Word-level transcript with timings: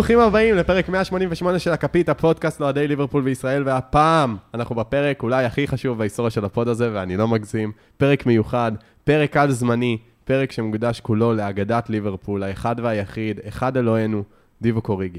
ברוכים 0.00 0.18
הבאים 0.18 0.54
לפרק 0.54 0.88
188 0.88 1.58
של 1.58 1.72
הכפית, 1.72 2.08
הפודקאסט 2.08 2.60
לאוהדי 2.60 2.88
ליברפול 2.88 3.22
בישראל, 3.22 3.62
והפעם 3.66 4.36
אנחנו 4.54 4.74
בפרק 4.74 5.22
אולי 5.22 5.44
הכי 5.44 5.66
חשוב 5.66 5.98
בהיסטוריה 5.98 6.30
של 6.30 6.44
הפוד 6.44 6.68
הזה, 6.68 6.90
ואני 6.94 7.16
לא 7.16 7.28
מגזים, 7.28 7.72
פרק 7.96 8.26
מיוחד, 8.26 8.72
פרק 9.04 9.36
על-זמני, 9.36 9.98
פרק 10.24 10.52
שמוקדש 10.52 11.00
כולו 11.00 11.34
לאגדת 11.34 11.90
ליברפול, 11.90 12.42
האחד 12.42 12.76
והיחיד, 12.82 13.40
אחד 13.48 13.76
אלוהינו, 13.76 14.22
דיבוק 14.62 14.82
אוריגי. 14.82 15.18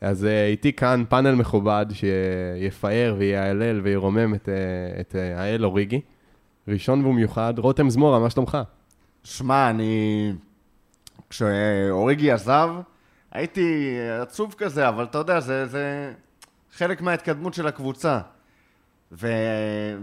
אז 0.00 0.24
אה, 0.24 0.50
איתי 0.50 0.72
כאן 0.72 1.04
פאנל 1.08 1.34
מכובד 1.34 1.86
שיפאר 1.92 3.14
ויהלל 3.18 3.80
וירומם 3.80 4.34
את, 4.34 4.48
אה, 4.48 5.00
את 5.00 5.12
אה, 5.12 5.40
האל 5.40 5.64
אוריגי. 5.64 6.00
ראשון 6.68 7.06
ומיוחד, 7.06 7.54
רותם 7.58 7.90
זמורה, 7.90 8.18
מה 8.18 8.30
שלומך? 8.30 8.58
שמע, 9.24 9.70
אני... 9.70 10.32
כשאוריגי 11.30 12.32
עזב, 12.32 12.68
הייתי 13.30 13.96
עצוב 14.22 14.54
כזה, 14.58 14.88
אבל 14.88 15.04
אתה 15.04 15.18
יודע, 15.18 15.40
זה, 15.40 15.66
זה 15.66 16.12
חלק 16.72 17.00
מההתקדמות 17.00 17.54
של 17.54 17.66
הקבוצה. 17.66 18.20
ו... 19.12 19.26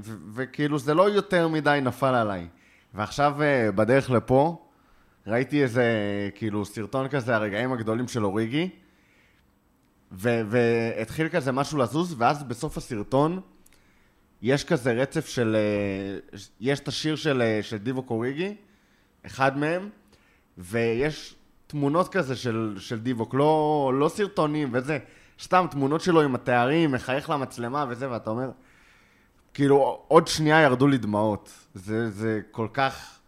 ו... 0.01 0.15
וכאילו 0.33 0.79
זה 0.79 0.93
לא 0.93 1.09
יותר 1.09 1.47
מדי 1.47 1.79
נפל 1.81 2.15
עליי. 2.15 2.47
ועכשיו 2.93 3.35
בדרך 3.75 4.11
לפה, 4.11 4.65
ראיתי 5.27 5.63
איזה 5.63 5.85
כאילו 6.35 6.65
סרטון 6.65 7.07
כזה, 7.07 7.35
הרגעים 7.35 7.73
הגדולים 7.73 8.07
של 8.07 8.25
אוריגי, 8.25 8.69
ו... 10.11 10.41
והתחיל 10.47 11.29
כזה 11.29 11.51
משהו 11.51 11.77
לזוז, 11.77 12.15
ואז 12.17 12.43
בסוף 12.43 12.77
הסרטון 12.77 13.41
יש 14.41 14.63
כזה 14.63 14.91
רצף 14.91 15.27
של... 15.27 15.57
יש 16.59 16.79
את 16.79 16.87
השיר 16.87 17.15
של, 17.15 17.59
של 17.61 17.77
דיבו 17.77 18.03
קוריגי, 18.03 18.55
אחד 19.25 19.57
מהם, 19.57 19.89
ויש 20.57 21.35
תמונות 21.75 22.07
כזה 22.07 22.35
של, 22.35 22.75
של 22.79 22.99
דיווק, 22.99 23.33
לא, 23.33 23.91
לא 23.95 24.09
סרטונים 24.09 24.69
וזה, 24.71 24.97
סתם 25.41 25.65
תמונות 25.71 26.01
שלו 26.01 26.21
עם 26.21 26.35
התארים, 26.35 26.91
מחייך 26.91 27.29
למצלמה 27.29 27.85
וזה, 27.89 28.11
ואתה 28.11 28.29
אומר, 28.29 28.49
כאילו, 29.53 29.99
עוד 30.07 30.27
שנייה 30.27 30.61
ירדו 30.61 30.87
לי 30.87 30.97
דמעות. 30.97 31.49
זה, 31.73 32.09
זה 32.09 32.41
כל 32.51 32.67
כך 32.73 33.19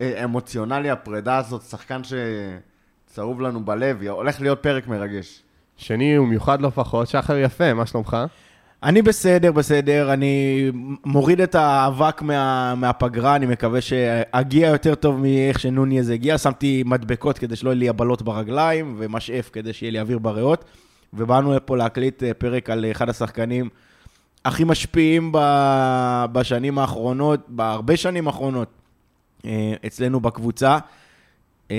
אה, 0.00 0.24
אמוציונלי, 0.24 0.90
הפרידה 0.90 1.36
הזאת, 1.36 1.62
שחקן 1.62 2.00
שצרוב 2.04 3.40
לנו 3.40 3.64
בלב, 3.64 4.02
הולך 4.02 4.40
להיות 4.40 4.62
פרק 4.62 4.86
מרגש. 4.86 5.42
שני 5.76 6.18
ומיוחד 6.18 6.60
לא 6.60 6.70
פחות, 6.70 7.08
שחר 7.08 7.36
יפה, 7.36 7.74
מה 7.74 7.86
שלומך? 7.86 8.16
אני 8.82 9.02
בסדר, 9.02 9.52
בסדר, 9.52 10.12
אני 10.12 10.66
מוריד 11.04 11.40
את 11.40 11.54
האבק 11.54 12.22
מה, 12.22 12.74
מהפגרה, 12.74 13.36
אני 13.36 13.46
מקווה 13.46 13.80
שאגיע 13.80 14.68
יותר 14.68 14.94
טוב 14.94 15.20
מאיך 15.20 15.60
שנוני 15.60 16.00
הזה 16.00 16.14
הגיע. 16.14 16.38
שמתי 16.38 16.82
מדבקות 16.86 17.38
כדי 17.38 17.56
שלא 17.56 17.70
יהיו 17.70 17.78
לי 17.78 17.88
הבלות 17.88 18.22
ברגליים, 18.22 18.94
ומשאף 18.98 19.50
כדי 19.52 19.72
שיהיה 19.72 19.92
לי 19.92 20.00
אוויר 20.00 20.18
בריאות. 20.18 20.64
ובאנו 21.14 21.54
לפה 21.54 21.76
להקליט 21.76 22.22
אה, 22.22 22.34
פרק 22.34 22.70
על 22.70 22.86
אחד 22.90 23.08
השחקנים 23.08 23.68
הכי 24.44 24.64
משפיעים 24.64 25.32
בשנים 26.32 26.78
האחרונות, 26.78 27.40
בהרבה 27.48 27.96
שנים 27.96 28.26
האחרונות, 28.26 28.68
אה, 29.44 29.74
אצלנו 29.86 30.20
בקבוצה. 30.20 30.78
אה, 31.70 31.76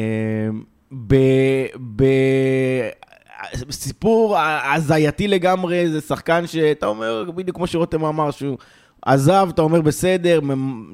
ב... 1.07 1.15
ב... 1.95 2.03
סיפור 3.71 4.37
הזייתי 4.73 5.27
לגמרי, 5.27 5.89
זה 5.89 6.01
שחקן 6.01 6.47
שאתה 6.47 6.85
אומר, 6.85 7.31
בדיוק 7.35 7.57
כמו 7.57 7.67
שרותם 7.67 8.05
אמר, 8.05 8.31
שהוא 8.31 8.57
עזב, 9.01 9.47
אתה 9.53 9.61
אומר 9.61 9.81
בסדר, 9.81 10.39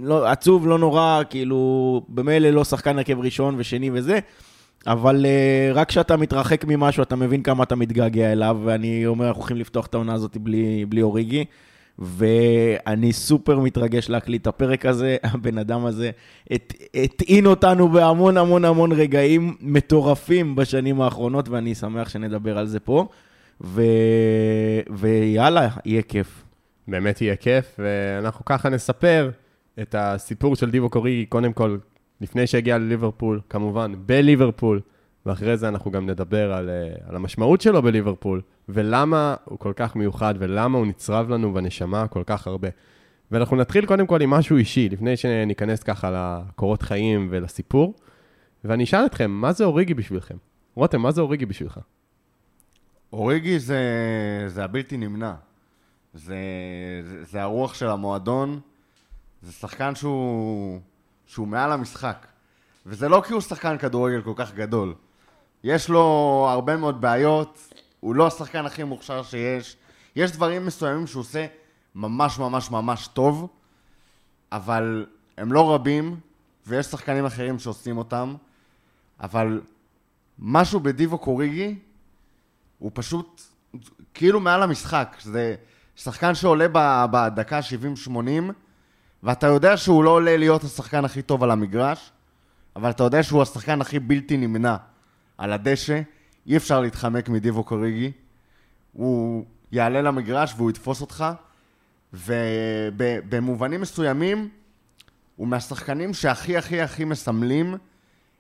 לא, 0.01 0.27
עצוב, 0.27 0.67
לא 0.67 0.77
נורא, 0.77 1.21
כאילו, 1.29 2.01
במילא 2.09 2.49
לא 2.49 2.63
שחקן 2.63 2.97
הרכב 2.97 3.19
ראשון 3.19 3.55
ושני 3.57 3.89
וזה, 3.93 4.19
אבל 4.87 5.25
uh, 5.25 5.75
רק 5.75 5.89
כשאתה 5.89 6.17
מתרחק 6.17 6.65
ממשהו, 6.65 7.03
אתה 7.03 7.15
מבין 7.15 7.43
כמה 7.43 7.63
אתה 7.63 7.75
מתגעגע 7.75 8.31
אליו, 8.31 8.57
ואני 8.63 9.05
אומר, 9.05 9.27
אנחנו 9.27 9.41
הולכים 9.41 9.57
לפתוח 9.57 9.85
את 9.85 9.93
העונה 9.93 10.13
הזאת 10.13 10.37
בלי, 10.37 10.85
בלי 10.89 11.01
אוריגי. 11.01 11.45
ואני 11.99 13.13
סופר 13.13 13.59
מתרגש 13.59 14.09
להקליט 14.09 14.41
את 14.41 14.47
הפרק 14.47 14.85
הזה. 14.85 15.17
הבן 15.33 15.57
אדם 15.57 15.85
הזה 15.85 16.11
הטעין 16.93 17.45
אותנו 17.45 17.89
בהמון 17.89 18.37
המון 18.37 18.65
המון 18.65 18.91
רגעים 18.91 19.55
מטורפים 19.61 20.55
בשנים 20.55 21.01
האחרונות, 21.01 21.49
ואני 21.49 21.75
שמח 21.75 22.09
שנדבר 22.09 22.57
על 22.57 22.67
זה 22.67 22.79
פה. 22.79 23.07
ו... 23.61 23.81
ויאללה, 24.89 25.69
יהיה 25.85 26.01
כיף. 26.01 26.43
באמת 26.87 27.21
יהיה 27.21 27.35
כיף, 27.35 27.79
ואנחנו 27.79 28.45
ככה 28.45 28.69
נספר 28.69 29.29
את 29.81 29.95
הסיפור 29.97 30.55
של 30.55 30.71
דיבו 30.71 30.89
קורי, 30.89 31.25
קודם 31.29 31.53
כל, 31.53 31.77
לפני 32.21 32.47
שהגיע 32.47 32.77
לליברפול, 32.77 33.41
כמובן, 33.49 33.93
בליברפול. 34.05 34.81
ואחרי 35.27 35.57
זה 35.57 35.67
אנחנו 35.67 35.91
גם 35.91 36.09
נדבר 36.09 36.53
על, 36.53 36.69
אה, 36.69 37.09
על 37.09 37.15
המשמעות 37.15 37.61
שלו 37.61 37.81
בליברפול, 37.81 38.41
ולמה 38.69 39.35
הוא 39.45 39.59
כל 39.59 39.73
כך 39.75 39.95
מיוחד, 39.95 40.33
ולמה 40.39 40.77
הוא 40.77 40.85
נצרב 40.85 41.29
לנו 41.29 41.53
בנשמה 41.53 42.07
כל 42.07 42.23
כך 42.25 42.47
הרבה. 42.47 42.67
ואנחנו 43.31 43.55
נתחיל 43.57 43.85
קודם 43.85 44.07
כל 44.07 44.21
עם 44.21 44.29
משהו 44.29 44.57
אישי, 44.57 44.89
לפני 44.89 45.17
שניכנס 45.17 45.83
ככה 45.83 46.11
לקורות 46.11 46.81
חיים 46.81 47.27
ולסיפור. 47.31 47.93
ואני 48.63 48.83
אשאל 48.83 49.05
אתכם, 49.05 49.31
מה 49.31 49.51
זה 49.51 49.63
אוריגי 49.63 49.93
בשבילכם? 49.93 50.35
רותם, 50.75 51.01
מה 51.01 51.11
זה 51.11 51.21
אוריגי 51.21 51.45
בשבילך? 51.45 51.79
אוריגי 53.13 53.59
זה, 53.59 53.79
זה 54.47 54.63
הבלתי 54.63 54.97
נמנע. 54.97 55.33
זה, 56.13 56.35
זה, 57.03 57.23
זה 57.23 57.41
הרוח 57.41 57.73
של 57.73 57.87
המועדון, 57.87 58.59
זה 59.41 59.51
שחקן 59.51 59.95
שהוא, 59.95 60.79
שהוא 61.25 61.47
מעל 61.47 61.71
המשחק. 61.71 62.27
וזה 62.85 63.09
לא 63.09 63.23
כי 63.27 63.33
הוא 63.33 63.41
שחקן 63.41 63.77
כדורגל 63.77 64.21
כל 64.21 64.33
כך 64.35 64.53
גדול. 64.53 64.93
יש 65.67 65.89
לו 65.89 66.01
הרבה 66.49 66.77
מאוד 66.77 67.01
בעיות, 67.01 67.73
הוא 67.99 68.15
לא 68.15 68.27
השחקן 68.27 68.65
הכי 68.65 68.83
מוכשר 68.83 69.23
שיש. 69.23 69.77
יש 70.15 70.31
דברים 70.31 70.65
מסוימים 70.65 71.07
שהוא 71.07 71.21
עושה 71.21 71.45
ממש 71.95 72.39
ממש 72.39 72.71
ממש 72.71 73.07
טוב, 73.07 73.47
אבל 74.51 75.05
הם 75.37 75.51
לא 75.51 75.73
רבים, 75.73 76.19
ויש 76.67 76.85
שחקנים 76.85 77.25
אחרים 77.25 77.59
שעושים 77.59 77.97
אותם, 77.97 78.35
אבל 79.19 79.61
משהו 80.39 80.79
בדיבו 80.79 81.17
קוריגי, 81.17 81.75
הוא 82.79 82.91
פשוט 82.93 83.41
כאילו 84.13 84.39
מעל 84.39 84.63
המשחק. 84.63 85.17
זה 85.21 85.55
שחקן 85.95 86.35
שעולה 86.35 86.67
בדקה 87.11 87.59
70-80, 88.07 88.09
ואתה 89.23 89.47
יודע 89.47 89.77
שהוא 89.77 90.03
לא 90.03 90.09
עולה 90.09 90.37
להיות 90.37 90.63
השחקן 90.63 91.05
הכי 91.05 91.21
טוב 91.21 91.43
על 91.43 91.51
המגרש, 91.51 92.11
אבל 92.75 92.89
אתה 92.89 93.03
יודע 93.03 93.23
שהוא 93.23 93.41
השחקן 93.41 93.81
הכי 93.81 93.99
בלתי 93.99 94.37
נמנע. 94.37 94.75
על 95.37 95.53
הדשא, 95.53 96.01
אי 96.47 96.57
אפשר 96.57 96.81
להתחמק 96.81 97.29
מדיבו 97.29 97.63
קוריגי. 97.63 98.11
הוא 98.93 99.45
יעלה 99.71 100.01
למגרש 100.01 100.53
והוא 100.57 100.69
יתפוס 100.69 101.01
אותך, 101.01 101.25
ובמובנים 102.13 103.81
מסוימים, 103.81 104.49
הוא 105.35 105.47
מהשחקנים 105.47 106.13
שהכי 106.13 106.57
הכי 106.57 106.81
הכי 106.81 107.05
מסמלים 107.05 107.77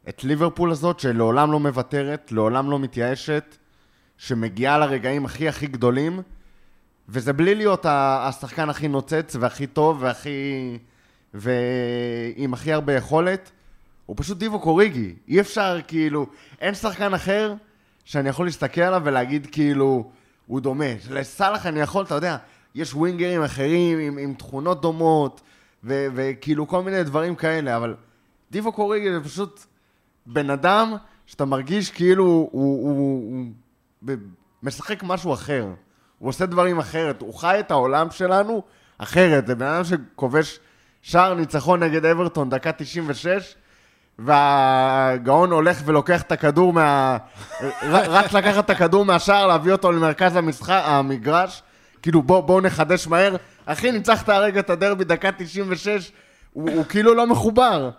את 0.09 0.23
ליברפול 0.23 0.71
הזאת, 0.71 0.99
שלעולם 0.99 1.51
לא 1.51 1.59
מוותרת, 1.59 2.31
לעולם 2.31 2.69
לא 2.69 2.79
מתייאשת, 2.79 3.57
שמגיעה 4.17 4.77
לרגעים 4.77 5.25
הכי 5.25 5.47
הכי 5.47 5.67
גדולים, 5.67 6.21
וזה 7.09 7.33
בלי 7.33 7.55
להיות 7.55 7.85
השחקן 7.89 8.69
הכי 8.69 8.87
נוצץ 8.87 9.35
והכי 9.39 9.67
טוב 9.67 9.97
והכי... 10.01 10.77
ועם 11.33 12.53
הכי 12.53 12.73
הרבה 12.73 12.93
יכולת, 12.93 13.51
הוא 14.07 14.15
פשוט 14.19 14.37
דיבו 14.37 14.59
קוריגי. 14.59 15.15
אי 15.27 15.39
אפשר, 15.39 15.79
כאילו, 15.87 16.27
אין 16.61 16.73
שחקן 16.73 17.13
אחר 17.13 17.53
שאני 18.05 18.29
יכול 18.29 18.45
להסתכל 18.45 18.81
עליו 18.81 19.01
ולהגיד, 19.05 19.47
כאילו, 19.51 20.11
הוא 20.47 20.59
דומה. 20.59 20.85
לסאלח 21.09 21.65
אני 21.65 21.79
יכול, 21.79 22.05
אתה 22.05 22.15
יודע, 22.15 22.37
יש 22.75 22.93
ווינגרים 22.93 23.43
אחרים 23.43 23.99
עם, 23.99 24.17
עם 24.17 24.33
תכונות 24.33 24.81
דומות, 24.81 25.41
וכאילו 25.83 26.67
כל 26.67 26.83
מיני 26.83 27.03
דברים 27.03 27.35
כאלה, 27.35 27.77
אבל 27.77 27.95
דיבו 28.51 28.71
קוריגי 28.71 29.11
זה 29.13 29.23
פשוט 29.23 29.65
בן 30.25 30.49
אדם 30.49 30.95
שאתה 31.25 31.45
מרגיש 31.45 31.91
כאילו 31.91 32.23
הוא, 32.23 32.49
הוא, 32.51 32.89
הוא, 32.89 33.45
הוא 34.01 34.15
משחק 34.63 35.03
משהו 35.03 35.33
אחר. 35.33 35.67
הוא 36.19 36.29
עושה 36.29 36.45
דברים 36.45 36.79
אחרת, 36.79 37.21
הוא 37.21 37.33
חי 37.33 37.59
את 37.59 37.71
העולם 37.71 38.11
שלנו 38.11 38.63
אחרת. 38.97 39.47
זה 39.47 39.55
בן 39.55 39.65
אדם 39.65 39.83
שכובש 39.83 40.59
שער 41.01 41.33
ניצחון 41.33 41.83
נגד 41.83 42.05
אברטון, 42.05 42.49
דקה 42.49 42.71
96, 42.71 43.55
והגאון 44.19 45.51
הולך 45.51 45.81
ולוקח 45.85 46.21
את 46.21 46.31
הכדור 46.31 46.73
מה... 46.73 47.17
רק 47.83 48.33
לקחת 48.33 48.65
את 48.65 48.69
הכדור 48.69 49.05
מהשער, 49.05 49.47
להביא 49.47 49.71
אותו 49.71 49.91
למרכז 49.91 50.35
המשחק, 50.35 50.81
המגרש. 50.85 51.63
כאילו, 52.01 52.21
בואו 52.21 52.41
בוא 52.41 52.61
נחדש 52.61 53.07
מהר. 53.07 53.35
אחי, 53.65 53.91
ניצחת 53.91 54.29
הרגע 54.29 54.59
את 54.59 54.69
הדרבי, 54.69 55.03
דקה 55.03 55.31
96, 55.31 56.11
הוא, 56.53 56.69
הוא 56.69 56.85
כאילו 56.85 57.13
לא 57.13 57.27
מחובר, 57.27 57.89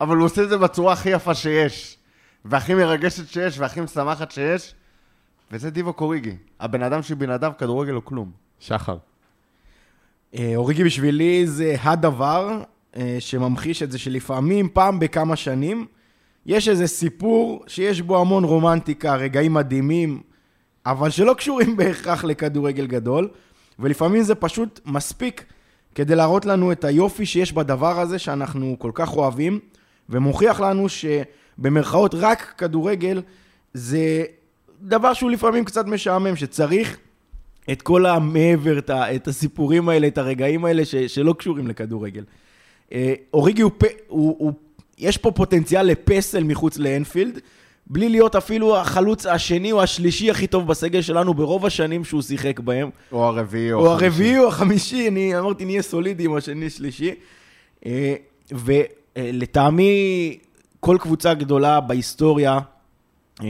אבל 0.00 0.16
הוא 0.16 0.24
עושה 0.24 0.42
את 0.42 0.48
זה 0.48 0.58
בצורה 0.58 0.92
הכי 0.92 1.08
יפה 1.08 1.34
שיש, 1.34 1.98
והכי 2.44 2.74
מרגשת 2.74 3.28
שיש, 3.28 3.58
והכי 3.58 3.80
משמחת 3.80 4.30
שיש, 4.30 4.74
וזה 5.52 5.70
דיבו 5.70 5.92
קוריגי. 5.92 6.36
הבן 6.60 6.82
אדם 6.82 7.02
שבלעדיו 7.02 7.52
כדורגל 7.58 7.92
הוא 7.92 8.02
כלום. 8.04 8.30
שחר. 8.60 8.96
אה, 10.34 10.52
אוריגי 10.56 10.84
בשבילי 10.84 11.46
זה 11.46 11.76
הדבר, 11.82 12.62
שממחיש 13.18 13.82
את 13.82 13.92
זה 13.92 13.98
שלפעמים, 13.98 14.68
פעם 14.68 14.98
בכמה 14.98 15.36
שנים, 15.36 15.86
יש 16.46 16.68
איזה 16.68 16.86
סיפור 16.86 17.64
שיש 17.66 18.00
בו 18.00 18.20
המון 18.20 18.44
רומנטיקה, 18.44 19.14
רגעים 19.14 19.54
מדהימים, 19.54 20.20
אבל 20.86 21.10
שלא 21.10 21.34
קשורים 21.34 21.76
בהכרח 21.76 22.24
לכדורגל 22.24 22.86
גדול, 22.86 23.28
ולפעמים 23.78 24.22
זה 24.22 24.34
פשוט 24.34 24.80
מספיק 24.86 25.44
כדי 25.94 26.14
להראות 26.14 26.44
לנו 26.44 26.72
את 26.72 26.84
היופי 26.84 27.26
שיש 27.26 27.52
בדבר 27.52 28.00
הזה 28.00 28.18
שאנחנו 28.18 28.76
כל 28.78 28.90
כך 28.94 29.16
אוהבים, 29.16 29.60
ומוכיח 30.08 30.60
לנו 30.60 30.86
שבמרכאות 30.88 32.14
רק 32.14 32.54
כדורגל 32.58 33.22
זה 33.74 34.24
דבר 34.82 35.12
שהוא 35.12 35.30
לפעמים 35.30 35.64
קצת 35.64 35.86
משעמם, 35.86 36.36
שצריך 36.36 36.96
את 37.72 37.82
כל 37.82 38.06
המעבר, 38.06 38.78
את 38.90 39.28
הסיפורים 39.28 39.88
האלה, 39.88 40.06
את 40.06 40.18
הרגעים 40.18 40.64
האלה 40.64 40.84
ש, 40.84 40.94
שלא 40.94 41.34
קשורים 41.38 41.68
לכדורגל. 41.68 42.24
אה, 42.92 43.14
אוריגי 43.34 43.62
הוא, 43.62 43.70
פ- 43.78 43.84
הוא, 44.08 44.36
הוא, 44.38 44.52
יש 44.98 45.16
פה 45.16 45.30
פוטנציאל 45.30 45.86
לפסל 45.86 46.44
מחוץ 46.44 46.78
לאנפילד, 46.78 47.38
בלי 47.86 48.08
להיות 48.08 48.36
אפילו 48.36 48.76
החלוץ 48.76 49.26
השני 49.26 49.72
או 49.72 49.82
השלישי 49.82 50.30
הכי 50.30 50.46
טוב 50.46 50.66
בסגל 50.66 51.02
שלנו 51.02 51.34
ברוב 51.34 51.66
השנים 51.66 52.04
שהוא 52.04 52.22
שיחק 52.22 52.60
בהם. 52.60 52.90
או 53.12 53.24
הרביעי 53.24 53.72
או 53.72 53.78
או 53.78 53.86
החמישי. 53.94 54.04
הרביעי 54.06 54.38
או 54.38 54.48
החמישי, 54.48 55.08
אני 55.08 55.38
אמרתי 55.38 55.64
נהיה 55.64 55.82
סולידי 55.82 56.24
עם 56.24 56.34
השני 56.34 56.70
שלישי. 56.70 57.14
אה, 57.86 58.14
ולטעמי, 58.52 60.38
כל 60.80 60.96
קבוצה 61.00 61.34
גדולה 61.34 61.80
בהיסטוריה 61.80 62.58
אה, 63.42 63.46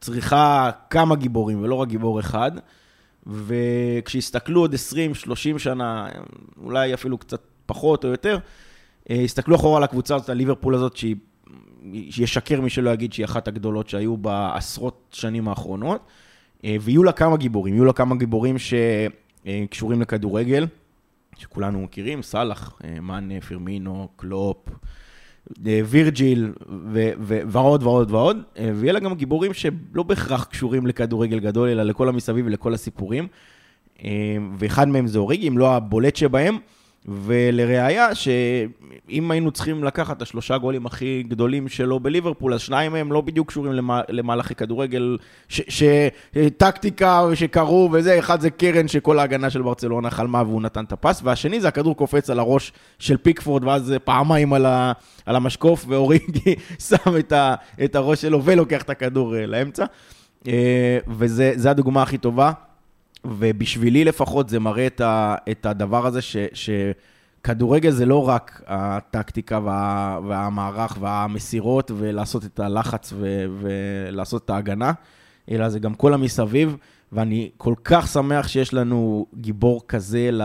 צריכה 0.00 0.70
כמה 0.90 1.16
גיבורים 1.16 1.62
ולא 1.62 1.74
רק 1.74 1.88
גיבור 1.88 2.20
אחד. 2.20 2.50
וכשהסתכלו 3.26 4.60
עוד 4.60 4.74
20-30 4.74 5.58
שנה, 5.58 6.08
אולי 6.64 6.94
אפילו 6.94 7.18
קצת 7.18 7.40
פחות 7.66 8.04
או 8.04 8.08
יותר, 8.08 8.38
אה, 9.10 9.20
הסתכלו 9.20 9.56
אחורה 9.56 9.76
על 9.76 9.82
הקבוצה 9.84 10.14
הזאת, 10.14 10.28
על 10.28 10.36
ליברפול 10.36 10.74
הזאת, 10.74 10.96
שהיא, 10.96 11.16
שישקר 12.10 12.60
מי 12.60 12.70
שלא 12.70 12.90
יגיד 12.90 13.12
שהיא 13.12 13.24
אחת 13.24 13.48
הגדולות 13.48 13.88
שהיו 13.88 14.16
בעשרות 14.16 15.08
שנים 15.12 15.48
האחרונות. 15.48 16.00
אה, 16.64 16.76
ויהיו 16.80 17.04
לה 17.04 17.12
כמה 17.12 17.36
גיבורים, 17.36 17.74
יהיו 17.74 17.84
לה 17.84 17.92
כמה 17.92 18.16
גיבורים 18.16 18.56
שקשורים 18.58 20.00
לכדורגל, 20.00 20.66
שכולנו 21.38 21.80
מכירים, 21.80 22.22
סאלח, 22.22 22.78
אה, 22.84 23.00
מאנה, 23.00 23.40
פירמינו, 23.40 24.08
קלופ, 24.16 24.68
אה, 25.66 25.80
וירג'יל 25.84 26.52
ו- 26.68 27.10
ו- 27.20 27.40
ועוד 27.46 27.82
ועוד 27.82 28.10
ועוד, 28.10 28.42
אה, 28.58 28.70
ויהיה 28.74 28.92
לה 28.92 29.00
גם 29.00 29.14
גיבורים 29.14 29.54
שלא 29.54 30.02
בהכרח 30.06 30.44
קשורים 30.44 30.86
לכדורגל 30.86 31.38
גדול, 31.40 31.68
אלא 31.68 31.82
לכל 31.82 32.08
המסביב 32.08 32.46
ולכל 32.46 32.74
הסיפורים. 32.74 33.28
אה, 34.04 34.36
ואחד 34.58 34.88
מהם 34.88 35.06
זה 35.06 35.18
אוריגי, 35.18 35.48
אם 35.48 35.58
לא 35.58 35.76
הבולט 35.76 36.16
שבהם. 36.16 36.58
ולראיה, 37.08 38.14
שאם 38.14 39.30
היינו 39.30 39.50
צריכים 39.50 39.84
לקחת 39.84 40.16
את 40.16 40.22
השלושה 40.22 40.58
גולים 40.58 40.86
הכי 40.86 41.22
גדולים 41.28 41.68
שלו 41.68 42.00
בליברפול, 42.00 42.54
אז 42.54 42.60
שניים 42.60 42.92
מהם 42.92 43.12
לא 43.12 43.20
בדיוק 43.20 43.48
קשורים 43.48 43.72
למה- 43.72 44.00
למהלכי 44.08 44.54
כדורגל, 44.54 45.18
ש- 45.48 45.60
ש- 45.68 45.82
טקטיקה 46.56 47.22
שקרו 47.34 47.88
וזה, 47.92 48.18
אחד 48.18 48.40
זה 48.40 48.50
קרן 48.50 48.88
שכל 48.88 49.18
ההגנה 49.18 49.50
של 49.50 49.62
ברצלונה 49.62 50.10
חלמה 50.10 50.42
והוא 50.42 50.62
נתן 50.62 50.84
את 50.84 50.92
הפס, 50.92 51.20
והשני 51.24 51.60
זה 51.60 51.68
הכדור 51.68 51.96
קופץ 51.96 52.30
על 52.30 52.38
הראש 52.38 52.72
של 52.98 53.16
פיקפורד, 53.16 53.64
ואז 53.64 53.94
פעמיים 54.04 54.52
על, 54.52 54.66
ה- 54.66 54.92
על 55.26 55.36
המשקוף, 55.36 55.84
ואוריגי 55.88 56.54
שם 56.88 57.16
את, 57.18 57.32
ה- 57.32 57.54
את 57.84 57.94
הראש 57.96 58.22
שלו 58.22 58.44
ולוקח 58.44 58.82
את 58.82 58.90
הכדור 58.90 59.36
אה, 59.36 59.46
לאמצע. 59.46 59.84
אה, 60.48 60.98
וזה 61.08 61.70
הדוגמה 61.70 62.02
הכי 62.02 62.18
טובה. 62.18 62.52
ובשבילי 63.24 64.04
לפחות 64.04 64.48
זה 64.48 64.60
מראה 64.60 64.86
את, 64.86 65.00
ה, 65.00 65.36
את 65.50 65.66
הדבר 65.66 66.06
הזה 66.06 66.22
ש, 66.22 66.36
שכדורגל 66.52 67.90
זה 67.90 68.06
לא 68.06 68.28
רק 68.28 68.62
הטקטיקה 68.66 69.60
וה, 69.64 70.18
והמערך 70.28 70.98
והמסירות 71.00 71.90
ולעשות 71.94 72.44
את 72.44 72.60
הלחץ 72.60 73.12
ו, 73.16 73.44
ולעשות 73.60 74.44
את 74.44 74.50
ההגנה, 74.50 74.92
אלא 75.50 75.68
זה 75.68 75.78
גם 75.78 75.94
כל 75.94 76.14
המסביב, 76.14 76.76
ואני 77.12 77.50
כל 77.56 77.74
כך 77.84 78.08
שמח 78.08 78.48
שיש 78.48 78.74
לנו 78.74 79.26
גיבור 79.34 79.82
כזה 79.88 80.30
ל, 80.32 80.42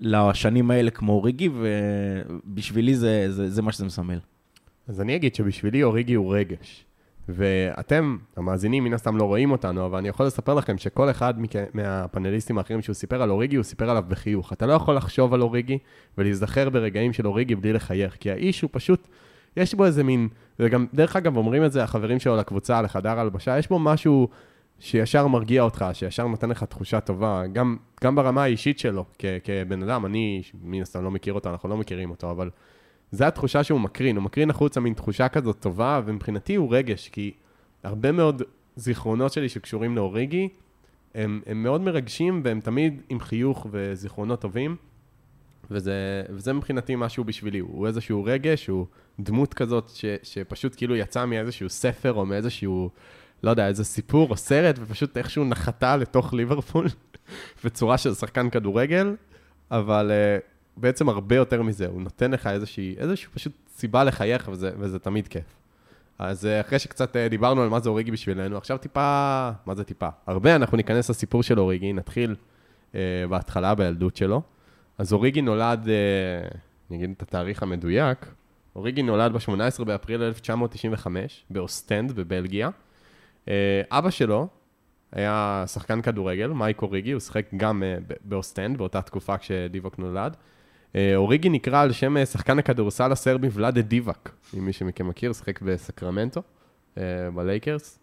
לשנים 0.00 0.70
האלה 0.70 0.90
כמו 0.90 1.12
אוריגי, 1.12 1.48
ובשבילי 1.52 2.94
זה, 2.94 3.26
זה, 3.28 3.50
זה 3.50 3.62
מה 3.62 3.72
שזה 3.72 3.84
מסמל. 3.84 4.18
אז 4.88 5.00
אני 5.00 5.16
אגיד 5.16 5.34
שבשבילי 5.34 5.82
אוריגי 5.82 6.14
הוא 6.14 6.36
רגש. 6.36 6.84
ואתם, 7.28 8.16
המאזינים, 8.36 8.84
מן 8.84 8.92
הסתם 8.94 9.16
לא 9.16 9.24
רואים 9.24 9.50
אותנו, 9.50 9.86
אבל 9.86 9.98
אני 9.98 10.08
יכול 10.08 10.26
לספר 10.26 10.54
לכם 10.54 10.78
שכל 10.78 11.10
אחד 11.10 11.40
מכ... 11.40 11.52
מהפאנליסטים 11.74 12.58
האחרים 12.58 12.82
שהוא 12.82 12.94
סיפר 12.94 13.22
על 13.22 13.30
אוריגי, 13.30 13.56
הוא 13.56 13.62
סיפר 13.62 13.90
עליו 13.90 14.04
בחיוך. 14.08 14.52
אתה 14.52 14.66
לא 14.66 14.72
יכול 14.72 14.96
לחשוב 14.96 15.34
על 15.34 15.42
אוריגי 15.42 15.78
ולהיזכר 16.18 16.70
ברגעים 16.70 17.12
של 17.12 17.26
אוריגי 17.26 17.54
בלי 17.54 17.72
לחייך, 17.72 18.16
כי 18.20 18.30
האיש 18.30 18.60
הוא 18.60 18.70
פשוט, 18.72 19.08
יש 19.56 19.74
בו 19.74 19.84
איזה 19.84 20.04
מין, 20.04 20.28
וגם, 20.58 20.86
דרך 20.94 21.16
אגב, 21.16 21.36
אומרים 21.36 21.64
את 21.64 21.72
זה 21.72 21.82
החברים 21.82 22.18
שלו 22.18 22.36
לקבוצה, 22.36 22.82
לחדר 22.82 23.20
הלבשה, 23.20 23.58
יש 23.58 23.68
בו 23.68 23.78
משהו 23.78 24.28
שישר 24.78 25.26
מרגיע 25.26 25.62
אותך, 25.62 25.84
שישר 25.92 26.26
נותן 26.26 26.48
לך 26.48 26.64
תחושה 26.64 27.00
טובה, 27.00 27.42
גם, 27.52 27.76
גם 28.04 28.14
ברמה 28.14 28.42
האישית 28.42 28.78
שלו, 28.78 29.04
כ... 29.18 29.24
כבן 29.44 29.82
אדם, 29.82 30.06
אני 30.06 30.42
מן 30.62 30.82
הסתם 30.82 31.04
לא 31.04 31.10
מכיר 31.10 31.34
אותו, 31.34 31.50
אנחנו 31.50 31.68
לא 31.68 31.76
מכירים 31.76 32.10
אותו, 32.10 32.30
אבל... 32.30 32.50
זה 33.12 33.26
התחושה 33.26 33.64
שהוא 33.64 33.80
מקרין, 33.80 34.16
הוא 34.16 34.24
מקרין 34.24 34.50
החוצה 34.50 34.80
מין 34.80 34.94
תחושה 34.94 35.28
כזאת 35.28 35.60
טובה, 35.60 36.00
ומבחינתי 36.04 36.54
הוא 36.54 36.74
רגש, 36.76 37.08
כי 37.08 37.32
הרבה 37.82 38.12
מאוד 38.12 38.42
זיכרונות 38.76 39.32
שלי 39.32 39.48
שקשורים 39.48 39.96
לאוריגי, 39.96 40.48
הם, 41.14 41.40
הם 41.46 41.62
מאוד 41.62 41.80
מרגשים, 41.80 42.40
והם 42.44 42.60
תמיד 42.60 43.02
עם 43.08 43.20
חיוך 43.20 43.66
וזיכרונות 43.70 44.40
טובים, 44.40 44.76
וזה, 45.70 46.22
וזה 46.30 46.52
מבחינתי 46.52 46.94
משהו 46.96 47.24
בשבילי, 47.24 47.58
הוא 47.58 47.86
איזשהו 47.86 48.24
רגש, 48.24 48.66
הוא 48.66 48.86
דמות 49.20 49.54
כזאת 49.54 49.88
ש, 49.88 50.04
שפשוט 50.22 50.74
כאילו 50.76 50.96
יצא 50.96 51.24
מאיזשהו 51.26 51.68
ספר 51.68 52.12
או 52.12 52.26
מאיזשהו, 52.26 52.90
לא 53.42 53.50
יודע, 53.50 53.68
איזה 53.68 53.84
סיפור 53.84 54.30
או 54.30 54.36
סרט, 54.36 54.78
ופשוט 54.78 55.16
איכשהו 55.16 55.44
נחתה 55.44 55.96
לתוך 55.96 56.34
ליברפול, 56.34 56.86
בצורה 57.64 57.98
של 57.98 58.14
שחקן 58.14 58.50
כדורגל, 58.50 59.16
אבל... 59.70 60.10
uh, 60.10 60.51
בעצם 60.76 61.08
הרבה 61.08 61.36
יותר 61.36 61.62
מזה, 61.62 61.86
הוא 61.86 62.02
נותן 62.02 62.30
לך 62.30 62.46
איזושהי, 62.46 62.94
איזושהי 62.98 63.28
פשוט 63.34 63.52
סיבה 63.68 64.04
לחייך, 64.04 64.48
וזה, 64.52 64.70
וזה 64.78 64.98
תמיד 64.98 65.28
כיף. 65.28 65.44
אז 66.18 66.46
אה, 66.46 66.60
אחרי 66.60 66.78
שקצת 66.78 67.16
אה, 67.16 67.28
דיברנו 67.28 67.62
על 67.62 67.68
מה 67.68 67.80
זה 67.80 67.88
אוריגי 67.88 68.10
בשבילנו, 68.10 68.56
עכשיו 68.56 68.78
טיפה, 68.78 69.50
מה 69.66 69.74
זה 69.74 69.84
טיפה? 69.84 70.08
הרבה, 70.26 70.56
אנחנו 70.56 70.76
ניכנס 70.76 71.10
לסיפור 71.10 71.42
של 71.42 71.60
אוריגי, 71.60 71.92
נתחיל 71.92 72.34
אה, 72.94 73.00
בהתחלה 73.28 73.74
בילדות 73.74 74.16
שלו. 74.16 74.42
אז 74.98 75.12
אוריגי 75.12 75.42
נולד, 75.42 75.88
אה, 75.88 76.48
אני 76.90 76.98
אגיד 76.98 77.10
את 77.16 77.22
התאריך 77.22 77.62
המדויק, 77.62 78.26
אוריגי 78.76 79.02
נולד 79.02 79.32
ב-18 79.32 79.84
באפריל 79.84 80.22
1995, 80.22 81.44
באוסטנד 81.50 82.12
בבלגיה. 82.12 82.70
אה, 83.48 83.82
אבא 83.90 84.10
שלו 84.10 84.48
היה 85.12 85.64
שחקן 85.66 86.02
כדורגל, 86.02 86.46
מייק 86.46 86.82
אוריגי, 86.82 87.12
הוא 87.12 87.20
שיחק 87.20 87.46
גם 87.56 87.82
אה, 87.82 87.96
באוסטנד 88.24 88.78
באותה 88.78 89.02
תקופה 89.02 89.38
כשדיווק 89.38 89.98
נולד. 89.98 90.36
אוריגי 91.16 91.48
נקרא 91.48 91.80
על 91.82 91.92
שם 91.92 92.24
שחקן 92.24 92.58
הכדורסל 92.58 93.12
הסרבי 93.12 93.48
ולאדה 93.52 93.82
דיבאץ, 93.82 94.28
אם 94.58 94.66
מי 94.66 94.72
שמכם 94.72 95.08
מכיר, 95.08 95.32
שיחק 95.32 95.62
בסקרמנטו, 95.62 96.42
בלייקרס. 97.34 97.98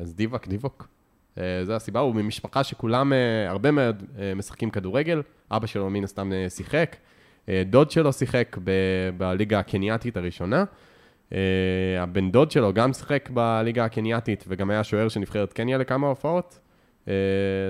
אז 0.00 0.14
דיווק, 0.14 0.48
דיווק. 0.48 0.88
זו 1.36 1.72
הסיבה, 1.72 2.00
הוא 2.00 2.14
ממשפחה 2.14 2.64
שכולם, 2.64 3.12
הרבה 3.48 3.70
מאוד 3.70 4.02
משחקים 4.36 4.70
כדורגל, 4.70 5.22
אבא 5.50 5.66
שלו 5.66 5.90
מן 5.90 6.04
הסתם 6.04 6.32
שיחק, 6.48 6.96
דוד 7.50 7.90
שלו 7.90 8.12
שיחק 8.12 8.56
ב- 8.64 9.10
בליגה 9.16 9.58
הקנייתית 9.58 10.16
הראשונה, 10.16 10.64
הבן 11.98 12.30
דוד 12.30 12.50
שלו 12.50 12.72
גם 12.72 12.92
שיחק 12.92 13.30
בליגה 13.32 13.84
הקנייתית 13.84 14.44
וגם 14.48 14.70
היה 14.70 14.84
שוער 14.84 15.08
של 15.08 15.20
נבחרת 15.20 15.52
קניה 15.52 15.78
לכמה 15.78 16.06
הופעות, 16.06 16.58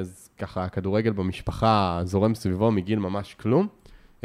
אז 0.01 0.31
ככה 0.39 0.65
הכדורגל 0.65 1.13
במשפחה 1.13 2.01
זורם 2.05 2.35
סביבו 2.35 2.71
מגיל 2.71 2.99
ממש 2.99 3.35
כלום. 3.35 3.69
Uh, 4.21 4.25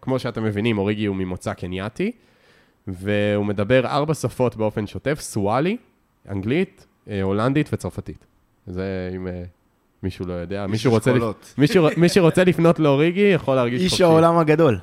כמו 0.00 0.18
שאתם 0.18 0.44
מבינים, 0.44 0.78
אוריגי 0.78 1.06
הוא 1.06 1.16
ממוצא 1.16 1.52
קנייתי, 1.52 2.12
והוא 2.86 3.46
מדבר 3.46 3.86
ארבע 3.86 4.14
שפות 4.14 4.56
באופן 4.56 4.86
שוטף, 4.86 5.20
סואלי, 5.20 5.76
אנגלית, 6.28 6.86
uh, 7.06 7.10
הולנדית 7.22 7.70
וצרפתית. 7.72 8.26
זה 8.66 9.10
אם 9.16 9.26
uh, 9.26 9.30
מישהו 10.02 10.26
לא 10.26 10.32
יודע. 10.32 10.66
מישהו 10.66 10.92
רוצה, 10.92 11.12
לפ... 11.12 11.22
מישהו, 11.58 11.88
מי 11.96 12.08
שרוצה 12.08 12.44
לפנות 12.44 12.78
לאוריגי 12.78 13.20
יכול 13.20 13.54
להרגיש 13.54 13.82
איש 13.82 14.00
העולם 14.00 14.38
הגדול. 14.38 14.78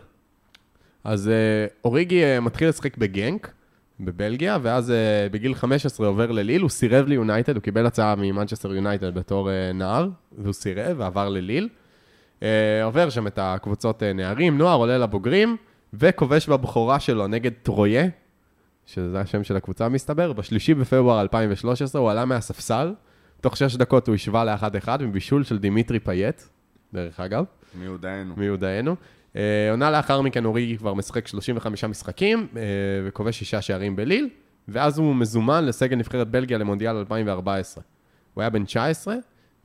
אז 1.04 1.28
uh, 1.28 1.74
אוריגי 1.86 2.24
uh, 2.24 2.42
מתחיל 2.42 2.70
לשחק 2.70 2.98
בגנק, 2.98 3.52
בבלגיה, 4.00 4.58
ואז 4.62 4.90
uh, 4.90 4.94
בגיל 5.34 5.56
15 5.56 6.08
עובר 6.08 6.32
לליל, 6.32 6.62
הוא 6.62 6.70
סירב 6.70 7.08
ליונייטד, 7.08 7.56
הוא 7.56 7.64
קיבל 7.64 7.86
הצעה 7.86 8.16
ממנצ'סטר 8.16 8.74
יונייטד 8.74 9.14
בתור 9.14 9.50
uh, 9.50 9.74
נער, 9.74 10.08
והוא 10.38 10.54
סירב 10.54 10.96
ועבר 11.00 11.30
לליל. 11.30 11.70
Uh, 12.40 12.44
עובר 12.84 13.10
שם 13.10 13.28
את 13.28 13.40
הקבוצות 13.42 14.02
uh, 14.02 14.06
נערים, 14.16 14.58
נוער, 14.58 14.78
עולה 14.78 14.98
לבוגרים, 14.98 15.58
וכובש 15.94 16.50
בבכורה 16.50 17.00
שלו 17.00 17.28
נגד 17.28 17.52
טרויה, 17.64 18.06
שזה 18.86 19.20
השם 19.20 19.44
של 19.44 19.56
הקבוצה 19.56 19.90
מסתבר, 19.90 20.34
בשלישי 20.34 20.74
בפברואר 20.74 21.22
2013 21.22 22.02
הוא 22.02 22.12
עלה 22.12 22.26
מהספסל, 22.26 22.94
תוך 23.42 23.58
שש 23.58 23.76
דקות 23.76 24.08
הוא 24.08 24.16
השווה 24.16 24.46
לאחד-אחד 24.46 25.04
מבישול 25.04 25.44
של 25.44 25.58
דימיטרי 25.58 26.00
פאייט, 26.00 26.42
דרך 26.94 27.20
אגב. 27.20 27.44
מיודענו. 27.80 28.34
מיודענו. 28.38 28.96
אה, 29.34 29.38
עונה 29.72 29.92
לאחר 29.92 30.22
מכן 30.22 30.46
אוריגי 30.46 30.78
כבר 30.78 30.94
משחק 30.94 31.28
35 31.28 31.84
משחקים, 31.84 32.48
אה, 32.54 32.58
וכובש 33.06 33.40
שישה 33.40 33.62
שערים 33.62 33.96
בליל, 33.96 34.30
ואז 34.68 34.98
הוא 34.98 35.16
מזומן 35.16 35.66
לסגל 35.66 35.96
נבחרת 35.96 36.28
בלגיה 36.28 36.58
למונדיאל 36.58 36.96
2014. 36.96 37.84
הוא 38.34 38.42
היה 38.42 38.50
בן 38.50 38.66
19, 38.66 39.16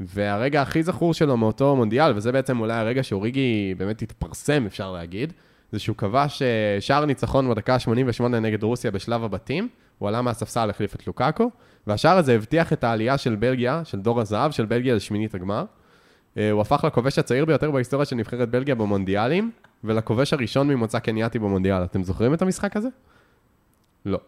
והרגע 0.00 0.62
הכי 0.62 0.82
זכור 0.82 1.14
שלו 1.14 1.36
מאותו 1.36 1.76
מונדיאל, 1.76 2.12
וזה 2.16 2.32
בעצם 2.32 2.60
אולי 2.60 2.74
הרגע 2.74 3.02
שאוריגי 3.02 3.74
באמת 3.78 4.02
התפרסם, 4.02 4.66
אפשר 4.66 4.92
להגיד, 4.92 5.32
זה 5.72 5.78
שהוא 5.78 5.96
כבש 5.96 6.42
אה, 6.42 6.80
שער 6.80 7.04
ניצחון 7.04 7.50
בדקה 7.50 7.74
ה-88 7.74 8.28
נגד 8.28 8.62
רוסיה 8.62 8.90
בשלב 8.90 9.24
הבתים, 9.24 9.68
הוא 9.98 10.08
עלה 10.08 10.22
מהספסל, 10.22 10.70
החליף 10.70 10.94
את 10.94 11.06
לוקאקו, 11.06 11.50
והשער 11.86 12.16
הזה 12.16 12.34
הבטיח 12.34 12.72
את 12.72 12.84
העלייה 12.84 13.18
של 13.18 13.34
בלגיה, 13.34 13.84
של 13.84 14.00
דור 14.00 14.20
הזהב, 14.20 14.50
של 14.50 14.64
בלגיה 14.64 14.94
לשמינית 14.94 15.34
הגמר. 15.34 15.64
אה, 16.36 16.50
הוא 16.50 16.60
הפך 16.60 16.84
לכובש 16.84 17.18
הצעיר 17.18 17.44
ביותר 17.44 17.70
בהיסטוריה 17.70 18.04
של 18.04 18.16
נבחרת 18.16 18.50
בלגיה 18.50 18.74
במונדיאלים, 18.74 19.50
ולכובש 19.84 20.32
הראשון 20.32 20.68
ממוצא 20.68 20.98
קניאטי 20.98 21.38
במונדיאל. 21.38 21.84
אתם 21.84 22.02
זוכרים 22.02 22.34
את 22.34 22.42
המשחק 22.42 22.76
הזה? 22.76 22.88
לא. 24.06 24.18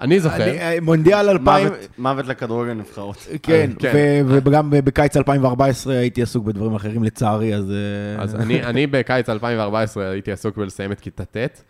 אני 0.00 0.20
זוכר. 0.20 0.42
אני- 0.44 0.60
אה, 0.60 0.80
מונדיאל 0.82 1.28
2000, 1.28 1.68
מוות- 1.98 2.26
לכדורגל 2.26 2.72
נבחרות. 2.72 3.26
כן, 3.42 3.70
כן. 3.78 3.92
ו- 4.28 4.38
וגם 4.44 4.70
בקיץ 4.70 5.16
2014 5.16 5.94
הייתי 5.94 6.22
עסוק 6.22 6.44
בדברים 6.44 6.74
אחרים 6.74 7.04
לצערי, 7.04 7.54
אז... 7.54 7.70
אה, 7.70 8.22
אז 8.22 8.34
אני, 8.34 8.62
אני 8.64 8.86
בקיץ 8.86 9.28
2014 9.28 10.08
הייתי 10.10 10.32
עסוק 10.32 10.56
בלסיים 10.56 10.92
את 10.92 11.00
כיתה 11.00 11.24
ט', 11.24 11.62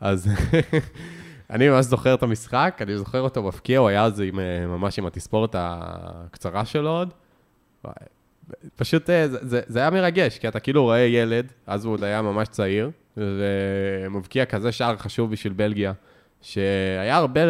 אז 0.00 0.28
אני 1.50 1.68
ממש 1.68 1.84
זוכר 1.86 2.14
את 2.14 2.22
המשחק, 2.22 2.78
אני 2.80 2.98
זוכר 2.98 3.20
אותו 3.20 3.42
מפקיע, 3.42 3.78
הוא 3.78 3.88
היה 3.88 4.04
אז 4.04 4.20
אה, 4.20 4.30
ממש 4.66 4.98
עם 4.98 5.06
התספורת 5.06 5.54
הקצרה 5.58 6.64
שלו 6.64 6.90
עוד. 6.90 7.08
פשוט 8.76 9.10
אה, 9.10 9.28
זה, 9.28 9.38
זה, 9.42 9.60
זה 9.66 9.78
היה 9.78 9.90
מרגש, 9.90 10.38
כי 10.38 10.48
אתה 10.48 10.60
כאילו 10.60 10.82
רואה 10.82 10.98
ילד, 11.00 11.46
אז 11.66 11.84
הוא 11.84 11.92
עוד 11.92 12.04
היה 12.04 12.22
ממש 12.22 12.48
צעיר, 12.48 12.90
ומבקיע 13.16 14.44
כזה 14.44 14.72
שער 14.72 14.96
חשוב 14.96 15.30
בשביל 15.30 15.52
בלגיה, 15.52 15.92
שהיה 16.42 17.16
הרבה 17.16 17.40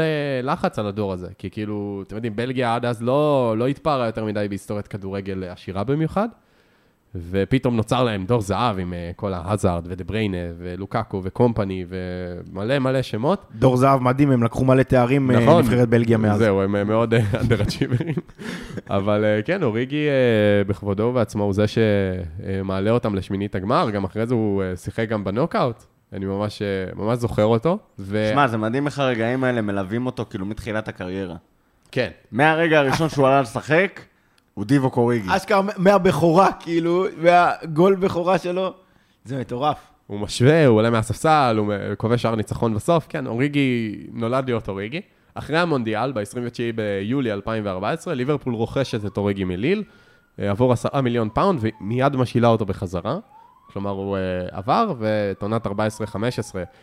לחץ 0.43 0.79
על 0.79 0.87
הדור 0.87 1.13
הזה, 1.13 1.29
כי 1.39 1.51
כאילו, 1.51 2.03
אתם 2.07 2.17
יודעים, 2.17 2.37
בלגיה 2.37 2.75
עד 2.75 2.85
אז 2.85 3.03
לא, 3.03 3.55
לא 3.59 3.67
התפארה 3.67 4.07
יותר 4.07 4.25
מדי 4.25 4.47
בהיסטוריית 4.49 4.89
כדורגל 4.89 5.45
עשירה 5.45 5.85
במיוחד. 5.85 6.29
ופתאום 7.15 7.77
נוצר 7.77 8.05
להם 8.05 8.25
דור 8.25 8.41
זהב 8.41 8.79
עם 8.79 8.93
אה, 8.93 9.11
כל 9.17 9.33
ההזארד 9.35 9.85
ודה 9.87 10.05
בריינה 10.05 10.37
ולוקאקו 10.59 11.21
וקומפני 11.25 11.85
ומלא 11.89 12.79
מלא 12.79 13.03
שמות. 13.03 13.45
דור 13.55 13.77
זהב 13.77 14.03
מדהים, 14.03 14.31
הם 14.31 14.43
לקחו 14.43 14.65
מלא 14.65 14.83
תארים 14.83 15.31
אה, 15.31 15.41
נכון. 15.41 15.63
נבחרת 15.63 15.89
בלגיה 15.89 16.19
מאז. 16.19 16.39
זהו, 16.39 16.63
הם 16.63 16.89
מאוד 16.89 17.15
אנדרצ'יברים. 17.41 18.15
אבל 18.91 19.25
אה, 19.25 19.43
כן, 19.43 19.63
אוריגי 19.63 20.07
בכבודו 20.67 21.03
ובעצמו 21.03 21.45
הוא 21.45 21.53
זה 21.55 21.65
שמעלה 21.69 22.91
אותם 22.91 23.15
לשמינית 23.15 23.55
הגמר, 23.55 23.91
גם 23.91 24.05
אחרי 24.05 24.27
זה 24.27 24.35
הוא 24.35 24.63
שיחק 24.77 25.09
גם 25.09 25.25
בנוקאוט. 25.25 25.85
אני 26.13 26.27
ממש, 26.27 26.63
אה, 26.63 26.95
ממש 26.97 27.19
זוכר 27.19 27.45
אותו. 27.45 27.79
ו... 27.99 28.29
שמע, 28.33 28.49
זה 28.49 28.57
מדהים 28.57 28.87
איך 28.87 28.99
הרגעים 28.99 29.45
האלה 29.45 29.61
מלווים 29.61 30.07
אותו 30.07 30.25
כאילו 30.31 30.47
מתחילת 30.47 30.89
הקריירה. 30.89 31.37
כן. 31.91 32.11
מהרגע 32.33 32.79
הראשון 32.79 33.09
שהוא 33.09 33.27
עלה 33.27 33.41
לשחק, 33.41 34.01
הוא 34.55 34.65
דיבוק 34.65 34.91
אוריגי. 34.91 35.29
אשכרה 35.37 35.63
מהבכורה, 35.77 36.53
כאילו, 36.61 37.07
מהגול 37.19 37.95
בכורה 37.95 38.39
שלו, 38.39 38.75
זה 39.25 39.41
מטורף. 39.41 39.79
הוא 40.07 40.21
משווה, 40.21 40.67
הוא 40.67 40.79
עולה 40.79 40.91
מהספסל, 40.91 41.57
הוא 41.59 41.75
כובש 41.97 42.23
שער 42.23 42.35
ניצחון 42.35 42.75
בסוף. 42.75 43.07
כן, 43.09 43.27
אוריגי 43.27 43.97
נולד 44.13 44.47
להיות 44.47 44.69
אוריגי. 44.69 45.01
אחרי 45.35 45.59
המונדיאל, 45.59 46.13
ב-29 46.13 46.77
ביולי 46.77 47.33
2014, 47.33 48.15
ליברפול 48.15 48.55
רוכשת 48.55 49.07
את 49.07 49.17
אוריגי 49.17 49.45
מליל, 49.45 49.83
אה, 50.39 50.51
עבור 50.51 50.73
10 50.73 51.01
מיליון 51.01 51.29
פאונד, 51.35 51.61
ומיד 51.63 52.17
משאילה 52.17 52.49
אותו 52.49 52.67
בחזרה. 52.67 53.19
כלומר, 53.73 53.91
הוא 53.91 54.17
uh, 54.17 54.57
עבר, 54.57 54.95
ואת 54.99 55.43
עונת 55.43 55.67
14-15, 55.67 55.71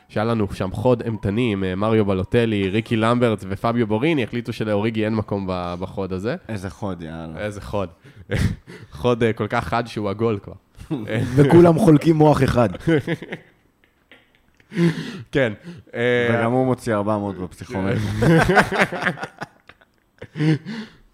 שהיה 0.10 0.26
לנו 0.26 0.48
שם 0.54 0.72
חוד 0.72 1.02
אימתני 1.02 1.54
עם 1.54 1.64
uh, 1.64 1.76
מריו 1.76 2.06
בלוטלי, 2.06 2.70
ריקי 2.70 2.96
למברט 2.96 3.46
ופביו 3.50 3.88
בוריני, 3.88 4.24
החליטו 4.24 4.54
שלאוריגי 4.54 5.06
אין 5.06 5.16
מקום 5.16 5.48
בחוד 5.80 6.14
הזה. 6.14 6.36
איזה 6.50 6.70
חוד, 6.70 7.02
יאללה. 7.02 7.40
איזה 7.40 7.62
חוד. 7.62 7.90
חוד 8.92 9.24
uh, 9.24 9.26
כל 9.36 9.48
כך 9.50 9.68
חד 9.68 9.88
שהוא 9.88 10.10
עגול 10.10 10.40
כבר. 10.44 10.54
וכולם 11.36 11.80
חולקים 11.80 12.16
מוח 12.16 12.44
אחד. 12.44 12.70
כן. 15.32 15.54
וגם 16.30 16.52
הוא 16.52 16.66
מוציא 16.66 16.94
400 16.94 17.38
בפסיכומטר. 17.38 17.98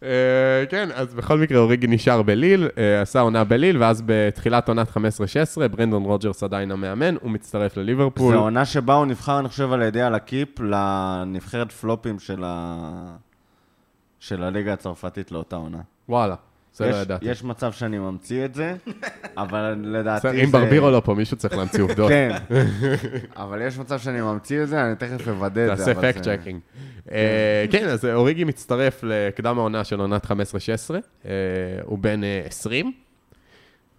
אה, 0.05 0.65
כן, 0.65 0.89
אז 0.93 1.13
בכל 1.13 1.39
מקרה 1.39 1.59
אוריגי 1.59 1.87
נשאר 1.87 2.21
בליל, 2.21 2.67
אה, 2.77 3.01
עשה 3.01 3.19
עונה 3.19 3.43
בליל, 3.43 3.77
ואז 3.77 4.03
בתחילת 4.05 4.67
עונת 4.69 4.87
15-16, 4.89 4.97
ברנדון 5.67 6.03
רוג'רס 6.03 6.43
עדיין 6.43 6.71
המאמן, 6.71 7.15
הוא 7.21 7.31
מצטרף 7.31 7.77
לליברפול. 7.77 8.33
זו 8.33 8.39
עונה 8.39 8.65
שבה 8.65 8.93
הוא 8.93 9.05
נבחר, 9.05 9.39
אני 9.39 9.49
חושב, 9.49 9.71
על 9.71 9.81
ידי 9.81 10.01
הלקיפ 10.01 10.59
לנבחרת 10.59 11.71
פלופים 11.71 12.19
של 14.19 14.43
הליגה 14.43 14.73
הצרפתית 14.73 15.31
לאותה 15.31 15.55
עונה. 15.55 15.81
וואלה, 16.09 16.35
זה 16.75 16.85
לא 16.85 16.95
יש- 16.95 17.01
ידעתי. 17.01 17.25
יש 17.25 17.43
מצב 17.43 17.71
שאני 17.71 17.97
ממציא 17.99 18.45
את 18.45 18.53
זה, 18.53 18.75
אבל 19.37 19.75
לדעתי 19.83 20.27
בסדר, 20.27 20.43
אם 20.43 20.51
ברבירו 20.51 20.91
לא 20.91 21.01
פה, 21.05 21.13
מישהו 21.13 21.37
צריך 21.37 21.53
להמציא 21.57 21.83
עובדות. 21.83 22.09
כן, 22.09 22.31
אבל 23.43 23.61
יש 23.61 23.77
מצב 23.77 23.99
שאני 23.99 24.21
ממציא 24.21 24.63
את 24.63 24.67
זה, 24.67 24.81
אני 24.85 24.95
תכף 24.95 25.27
אוודא 25.27 25.71
את 25.71 25.77
זה. 25.77 25.85
תעשה 25.85 26.01
fact 26.01 26.23
זה- 26.23 26.37
checking. 26.37 26.59
כן, 27.71 27.85
אז 27.89 28.05
אוריגי 28.05 28.43
מצטרף 28.43 29.03
לקדם 29.03 29.59
העונה 29.59 29.83
של 29.83 29.99
עונת 29.99 30.25
15-16, 30.25 30.29
אה, 31.25 31.31
הוא 31.83 31.99
בן 31.99 32.23
אה, 32.23 32.41
20, 32.45 32.91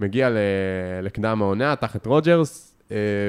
מגיע 0.01 0.29
לקדם 1.03 1.43
העונה 1.43 1.77
תחת 1.77 2.07
רוג'רס, 2.07 2.73
אה, 2.73 2.76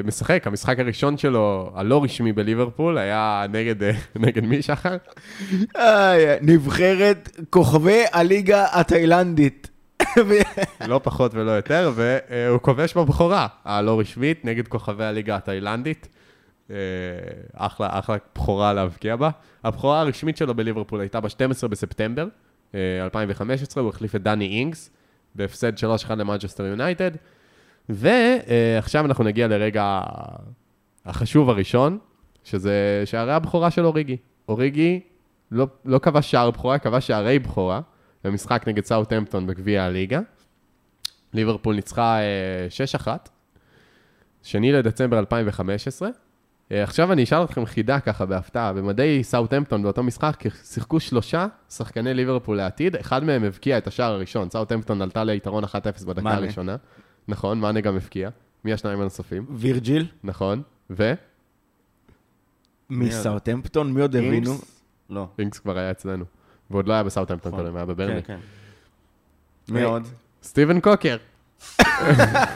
משחק, 0.04 0.48
המשחק 0.48 0.80
הראשון 0.80 1.18
שלו, 1.18 1.72
הלא 1.76 2.04
רשמי 2.04 2.34
בליברפול, 2.34 2.98
היה 2.98 3.46
נגד, 3.50 3.84
אה, 3.84 3.92
נגד 4.26 4.44
מי 4.44 4.62
שחר? 4.62 4.98
נבחרת 6.42 7.30
כוכבי 7.50 8.04
הליגה 8.14 8.66
התאילנדית. 8.72 9.70
לא 10.88 11.00
פחות 11.04 11.34
ולא 11.34 11.52
יותר, 11.52 11.92
והוא 11.96 12.60
כובש 12.60 12.94
בבכורה 12.98 13.48
הלא 13.66 14.00
רשמית 14.00 14.46
נגד 14.46 14.68
כוכבי 14.68 15.06
הליגה 15.06 15.36
התאילנדית. 15.36 16.08
אה, 16.72 16.76
אחלה, 17.54 18.00
אחלה 18.00 18.18
בכורה 18.36 18.74
להבקיע 18.74 19.16
בה. 19.16 19.30
הבכורה 19.64 20.02
הרשמית 20.02 20.38
שלו 20.38 20.56
בליברפול 20.56 21.02
הייתה 21.02 21.20
ב-12 21.22 21.68
בספטמבר 21.68 22.28
אה, 22.76 23.04
2015, 23.04 23.84
הוא 23.84 23.90
החליף 23.90 24.16
את 24.16 24.24
דני 24.24 24.48
אינגס 24.48 24.90
בהפסד 25.36 25.74
3-1 26.10 26.16
למנצ'סטר 26.16 26.66
יונייטד. 26.66 27.12
ועכשיו 27.90 29.06
אנחנו 29.06 29.24
נגיע 29.24 29.48
לרגע 29.48 30.02
החשוב 31.06 31.50
הראשון, 31.50 31.98
שזה 32.44 33.02
שערי 33.06 33.34
הבכורה 33.34 33.72
של 33.72 33.86
אוריגי. 33.86 34.18
אוריגי 34.50 35.00
לא, 35.52 35.68
לא 35.86 36.00
כבש 36.00 36.32
שער 36.32 36.52
בכורה, 36.52 36.80
כבש 36.80 37.08
שערי 37.08 37.40
בכורה 37.40 37.82
במשחק 38.24 38.64
נגד 38.68 38.86
סאוטהמפטון 38.86 39.48
בגביע 39.48 39.84
הליגה. 39.84 40.20
ליברפול 41.34 41.76
ניצחה 41.76 42.20
אה, 42.20 42.68
6-1, 43.04 43.08
שני 44.44 44.72
לדצמבר 44.72 45.20
2015. 45.20 46.10
אה, 46.72 46.84
עכשיו 46.84 47.12
אני 47.12 47.24
אשאל 47.24 47.44
אתכם 47.44 47.66
חידה 47.66 48.00
ככה 48.00 48.26
בהפתעה, 48.26 48.74
במדי 48.74 49.24
סאוטהמפטון 49.24 49.84
באותו 49.84 50.04
משחק 50.04 50.44
שיחקו 50.64 51.00
שלושה 51.00 51.48
שחקני 51.70 52.14
ליברפול 52.14 52.58
לעתיד, 52.58 52.96
אחד 52.96 53.24
מהם 53.24 53.44
הבקיע 53.44 53.78
את 53.78 53.88
השער 53.88 54.12
הראשון, 54.12 54.50
סאוטהמפטון 54.50 55.02
עלתה 55.02 55.24
ליתרון 55.24 55.64
1-0 55.64 55.68
בדקה 56.06 56.22
מאנה. 56.22 56.36
הראשונה. 56.36 56.76
נכון, 57.28 57.60
מאנה 57.60 57.82
גם 57.82 57.96
הבקיע. 57.96 58.30
מי 58.66 58.74
השניים 58.74 59.02
הנוספים? 59.02 59.46
וירג'יל, 59.50 60.08
נכון. 60.24 60.62
ו? 60.90 61.14
מסאוטהמפטון, 62.90 63.94
מי 63.94 64.02
עוד 64.02 64.16
הבינו? 64.16 64.58
לא. 65.10 65.28
אינקס 65.40 65.60
כבר 65.60 65.78
היה 65.78 65.92
אצלנו. 65.92 66.26
ועוד 66.72 66.88
לא 66.88 66.94
היה 66.94 67.04
בסאוטהמפטון 67.04 67.52
נכון. 67.52 67.64
קודם, 67.66 67.76
היה 67.76 67.86
בברנלי. 67.86 68.24
כן, 68.24 68.40
כן. 69.68 69.74
מי 69.74 69.82
עוד? 69.84 70.08
סטיבן 70.44 70.80
קולקר. 70.80 71.18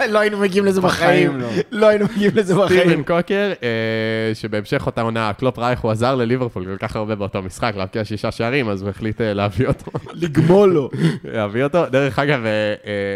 לא 0.09 0.19
היינו 0.19 0.37
מגיעים 0.37 0.65
לזה 0.65 0.81
בחיים. 0.81 1.39
לא. 1.39 1.47
לא 1.71 1.87
היינו 1.87 2.05
מגיעים 2.05 2.31
לזה 2.35 2.53
סטיבן 2.53 2.65
בחיים. 2.65 3.03
קולקר, 3.03 3.51
אה, 3.63 4.35
שבהמשך 4.35 4.85
אותה 4.85 5.01
עונה, 5.01 5.31
קלופ 5.33 5.59
רכש, 5.59 5.79
הוא 5.79 5.91
עזר 5.91 6.15
לליברפול 6.15 6.65
כל 6.65 6.87
כך 6.87 6.95
הרבה 6.95 7.15
באותו 7.15 7.41
משחק, 7.41 7.73
להבקיע 7.77 8.05
שישה 8.05 8.31
שערים, 8.31 8.69
אז 8.69 8.81
הוא 8.81 8.89
החליט 8.89 9.21
אה, 9.21 9.33
להביא 9.33 9.67
אותו. 9.67 9.91
לגמול 10.13 10.73
לו. 10.73 10.89
להביא 11.23 11.63
אותו. 11.63 11.85
דרך 11.85 12.19
אגב, 12.19 12.45
אה, 12.45 12.49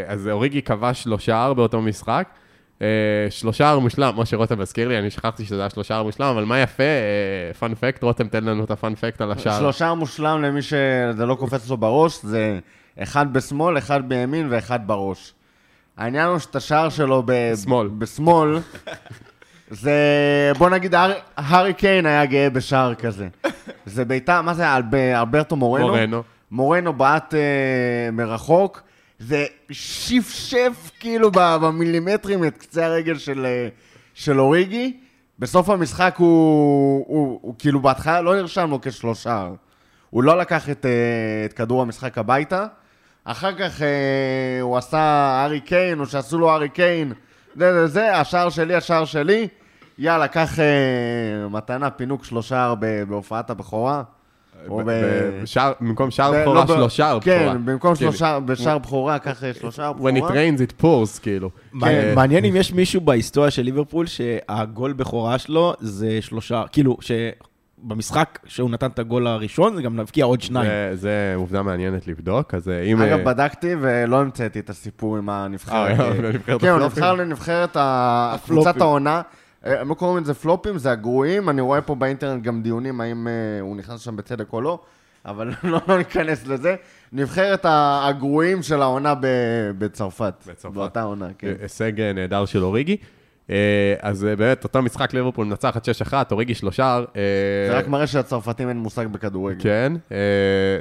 אז 0.07 0.27
אוריגי 0.27 0.61
כבש 0.61 1.07
לו 1.07 1.19
שער 1.19 1.53
באותו 1.53 1.81
משחק. 1.81 2.27
שלושה 3.29 3.57
שער 3.57 3.79
מושלם, 3.79 4.13
משה 4.17 4.37
רותם 4.37 4.59
מזכיר 4.59 4.87
לי, 4.87 4.99
אני 4.99 5.09
שכחתי 5.09 5.45
שזה 5.45 5.59
היה 5.59 5.69
שלושה 5.69 5.87
שער 5.87 6.03
מושלם, 6.03 6.27
אבל 6.27 6.45
מה 6.45 6.59
יפה, 6.59 6.83
פאנפקט, 7.59 8.03
רותם 8.03 8.27
תן 8.27 8.43
לנו 8.43 8.63
את 8.63 8.71
הפאנפקט 8.71 9.21
על 9.21 9.31
השער. 9.31 9.59
שלושה 9.59 9.93
מושלם 9.93 10.41
למי 10.41 10.61
שזה 10.61 11.25
לא 11.25 11.35
קופץ 11.35 11.69
לו 11.69 11.77
בראש, 11.77 12.19
זה 12.23 12.59
אחד 12.99 13.33
בשמאל, 13.33 13.77
אחד 13.77 14.09
בימין 14.09 14.47
ואחד 14.49 14.79
בראש. 14.87 15.33
העניין 15.97 16.27
הוא 16.27 16.39
שאת 16.39 16.55
השער 16.55 16.89
שלו 16.89 17.23
ב... 17.25 17.55
שמאל. 17.63 17.87
בשמאל, 17.87 18.59
זה... 19.69 19.93
בוא 20.57 20.69
נגיד, 20.69 20.95
הר... 20.95 21.13
הארי 21.37 21.73
קיין 21.73 22.05
היה 22.05 22.25
גאה 22.25 22.49
בשער 22.49 22.95
כזה. 22.95 23.27
זה 23.85 24.05
בעיטה, 24.05 24.41
מה 24.41 24.53
זה, 24.53 24.75
אלב... 24.75 24.95
אלברטו 24.95 25.55
מורנו? 25.55 25.87
מורנו. 25.87 26.23
מורנו 26.51 26.93
בעט 26.93 27.33
אה, 27.33 28.11
מרחוק, 28.11 28.81
זה 29.19 29.45
שפשף 29.71 30.91
כאילו 30.99 31.31
במילימטרים 31.33 32.43
את 32.43 32.57
קצה 32.57 32.85
הרגל 32.85 33.17
של, 33.17 33.45
אה, 33.45 33.67
של 34.13 34.39
אוריגי, 34.39 34.97
בסוף 35.39 35.69
המשחק 35.69 36.15
הוא, 36.17 36.27
הוא, 36.27 37.05
הוא, 37.07 37.39
הוא 37.41 37.55
כאילו 37.59 37.79
בהתחלה 37.79 38.21
לא 38.21 38.35
נרשם 38.35 38.69
לו 38.69 38.79
כשלושה. 38.81 39.47
הוא 40.09 40.23
לא 40.23 40.37
לקח 40.37 40.69
את, 40.69 40.85
אה, 40.85 41.45
את 41.45 41.53
כדור 41.53 41.81
המשחק 41.81 42.17
הביתה. 42.17 42.65
אחר 43.25 43.51
כך 43.53 43.81
אה, 43.81 43.87
הוא 44.61 44.77
עשה 44.77 44.99
הארי 44.99 45.59
קיין, 45.59 45.99
או 45.99 46.05
שעשו 46.05 46.37
לו 46.39 46.51
הארי 46.51 46.69
קיין. 46.69 47.13
זה, 47.55 47.73
זה, 47.73 47.87
זה, 47.87 48.17
השער 48.17 48.49
שלי, 48.49 48.75
השער 48.75 49.05
שלי. 49.05 49.47
יאללה, 49.99 50.27
קח 50.27 50.59
אה, 50.59 50.65
מתנה, 51.49 51.89
פינוק 51.89 52.25
שלושה 52.25 52.73
בהופעת 53.09 53.49
הבכורה. 53.49 54.03
או 54.69 54.81
ב... 54.85 54.91
בשער- 55.43 55.73
במקום 55.81 56.11
שער 56.11 56.31
ב- 56.31 56.35
בכורה 56.41 56.55
לא 56.55 56.63
ב- 56.63 56.67
שלו 56.67 56.89
שער 56.89 57.19
בכורה. 57.19 57.35
כן, 57.37 57.65
במקום 57.65 57.95
כאילו, 57.95 58.11
שלושה, 58.11 58.39
בשער 58.39 58.77
בכורה, 58.77 59.19
קח 59.19 59.43
אה, 59.43 59.53
שלושה 59.53 59.91
בכורה. 59.93 60.11
When 60.11 60.15
it 60.15 60.31
rains 60.31 60.59
it 60.71 60.81
pours, 60.83 61.19
כאילו. 61.21 61.49
אה, 61.83 62.13
מעניין 62.15 62.45
אם 62.45 62.55
יש 62.55 62.73
מישהו 62.73 63.01
בהיסטוריה 63.01 63.51
של 63.51 63.61
ליברפול 63.61 64.05
שהגול 64.05 64.93
בכורה 64.93 65.37
שלו 65.37 65.73
זה 65.79 66.17
שלושה, 66.21 66.63
כאילו, 66.71 66.97
שבמשחק 67.83 68.39
שהוא 68.45 68.69
נתן 68.69 68.87
את 68.87 68.99
הגול 68.99 69.27
הראשון, 69.27 69.75
זה 69.75 69.81
גם 69.81 69.99
הבקיע 69.99 70.25
עוד 70.25 70.41
שניים. 70.41 70.65
זה- 70.69 70.91
זה 70.95 71.33
עובדה 71.35 71.61
מעניינת 71.61 72.07
לבדוק, 72.07 72.53
אז 72.53 72.69
אה, 72.69 72.81
אם... 72.81 73.01
אגב, 73.01 73.19
אה, 73.19 73.23
בדקתי 73.25 73.75
ולא 73.81 74.21
המצאתי 74.21 74.59
את 74.59 74.69
הסיפור 74.69 75.17
עם 75.17 75.29
הנבחרת. 75.29 75.99
אה, 75.99 76.09
לנבחרת 76.21 76.61
כן, 76.61 76.69
הוא? 76.69 76.79
נבחר 76.79 77.13
לנבחרת. 77.13 77.77
קבוצת 78.45 78.81
העונה. 78.81 79.21
הם 79.63 79.89
לא 79.89 79.93
קוראים 79.93 80.23
לזה 80.23 80.33
פלופים, 80.33 80.77
זה 80.77 80.91
הגרועים. 80.91 81.49
אני 81.49 81.61
רואה 81.61 81.81
פה 81.81 81.95
באינטרנט 81.95 82.43
גם 82.43 82.61
דיונים 82.61 83.01
האם 83.01 83.27
הוא 83.61 83.75
נכנס 83.77 83.99
שם 84.01 84.15
בצדק 84.15 84.53
או 84.53 84.61
לא, 84.61 84.79
אבל 85.25 85.51
לא 85.63 85.79
לא 85.87 85.97
ניכנס 85.97 86.47
לזה. 86.47 86.75
נבחרת 87.13 87.65
הגרועים 87.69 88.63
של 88.63 88.81
העונה 88.81 89.15
ב- 89.15 89.25
בצרפת. 89.77 90.33
בצרפת. 90.47 90.73
באותה 90.75 91.01
עונה, 91.01 91.27
כן. 91.37 91.53
הישג 91.61 92.01
נהדר 92.01 92.45
של 92.45 92.63
אוריגי. 92.63 92.97
אה, 93.49 93.93
אז 93.99 94.25
אה, 94.25 94.35
באמת, 94.35 94.63
אותו 94.63 94.81
משחק 94.81 95.13
ליברפול 95.13 95.45
מנצחת 95.45 95.89
6-1, 96.09 96.13
אוריגי 96.31 96.55
שלושה. 96.55 96.99
אה, 97.15 97.21
זה 97.69 97.77
רק 97.77 97.87
מראה 97.87 98.07
שלצרפתים 98.07 98.69
אין 98.69 98.77
מושג 98.77 99.07
בכדורגל. 99.07 99.63
כן. 99.63 99.93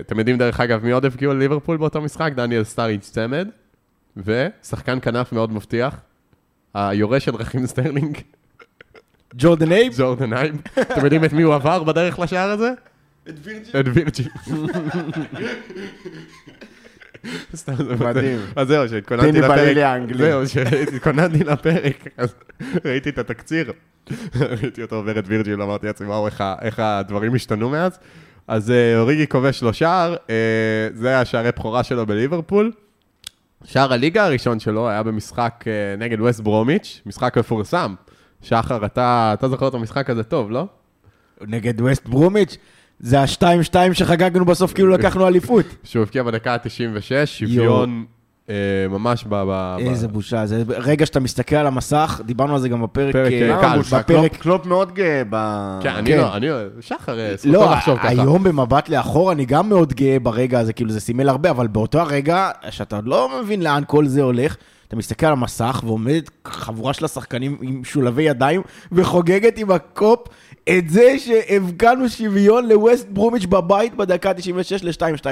אתם 0.00 0.18
יודעים, 0.18 0.38
דרך 0.38 0.61
אגב, 0.61 0.85
מי 0.85 0.90
עוד 0.90 1.04
הבקיעו 1.04 1.33
על 1.33 1.38
ליברפול 1.38 1.76
באותו 1.76 2.00
משחק? 2.00 2.33
דניאל 2.37 2.64
סטאריץ' 2.64 3.11
צמד. 3.11 3.49
ושחקן 4.16 4.99
כנף 5.02 5.33
מאוד 5.33 5.52
מבטיח. 5.52 5.97
היורש 6.75 7.25
של 7.25 7.35
רחים 7.35 7.66
סטרלינג, 7.66 8.18
ג'ורדן 9.35 9.73
אייב? 9.73 9.92
ג'ורדן 9.97 10.33
אייב. 10.33 10.56
אתם 10.80 11.04
יודעים 11.04 11.25
את 11.25 11.33
מי 11.33 11.42
הוא 11.42 11.54
עבר 11.54 11.83
בדרך 11.83 12.18
לשער 12.18 12.50
הזה? 12.50 12.71
את 13.28 13.35
וירג'י. 13.42 13.80
את 13.80 13.87
וירג'י. 13.94 14.28
סתם, 17.57 17.75
זה 17.75 17.97
מדהים. 18.04 18.38
אז 18.57 18.69
זהו, 18.69 18.88
שהתכוננתי 18.88 19.26
פיני 19.26 19.40
לפרק. 19.40 19.59
בלילי 19.59 19.83
האנגלי. 19.83 20.19
זהו, 20.19 20.49
שהתכוננתי 20.49 21.45
לפרק, 21.45 22.09
אז 22.16 22.35
ראיתי 22.85 23.11
את 23.11 23.19
התקציר, 23.19 23.73
ראיתי 24.62 24.83
אותו 24.83 24.97
עובר 24.97 25.19
את 25.19 25.25
וירג'יל, 25.26 25.62
אמרתי 25.62 25.87
לעצמי, 25.87 26.07
וואו, 26.07 26.26
איך 26.62 26.78
הדברים 26.78 27.35
השתנו 27.35 27.71
מאז. 27.71 27.99
אז 28.49 28.71
אה, 28.71 28.99
אוריגי 28.99 29.26
כובש 29.26 29.62
לו 29.62 29.75
שער, 29.75 30.16
אה, 30.31 30.88
זה 30.95 31.21
שער 31.21 31.49
הבכורה 31.49 31.83
שלו 31.83 32.07
בליברפול. 32.07 32.73
שער 33.64 33.93
הליגה 33.93 34.25
הראשון 34.25 34.61
שלו 34.61 34.88
היה 34.88 35.02
במשחק 35.02 35.64
אה, 35.66 35.97
נגד 35.99 36.21
ווסט 36.21 36.40
ברומיץ', 36.40 37.00
משחק 37.07 37.38
מפורסם. 37.38 37.94
שחר, 38.42 38.87
אתה 38.87 39.35
אתה 39.38 39.48
זוכר 39.48 39.68
את 39.68 39.75
המשחק 39.75 40.11
הזה 40.11 40.22
טוב, 40.22 40.51
לא? 40.51 40.66
נגד 41.40 41.81
ווסט 41.81 42.07
ברומיץ'? 42.09 42.57
זה 43.00 43.20
השתיים-שתיים 43.20 43.94
שחגגנו 43.94 44.44
בסוף 44.44 44.72
כאילו 44.72 44.88
לקחנו 44.98 45.28
אליפות. 45.28 45.64
שהוא 45.85 46.02
הבקיע 46.02 46.22
בדקה 46.22 46.52
ה-96, 46.54 47.26
שוויון 47.26 48.04
אה, 48.50 48.54
ממש 48.90 49.24
ב... 49.28 49.35
ב- 49.35 49.44
ב- 49.48 49.76
איזה 49.80 50.09
בושה, 50.09 50.46
זה 50.46 50.62
רגע 50.68 51.07
שאתה 51.07 51.20
מסתכל 51.20 51.57
על 51.57 51.66
המסך, 51.66 52.20
דיברנו 52.26 52.54
על 52.54 52.61
זה 52.61 52.68
גם 52.68 52.83
בפרק, 52.83 53.12
פרק, 53.12 53.33
אה, 53.33 53.50
אה, 53.57 53.61
קל, 53.61 53.76
בושה? 53.76 53.98
בפרק, 53.98 54.33
קלופ- 54.33 54.38
קלופ 54.42 54.66
מאוד 54.66 54.94
גאה 54.94 55.22
ב... 55.30 55.37
כן, 55.83 55.90
אני 55.90 56.11
כן. 56.11 56.18
לא, 56.18 56.37
אני... 56.37 56.46
שחר, 56.80 57.18
אה, 57.18 57.33
זכותו 57.37 57.52
לא, 57.52 57.72
לחשוב 57.72 57.98
ככה. 57.98 58.09
היום 58.09 58.44
במבט 58.44 58.88
לאחור 58.88 59.33
אני 59.33 59.44
גם 59.44 59.68
מאוד 59.68 59.92
גאה 59.92 60.16
ברגע 60.18 60.61
הזה, 60.61 60.72
כאילו 60.72 60.90
זה 60.90 61.00
סימל 61.00 61.28
הרבה, 61.28 61.50
אבל 61.50 61.66
באותו 61.66 62.00
הרגע, 62.00 62.50
שאתה 62.70 63.00
לא 63.04 63.40
מבין 63.42 63.62
לאן 63.62 63.83
כל 63.87 64.07
זה 64.07 64.22
הולך, 64.22 64.57
אתה 64.94 64.98
מסתכל 64.98 65.26
על 65.26 65.33
המסך 65.33 65.83
ועומדת 65.85 66.30
חבורה 66.46 66.92
של 66.92 67.04
השחקנים 67.04 67.59
עם 67.62 67.80
משולבי 67.80 68.22
ידיים 68.22 68.62
וחוגגת 68.92 69.59
עם 69.59 69.70
הקופ 69.70 70.28
את 70.68 70.88
זה 70.88 71.18
שהבקענו 71.18 72.09
שוויון 72.09 72.68
לווסט 72.68 73.09
ברומיץ' 73.09 73.44
בבית 73.44 73.94
בדקה 73.94 74.35
96 74.35 74.85
ל-2-2. 74.85 75.26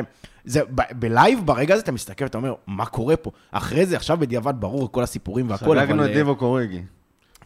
זה, 0.44 0.60
ב- 0.74 0.82
ב 0.92 1.00
live, 1.00 1.40
ברגע 1.44 1.74
הזה 1.74 1.82
אתה 1.82 1.92
מסתכל 1.92 2.24
ואתה 2.24 2.38
אומר, 2.38 2.54
מה 2.66 2.86
קורה 2.86 3.16
פה? 3.16 3.30
אחרי 3.52 3.86
זה, 3.86 3.96
עכשיו 3.96 4.16
בדיעבד 4.16 4.54
ברור 4.58 4.92
כל 4.92 5.02
הסיפורים 5.02 5.50
והכל, 5.50 5.78
חגגנו 5.78 6.02
אבל... 6.02 6.04
את 6.04 6.10
אה, 6.10 6.14
דיבוק 6.14 6.36
אוריגי. 6.36 6.82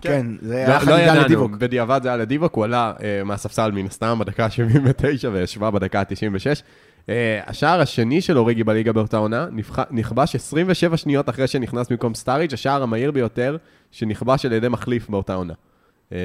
כן, 0.00 0.26
זה 0.40 0.52
לא, 0.52 0.57
היה 0.57 0.68
לא 0.68 0.79
חגיגה 0.79 1.02
ידענו, 1.02 1.20
לדיווק. 1.20 1.52
בדיעבד 1.52 2.00
זה 2.02 2.09
היה 2.09 2.16
לדיווק, 2.16 2.55
הוא 2.55 2.64
עלה 2.64 2.92
אה, 3.02 3.24
מהספסל 3.24 3.70
מן 3.70 3.87
הסתם 3.87 4.18
בדקה 4.18 4.44
ה-79 4.44 5.29
והשווה 5.33 5.70
בדקה 5.70 6.00
ה-96. 6.00 6.62
אה, 7.09 7.40
השער 7.47 7.81
השני 7.81 8.21
של 8.21 8.38
אוריגי 8.38 8.64
בליגה 8.64 8.92
באותה 8.92 9.16
עונה 9.16 9.47
נכבש 9.90 10.35
27 10.35 10.97
שניות 10.97 11.29
אחרי 11.29 11.47
שנכנס 11.47 11.88
במקום 11.88 12.14
סטאריג', 12.14 12.53
השער 12.53 12.83
המהיר 12.83 13.11
ביותר 13.11 13.57
שנכבש 13.90 14.47
על 14.47 14.53
ידי 14.53 14.69
מחליף 14.69 15.09
באותה 15.09 15.35
עונה. 15.35 15.53
אה, 16.12 16.19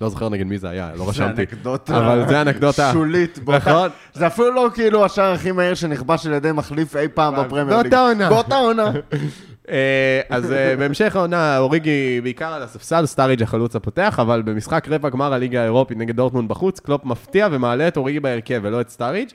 לא 0.00 0.08
זוכר 0.08 0.28
נגד 0.28 0.46
מי 0.46 0.58
זה 0.58 0.68
היה, 0.68 0.90
לא 0.96 1.08
רשמתי. 1.08 1.36
זה 1.36 1.42
אנקדוטה 1.42 1.98
אבל 1.98 2.28
זה 2.28 2.42
אנקדוטה. 2.42 2.90
שולית. 2.92 3.38
נכון. 3.46 3.88
זה 4.14 4.26
אפילו 4.26 4.50
לא 4.50 4.68
כאילו 4.74 5.04
השער 5.04 5.32
הכי 5.32 5.52
מהיר 5.52 5.74
שנכבש 5.74 6.26
על 6.26 6.32
ידי 6.32 6.52
מחליף 6.52 6.96
אי 6.96 7.08
פעם 7.08 7.34
בפרמייר 7.36 7.64
ליג. 7.64 7.90
באותה 7.90 8.00
עונה. 8.00 8.28
באותה 8.28 8.56
עונה. 8.56 8.90
אה, 9.70 10.20
אז 10.30 10.54
בהמשך 10.78 11.16
העונה, 11.16 11.58
אוריגי 11.58 12.20
בעיקר 12.22 12.52
על 12.52 12.62
הספסל, 12.62 13.06
סטאריג' 13.06 13.42
החלוץ 13.42 13.76
הפותח, 13.76 14.18
אבל 14.18 14.42
במשחק 14.42 14.88
רבע 14.88 15.08
גמר 15.08 15.32
הליגה 15.32 15.60
האירופית 15.60 15.98
נגד 15.98 16.16
דורטמונד 16.16 16.48
בחוץ, 16.48 16.80
קלופ 16.80 17.04
מפתיע 17.04 17.48
ומעלה 17.50 17.88
את 17.88 17.96
אוריגי 17.96 18.20
בהרכב 18.20 18.60
ולא 18.62 18.80
את 18.80 18.88
סטאריג'. 18.88 19.28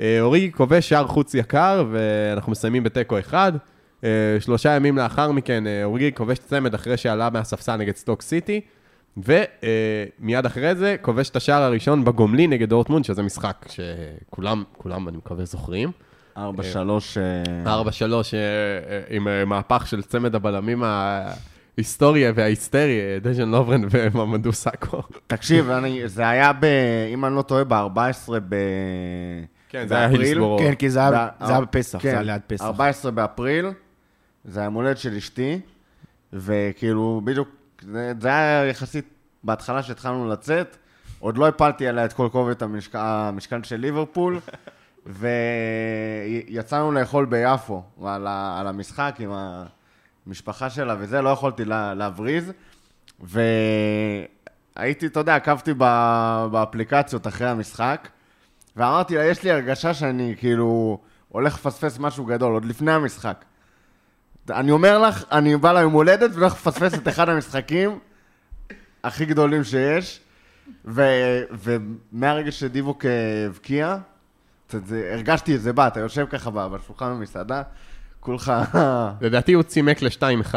אה, 0.00 0.20
אוריגי 0.20 0.52
כובש 0.52 0.88
שער 0.88 1.06
חוץ 1.06 1.34
יקר, 1.34 1.84
ואנחנו 1.90 2.52
מסיימים 2.52 2.82
בתיקו 2.82 3.18
אחד. 3.18 3.52
אה, 4.04 4.08
שלושה 4.40 4.70
ימים 4.76 4.96
לאחר 4.98 5.32
מכן, 5.32 5.66
אה, 5.66 5.84
אוריגי 5.84 6.10
כובש 6.14 6.38
צמד 6.38 6.74
אחרי 6.74 6.96
שעלה 6.96 7.30
מהספסל 7.30 7.76
נגד 7.76 7.96
סטוק 7.96 8.22
סיטי, 8.22 8.60
ומיד 9.16 10.46
אחרי 10.46 10.74
זה 10.74 10.96
כובש 11.02 11.30
את 11.30 11.36
השער 11.36 11.62
הראשון 11.62 12.04
בגומלי 12.04 12.46
נגד 12.46 12.68
דורטמונד, 12.68 13.04
שזה 13.04 13.22
משחק 13.22 13.66
שכולם, 13.68 14.64
כולם, 14.78 15.08
אני 15.08 15.16
מקווה, 15.16 15.44
זוכרים. 15.44 15.90
4-3... 16.36 16.40
4-3 17.66 17.68
עם 19.10 19.28
מהפך 19.48 19.86
של 19.86 20.02
צמד 20.02 20.34
הבלמים 20.34 20.82
ההיסטורי 21.76 22.30
וההיסטרי, 22.30 23.00
אה, 23.00 23.18
דיאן 23.22 23.48
לוברן 23.48 23.82
וממדו 23.90 24.52
סאקו. 24.52 25.02
תקשיב, 25.26 25.70
אני- 25.70 26.08
זה 26.08 26.28
היה 26.28 26.52
ב... 26.52 26.64
אם 27.12 27.24
אני 27.24 27.36
לא 27.36 27.42
טועה, 27.42 27.64
ב-14 27.64 28.32
ב... 28.48 28.54
כן, 29.68 29.88
זה 29.88 29.96
היה. 29.96 30.06
הילסבורו. 30.06 30.58
כן, 30.58 30.74
כי 30.74 30.90
זה 30.90 31.00
היה 31.00 31.60
בפסח, 31.60 31.98
זה 31.98 32.02
כן, 32.02 32.08
היה 32.08 32.22
ליד 32.22 32.42
פסח. 32.46 32.64
14 32.64 33.10
באפריל, 33.10 33.66
זה 34.44 34.60
היום 34.60 34.74
הולדת 34.74 34.98
של 34.98 35.16
אשתי, 35.16 35.60
וכאילו, 36.32 37.20
בדיוק, 37.24 37.48
זה, 38.20 38.28
היה 38.28 38.66
יחסית 38.66 39.04
בהתחלה 39.44 39.82
שהתחלנו 39.82 40.28
לצאת, 40.28 40.76
עוד 41.18 41.38
לא 41.38 41.48
הפלתי 41.48 41.88
עליה 41.88 42.04
את 42.04 42.12
כל 42.12 42.28
כובד. 42.32 42.54
המשקל 42.94 43.62
של 43.62 43.76
ליברפול, 43.76 44.40
ויצאנו 46.48 46.92
לאכול 46.92 47.24
ביפו 47.24 47.82
על, 48.04 48.66
המשחק 48.66 49.16
עם 49.18 49.30
המשפחה 50.26 50.70
שלה 50.70 50.96
וזה, 50.98 51.22
לא 51.22 51.28
יכולתי 51.28 51.64
לה... 51.64 51.94
להבריז, 51.94 52.52
והייתי, 53.20 55.06
אתה 55.06 55.20
יודע, 55.20 55.36
עקבתי 55.36 55.72
ב... 55.78 55.84
באפליקציות 56.52 57.26
אחרי 57.26 57.48
המשחק, 57.48 58.08
ואמרתי 58.78 59.16
לה, 59.16 59.24
יש 59.24 59.42
לי 59.42 59.50
הרגשה 59.50 59.94
שאני 59.94 60.34
כאילו 60.38 60.98
הולך 61.28 61.54
לפספס 61.54 61.98
משהו 61.98 62.24
גדול, 62.24 62.52
עוד 62.52 62.64
לפני 62.64 62.92
המשחק. 62.92 63.44
אני 64.50 64.70
אומר 64.70 64.98
לך, 64.98 65.24
אני 65.32 65.56
בא 65.56 65.72
ליום 65.72 65.92
הולדת 65.92 66.30
והולך 66.34 66.52
לפספס 66.52 66.94
את 66.94 67.08
אחד 67.08 67.28
המשחקים 67.28 67.98
הכי 69.04 69.26
גדולים 69.26 69.64
שיש, 69.64 70.20
ו, 70.84 71.02
ומהרגע 71.50 72.50
שדיבוק 72.50 73.04
אה, 73.04 73.46
הבקיע, 73.46 73.96
הרגשתי 75.12 75.54
את 75.54 75.60
זה 75.60 75.72
בא, 75.72 75.86
אתה 75.86 76.00
יושב 76.00 76.26
ככה 76.30 76.50
בשולחן 76.50 77.10
במסעדה, 77.10 77.62
כולך... 78.20 78.52
לדעתי 79.20 79.52
הוא 79.52 79.62
צימק 79.62 80.02
ל-2-1, 80.02 80.54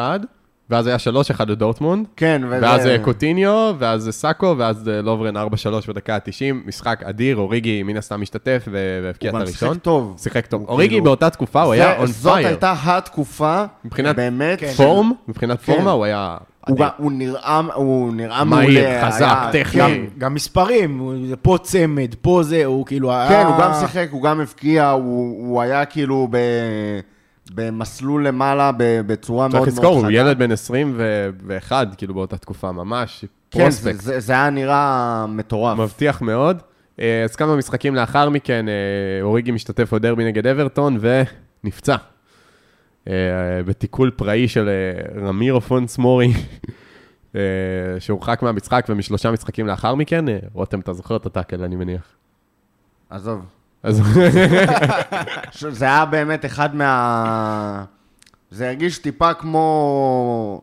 ואז 0.71 0.87
היה 0.87 0.97
3-1 1.39 1.45
לדורטמונד, 1.47 2.05
כן, 2.15 2.41
וזה... 2.45 2.59
ואז 2.61 2.87
אה, 2.87 2.99
קוטיניו, 2.99 3.75
ואז 3.79 4.09
סאקו, 4.11 4.55
ואז 4.57 4.89
אה, 4.89 5.01
לוברן 5.01 5.37
4-3 5.37 5.39
בדקה 5.87 6.15
ה-90, 6.15 6.31
משחק 6.67 7.03
אדיר, 7.03 7.37
אוריגי 7.37 7.83
מן 7.83 7.97
הסתם 7.97 8.21
משתתף 8.21 8.67
והבקיע 8.71 9.29
את 9.29 9.35
הוא 9.35 9.39
גם 9.41 9.47
הראשון. 9.47 9.69
שיחק 9.73 9.83
טוב. 9.83 10.15
שיחק 10.17 10.45
טוב. 10.45 10.65
אוריגי 10.67 10.89
כאילו- 10.89 11.03
באותה 11.03 11.29
תקופה 11.29 11.61
הוא 11.61 11.73
היה 11.73 11.85
זה- 11.93 11.97
און 11.97 12.07
זאת 12.07 12.33
פייר. 12.33 12.47
הייתה 12.47 12.73
התקופה, 12.85 13.63
מבחינת 13.85 14.15
באמת, 14.15 14.59
כן. 14.59 14.71
פורם, 14.71 15.11
מבחינת 15.27 15.59
כן. 15.61 15.73
פורמה 15.73 15.91
הוא 15.91 16.05
היה... 16.05 16.37
הוא, 16.67 16.77
הוא 16.97 17.11
נראה, 17.11 17.61
הוא 17.75 18.13
נראה 18.13 18.43
מהיר, 18.43 18.83
מעולה. 18.83 19.07
חזק, 19.07 19.21
היה- 19.21 19.49
טכני. 19.51 19.81
כן, 19.81 19.87
גם, 19.89 20.05
גם 20.17 20.33
מספרים, 20.33 21.11
פה 21.41 21.57
צמד, 21.61 22.15
פה 22.21 22.43
זה, 22.43 22.65
הוא 22.65 22.85
כאילו... 22.85 23.09
כן, 23.09 23.15
היה- 23.33 23.47
הוא 23.47 23.55
גם 23.59 23.71
שיחק, 23.79 24.07
הוא 24.11 24.23
גם 24.23 24.41
הבקיע, 24.41 24.89
הוא, 24.89 25.47
הוא 25.47 25.61
היה 25.61 25.85
כאילו 25.85 26.27
ב, 26.31 26.37
במסלול 27.55 28.27
למעלה 28.27 28.71
בצורה 28.77 29.47
מאוד 29.47 29.51
צריך 29.51 29.63
מאוד 29.63 29.67
לזכור, 29.67 29.95
הוא 29.95 30.03
חדה. 30.03 30.13
ילד 30.13 30.39
בן 30.39 30.51
21, 30.51 31.87
כאילו 31.97 32.13
באותה 32.13 32.37
תקופה 32.37 32.71
ממש, 32.71 33.25
כן, 33.51 33.69
זה, 33.69 33.81
פרוספקט. 33.83 34.03
זה, 34.03 34.19
זה 34.19 34.33
היה 34.33 34.49
נראה 34.49 35.25
מטורף. 35.27 35.77
מבטיח 35.77 36.21
מאוד. 36.21 36.61
אה, 36.99 37.23
אז 37.23 37.35
כמה 37.35 37.55
משחקים 37.55 37.95
לאחר 37.95 38.29
מכן, 38.29 38.65
אה, 38.69 38.73
אוריגי 39.21 39.51
משתתף 39.51 39.93
בדרבי 39.93 40.25
נגד 40.25 40.47
אברטון 40.47 40.97
ונפצע. 41.63 41.95
אה, 43.07 43.13
בתיקול 43.65 44.11
פראי 44.11 44.47
של 44.47 44.69
רמירו 45.21 45.61
פונס 45.61 45.97
מורי, 45.97 46.33
שהורחק 47.99 48.41
מהמשחק 48.41 48.85
ומשלושה 48.89 49.31
משחקים 49.31 49.67
לאחר 49.67 49.95
מכן. 49.95 50.25
רותם, 50.53 50.79
אתה 50.79 50.93
זוכר 50.93 51.15
את 51.15 51.25
ה 51.25 51.30
tackle, 51.30 51.63
אני 51.63 51.75
מניח. 51.75 52.15
עזוב. 53.09 53.60
אז 53.83 54.01
זה 55.79 55.85
היה 55.85 56.05
באמת 56.05 56.45
אחד 56.45 56.75
מה... 56.75 57.83
זה 58.51 58.67
הרגיש 58.67 58.97
טיפה 58.97 59.33
כמו... 59.33 60.61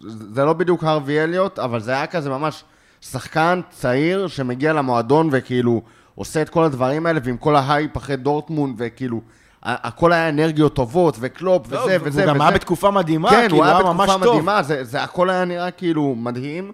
זה 0.00 0.44
לא 0.44 0.52
בדיוק 0.52 0.84
הרווי 0.84 1.22
אליוט, 1.24 1.58
אבל 1.58 1.80
זה 1.80 1.90
היה 1.92 2.06
כזה 2.06 2.30
ממש 2.30 2.64
שחקן 3.00 3.60
צעיר 3.70 4.26
שמגיע 4.26 4.72
למועדון 4.72 5.28
וכאילו 5.32 5.82
עושה 6.14 6.42
את 6.42 6.48
כל 6.48 6.64
הדברים 6.64 7.06
האלה, 7.06 7.20
ועם 7.24 7.36
כל 7.36 7.56
ההייפ 7.56 7.96
אחרי 7.96 8.16
דורטמונד, 8.16 8.74
וכאילו, 8.78 9.20
הכל 9.62 10.12
היה 10.12 10.28
אנרגיות 10.28 10.74
טובות, 10.74 11.16
וקלופ, 11.20 11.66
וזה 11.66 11.76
לא, 11.76 11.82
וזה 11.82 11.96
הוא 11.96 12.06
וזה. 12.08 12.24
גם 12.26 12.40
היה 12.40 12.50
בתקופה 12.50 12.90
מדהימה, 12.90 13.30
כן, 13.30 13.40
כאילו, 13.40 13.56
הוא 13.56 13.64
היה 13.64 13.82
ממש 13.82 14.10
בתקופה. 14.10 14.30
מדהימה, 14.30 14.62
זה, 14.62 14.84
זה 14.84 15.02
הכל 15.02 15.30
היה 15.30 15.44
נראה 15.44 15.70
כאילו 15.70 16.14
מדהים. 16.18 16.72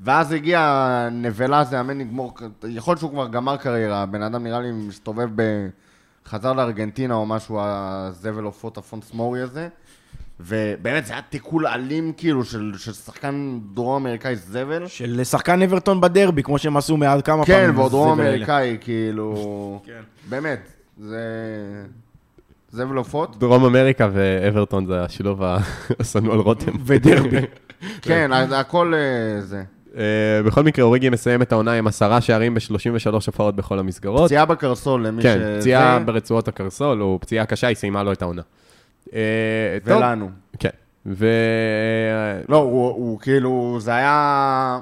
ואז 0.00 0.32
הגיע 0.32 1.08
נבלה, 1.12 1.64
זה 1.64 1.80
אמן 1.80 1.98
לגמור, 1.98 2.34
יכול 2.68 2.92
להיות 2.92 2.98
שהוא 3.00 3.10
כבר 3.10 3.28
גמר 3.28 3.56
קריירה, 3.56 4.02
הבן 4.02 4.22
אדם 4.22 4.44
נראה 4.44 4.60
לי 4.60 4.72
מסתובב 4.72 5.28
ב... 5.34 5.68
חזר 6.26 6.52
לארגנטינה 6.52 7.14
או 7.14 7.26
משהו, 7.26 7.58
הזבל 7.60 8.44
עופות 8.44 8.78
הפונס 8.78 9.14
מורי 9.14 9.40
הזה. 9.40 9.68
ובאמת 10.40 11.06
זה 11.06 11.12
היה 11.12 11.22
תיקול 11.22 11.66
אלים 11.66 12.12
כאילו 12.16 12.44
של, 12.44 12.72
של 12.76 12.92
שחקן 12.92 13.58
דרום 13.74 14.06
אמריקאי 14.06 14.36
זבל. 14.36 14.86
של 14.86 15.24
שחקן 15.24 15.62
אברטון 15.62 16.00
בדרבי, 16.00 16.42
כמו 16.42 16.58
שהם 16.58 16.76
עשו 16.76 16.96
מעל 16.96 17.22
כמה 17.22 17.44
פעמים. 17.44 17.72
כן, 17.72 17.78
ועוד 17.78 17.90
דרום. 17.90 18.20
אמריקאי, 18.20 18.78
כאילו... 18.80 19.34
כן. 19.86 20.00
באמת, 20.28 20.68
זה... 20.98 21.20
זבל 22.70 22.96
עופות. 22.96 23.38
דרום 23.38 23.64
אמריקה 23.64 24.08
ואברטון 24.12 24.86
זה 24.86 25.02
השילוב 25.02 25.42
השנוא 26.00 26.32
על 26.32 26.40
רותם. 26.40 26.72
ודרבי. 26.84 27.40
כן, 28.02 28.32
הכל 28.32 28.94
אה, 28.94 29.40
זה. 29.40 29.62
אה, 29.96 30.02
בכל 30.46 30.62
מקרה, 30.62 30.84
אוריגי 30.84 31.10
מסיים 31.10 31.42
את 31.42 31.52
העונה 31.52 31.72
עם 31.72 31.86
עשרה 31.86 32.20
שערים 32.20 32.54
ב-33 32.54 33.12
הופעות 33.26 33.56
בכל 33.56 33.78
המסגרות. 33.78 34.24
פציעה 34.24 34.44
בקרסול 34.44 35.06
למי 35.06 35.22
כן, 35.22 35.38
שזה... 35.38 35.56
פציעה 35.60 35.98
ברצועות 35.98 36.48
הקרסול, 36.48 37.02
או 37.02 37.18
פציעה 37.20 37.46
קשה, 37.46 37.66
היא 37.66 37.76
סיימה 37.76 38.02
לו 38.02 38.12
את 38.12 38.22
העונה. 38.22 38.42
אה, 39.14 39.20
טוב, 39.84 39.96
ולנו. 39.96 40.30
כן. 40.58 40.70
ו... 41.06 41.26
לא, 42.48 42.56
הוא, 42.56 42.88
הוא 42.88 43.20
כאילו, 43.20 43.78
זה 43.80 43.94
היה... 43.94 44.78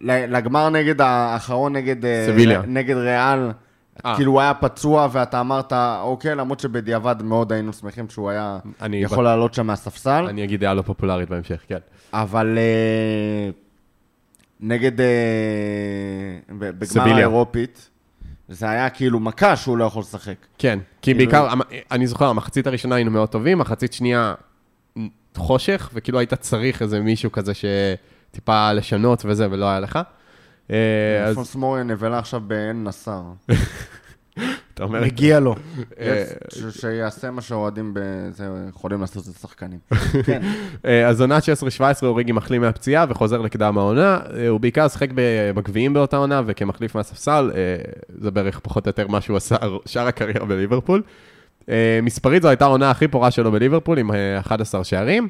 לגמר 0.00 0.68
נגד 0.68 1.00
האחרון 1.00 1.76
נגד... 1.76 2.04
אה, 2.04 2.26
סביליה. 2.26 2.62
נגד 2.66 2.96
ריאל. 2.96 3.50
אה. 4.06 4.16
כאילו 4.16 4.32
הוא 4.32 4.40
היה 4.40 4.54
פצוע 4.54 5.08
ואתה 5.12 5.40
אמרת, 5.40 5.72
אוקיי, 6.02 6.34
למרות 6.34 6.60
שבדיעבד 6.60 7.22
מאוד 7.22 7.52
היינו 7.52 7.72
שמחים 7.72 8.08
שהוא 8.08 8.30
היה 8.30 8.58
יכול 8.92 9.24
לעלות 9.24 9.54
שם 9.54 9.66
מהספסל. 9.66 10.26
אני 10.28 10.44
אגיד 10.44 10.60
דעה 10.60 10.74
לא 10.74 10.82
פופולרית 10.82 11.28
בהמשך, 11.28 11.62
כן. 11.68 11.78
אבל 12.12 12.58
אה, 12.58 13.50
נגד... 14.60 15.00
אה, 15.00 15.06
בגמר 16.58 16.86
סביליה. 16.86 17.16
האירופית, 17.16 17.90
זה 18.48 18.70
היה 18.70 18.90
כאילו 18.90 19.20
מכה 19.20 19.56
שהוא 19.56 19.76
לא 19.76 19.84
יכול 19.84 20.00
לשחק. 20.00 20.34
כן, 20.58 20.78
כי 21.02 21.14
כאילו- 21.14 21.18
בעיקר, 21.18 21.48
אני 21.90 22.06
זוכר, 22.06 22.26
המחצית 22.26 22.66
הראשונה 22.66 22.94
היינו 22.94 23.10
מאוד 23.10 23.28
טובים, 23.28 23.58
מחצית 23.58 23.92
שנייה 23.92 24.34
חושך, 25.36 25.90
וכאילו 25.94 26.18
היית 26.18 26.34
צריך 26.34 26.82
איזה 26.82 27.00
מישהו 27.00 27.32
כזה 27.32 27.52
שטיפה 27.54 28.72
לשנות 28.72 29.22
וזה, 29.24 29.50
ולא 29.50 29.66
היה 29.66 29.80
לך. 29.80 29.98
אה, 30.70 31.24
אז 31.24 31.28
אלפונס 31.28 31.54
מורי 31.54 31.84
נבלה 31.84 32.18
עכשיו 32.18 32.40
בעין 32.40 32.84
נסר. 32.84 33.22
אתה 34.74 34.84
אומר, 34.84 35.00
מגיע 35.00 35.40
לו. 35.40 35.54
אה, 36.00 36.24
שיעשה 36.70 37.30
מה 37.30 37.42
שהאוהדים 37.42 37.94
יכולים 38.68 39.00
לעשות 39.00 39.24
את 39.28 39.36
השחקנים. 39.36 39.78
כן. 40.26 40.42
אה, 40.84 41.08
אז 41.08 41.20
עונת 41.20 41.42
16-17 41.42 41.46
אוריגי 42.02 42.32
מחלים 42.32 42.60
מהפציעה 42.60 43.06
וחוזר 43.08 43.40
לקדם 43.40 43.78
העונה. 43.78 44.18
אה, 44.36 44.48
הוא 44.48 44.60
בעיקר 44.60 44.88
שיחק 44.88 45.08
ב- 45.14 45.50
בגביעים 45.54 45.94
באותה 45.94 46.16
עונה 46.16 46.42
וכמחליף 46.46 46.94
מהספסל, 46.94 47.50
זה 48.18 48.30
בערך 48.30 48.60
פחות 48.60 48.86
או 48.86 48.88
יותר 48.88 49.08
מה 49.08 49.20
שהוא 49.20 49.36
עשה 49.36 49.56
שאר 49.86 50.06
הקריירה 50.06 50.46
בליברפול. 50.46 51.02
מספרית 52.02 52.42
זו 52.42 52.48
הייתה 52.48 52.64
העונה 52.64 52.90
הכי 52.90 53.08
פורה 53.08 53.30
שלו 53.30 53.52
בליברפול 53.52 53.98
עם 53.98 54.12
אה, 54.12 54.38
11 54.40 54.84
שערים. 54.84 55.28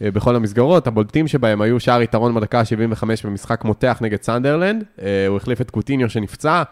בכל 0.00 0.36
המסגרות, 0.36 0.86
הבולטים 0.86 1.28
שבהם 1.28 1.60
היו 1.60 1.80
שער 1.80 2.02
יתרון 2.02 2.34
בדקה 2.34 2.60
ה-75 2.60 3.04
במשחק 3.24 3.64
מותח 3.64 3.98
נגד 4.00 4.22
סנדרלנד. 4.22 4.84
הוא 5.28 5.36
החליף 5.36 5.60
את 5.60 5.70
קוטיניו 5.70 6.10
שנפצע, 6.10 6.62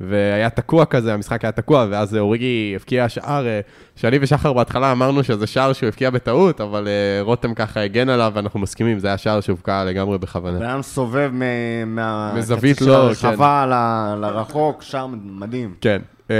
והיה 0.00 0.50
תקוע 0.50 0.84
כזה, 0.84 1.14
המשחק 1.14 1.44
היה 1.44 1.52
תקוע, 1.52 1.86
ואז 1.90 2.16
אוריגי 2.16 2.72
הבקיע 2.76 3.08
שער, 3.08 3.46
אה, 3.46 3.60
שאני 3.96 4.18
ושחר 4.20 4.52
בהתחלה 4.52 4.92
אמרנו 4.92 5.24
שזה 5.24 5.46
שער 5.46 5.72
שהוא 5.72 5.86
הבקיע 5.88 6.10
בטעות, 6.10 6.60
אבל 6.60 6.88
אה, 6.88 7.22
רותם 7.22 7.54
ככה 7.54 7.80
הגן 7.80 8.08
עליו, 8.08 8.32
ואנחנו 8.34 8.60
מסכימים, 8.60 8.98
זה 8.98 9.08
היה 9.08 9.18
שער 9.18 9.40
שהובקע 9.40 9.84
לגמרי 9.84 10.18
בכוונה. 10.18 10.58
בן 10.58 10.64
אדם 10.64 10.82
סובב 10.82 11.30
מ- 11.32 11.94
מה... 11.94 12.32
מזווית 12.36 12.80
לא, 12.80 12.96
הרחבה 12.96 13.66
ל- 13.66 14.18
לרחוק, 14.20 14.82
שער 14.82 15.06
מדהים. 15.24 15.74
כן. 15.80 16.02
אה, 16.30 16.36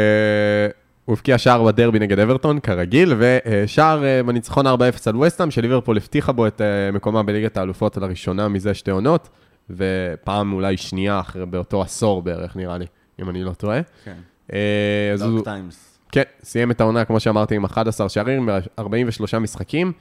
הוא 1.05 1.13
הבקיע 1.13 1.39
שער 1.39 1.65
בדרבי 1.65 1.99
נגד 1.99 2.19
אברטון, 2.19 2.61
כרגיל, 2.61 3.15
ושער 3.19 4.03
בניצחון 4.27 4.67
4-0 4.67 4.71
על 5.07 5.17
וסטאם, 5.17 5.51
שליברפול 5.51 5.97
הבטיחה 5.97 6.33
בו 6.33 6.47
את 6.47 6.61
מקומה 6.93 7.23
בליגת 7.23 7.57
האלופות 7.57 7.97
לראשונה 7.97 8.49
מזה 8.49 8.75
שתי 8.75 8.91
עונות, 8.91 9.29
ופעם 9.71 10.53
אולי 10.53 10.77
שנייה 10.77 11.21
אחרי, 11.21 11.47
באותו 11.47 11.83
עשור 11.83 12.23
בערך, 12.23 12.57
נראה 12.57 12.79
לי, 12.79 12.87
אם 13.21 13.31
אני 13.31 13.45
לא 13.45 13.53
טועה. 13.53 13.81
כן. 14.05 14.17
אה, 14.53 15.11
אז 15.13 15.23
דארק 15.23 15.45
טיימס. 15.45 15.99
כן, 16.13 16.23
סיים 16.43 16.71
את 16.71 16.81
העונה, 16.81 17.05
כמו 17.05 17.21
שאמרתי, 17.21 17.55
עם 17.55 17.65
11 17.65 18.09
שערים, 18.09 18.47
ב-43 18.47 19.39
משחקים. 19.39 19.93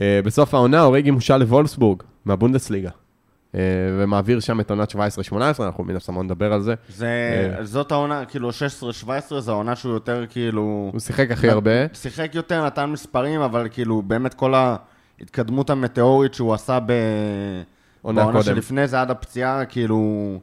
אה, 0.00 0.20
בסוף 0.24 0.54
העונה, 0.54 0.82
אוריגי 0.82 1.10
מושל 1.10 1.36
לוולפסבורג, 1.36 2.02
מהבונדסליגה. 2.24 2.90
אה, 3.54 3.60
ומעביר 3.98 4.40
שם 4.40 4.60
את 4.60 4.70
עונת 4.70 4.92
17-18, 4.92 4.96
אנחנו 5.60 5.84
מן 5.84 5.96
הסתם 5.96 6.22
נדבר 6.22 6.52
על 6.52 6.62
זה. 6.62 6.74
זה. 6.88 7.56
זאת 7.62 7.92
העונה, 7.92 8.24
כאילו 8.24 8.50
16-17 8.50 9.40
זה 9.40 9.50
העונה 9.50 9.76
שהוא 9.76 9.92
יותר 9.92 10.24
כאילו... 10.28 10.90
הוא 10.92 11.00
שיחק 11.00 11.30
הכי 11.30 11.50
הרבה. 11.50 11.94
שיחק 11.94 12.34
יותר, 12.34 12.66
נתן 12.66 12.84
מספרים, 12.84 13.40
אבל 13.40 13.68
כאילו 13.70 14.02
באמת 14.02 14.34
כל 14.34 14.54
ההתקדמות 14.54 15.70
המטאורית 15.70 16.34
שהוא 16.34 16.54
עשה 16.54 16.78
ב... 16.86 16.92
עונה 18.02 18.22
בעונה 18.22 18.38
קודם. 18.38 18.54
שלפני 18.54 18.88
זה 18.88 19.00
עד 19.00 19.10
הפציעה, 19.10 19.64
כאילו, 19.64 20.40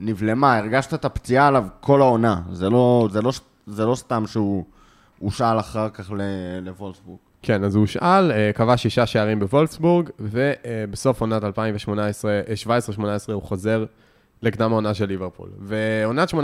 נבלמה, 0.00 0.58
הרגשת 0.58 0.94
את 0.94 1.04
הפציעה 1.04 1.46
עליו 1.46 1.64
כל 1.80 2.00
העונה. 2.00 2.40
זה 2.52 2.70
לא, 2.70 3.08
זה 3.12 3.22
לא, 3.22 3.32
זה 3.66 3.86
לא 3.86 3.94
סתם 3.94 4.26
שהוא 4.26 4.64
הושאל 5.18 5.58
אחר 5.58 5.88
כך 5.90 6.12
לוולסבורג. 6.62 7.18
כן, 7.42 7.64
אז 7.64 7.74
הוא 7.74 7.80
הושאל, 7.80 8.32
אה, 8.32 8.50
כבש 8.54 8.82
שישה 8.82 9.06
שערים 9.06 9.40
בוולפסבורג, 9.40 10.10
ובסוף 10.20 11.20
עונת 11.20 11.42
2017-2018 11.42 11.46
הוא 13.32 13.42
חוזר 13.42 13.84
לקדם 14.42 14.72
העונה 14.72 14.94
של 14.94 15.06
ליברפול. 15.06 15.48
ועונת 15.60 16.30
18-19 16.30 16.34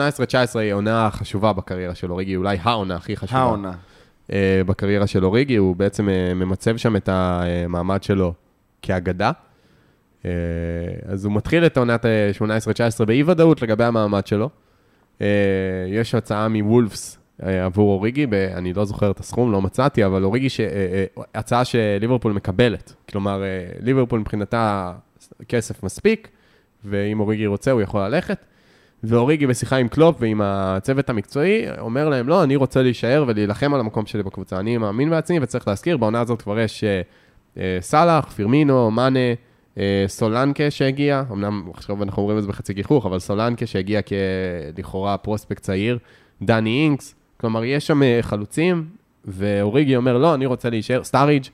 היא 0.59 0.71
העונה 0.71 1.07
החשובה 1.07 1.53
בקריירה 1.53 1.95
של 1.95 2.11
אוריגי, 2.11 2.37
אולי 2.37 2.59
העונה 2.63 2.97
הכי 2.97 3.17
חשובה. 3.17 3.41
העונה. 3.41 3.73
אה, 4.33 4.63
בקריירה 4.67 5.07
של 5.07 5.25
אוריגי, 5.25 5.57
הוא 5.57 5.77
בעצם 5.77 6.09
אה, 6.09 6.35
ממצב 6.35 6.77
שם 6.77 6.97
את 6.97 7.09
המעמד 7.13 8.03
שלו 8.03 8.35
כאגדה. 8.83 9.31
אה, 10.25 10.31
אז 11.07 11.25
הוא 11.25 11.33
מתחיל 11.33 11.67
את 11.67 11.77
עונת 11.79 12.07
אה, 12.07 12.31
18-19 13.01 13.05
באי-ודאות 13.05 13.63
לגבי 13.63 13.85
המעמד 13.85 14.27
שלו. 14.27 14.51
אה, 15.21 15.27
יש 15.89 16.15
הצעה 16.15 16.49
מוולפס 16.49 17.19
אה, 17.43 17.65
עבור 17.65 17.93
אוריגי, 17.93 18.27
אני 18.55 18.73
לא 18.73 18.85
זוכר 18.85 19.11
את 19.11 19.21
הסכום, 19.21 19.53
לא 19.53 19.63
מצאתי, 19.63 20.05
אבל 20.07 20.25
אוריגי, 20.25 20.49
ש- 20.49 20.61
אה, 20.61 20.67
אה, 21.17 21.23
הצעה 21.35 21.65
שליברפול 21.65 22.33
מקבלת. 22.33 22.95
כלומר, 23.11 23.43
אה, 23.43 23.49
ליברפול 23.81 24.21
מבחינתה 24.21 24.93
כסף 25.49 25.83
מספיק, 25.83 26.29
ואם 26.85 27.21
אוריגי 27.21 27.47
רוצה 27.47 27.71
הוא 27.71 27.83
יכול 27.83 28.01
ללכת. 28.01 28.39
ואוריגי 29.05 29.47
בשיחה 29.47 29.77
עם 29.77 29.89
קלופ 29.89 30.17
ועם 30.21 30.41
הצוות 30.45 31.11
המקצועי, 31.11 31.65
אומר 31.79 32.09
להם, 32.09 32.29
לא, 32.29 32.43
אני 32.45 32.57
רוצה 32.57 32.83
להישאר 32.83 33.25
ולהילחם 33.29 33.75
על 33.75 33.81
המקום 33.81 34.07
שלי 34.07 34.23
בקבוצה. 34.23 34.59
אני 34.61 34.77
מאמין 34.79 35.11
בעצמי, 35.11 35.39
וצריך 35.43 35.69
להזכיר, 35.69 35.97
בעונה 35.97 36.21
הזאת 36.21 36.43
כבר 36.43 36.59
יש 36.59 36.85
אה, 36.85 37.01
אה, 37.59 37.79
סאלח, 37.81 38.33
פירמינו, 38.33 38.91
מאנה, 38.91 39.19
אה, 39.19 39.35
סולנקה 40.07 40.71
שהגיע, 40.71 41.23
אמנם 41.33 41.71
עכשיו 41.75 42.03
אנחנו 42.03 42.23
אומרים 42.23 42.39
את 42.39 42.43
זה 42.43 42.49
בחצי 42.49 42.75
גיחוך, 42.75 43.07
אבל 43.07 43.19
סולנקה 43.19 43.67
שהגיע 43.67 44.01
כלכאורה 44.03 45.17
פרוספקט 45.17 45.63
צעיר, 45.63 45.99
דני 46.43 46.85
אינקס, 46.85 47.15
כלומר, 47.43 47.65
יש 47.65 47.87
שם 47.87 48.03
אה, 48.03 48.19
חלוצים, 48.23 48.87
ואוריגי 49.25 49.97
אומר, 49.97 50.19
לא, 50.19 50.35
אני 50.35 50.47
רוצה 50.47 50.71
להישאר, 50.71 51.05
סטאריג', 51.05 51.45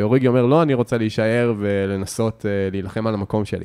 אוריגי 0.00 0.26
אומר, 0.26 0.46
לא, 0.46 0.62
אני 0.62 0.74
רוצה 0.74 0.98
להישאר 0.98 1.54
ולנסות 1.58 2.46
אה, 2.46 2.68
להילחם 2.72 3.06
על 3.06 3.14
המקום 3.14 3.44
שלי. 3.44 3.64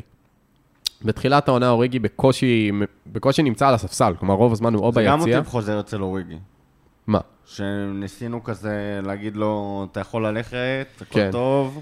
בתחילת 1.02 1.48
העונה 1.48 1.70
אוריגי 1.70 2.00
בקושי, 2.00 2.72
בקושי 3.08 3.44
נמצא 3.44 3.68
על 3.68 3.74
הספסל, 3.74 4.14
כלומר 4.20 4.34
רוב 4.34 4.52
הזמן 4.52 4.74
הוא 4.74 4.84
או 4.84 4.92
זה 4.92 5.04
גם 5.04 5.20
ביציע. 5.20 5.38
מוטיב 5.38 5.52
חוזר 5.52 5.80
אצל 5.80 6.02
אוריגי. 6.02 6.38
מה? 7.08 7.20
שניסינו 7.46 8.44
כזה 8.44 9.00
להגיד 9.04 9.36
לו, 9.36 9.86
אתה 9.92 10.00
יכול 10.00 10.28
ללכת, 10.28 10.88
הכל 11.02 11.14
כן. 11.14 11.32
טוב. 11.32 11.82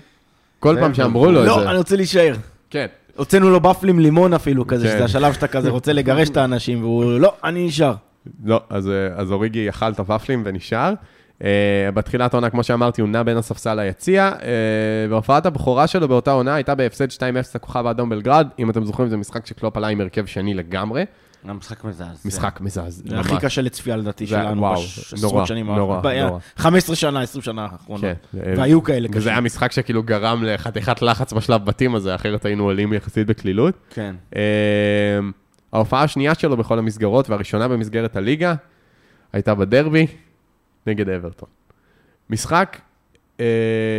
כל 0.59 0.75
פעם 0.79 0.93
שאמרו 0.93 1.31
לו 1.31 1.41
את 1.41 1.47
לא, 1.47 1.59
זה, 1.59 1.69
אני 1.69 1.77
רוצה 1.77 1.95
להישאר. 1.95 2.35
כן, 2.69 2.85
הוצאנו 3.15 3.49
לו 3.49 3.59
בפלים 3.59 3.99
לימון 3.99 4.33
אפילו 4.33 4.67
כזה, 4.67 4.87
כן. 4.87 4.93
שזה 4.93 5.03
השלב 5.03 5.33
שאתה 5.33 5.47
כזה 5.47 5.69
רוצה 5.69 5.93
לגרש 5.93 6.29
את 6.29 6.37
האנשים, 6.37 6.83
והוא, 6.83 7.19
לא, 7.19 7.33
אני 7.43 7.65
נשאר. 7.65 7.93
לא, 8.45 8.61
אז, 8.69 8.89
אה, 8.89 9.07
אז 9.15 9.31
אוריגי 9.31 9.69
אכל 9.69 9.91
את 9.91 9.99
הוואפלים 9.99 10.43
ונשאר. 10.45 10.93
Uh, 11.39 11.45
בתחילת 11.93 12.33
העונה, 12.33 12.49
כמו 12.49 12.63
שאמרתי, 12.63 13.01
הוא 13.01 13.09
נע 13.09 13.23
בין 13.23 13.37
הספסל 13.37 13.75
ליציע, 13.75 14.31
uh, 14.39 14.43
והופעת 15.09 15.45
הבכורה 15.45 15.87
שלו 15.87 16.07
באותה 16.07 16.31
עונה 16.31 16.55
הייתה 16.55 16.75
בהפסד 16.75 17.11
2-0 17.11 17.21
לכוכב 17.55 17.87
האדום 17.87 18.09
בלגרד. 18.09 18.47
אם 18.59 18.69
אתם 18.69 18.85
זוכרים, 18.85 19.09
זה 19.09 19.17
משחק 19.17 19.45
שקלופ 19.45 19.77
עלה 19.77 19.87
עם 19.87 20.01
הרכב 20.01 20.25
שני 20.25 20.53
לגמרי. 20.53 21.03
היה 21.45 21.53
משחק 21.53 21.83
מזעזע. 21.83 22.19
משחק 22.25 22.61
מזעזע. 22.61 23.09
זה 23.09 23.19
הכי. 23.19 23.33
קשה 23.41 23.61
לצפייה 23.61 23.97
לדעתי 23.97 24.27
שלנו, 24.27 24.61
בעשרות 24.61 25.47
שנים 25.47 25.65
נורא, 25.71 26.01
נורא. 26.01 26.39
15 26.57 26.95
שנה, 26.95 27.21
20 27.21 27.41
שנה 27.41 27.63
האחרונות. 27.63 28.01
כן. 28.01 28.13
אה, 28.39 28.53
והיו 28.57 28.83
כאלה 28.83 29.07
וזה 29.09 29.19
קשים. 29.19 29.31
היה 29.31 29.41
משחק 29.41 29.71
שכאילו 29.71 30.03
גרם 30.03 30.43
לחתיכת 30.43 31.01
לחץ 31.01 31.33
בשלב 31.33 31.65
בתים 31.65 31.95
הזה, 31.95 32.15
אחרת 32.15 32.45
היינו 32.45 32.63
עולים 32.63 32.93
יחסית 32.93 33.27
בקלילות. 33.27 33.75
כן. 33.89 34.15
אה, 34.35 34.41
ההופעה 35.73 36.03
השנייה 36.03 36.35
שלו 36.35 36.57
בכל 36.57 36.79
המסגרות, 36.79 37.29
והראשונה 37.29 37.67
במסגרת 37.67 38.15
הליגה, 38.15 38.55
הייתה 39.33 39.55
בדרבי 39.55 40.07
נגד 40.87 41.09
אברטון. 41.09 41.49
משחק, 42.29 42.77
אה, 42.79 42.84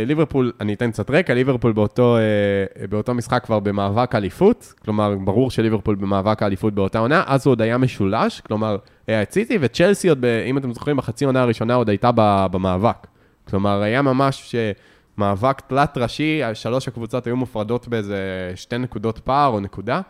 ליברפול, 0.05 0.51
אני 0.61 0.73
אתן 0.73 0.91
קצת 0.91 1.09
רקע, 1.09 1.33
ליברפול 1.33 1.71
באותו, 1.71 2.17
אה, 2.17 2.87
באותו 2.87 3.13
משחק 3.13 3.43
כבר 3.45 3.59
במאבק 3.59 4.15
אליפות, 4.15 4.73
כלומר, 4.83 5.15
ברור 5.15 5.51
שליברפול 5.51 5.95
במאבק 5.95 6.43
האליפות 6.43 6.73
באותה 6.73 6.99
עונה, 6.99 7.23
אז 7.27 7.45
הוא 7.45 7.51
עוד 7.51 7.61
היה 7.61 7.77
משולש, 7.77 8.41
כלומר, 8.41 8.77
היה 9.07 9.21
את 9.21 9.31
סיטי, 9.31 9.57
וצ'לסי 9.61 10.09
עוד, 10.09 10.21
ב, 10.21 10.25
אם 10.25 10.57
אתם 10.57 10.73
זוכרים, 10.73 10.97
בחצי 10.97 11.25
עונה 11.25 11.41
הראשונה 11.41 11.75
עוד 11.75 11.89
הייתה 11.89 12.11
במאבק. 12.51 13.07
כלומר, 13.49 13.81
היה 13.81 14.01
ממש 14.01 14.55
אה, 14.55 14.71
מאבק 15.17 15.61
תלת 15.61 15.97
ראשי, 15.97 16.41
שלוש 16.53 16.87
הקבוצות 16.87 17.27
היו 17.27 17.35
מופרדות 17.35 17.87
באיזה 17.87 18.51
שתי 18.55 18.77
נקודות 18.77 19.19
פער 19.19 19.47
או 19.47 19.59
נקודה. 19.59 20.01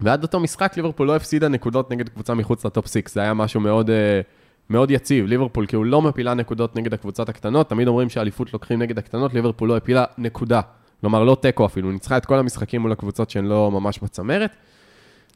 ועד 0.00 0.22
אותו 0.22 0.40
משחק 0.40 0.76
ליברפול 0.76 1.06
לא 1.06 1.16
הפסידה 1.16 1.48
נקודות 1.48 1.90
נגד 1.90 2.08
קבוצה 2.08 2.34
מחוץ 2.34 2.66
לטופ 2.66 2.86
6, 2.86 2.96
זה 3.06 3.20
היה 3.20 3.34
משהו 3.34 3.60
מאוד, 3.60 3.90
אה, 3.90 4.20
מאוד 4.70 4.90
יציב. 4.90 5.26
ליברפול 5.26 5.66
כאילו 5.66 5.84
לא 5.84 6.02
מפילה 6.02 6.34
נקודות 6.34 6.76
נגד 6.76 6.94
הקבוצות 6.94 7.28
הקטנות, 7.28 7.68
תמיד 7.68 7.88
אומרים 7.88 8.08
שאליפות 8.08 8.52
לוקחים 8.52 8.82
נגד 8.82 8.98
הקטנות, 8.98 9.34
ליברפול 9.34 9.68
לא 9.68 9.76
הפילה 9.76 10.04
נקודה. 10.18 10.60
כלומר, 11.00 11.24
לא 11.24 11.36
תיקו 11.40 11.66
אפילו, 11.66 11.92
ניצחה 11.92 12.16
את 12.16 12.26
כל 12.26 12.38
המשחקים 12.38 12.80
מול 12.80 12.92
הקבוצות 12.92 13.30
שהן 13.30 13.44
לא 13.44 13.70
ממש 13.70 13.98
בצמרת. 13.98 14.50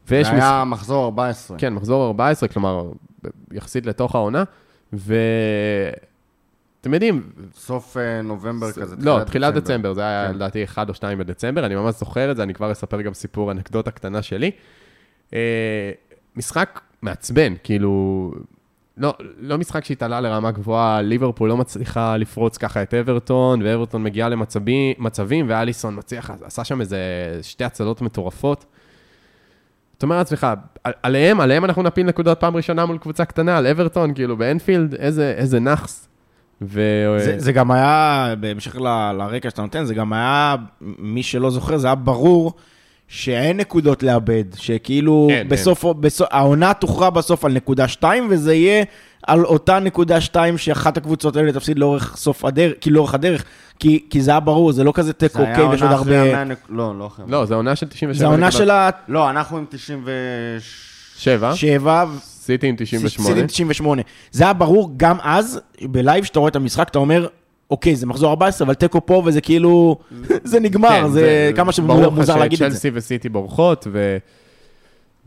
ויש 0.08 0.26
זה. 0.26 0.32
היה 0.32 0.64
מחזור 0.66 1.04
14. 1.04 1.58
כן, 1.58 1.74
מחזור 1.74 2.06
14, 2.06 2.48
כלומר, 2.48 2.90
יחסית 3.52 3.86
לתוך 3.86 4.14
העונה. 4.14 4.44
ואתם 4.92 6.94
יודעים, 6.94 7.22
סוף 7.54 7.96
אה, 7.96 8.22
נובמבר 8.22 8.72
כזה. 8.72 8.96
לא, 8.98 9.20
תחילת 9.26 9.54
דצמבר, 9.54 9.92
זה 9.92 10.00
היה 10.00 10.28
כן. 10.28 10.34
לדעתי 10.34 10.64
1 10.64 10.88
או 10.88 10.94
2 10.94 11.18
בדצמבר, 11.18 11.66
אני 11.66 11.74
ממש 11.74 11.94
זוכר 11.94 12.30
את 12.30 12.36
זה, 12.36 12.42
אני 12.42 12.54
כבר 12.54 12.72
אספר 12.72 13.02
גם 13.02 13.14
סיפור, 13.14 13.50
אנקדוטה 13.50 13.90
קטנה 13.90 14.22
שלי. 14.22 14.50
אה, 15.34 15.90
משחק 16.36 16.80
מעצבן, 17.02 17.54
כאילו, 17.62 18.32
לא, 18.96 19.14
לא 19.40 19.58
משחק 19.58 19.84
שהתעלה 19.84 20.20
לרמה 20.20 20.50
גבוהה, 20.50 21.02
ליברפול 21.02 21.48
לא 21.48 21.56
מצליחה 21.56 22.16
לפרוץ 22.16 22.56
ככה 22.56 22.82
את 22.82 22.94
אברטון, 22.94 23.62
ואברטון 23.62 24.02
מגיעה 24.02 24.28
למצבים, 24.28 24.94
מצבים, 24.98 25.46
ואליסון 25.48 25.94
מצליח, 25.98 26.30
עשה 26.42 26.64
שם 26.64 26.80
איזה 26.80 26.98
שתי 27.42 27.64
הצלות 27.64 28.02
מטורפות. 28.02 28.64
אתה 29.98 30.06
אומר 30.06 30.16
לעצמך, 30.16 30.46
על- 30.84 30.92
עליהם, 31.02 31.40
עליהם 31.40 31.64
אנחנו 31.64 31.82
נפיל 31.82 32.06
נקודות 32.06 32.40
פעם 32.40 32.56
ראשונה 32.56 32.86
מול 32.86 32.98
קבוצה 32.98 33.24
קטנה, 33.24 33.56
על 33.58 33.66
אברטון, 33.66 34.14
כאילו 34.14 34.36
באנפילד, 34.36 34.94
איזה, 34.94 35.34
איזה 35.36 35.60
נאחס. 35.60 36.08
ו... 36.62 36.80
זה, 37.18 37.38
זה 37.38 37.52
גם 37.52 37.70
היה, 37.70 38.34
בהמשך 38.40 38.76
ל- 38.76 39.12
לרקע 39.12 39.50
שאתה 39.50 39.62
נותן, 39.62 39.84
זה 39.84 39.94
גם 39.94 40.12
היה, 40.12 40.56
מי 40.80 41.22
שלא 41.22 41.50
זוכר, 41.50 41.76
זה 41.76 41.86
היה 41.86 41.94
ברור 41.94 42.52
שאין 43.08 43.56
נקודות 43.56 44.02
לאבד, 44.02 44.44
שכאילו 44.56 45.28
אין, 45.30 45.48
בסוף, 45.48 45.84
בסוף, 45.84 46.28
העונה 46.30 46.74
תוכרע 46.74 47.10
בסוף 47.10 47.44
על 47.44 47.52
נקודה 47.52 47.88
שתיים, 47.88 48.26
וזה 48.30 48.54
יהיה 48.54 48.84
על 49.26 49.44
אותה 49.44 49.78
נקודה 49.78 50.20
שתיים 50.20 50.58
שאחת 50.58 50.96
הקבוצות 50.96 51.36
האלה 51.36 51.52
תפסיד 51.52 51.78
לאורך 51.78 52.16
סוף 52.16 52.44
הדרך, 52.44 52.72
כאילו 52.80 52.96
לאורך 52.96 53.14
הדרך, 53.14 53.44
כי, 53.78 54.04
כי 54.10 54.20
זה 54.22 54.30
היה 54.30 54.40
ברור, 54.40 54.72
זה 54.72 54.84
לא 54.84 54.92
כזה 54.94 55.12
תיקו, 55.12 55.38
זה 55.38 55.44
היה 55.44 55.52
אוקיי, 55.52 55.66
ויש 55.66 55.82
עוד 55.82 55.90
עונה 55.90 56.02
אחרי 56.02 56.16
הרבה... 56.18 56.30
המאה 56.32 56.44
נק- 56.44 56.66
לא, 56.68 56.98
לא 56.98 57.06
אחרי. 57.06 57.24
לא, 57.28 57.44
זה 57.44 57.54
עונה 57.54 57.76
של 57.76 57.86
97. 57.88 58.18
זה 58.18 58.24
העונה 58.26 58.50
של 58.50 58.70
לא, 59.08 59.30
אנחנו 59.30 59.56
עם 59.58 59.64
96... 59.68 60.90
שבע, 61.54 62.04
סיטי 62.20 62.66
עם 62.66 62.74
98. 62.78 63.34
סיטי 63.34 63.46
98. 63.46 64.02
זה 64.30 64.44
היה 64.44 64.52
ברור 64.52 64.90
גם 64.96 65.16
אז, 65.22 65.60
בלייב, 65.82 66.24
שאתה 66.24 66.38
רואה 66.38 66.48
את 66.48 66.56
המשחק, 66.56 66.88
אתה 66.88 66.98
אומר, 66.98 67.26
אוקיי, 67.74 67.96
זה 67.96 68.06
מחזור 68.06 68.30
14, 68.30 68.66
אבל 68.66 68.74
תיקו 68.74 69.06
פה, 69.06 69.22
וזה 69.26 69.40
כאילו, 69.40 69.98
זה 70.44 70.60
נגמר, 70.60 70.88
כן, 71.02 71.08
זה 71.08 71.50
כמה 71.56 71.70
ברור 71.86 72.00
לך 72.02 72.08
שמוזר 72.14 72.36
להגיד 72.36 72.62
את 72.62 72.70
זה. 72.70 72.76
שצ'לסי 72.78 72.90
וסיטי 72.94 73.28
בורחות, 73.28 73.86
ו... 73.92 74.16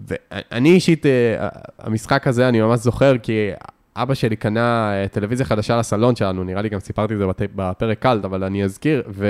ואני 0.08 0.70
אישית, 0.70 1.06
אה, 1.06 1.48
המשחק 1.80 2.28
הזה, 2.28 2.50
אני 2.50 2.62
ממש 2.62 2.80
זוכר, 2.80 3.18
כי 3.18 3.50
אבא 3.96 4.14
שלי 4.14 4.36
קנה 4.36 4.92
אה, 4.94 5.08
טלוויזיה 5.08 5.46
חדשה 5.46 5.78
לסלון 5.78 6.16
שלנו, 6.16 6.44
נראה 6.44 6.62
לי 6.62 6.70
גם 6.70 6.80
סיפרתי 6.80 7.14
את 7.14 7.20
זה 7.20 7.28
בת- 7.28 7.42
בפרק 7.56 8.00
קלט, 8.00 8.26
אבל 8.26 8.44
אני 8.44 8.64
אזכיר, 8.64 9.04
ו... 9.10 9.28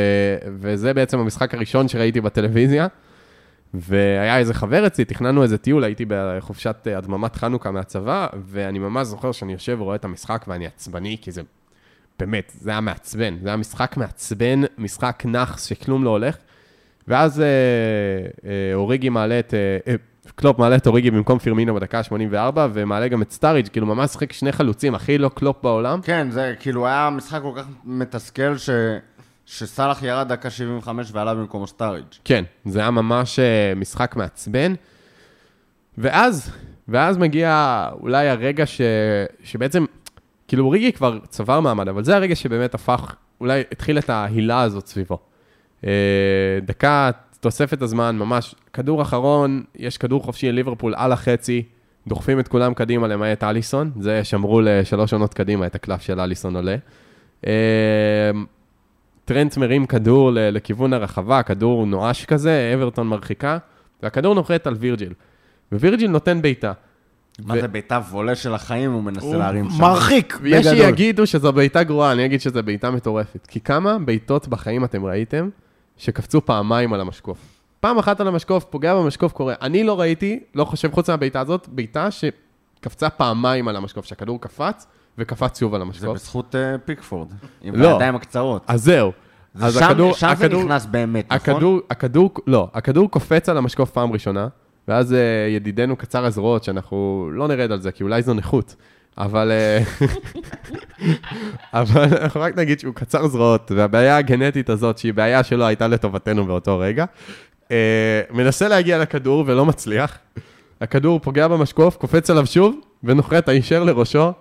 וזה 0.62 0.94
בעצם 0.94 1.20
המשחק 1.20 1.54
הראשון 1.54 1.88
שראיתי 1.88 2.22
בטלוויזיה. 2.22 2.88
והיה 3.74 4.38
איזה 4.38 4.54
חבר 4.54 4.88
אצלי, 4.88 5.06
תכננו 5.06 5.44
איזה 5.44 5.58
טיול, 5.58 5.84
הייתי 5.84 6.06
בחופשת 6.08 6.76
אה, 6.88 6.98
הדממת 6.98 7.36
חנוכה 7.36 7.72
מהצבא, 7.72 8.28
ואני 8.48 8.80
ממש 8.80 9.08
זוכר 9.08 9.32
שאני 9.32 9.54
יושב 9.54 9.78
ורואה 9.80 9.96
את 9.96 10.06
המשחק 10.06 10.46
ואני 10.48 10.68
עצבני, 10.68 11.18
כי 11.22 11.32
זה 11.32 11.42
באמת, 12.20 12.52
זה 12.60 12.70
היה 12.70 12.82
מעצבן, 12.82 13.38
זה 13.42 13.48
היה 13.50 13.58
משחק 13.58 13.98
מעצבן, 13.98 14.62
משחק 14.78 15.24
נאחס 15.26 15.66
שכלום 15.66 16.04
לא 16.04 16.10
הולך. 16.10 16.38
ואז 17.08 17.42
אה, 17.42 17.46
אה, 18.46 18.74
אוריגי 18.74 19.10
מעלה 19.10 19.40
את, 19.40 19.54
אה, 19.54 19.78
אה, 19.88 19.96
קלופ 20.36 20.60
מעלה 20.60 20.76
את 20.76 20.88
אוריגי 20.88 21.12
במקום 21.12 21.40
פירמינו 21.40 21.76
בדקה 21.76 22.00
ה-84, 22.00 22.60
ומעלה 22.74 23.08
גם 23.08 23.22
את 23.22 23.32
סטאריג', 23.32 23.68
כאילו 23.68 23.88
ממש 23.88 24.12
שיחק 24.12 24.34
שני 24.34 24.52
חלוצים, 24.52 24.96
הכי 24.96 25.18
לא 25.18 25.30
קלופ 25.30 25.58
בעולם. 25.64 26.02
כן, 26.02 26.32
זה 26.32 26.54
כאילו 26.60 26.88
היה 26.88 27.10
משחק 27.10 27.42
כל 27.42 27.52
כך 27.56 27.66
מתסכל 27.86 28.58
ש... 28.58 28.70
שסאלח 29.46 30.04
ירד 30.04 30.28
דקה 30.28 30.50
75 30.50 31.10
ועלה 31.12 31.34
במקומו 31.36 31.68
סטאריג'. 31.68 32.06
כן, 32.26 32.44
זה 32.66 32.80
היה 32.80 32.92
ממש 32.92 33.40
אה, 33.40 33.74
משחק 33.76 34.16
מעצבן. 34.16 34.74
ואז, 35.98 36.52
ואז 36.88 37.18
מגיע 37.18 37.86
אולי 38.02 38.30
הרגע 38.30 38.66
ש, 38.66 38.82
שבעצם, 39.44 39.86
כאילו 40.48 40.66
אוריגי 40.66 40.92
כבר 40.92 41.20
צבר 41.30 41.60
מעמד, 41.60 41.88
אבל 41.88 42.04
זה 42.04 42.16
הרגע 42.16 42.36
שבאמת 42.36 42.74
הפך, 42.74 43.16
אולי 43.42 43.64
התחיל 43.72 43.98
את 43.98 44.10
ההילה 44.10 44.62
הזאת 44.62 44.88
סביבו. 44.88 45.20
אה, 45.86 46.60
דקה, 46.66 47.12
תוספת 47.40 47.82
הזמן, 47.82 48.18
ממש, 48.18 48.56
כדור 48.74 49.02
אחרון, 49.02 49.64
יש 49.76 49.98
כדור 49.98 50.24
חופשי 50.24 50.52
לליברפול 50.52 50.94
על 50.98 51.12
החצי, 51.12 51.64
דוחפים 52.08 52.40
את 52.40 52.48
כולם 52.48 52.74
קדימה 52.74 53.08
למעט 53.08 53.44
אליסון, 53.44 53.92
זה 54.00 54.24
שמרו 54.24 54.62
לשלוש 54.62 55.14
עונות 55.14 55.34
קדימה 55.34 55.66
את 55.66 55.76
הקלף 55.76 56.02
של 56.02 56.20
אליסון 56.20 56.56
עולה. 56.56 56.76
אה, 57.48 58.32
טרנט 59.26 59.58
מרים 59.58 59.86
כדור 59.86 60.32
לכיוון 60.34 60.94
הרחבה, 60.94 61.44
כדור 61.44 61.86
נואש 61.86 62.26
כזה, 62.26 62.72
אברטון 62.76 63.08
מרחיקה, 63.08 63.58
והכדור 64.04 64.36
נוחת 64.36 64.68
על 64.68 64.74
וירג'יל. 64.74 65.14
ווירג'יל 65.72 66.12
נותן 66.12 66.42
בעיטה. 66.42 66.74
מה 67.46 67.62
זה 67.62 67.68
בעיטה 67.68 68.00
וולה 68.12 68.36
של 68.36 68.54
החיים, 68.54 68.92
הוא 68.92 69.04
מנסה 69.04 69.26
הוא 69.26 69.36
להרים 69.36 69.70
שם. 69.70 69.82
מרחיק, 69.82 70.38
ויש 70.42 70.68
בגדול. 70.68 70.86
שיגידו 70.86 71.28
שזו 71.28 71.54
בעיטה 71.54 71.84
גרועה, 71.84 72.12
אני 72.12 72.26
אגיד 72.26 72.42
שזו 72.42 72.64
בעיטה 72.64 72.92
מטורפת. 72.92 73.48
כי 73.48 73.60
כמה 73.60 73.98
בעיטות 74.00 74.48
בחיים 74.48 74.84
אתם 74.84 75.06
ראיתם 75.06 75.50
שקפצו 75.98 76.46
פעמיים 76.46 76.94
על 76.94 77.02
המשקוף? 77.02 77.38
פעם 77.80 77.98
אחת 77.98 78.22
על 78.22 78.28
המשקוף, 78.28 78.64
פוגע 78.64 78.96
במשקוף, 78.96 79.32
קורה. 79.32 79.54
אני 79.62 79.84
לא 79.84 80.00
ראיתי, 80.00 80.40
לא 80.56 80.66
חושב 80.66 80.92
חוץ 80.92 81.10
מהבעיטה 81.10 81.40
הזאת, 81.40 81.68
בעיטה 81.72 82.10
שקפצה 82.12 83.10
פעמיים 83.10 83.68
על 83.68 83.76
המשקוף, 83.76 84.06
שהכדור 84.06 84.42
קפץ 84.42 84.88
וקפץ 85.18 85.60
שוב 85.60 85.74
על 85.74 85.80
זה 85.82 85.86
המשקוף. 85.86 86.16
בזכות 86.16 86.56
אה, 86.56 86.78
פיקפורד, 86.86 87.28
עם 87.62 87.76
לא. 87.76 87.92
הידיים 87.92 88.16
הקצרות. 88.16 88.64
אז 88.68 88.84
זהו. 88.84 89.12
אז 89.56 89.74
שם- 89.74 89.84
הכדור, 89.86 90.14
שם 90.14 90.28
זה 90.28 90.46
הכדור, 90.46 90.64
נכנס 90.64 90.86
באמת, 90.86 91.34
נכון? 91.34 91.54
הכדור, 91.56 91.80
הכדור, 91.90 92.32
לא, 92.48 92.68
הכדור 92.74 93.12
קופץ 93.12 93.50
על 93.50 93.58
המשקוף 93.58 93.92
פעם 93.92 94.12
ראשונה, 94.12 94.48
ואז 94.88 95.14
אה, 95.14 95.20
ידידנו 95.50 95.96
קצר 95.96 96.26
הזרועות, 96.26 96.64
שאנחנו 96.64 97.30
לא 97.34 97.48
נרד 97.48 97.72
על 97.72 97.82
זה, 97.82 97.92
כי 97.92 98.04
אולי 98.04 98.22
זו 98.22 98.34
נכות, 98.34 98.76
אבל... 99.18 99.52
אה, 99.52 100.08
אבל 101.74 102.02
אנחנו 102.02 102.42
רק 102.42 102.58
נגיד 102.58 102.80
שהוא 102.80 102.94
קצר 102.94 103.28
זרועות, 103.28 103.72
והבעיה 103.76 104.18
הגנטית 104.18 104.70
הזאת, 104.70 104.98
שהיא 104.98 105.14
בעיה 105.14 105.44
שלא 105.44 105.64
הייתה 105.64 105.88
לטובתנו 105.88 106.46
באותו 106.46 106.80
רגע, 106.80 107.06
אה, 107.72 108.22
מנסה 108.32 108.68
להגיע 108.68 108.98
לכדור 108.98 109.44
ולא 109.48 109.66
מצליח. 109.66 110.18
הכדור 110.82 111.20
פוגע 111.20 111.48
במשקוף, 111.48 111.96
קופץ 111.96 112.30
עליו 112.30 112.46
שוב, 112.46 112.76
ונוחת 113.04 113.50
הישר 113.50 113.84
לראשו 113.84 114.32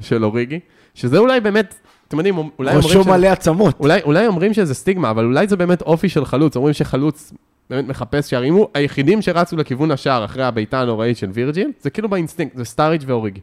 של 0.00 0.24
אוריגי, 0.24 0.60
שזה 0.94 1.18
אולי 1.18 1.40
באמת, 1.40 1.74
אתם 2.08 2.16
יודעים, 2.16 2.36
אולי 2.36 2.50
אומרים 2.58 2.76
ראשו 2.76 3.04
מלא 3.04 3.26
עצמות. 3.26 3.80
אולי, 3.80 4.02
אולי 4.02 4.26
אומרים 4.26 4.54
שזה 4.54 4.74
סטיגמה, 4.74 5.10
אבל 5.10 5.24
אולי 5.24 5.46
זה 5.46 5.56
באמת 5.56 5.82
אופי 5.82 6.08
של 6.08 6.24
חלוץ. 6.24 6.56
אומרים 6.56 6.74
שחלוץ 6.74 7.32
באמת 7.70 7.88
מחפש 7.88 8.30
שערים. 8.30 8.58
היחידים 8.74 9.22
שרצו 9.22 9.56
לכיוון 9.56 9.90
השער 9.90 10.24
אחרי 10.24 10.44
הבעיטה 10.44 10.80
הנוראית 10.80 11.16
של 11.16 11.30
וירג'יל, 11.32 11.70
זה 11.80 11.90
כאילו 11.90 12.08
באינסטינקט, 12.08 12.56
זה 12.56 12.64
סטאריג' 12.64 13.02
ואוריגי. 13.06 13.40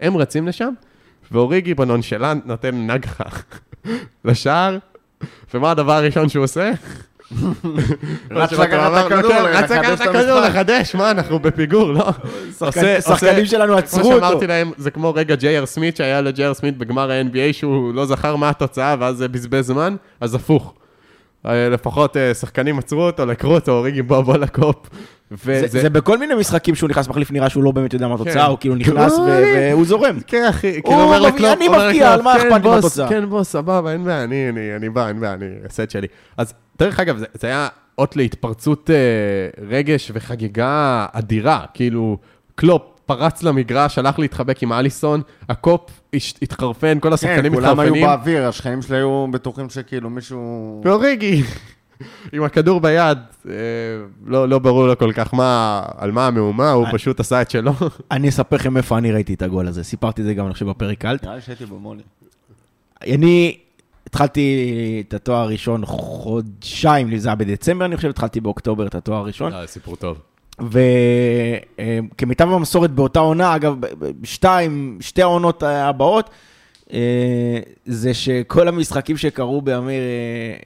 הם 0.00 0.16
רצים 0.16 0.48
לשם, 0.48 0.72
ואוריגי 1.32 1.74
בנונשלנט 1.74 2.46
נותן 2.46 2.90
נגחה 2.90 3.24
לשער, 4.24 4.78
ומה 5.54 5.70
הדבר 5.70 5.92
הראשון 5.92 6.28
שהוא 6.28 6.44
עושה? 6.44 6.70
רץ 8.30 8.52
לקחת 8.52 8.72
אמר, 8.72 9.06
את 9.06 9.12
הכדור, 9.12 9.30
כן, 9.32 9.44
רץ 9.44 9.70
לקחת 9.70 10.00
את 10.00 10.06
הכדור. 10.06 10.40
לחדש, 10.40 10.94
מה, 10.94 11.10
אנחנו 11.10 11.38
בפיגור, 11.38 11.92
לא? 11.92 12.10
שחקנים 13.00 13.46
שלנו 13.46 13.76
עצרו 13.76 14.00
כמו 14.00 14.12
אותו. 14.12 14.26
שאמרתי 14.26 14.46
להם, 14.46 14.72
זה 14.76 14.90
כמו 14.90 15.14
רגע 15.14 15.34
ג'יי 15.34 15.55
אר 15.55 15.66
סמית, 15.66 15.96
שהיה 15.96 16.20
לג'יי 16.20 16.44
אר 16.44 16.54
סמית 16.54 16.78
בגמר 16.78 17.10
ה-NBA, 17.10 17.52
שהוא 17.52 17.94
לא 17.94 18.06
זכר 18.06 18.36
מה 18.36 18.48
התוצאה, 18.48 18.96
ואז 19.00 19.16
זה 19.16 19.28
בזבז 19.28 19.66
זמן, 19.66 19.96
אז 20.20 20.34
הפוך. 20.34 20.74
אה, 21.46 21.68
לפחות 21.68 22.16
אה, 22.16 22.34
שחקנים 22.34 22.78
עצרו 22.78 23.02
אותו, 23.02 23.26
קראו 23.26 23.54
לו, 23.54 23.72
אוריגי 23.72 24.02
בוא 24.02 24.20
בוא 24.20 24.36
לקופ. 24.36 24.76
זה- 25.30 25.36
וזה- 25.64 25.80
זה 25.80 25.90
בכל 25.90 26.18
מיני 26.18 26.34
משחקים 26.34 26.74
שהוא 26.74 26.90
נכנס 26.90 27.08
מחליף, 27.08 27.30
נראה 27.30 27.48
שהוא 27.48 27.64
לא 27.64 27.70
באמת 27.70 27.92
יודע 27.92 28.08
מה 28.08 28.16
כן. 28.16 28.22
התוצאה, 28.22 28.46
הוא 28.46 28.58
כאילו 28.60 28.74
נכנס 28.74 29.18
ו- 29.18 29.38
אני- 29.38 29.70
והוא 29.74 29.84
זורם. 29.86 30.18
כן, 30.26 30.44
אחי, 30.48 30.82
כאילו 30.82 31.00
אומר 31.02 31.20
לקלופ, 31.20 31.56
אני 31.56 31.68
מבקיע, 31.68 31.88
לקלופ, 31.90 32.02
על 32.02 32.22
מה 32.22 32.32
כן, 32.34 32.40
אכפת 32.46 32.52
לי 32.52 32.60
בוס, 32.62 32.74
מהתוצאה? 32.74 33.08
כן, 33.08 33.28
בוס, 33.28 33.48
סבבה, 33.52 33.92
אין 33.92 34.04
בעיה, 34.04 34.24
אני, 34.24 34.88
בא, 34.88 35.08
אין 35.08 35.20
בעיה, 35.20 35.32
אני 35.34 35.46
אעשה 35.64 35.82
את 35.82 35.90
שלי. 35.90 36.06
אז 36.36 36.52
דרך 36.78 37.00
אגב, 37.00 37.16
זה, 37.18 37.26
זה 37.34 37.46
היה 37.46 37.68
אות 37.98 38.16
להתפרצות 38.16 38.90
אה, 38.90 38.96
רגש 39.68 40.10
וחגיגה 40.14 41.06
אדירה, 41.12 41.64
כאילו, 41.74 42.18
קלופ 42.54 42.82
פרץ 43.10 43.42
למגרש, 43.42 43.98
הלך 43.98 44.18
להתחבק 44.18 44.62
עם 44.62 44.72
אליסון, 44.72 45.22
הקופ 45.48 46.00
התחרפן, 46.42 47.00
כל 47.00 47.08
כן, 47.08 47.14
השחקנים 47.14 47.54
כולם 47.54 47.80
היו 47.80 47.94
באוויר, 47.94 48.48
השכנים 48.48 48.82
שלי 48.82 48.96
היו 48.96 49.26
בטוחים 49.30 49.70
שכאילו 49.70 50.10
מישהו... 50.10 50.80
ואוריגי, 50.84 51.42
עם 52.32 52.42
הכדור 52.42 52.80
ביד, 52.80 53.18
אה, 53.48 53.54
לא, 54.26 54.48
לא 54.48 54.58
ברור 54.58 54.86
לו 54.86 54.98
כל 54.98 55.12
כך 55.12 55.34
מה, 55.34 55.82
על 55.96 56.12
מה 56.12 56.26
המהומה, 56.26 56.70
הוא 56.70 56.86
אה. 56.86 56.92
פשוט 56.92 57.20
עשה 57.20 57.42
את 57.42 57.50
שלו. 57.50 57.72
אני 58.10 58.28
אספר 58.28 58.56
לכם 58.56 58.76
איפה 58.76 58.98
אני 58.98 59.12
ראיתי 59.12 59.34
את 59.34 59.42
הגול 59.42 59.68
הזה, 59.68 59.84
סיפרתי 59.84 60.20
את 60.20 60.26
זה 60.26 60.34
גם, 60.34 60.46
אני 60.46 60.52
חושב, 60.54 60.66
בפרק 60.66 60.98
קלט. 60.98 61.24
נראה 61.24 61.34
לי 61.34 61.40
שהייתי 61.40 61.66
במולי. 61.66 62.02
אני 63.02 63.58
התחלתי 64.06 65.04
את 65.08 65.14
התואר 65.14 65.38
הראשון 65.38 65.86
חודשיים, 65.86 67.16
זה 67.16 67.28
היה 67.28 67.34
בדצמבר, 67.34 67.84
אני 67.84 67.96
חושב, 67.96 68.08
התחלתי 68.08 68.40
באוקטובר 68.40 68.86
את 68.86 68.94
התואר 68.94 69.18
הראשון. 69.18 69.52
אה, 69.52 69.66
סיפור 69.66 69.96
טוב. 69.96 70.18
וכמיטב 70.60 72.48
המסורת 72.48 72.90
באותה 72.90 73.20
עונה, 73.20 73.56
אגב, 73.56 73.76
שתיים, 74.24 74.98
שתי 75.00 75.22
העונות 75.22 75.62
הבאות, 75.62 76.30
אה, 76.92 77.60
זה 77.86 78.14
שכל 78.14 78.68
המשחקים 78.68 79.16
שקרו 79.16 79.62
בימי 79.62 79.92
אה, 79.92 79.98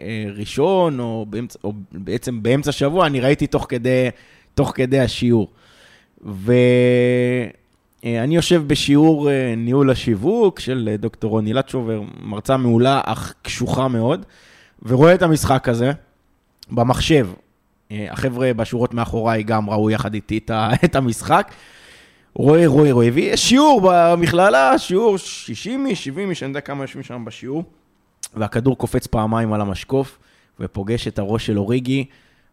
אה, 0.02 0.24
ראשון, 0.36 1.00
או, 1.00 1.26
באמצע, 1.30 1.58
או 1.64 1.72
בעצם 1.92 2.42
באמצע 2.42 2.72
שבוע, 2.72 3.06
אני 3.06 3.20
ראיתי 3.20 3.46
תוך 3.46 3.66
כדי, 3.68 4.08
תוך 4.54 4.72
כדי 4.74 5.00
השיעור. 5.00 5.48
ואני 6.24 8.36
יושב 8.36 8.62
בשיעור 8.66 9.30
אה, 9.30 9.54
ניהול 9.56 9.90
השיווק 9.90 10.60
של 10.60 10.88
אה, 10.92 10.96
דוקטור 10.96 11.30
רוני 11.30 11.52
לטשובר, 11.52 12.02
מרצה 12.22 12.56
מעולה, 12.56 13.00
אך 13.04 13.34
קשוחה 13.42 13.88
מאוד, 13.88 14.26
ורואה 14.82 15.14
את 15.14 15.22
המשחק 15.22 15.68
הזה 15.68 15.92
במחשב. 16.70 17.28
אה, 17.90 18.06
החבר'ה 18.10 18.54
בשורות 18.54 18.94
מאחוריי 18.94 19.42
גם 19.42 19.70
ראו 19.70 19.90
יחד 19.90 20.14
איתי 20.14 20.40
את 20.84 20.96
המשחק. 20.96 21.52
רואה, 22.34 22.66
רואה, 22.66 22.92
רואה, 22.92 23.08
ויש 23.12 23.48
שיעור 23.48 23.80
במכללה, 23.84 24.78
שיעור 24.78 25.18
60 25.18 25.86
איש, 25.86 26.04
70 26.04 26.30
איש, 26.30 26.42
אני 26.42 26.50
יודע 26.50 26.60
כמה 26.60 26.84
יושבים 26.84 27.02
שם 27.02 27.24
בשיעור, 27.24 27.64
והכדור 28.34 28.78
קופץ 28.78 29.06
פעמיים 29.06 29.52
על 29.52 29.60
המשקוף, 29.60 30.18
ופוגש 30.60 31.08
את 31.08 31.18
הראש 31.18 31.46
של 31.46 31.58
אוריגי, 31.58 32.04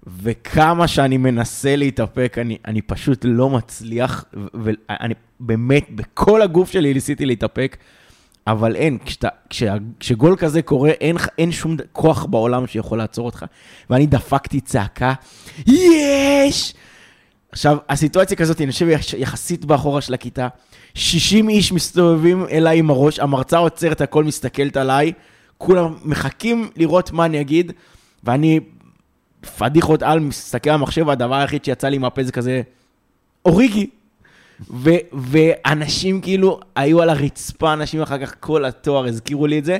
וכמה 0.07 0.87
שאני 0.87 1.17
מנסה 1.17 1.75
להתאפק, 1.75 2.37
אני, 2.41 2.57
אני 2.65 2.81
פשוט 2.81 3.25
לא 3.27 3.49
מצליח, 3.49 4.25
ואני 4.33 5.13
באמת, 5.39 5.89
בכל 5.89 6.41
הגוף 6.41 6.71
שלי 6.71 6.93
ניסיתי 6.93 7.25
להתאפק, 7.25 7.77
אבל 8.47 8.75
אין, 8.75 8.97
כשאתה, 9.05 9.27
כשה, 9.49 9.73
כשגול 9.99 10.35
כזה 10.37 10.61
קורה, 10.61 10.89
אין, 10.89 11.17
אין 11.37 11.51
שום 11.51 11.75
כוח 11.91 12.25
בעולם 12.25 12.67
שיכול 12.67 12.97
לעצור 12.97 13.25
אותך. 13.25 13.45
ואני 13.89 14.05
דפקתי 14.05 14.61
צעקה, 14.61 15.13
יש! 15.67 16.73
עכשיו, 17.51 17.77
הסיטואציה 17.89 18.37
כזאת, 18.37 18.57
אני 18.61 18.67
יושב 18.67 18.87
יח- 18.89 19.13
יחסית 19.17 19.65
באחורה 19.65 20.01
של 20.01 20.13
הכיתה, 20.13 20.47
60 20.93 21.49
איש 21.49 21.71
מסתובבים 21.71 22.45
אליי 22.51 22.79
עם 22.79 22.89
הראש, 22.89 23.19
המרצה 23.19 23.57
עוצרת 23.57 24.01
הכל, 24.01 24.23
מסתכלת 24.23 24.77
עליי, 24.77 25.11
כולם 25.57 25.93
מחכים 26.03 26.69
לראות 26.75 27.11
מה 27.11 27.25
אני 27.25 27.41
אגיד, 27.41 27.71
ואני 28.23 28.59
פדיחות 29.57 30.03
על, 30.03 30.19
מסתכל 30.19 30.69
על 30.69 30.75
המחשב, 30.75 31.07
והדבר 31.07 31.35
היחיד 31.35 31.65
שיצא 31.65 31.87
לי 31.87 31.97
מהפה 31.97 32.23
זה 32.23 32.31
כזה, 32.31 32.61
אוריגי. 33.45 33.89
ו- 34.69 34.89
ואנשים 35.13 36.21
כאילו 36.21 36.59
היו 36.75 37.01
על 37.01 37.09
הרצפה, 37.09 37.73
אנשים 37.73 38.01
אחר 38.01 38.25
כך 38.25 38.35
כל 38.39 38.65
התואר 38.65 39.05
הזכירו 39.05 39.47
לי 39.47 39.59
את 39.59 39.65
זה, 39.65 39.77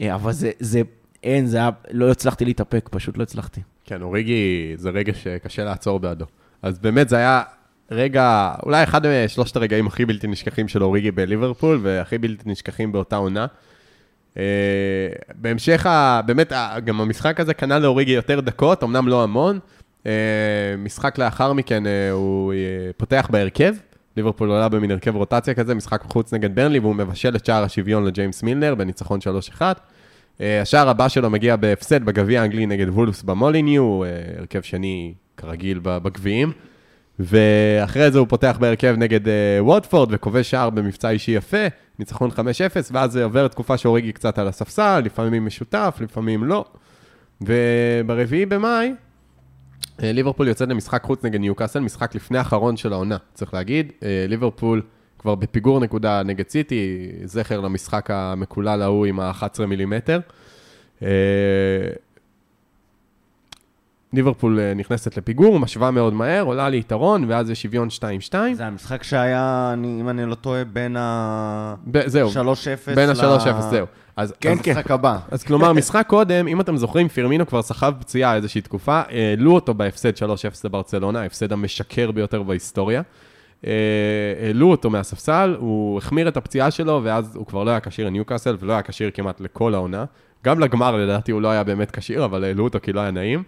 אה, 0.00 0.14
אבל 0.14 0.32
זה, 0.32 0.50
זה, 0.60 0.82
אין, 1.24 1.46
זה 1.46 1.56
היה, 1.56 1.70
לא 1.90 2.10
הצלחתי 2.10 2.44
להתאפק, 2.44 2.88
פשוט 2.92 3.18
לא 3.18 3.22
הצלחתי. 3.22 3.60
כן, 3.84 4.02
אוריגי 4.02 4.72
זה 4.76 4.90
רגע 4.90 5.12
שקשה 5.14 5.64
לעצור 5.64 6.00
בעדו. 6.00 6.24
אז 6.62 6.78
באמת 6.78 7.08
זה 7.08 7.16
היה 7.16 7.42
רגע, 7.90 8.54
אולי 8.62 8.82
אחד 8.82 9.00
משלושת 9.24 9.56
הרגעים 9.56 9.86
הכי 9.86 10.04
בלתי 10.06 10.26
נשכחים 10.26 10.68
של 10.68 10.82
אוריגי 10.82 11.10
בליברפול, 11.10 11.78
והכי 11.82 12.18
בלתי 12.18 12.50
נשכחים 12.50 12.92
באותה 12.92 13.16
עונה. 13.16 13.46
אה, 14.38 14.42
בהמשך, 15.34 15.86
ה- 15.86 16.20
באמת, 16.26 16.52
ה- 16.52 16.76
גם 16.84 17.00
המשחק 17.00 17.40
הזה 17.40 17.54
קנה 17.54 17.78
לאוריגי 17.78 18.12
יותר 18.12 18.40
דקות, 18.40 18.84
אמנם 18.84 19.08
לא 19.08 19.22
המון. 19.22 19.58
אה, 20.06 20.12
משחק 20.78 21.18
לאחר 21.18 21.52
מכן 21.52 21.86
אה, 21.86 22.10
הוא 22.10 22.52
אה, 22.52 22.58
פותח 22.96 23.28
בהרכב, 23.30 23.74
ליברפול 24.16 24.50
עולה 24.50 24.68
במין 24.68 24.90
הרכב 24.90 25.16
רוטציה 25.16 25.54
כזה, 25.54 25.74
משחק 25.74 26.02
חוץ 26.02 26.34
נגד 26.34 26.54
ברנלי, 26.54 26.78
והוא 26.78 26.94
מבשל 26.94 27.36
את 27.36 27.46
שער 27.46 27.62
השוויון 27.62 28.04
לג'יימס 28.04 28.42
מילנר 28.42 28.74
בניצחון 28.74 29.18
3-1. 29.58 29.62
אה, 30.40 30.60
השער 30.60 30.88
הבא 30.88 31.08
שלו 31.08 31.30
מגיע 31.30 31.56
בהפסד 31.56 32.04
בגביע 32.04 32.42
האנגלי 32.42 32.66
נגד 32.66 32.88
וולפס 32.88 33.22
במוליניו, 33.22 34.04
אה, 34.04 34.08
הרכב 34.38 34.60
שני 34.62 35.14
כרגיל 35.36 35.80
בגביעים. 35.82 36.52
ואחרי 37.18 38.10
זה 38.10 38.18
הוא 38.18 38.26
פותח 38.28 38.56
בהרכב 38.60 38.94
נגד 38.98 39.28
אה, 39.28 39.58
ווטפורד 39.60 40.08
וכובש 40.12 40.50
שער 40.50 40.70
במבצע 40.70 41.10
אישי 41.10 41.30
יפה, 41.30 41.66
ניצחון 41.98 42.30
5-0, 42.30 42.36
ואז 42.92 43.12
זה 43.12 43.24
עובר 43.24 43.48
תקופה 43.48 43.76
שאוריגי 43.76 44.12
קצת 44.12 44.38
על 44.38 44.48
הספסל, 44.48 45.02
לפעמים 45.04 45.46
משותף, 45.46 45.98
לפעמים 46.00 46.44
לא. 46.44 46.64
וברביעי 47.40 48.46
במאי, 48.46 48.92
ליברפול 49.98 50.48
יוצאת 50.48 50.68
למשחק 50.68 51.02
חוץ 51.02 51.24
נגד 51.24 51.40
ניוקאסל, 51.40 51.80
משחק 51.80 52.14
לפני 52.14 52.38
האחרון 52.38 52.76
של 52.76 52.92
העונה, 52.92 53.16
צריך 53.34 53.54
להגיד. 53.54 53.92
אה, 54.02 54.24
ליברפול 54.28 54.82
כבר 55.18 55.34
בפיגור 55.34 55.80
נקודה 55.80 56.22
נגד 56.22 56.48
סיטי, 56.48 57.10
זכר 57.24 57.60
למשחק 57.60 58.10
המקולל 58.10 58.82
ההוא 58.82 59.06
עם 59.06 59.20
ה-11 59.20 59.66
מילימטר. 59.66 60.20
אה, 61.02 61.08
ליברפול 64.12 64.60
אה, 64.60 64.74
נכנסת 64.74 65.16
לפיגור, 65.16 65.60
משווה 65.60 65.90
מאוד 65.90 66.12
מהר, 66.14 66.42
עולה 66.42 66.68
ליתרון, 66.68 67.24
ואז 67.28 67.50
יש 67.50 67.62
שוויון 67.62 67.88
2-2. 68.30 68.34
זה 68.54 68.66
המשחק 68.66 69.02
שהיה, 69.02 69.74
אם 69.84 70.08
אני 70.08 70.26
לא 70.26 70.34
טועה, 70.34 70.64
בין 70.64 70.96
ה... 70.96 71.74
ב- 71.86 72.06
זהו, 72.06 72.30
3-0 72.30 72.34
בין 72.94 73.08
ל- 73.08 73.12
ה-3-0, 73.20 73.60
זהו. 73.70 73.86
אז, 74.20 74.34
כן, 74.40 74.52
אז, 74.52 74.60
כן. 74.60 74.70
המשחק 74.70 74.90
הבא. 74.90 75.18
אז 75.30 75.42
כלומר, 75.42 75.72
משחק 75.72 76.06
קודם, 76.06 76.48
אם 76.48 76.60
אתם 76.60 76.76
זוכרים, 76.76 77.08
פירמינו 77.08 77.46
כבר 77.46 77.62
סחב 77.62 77.94
פציעה 78.00 78.36
איזושהי 78.36 78.60
תקופה, 78.60 79.02
העלו 79.08 79.54
אותו 79.54 79.74
בהפסד 79.74 80.16
3-0 80.16 80.20
לברצלונה, 80.64 81.20
ההפסד 81.20 81.52
המשקר 81.52 82.10
ביותר 82.10 82.42
בהיסטוריה. 82.42 83.02
אה, 83.66 83.72
העלו 84.42 84.70
אותו 84.70 84.90
מהספסל, 84.90 85.56
הוא 85.58 85.98
החמיר 85.98 86.28
את 86.28 86.36
הפציעה 86.36 86.70
שלו, 86.70 87.00
ואז 87.04 87.36
הוא 87.36 87.46
כבר 87.46 87.64
לא 87.64 87.70
היה 87.70 87.80
כשיר 87.80 88.06
לניוקאסל, 88.06 88.56
ולא 88.60 88.72
היה 88.72 88.82
כשיר 88.82 89.10
כמעט 89.14 89.40
לכל 89.40 89.74
העונה. 89.74 90.04
גם 90.44 90.60
לגמר, 90.60 90.96
לדעתי, 90.96 91.32
הוא 91.32 91.42
לא 91.42 91.48
היה 91.48 91.64
באמת 91.64 91.90
כשיר, 91.90 92.24
אבל 92.24 92.44
העלו 92.44 92.64
אותו 92.64 92.78
כי 92.82 92.92
לא 92.92 93.00
היה 93.00 93.10
נעים. 93.10 93.42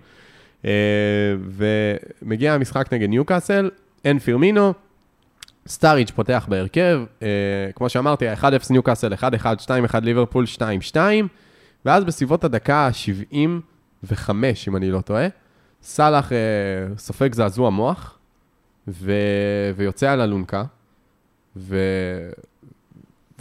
אה, 0.65 0.71
ומגיע 2.23 2.55
המשחק 2.55 2.93
נגד 2.93 3.09
ניוקאסל, 3.09 3.71
אין 4.05 4.19
פירמינו, 4.19 4.73
סטאריג' 5.69 6.11
פותח 6.11 6.47
בהרכב, 6.49 7.01
אה, 7.23 7.29
כמו 7.75 7.89
שאמרתי, 7.89 8.33
1-0 8.33 8.45
ניוקאסל, 8.71 9.13
1-1, 9.13 9.45
2-1 9.95 10.01
ליברפול, 10.03 10.45
2-2, 10.93 10.97
ואז 11.85 12.05
בסביבות 12.05 12.45
הדקה 12.45 12.77
ה-75, 12.87 14.31
אם 14.69 14.77
אני 14.77 14.91
לא 14.91 15.01
טועה, 15.01 15.27
סאלח 15.83 16.33
אה, 16.33 16.39
סופג 16.99 17.35
זעזוע 17.35 17.71
מוח, 17.71 18.19
ו... 18.89 19.13
ויוצא 19.77 20.11
על 20.11 20.21
אלונקה, 20.21 20.65
ו... 21.57 21.77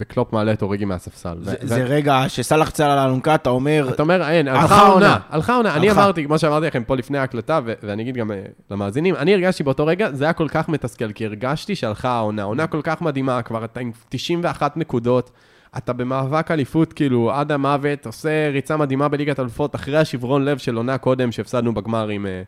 וקלופ 0.02 0.34
מעלה 0.34 0.54
את 0.54 0.62
אוריגי 0.62 0.86
מהספסל. 0.86 1.38
זה, 1.42 1.56
ו... 1.62 1.68
זה 1.68 1.84
רגע 1.84 2.24
שסאלח 2.28 2.70
צל 2.70 2.84
על 2.84 2.98
האלונקה, 2.98 3.36
אתה 3.36 3.50
אומר, 3.50 3.90
אתה 3.94 4.04
אומר, 4.04 4.30
אין, 4.30 4.48
הלכה 4.48 4.76
העונה. 4.76 5.18
הלכה 5.30 5.54
העונה. 5.54 5.76
אני. 5.76 5.92
אמרתי, 5.92 6.26
כמו 6.26 6.40
שאמרתי 6.40 6.68
לכם 6.68 6.84
פה 6.84 6.96
לפני 6.96 7.18
ההקלטה, 7.18 7.60
ו- 7.66 7.74
ואני 7.84 8.04
אגיד 8.04 8.18
גם 8.18 8.32
אה, 8.32 8.42
למאזינים, 8.72 9.16
אני 9.16 9.34
הרגשתי 9.34 9.64
באותו 9.64 9.86
רגע, 9.86 10.12
זה 10.12 10.24
היה 10.24 10.34
כל 10.34 10.48
כך 10.48 10.70
מתסכל, 10.70 11.12
כי 11.12 11.26
הרגשתי 11.26 11.76
שהלכה 11.76 12.10
העונה. 12.10 12.44
עונה 12.44 12.68
כל 12.68 12.82
כך 12.84 13.02
מדהימה, 13.02 13.42
כבר 13.42 13.66
אתה 13.66 13.80
עם 13.80 13.92
91 14.10 14.78
נקודות, 14.78 15.32
אתה 15.78 15.94
במאבק 15.94 16.52
אליפות, 16.52 16.94
כאילו, 16.94 17.32
עד 17.32 17.52
המוות, 17.52 18.06
עושה 18.06 18.50
ריצה 18.50 18.78
מדהימה 18.78 19.08
בליגת 19.08 19.40
אלופות, 19.40 19.76
אחרי 19.76 19.98
השברון 19.98 20.46
לב 20.46 20.58
של 20.58 20.76
עונה 20.76 20.98
קודם, 20.98 21.32
שהפסדנו 21.32 21.74
בגמר 21.74 22.08
עם, 22.08 22.26
אה, 22.26 22.42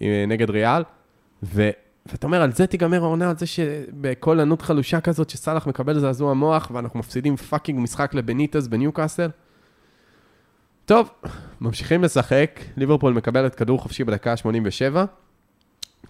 עם, 0.00 0.10
אה, 0.10 0.24
נגד 0.28 0.50
ריאל, 0.50 0.82
ו... 1.42 1.70
ואתה 2.06 2.26
אומר, 2.26 2.42
על 2.42 2.52
זה 2.52 2.66
תיגמר 2.66 3.02
העונה, 3.02 3.30
על 3.30 3.36
זה 3.36 3.46
שבקול 3.46 4.40
ענות 4.40 4.62
חלושה 4.62 5.00
כזאת, 5.00 5.30
שסאלח 5.30 5.66
מקבל 5.66 5.98
זעזוע 5.98 6.34
מוח, 6.34 6.70
ואנחנו 6.74 6.98
מפסידים 6.98 7.36
fucking 7.36 7.80
משחק 7.80 8.14
לבניטז 8.14 8.68
בניוקאסל. 8.68 9.28
טוב, 10.84 11.10
ממשיכים 11.60 12.04
לשחק, 12.04 12.60
ליברפול 12.76 13.12
מקבלת 13.12 13.54
כדור 13.54 13.80
חופשי 13.80 14.04
בדקה 14.04 14.32
ה-87, 14.32 14.96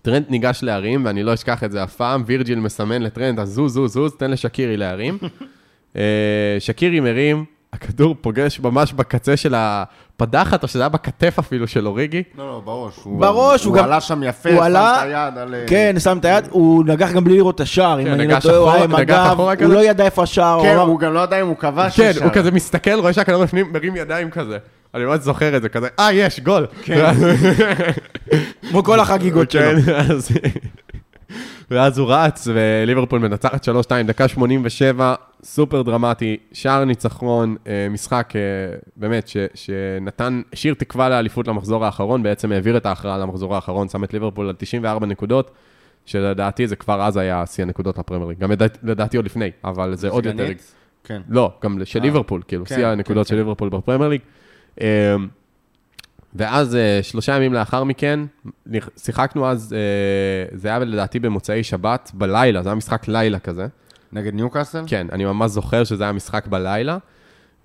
טרנט 0.02 0.30
ניגש 0.30 0.62
להרים, 0.62 1.04
ואני 1.04 1.22
לא 1.22 1.34
אשכח 1.34 1.64
את 1.64 1.72
זה 1.72 1.82
אף 1.84 1.96
פעם, 1.96 2.22
וירג'יל 2.26 2.60
מסמן 2.60 3.02
לטרנט, 3.02 3.38
אז 3.38 3.48
זוז, 3.48 3.72
זוז, 3.72 3.92
זוז, 3.92 4.14
תן 4.16 4.30
לשקירי 4.30 4.76
להרים. 4.76 5.18
אה, 5.96 6.56
שקירי 6.58 7.00
מרים, 7.00 7.44
הכדור 7.74 8.16
פוגש 8.20 8.60
ממש 8.60 8.92
בקצה 8.92 9.36
של 9.36 9.54
הפדחת, 9.56 10.62
או 10.62 10.68
שזה 10.68 10.82
היה 10.82 10.88
בכתף 10.88 11.34
אפילו 11.38 11.68
של 11.68 11.86
אוריגי. 11.86 12.22
לא, 12.38 12.46
לא, 12.46 12.62
בראש. 12.64 12.94
הוא- 13.02 13.20
בראש, 13.20 13.64
הוא 13.64 13.70
הוא 13.72 13.78
גם- 13.78 13.84
עלה 13.84 14.00
שם 14.00 14.22
יפה, 14.22 14.48
הוא 14.50 14.58
שם 14.58 14.62
עלה- 14.64 14.96
את 14.98 15.02
היד 15.02 15.38
על... 15.38 15.54
אה, 15.54 15.64
כן, 15.66 15.94
שם 15.98 16.18
את 16.18 16.24
היד, 16.24 16.44
הוא 16.50 16.84
נגח 16.86 17.12
גם 17.12 17.24
בלי 17.24 17.36
לראות 17.36 17.54
את 17.54 17.60
השער, 17.60 17.98
אם 18.00 18.04
כן, 18.04 18.10
אני 18.12 18.26
לא 18.26 18.40
טועה, 18.40 18.56
הוא 18.56 18.70
היה 18.70 18.84
עם 18.84 18.94
הגב, 18.94 19.34
הוא 19.40 19.54
כזה? 19.54 19.74
לא 19.74 19.84
ידע 19.84 20.04
איפה 20.04 20.22
השער, 20.22 20.60
כן, 20.62 20.68
הוא 20.68 20.82
אמר- 20.82 20.82
הוא 20.82 20.98
גם 21.00 21.12
לא 21.14 21.20
ידע 21.20 21.40
אם 21.40 21.46
הוא 21.46 21.56
כבש 21.56 21.96
כן, 21.96 22.10
ישר. 22.10 22.24
הוא 22.24 22.32
כזה 22.32 22.50
מסתכל, 22.50 22.90
רואה 23.00 23.12
שהכדור 23.12 23.42
בפנים, 23.44 23.72
מרים 23.72 23.96
ידיים 23.96 24.30
כזה. 24.30 24.58
אני 24.94 25.04
ממש 25.04 25.20
זוכר 25.20 25.56
את 25.56 25.62
זה, 25.62 25.68
כזה, 25.68 25.88
אה, 25.98 26.12
יש, 26.12 26.40
גול. 26.40 26.66
כן. 26.82 27.12
כמו 28.70 28.84
כל 28.84 29.00
החגיגות 29.00 29.50
שלו. 29.50 29.62
כן, 29.86 29.94
אז... 29.94 30.28
ואז 31.70 31.98
הוא 31.98 32.06
רץ, 32.12 32.48
וליברפול 32.54 33.18
מנצחת 33.18 33.64
3-2, 33.64 33.68
דקה 34.06 34.28
87, 34.28 35.14
סופר 35.44 35.82
דרמטי, 35.82 36.36
שער 36.52 36.84
ניצחון, 36.84 37.56
אה, 37.66 37.86
משחק 37.90 38.32
אה, 38.36 38.40
באמת, 38.96 39.28
ש, 39.28 39.36
שנתן, 39.54 40.42
השאיר 40.52 40.74
תקווה 40.74 41.08
לאליפות 41.08 41.48
למחזור 41.48 41.84
האחרון, 41.84 42.22
בעצם 42.22 42.52
העביר 42.52 42.76
את 42.76 42.86
ההכרעה 42.86 43.18
למחזור 43.18 43.54
האחרון, 43.54 43.88
שם 43.88 44.04
את 44.04 44.12
ליברפול 44.12 44.48
על 44.48 44.54
94 44.58 45.06
נקודות, 45.06 45.50
שלדעתי 46.06 46.66
זה 46.66 46.76
כבר 46.76 47.02
אז 47.02 47.16
היה 47.16 47.46
שיא 47.46 47.64
הנקודות 47.64 47.98
לפרמייר 47.98 48.28
ליג, 48.28 48.38
גם 48.38 48.50
לדעת- 48.52 48.78
לדעתי 48.82 49.16
עוד 49.16 49.26
לפני, 49.26 49.50
אבל 49.64 49.94
זה 49.94 50.08
עוד 50.08 50.26
יותר... 50.26 50.46
כן. 51.04 51.22
לא, 51.28 51.52
גם 51.62 51.78
של 51.84 51.98
אה, 51.98 52.04
ליברפול, 52.04 52.42
כאילו, 52.48 52.66
כן, 52.66 52.74
שיא 52.74 52.86
הנקודות 52.86 53.26
כן, 53.26 53.28
של 53.28 53.34
כן. 53.34 53.38
ליברפול 53.38 53.68
בפרמייר 53.68 54.10
ליג. 54.10 54.20
אמ, 54.80 54.86
ואז 56.34 56.78
שלושה 57.02 57.36
ימים 57.36 57.52
לאחר 57.52 57.84
מכן, 57.84 58.20
שיחקנו 58.96 59.46
אז, 59.50 59.74
זה 60.52 60.68
היה 60.68 60.78
לדעתי 60.78 61.18
במוצאי 61.18 61.62
שבת, 61.62 62.10
בלילה, 62.14 62.62
זה 62.62 62.68
היה 62.68 62.76
משחק 62.76 63.08
לילה 63.08 63.38
כזה. 63.38 63.66
נגד 64.14 64.34
ניוקאסל? 64.34 64.82
כן, 64.86 65.06
אני 65.12 65.24
ממש 65.24 65.50
זוכר 65.50 65.84
שזה 65.84 66.04
היה 66.04 66.12
משחק 66.12 66.46
בלילה. 66.46 66.98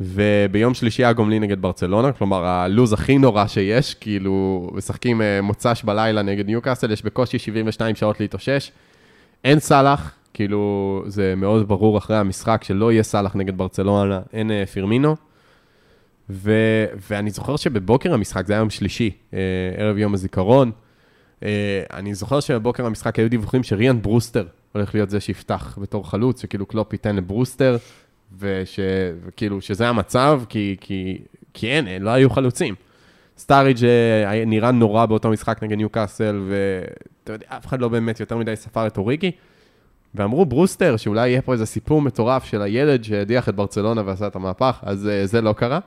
וביום 0.01 0.73
שלישי 0.73 1.03
היה 1.03 1.13
גומלין 1.13 1.43
נגד 1.43 1.61
ברצלונה, 1.61 2.11
כלומר, 2.11 2.45
הלוז 2.45 2.93
הכי 2.93 3.17
נורא 3.17 3.47
שיש, 3.47 3.93
כאילו, 3.93 4.67
משחקים 4.73 5.21
אה, 5.21 5.41
מוצ"ש 5.41 5.83
בלילה 5.83 6.21
נגד 6.21 6.45
ניוקאסל, 6.45 6.91
יש 6.91 7.03
בקושי 7.03 7.39
72 7.39 7.95
שעות 7.95 8.19
להתאושש. 8.19 8.71
אין 9.43 9.59
סאלח, 9.59 10.11
כאילו, 10.33 11.03
זה 11.07 11.33
מאוד 11.37 11.67
ברור 11.67 11.97
אחרי 11.97 12.17
המשחק 12.17 12.63
שלא 12.63 12.91
יהיה 12.91 13.03
סאלח 13.03 13.35
נגד 13.35 13.57
ברצלונה, 13.57 14.19
אין 14.33 14.51
אה, 14.51 14.65
פירמינו. 14.65 15.15
ו, 16.29 16.53
ואני 17.09 17.31
זוכר 17.31 17.55
שבבוקר 17.55 18.13
המשחק, 18.13 18.47
זה 18.47 18.53
היה 18.53 18.59
יום 18.59 18.69
שלישי, 18.69 19.11
אה, 19.33 19.39
ערב 19.77 19.97
יום 19.97 20.13
הזיכרון, 20.13 20.71
אה, 21.43 21.83
אני 21.93 22.13
זוכר 22.13 22.39
שבבוקר 22.39 22.85
המשחק 22.85 23.19
היו 23.19 23.29
דיווחים 23.29 23.63
שריאן 23.63 24.01
ברוסטר 24.01 24.45
הולך 24.71 24.95
להיות 24.95 25.09
זה 25.09 25.19
שיפתח 25.19 25.77
בתור 25.81 26.09
חלוץ, 26.09 26.41
שכאילו 26.41 26.65
קלופ 26.65 26.93
ייתן 26.93 27.15
לברוסטר, 27.15 27.77
וש, 28.39 28.79
וכאילו 29.25 29.61
שזה 29.61 29.87
המצב, 29.87 30.41
כי, 30.49 30.75
כי, 30.81 31.17
כי 31.53 31.67
אין, 31.67 32.01
לא 32.01 32.09
היו 32.09 32.29
חלוצים. 32.29 32.75
סטאריג' 33.37 33.85
אה, 33.85 34.43
נראה 34.45 34.71
נורא 34.71 35.05
באותו 35.05 35.29
משחק 35.29 35.63
נגד 35.63 35.77
ניוקאסל, 35.77 36.41
ואתה 36.49 37.33
יודע, 37.33 37.45
אף 37.47 37.65
אחד 37.65 37.81
לא 37.81 37.87
באמת 37.87 38.19
יותר 38.19 38.37
מדי 38.37 38.55
ספר 38.55 38.87
את 38.87 38.97
אוריגי. 38.97 39.31
ואמרו 40.15 40.45
ברוסטר, 40.45 40.97
שאולי 40.97 41.29
יהיה 41.29 41.41
פה 41.41 41.53
איזה 41.53 41.65
סיפור 41.65 42.01
מטורף 42.01 42.43
של 42.43 42.61
הילד 42.61 43.03
שהדיח 43.03 43.49
את 43.49 43.55
ברצלונה 43.55 44.01
ועשה 44.05 44.27
את 44.27 44.35
המהפך, 44.35 44.79
אז 44.81 45.07
אה, 45.07 45.25
זה 45.25 45.41
לא 45.41 45.53
קרה. 45.53 45.79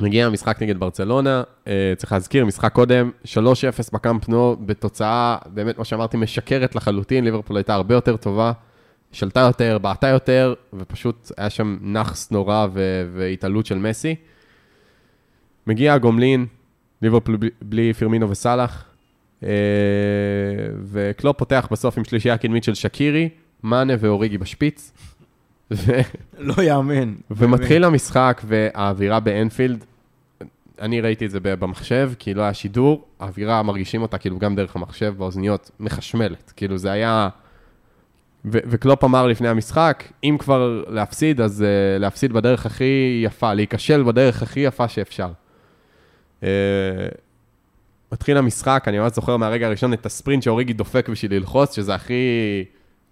מגיע 0.00 0.26
המשחק 0.26 0.62
נגד 0.62 0.78
ברצלונה, 0.80 1.42
אה, 1.68 1.92
צריך 1.96 2.12
להזכיר, 2.12 2.44
משחק 2.46 2.72
קודם, 2.72 3.10
3-0 3.24 3.28
בקאמפ 3.92 4.28
נו, 4.28 4.56
בתוצאה, 4.66 5.36
באמת, 5.46 5.78
מה 5.78 5.84
שאמרתי, 5.84 6.16
משקרת 6.16 6.74
לחלוטין, 6.74 7.24
ליברפול 7.24 7.56
הייתה 7.56 7.74
הרבה 7.74 7.94
יותר 7.94 8.16
טובה, 8.16 8.52
שלטה 9.12 9.40
יותר, 9.40 9.78
בעטה 9.78 10.08
יותר, 10.08 10.54
ופשוט 10.72 11.32
היה 11.36 11.50
שם 11.50 11.78
נאחס 11.80 12.30
נורא 12.30 12.66
והתעלות 13.14 13.66
של 13.66 13.78
מסי. 13.78 14.14
מגיע 15.66 15.94
הגומלין, 15.94 16.46
ליברפול 17.02 17.38
בלי- 17.62 17.92
פירמינו 17.92 18.30
וסאלח, 18.30 18.84
אה, 19.42 19.48
וקלופ 20.84 21.38
פותח 21.38 21.68
בסוף 21.70 21.98
עם 21.98 22.04
שלישייה 22.04 22.38
קדמית 22.38 22.64
של 22.64 22.74
שקירי, 22.74 23.28
מאנה 23.64 23.92
ואוריגי 23.98 24.38
בשפיץ. 24.38 24.92
ו- 25.70 26.00
לא 26.38 26.62
יאמן. 26.62 27.14
ומתחיל 27.30 27.84
המשחק 27.84 28.42
והאווירה 28.44 29.20
באנפילד, 29.20 29.84
אני 30.80 31.00
ראיתי 31.00 31.26
את 31.26 31.30
זה 31.30 31.38
במחשב, 31.42 32.12
כי 32.18 32.34
לא 32.34 32.42
היה 32.42 32.54
שידור, 32.54 33.04
האווירה, 33.20 33.62
מרגישים 33.62 34.02
אותה 34.02 34.18
כאילו 34.18 34.38
גם 34.38 34.56
דרך 34.56 34.76
המחשב 34.76 35.14
באוזניות, 35.18 35.70
מחשמלת. 35.80 36.52
כאילו 36.56 36.78
זה 36.78 36.90
היה... 36.90 37.28
ו- 38.44 38.58
וקלופ 38.66 39.04
אמר 39.04 39.26
לפני 39.26 39.48
המשחק, 39.48 40.04
אם 40.24 40.36
כבר 40.38 40.84
להפסיד, 40.88 41.40
אז 41.40 41.64
אה, 41.64 42.00
להפסיד 42.00 42.32
בדרך 42.32 42.66
הכי 42.66 43.22
יפה, 43.24 43.54
להיכשל 43.54 44.02
בדרך 44.02 44.42
הכי 44.42 44.60
יפה 44.60 44.88
שאפשר. 44.88 45.30
Uh, 46.40 46.44
מתחיל 48.12 48.36
המשחק, 48.36 48.84
אני 48.86 48.98
ממש 48.98 49.12
זוכר 49.12 49.36
מהרגע 49.36 49.66
הראשון 49.66 49.92
את 49.92 50.06
הספרינט 50.06 50.42
שאוריגי 50.42 50.72
דופק 50.72 51.08
בשביל 51.08 51.34
ללחוץ, 51.34 51.76
שזה 51.76 51.94
הכי... 51.94 52.14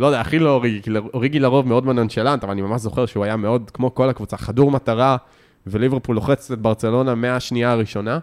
לא 0.00 0.06
יודע, 0.06 0.20
הכי 0.20 0.38
לא 0.38 0.50
אוריגי, 0.50 0.82
כי 0.82 0.90
אוריגי 1.14 1.38
לרוב 1.38 1.68
מאוד 1.68 1.86
מנונשלנט, 1.86 2.44
אבל 2.44 2.52
אני 2.52 2.62
ממש 2.62 2.80
זוכר 2.80 3.06
שהוא 3.06 3.24
היה 3.24 3.36
מאוד, 3.36 3.70
כמו 3.74 3.94
כל 3.94 4.08
הקבוצה, 4.08 4.36
חדור 4.36 4.70
מטרה, 4.70 5.16
וליברפול 5.66 6.14
לוחצת 6.14 6.52
את 6.52 6.58
ברצלונה 6.58 7.14
מהשנייה 7.14 7.72
הראשונה. 7.72 8.18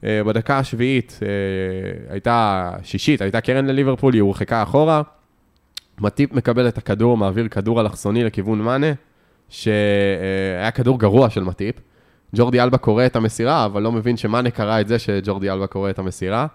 Uh, 0.00 0.02
בדקה 0.26 0.58
השביעית 0.58 1.18
uh, 1.20 2.12
הייתה 2.12 2.70
שישית, 2.82 3.22
הייתה 3.22 3.40
קרן 3.40 3.66
לליברפול, 3.66 4.14
היא 4.14 4.22
הורחקה 4.22 4.62
אחורה. 4.62 5.02
מטיפ 6.00 6.32
מקבל 6.32 6.68
את 6.68 6.78
הכדור, 6.78 7.16
מעביר 7.16 7.48
כדור 7.48 7.80
אלכסוני 7.80 8.24
לכיוון 8.24 8.58
מאנה, 8.58 8.92
שהיה 9.48 10.70
כדור 10.74 10.98
גרוע 10.98 11.30
של 11.30 11.44
מטיפ. 11.44 11.74
ג'ורדי 12.36 12.60
אלבה 12.60 12.78
קורא 12.78 13.06
את 13.06 13.16
המסירה, 13.16 13.64
אבל 13.64 13.82
לא 13.82 13.92
מבין 13.92 14.16
שמאנה 14.16 14.50
קרא 14.50 14.80
את 14.80 14.88
זה 14.88 14.98
שג'ורדי 14.98 15.50
אלבה 15.50 15.66
קורא 15.66 15.90
את 15.90 15.98
המסירה, 15.98 16.46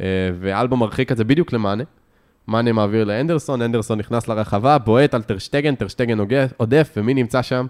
אה, 0.00 0.06
ואלבה 0.40 0.76
מרחיק 0.76 1.12
את 1.12 1.16
זה 1.16 1.24
בדיוק 1.24 1.52
למאנה. 1.52 1.84
מאנה 2.48 2.72
מעביר 2.72 3.04
לאנדרסון, 3.04 3.62
אנדרסון 3.62 3.98
נכנס 3.98 4.28
לרחבה, 4.28 4.78
בועט 4.78 5.14
על 5.14 5.22
טרשטגן, 5.22 5.74
טרשטגן 5.74 6.18
עודף, 6.56 6.90
ומי 6.96 7.14
נמצא 7.14 7.42
שם? 7.42 7.66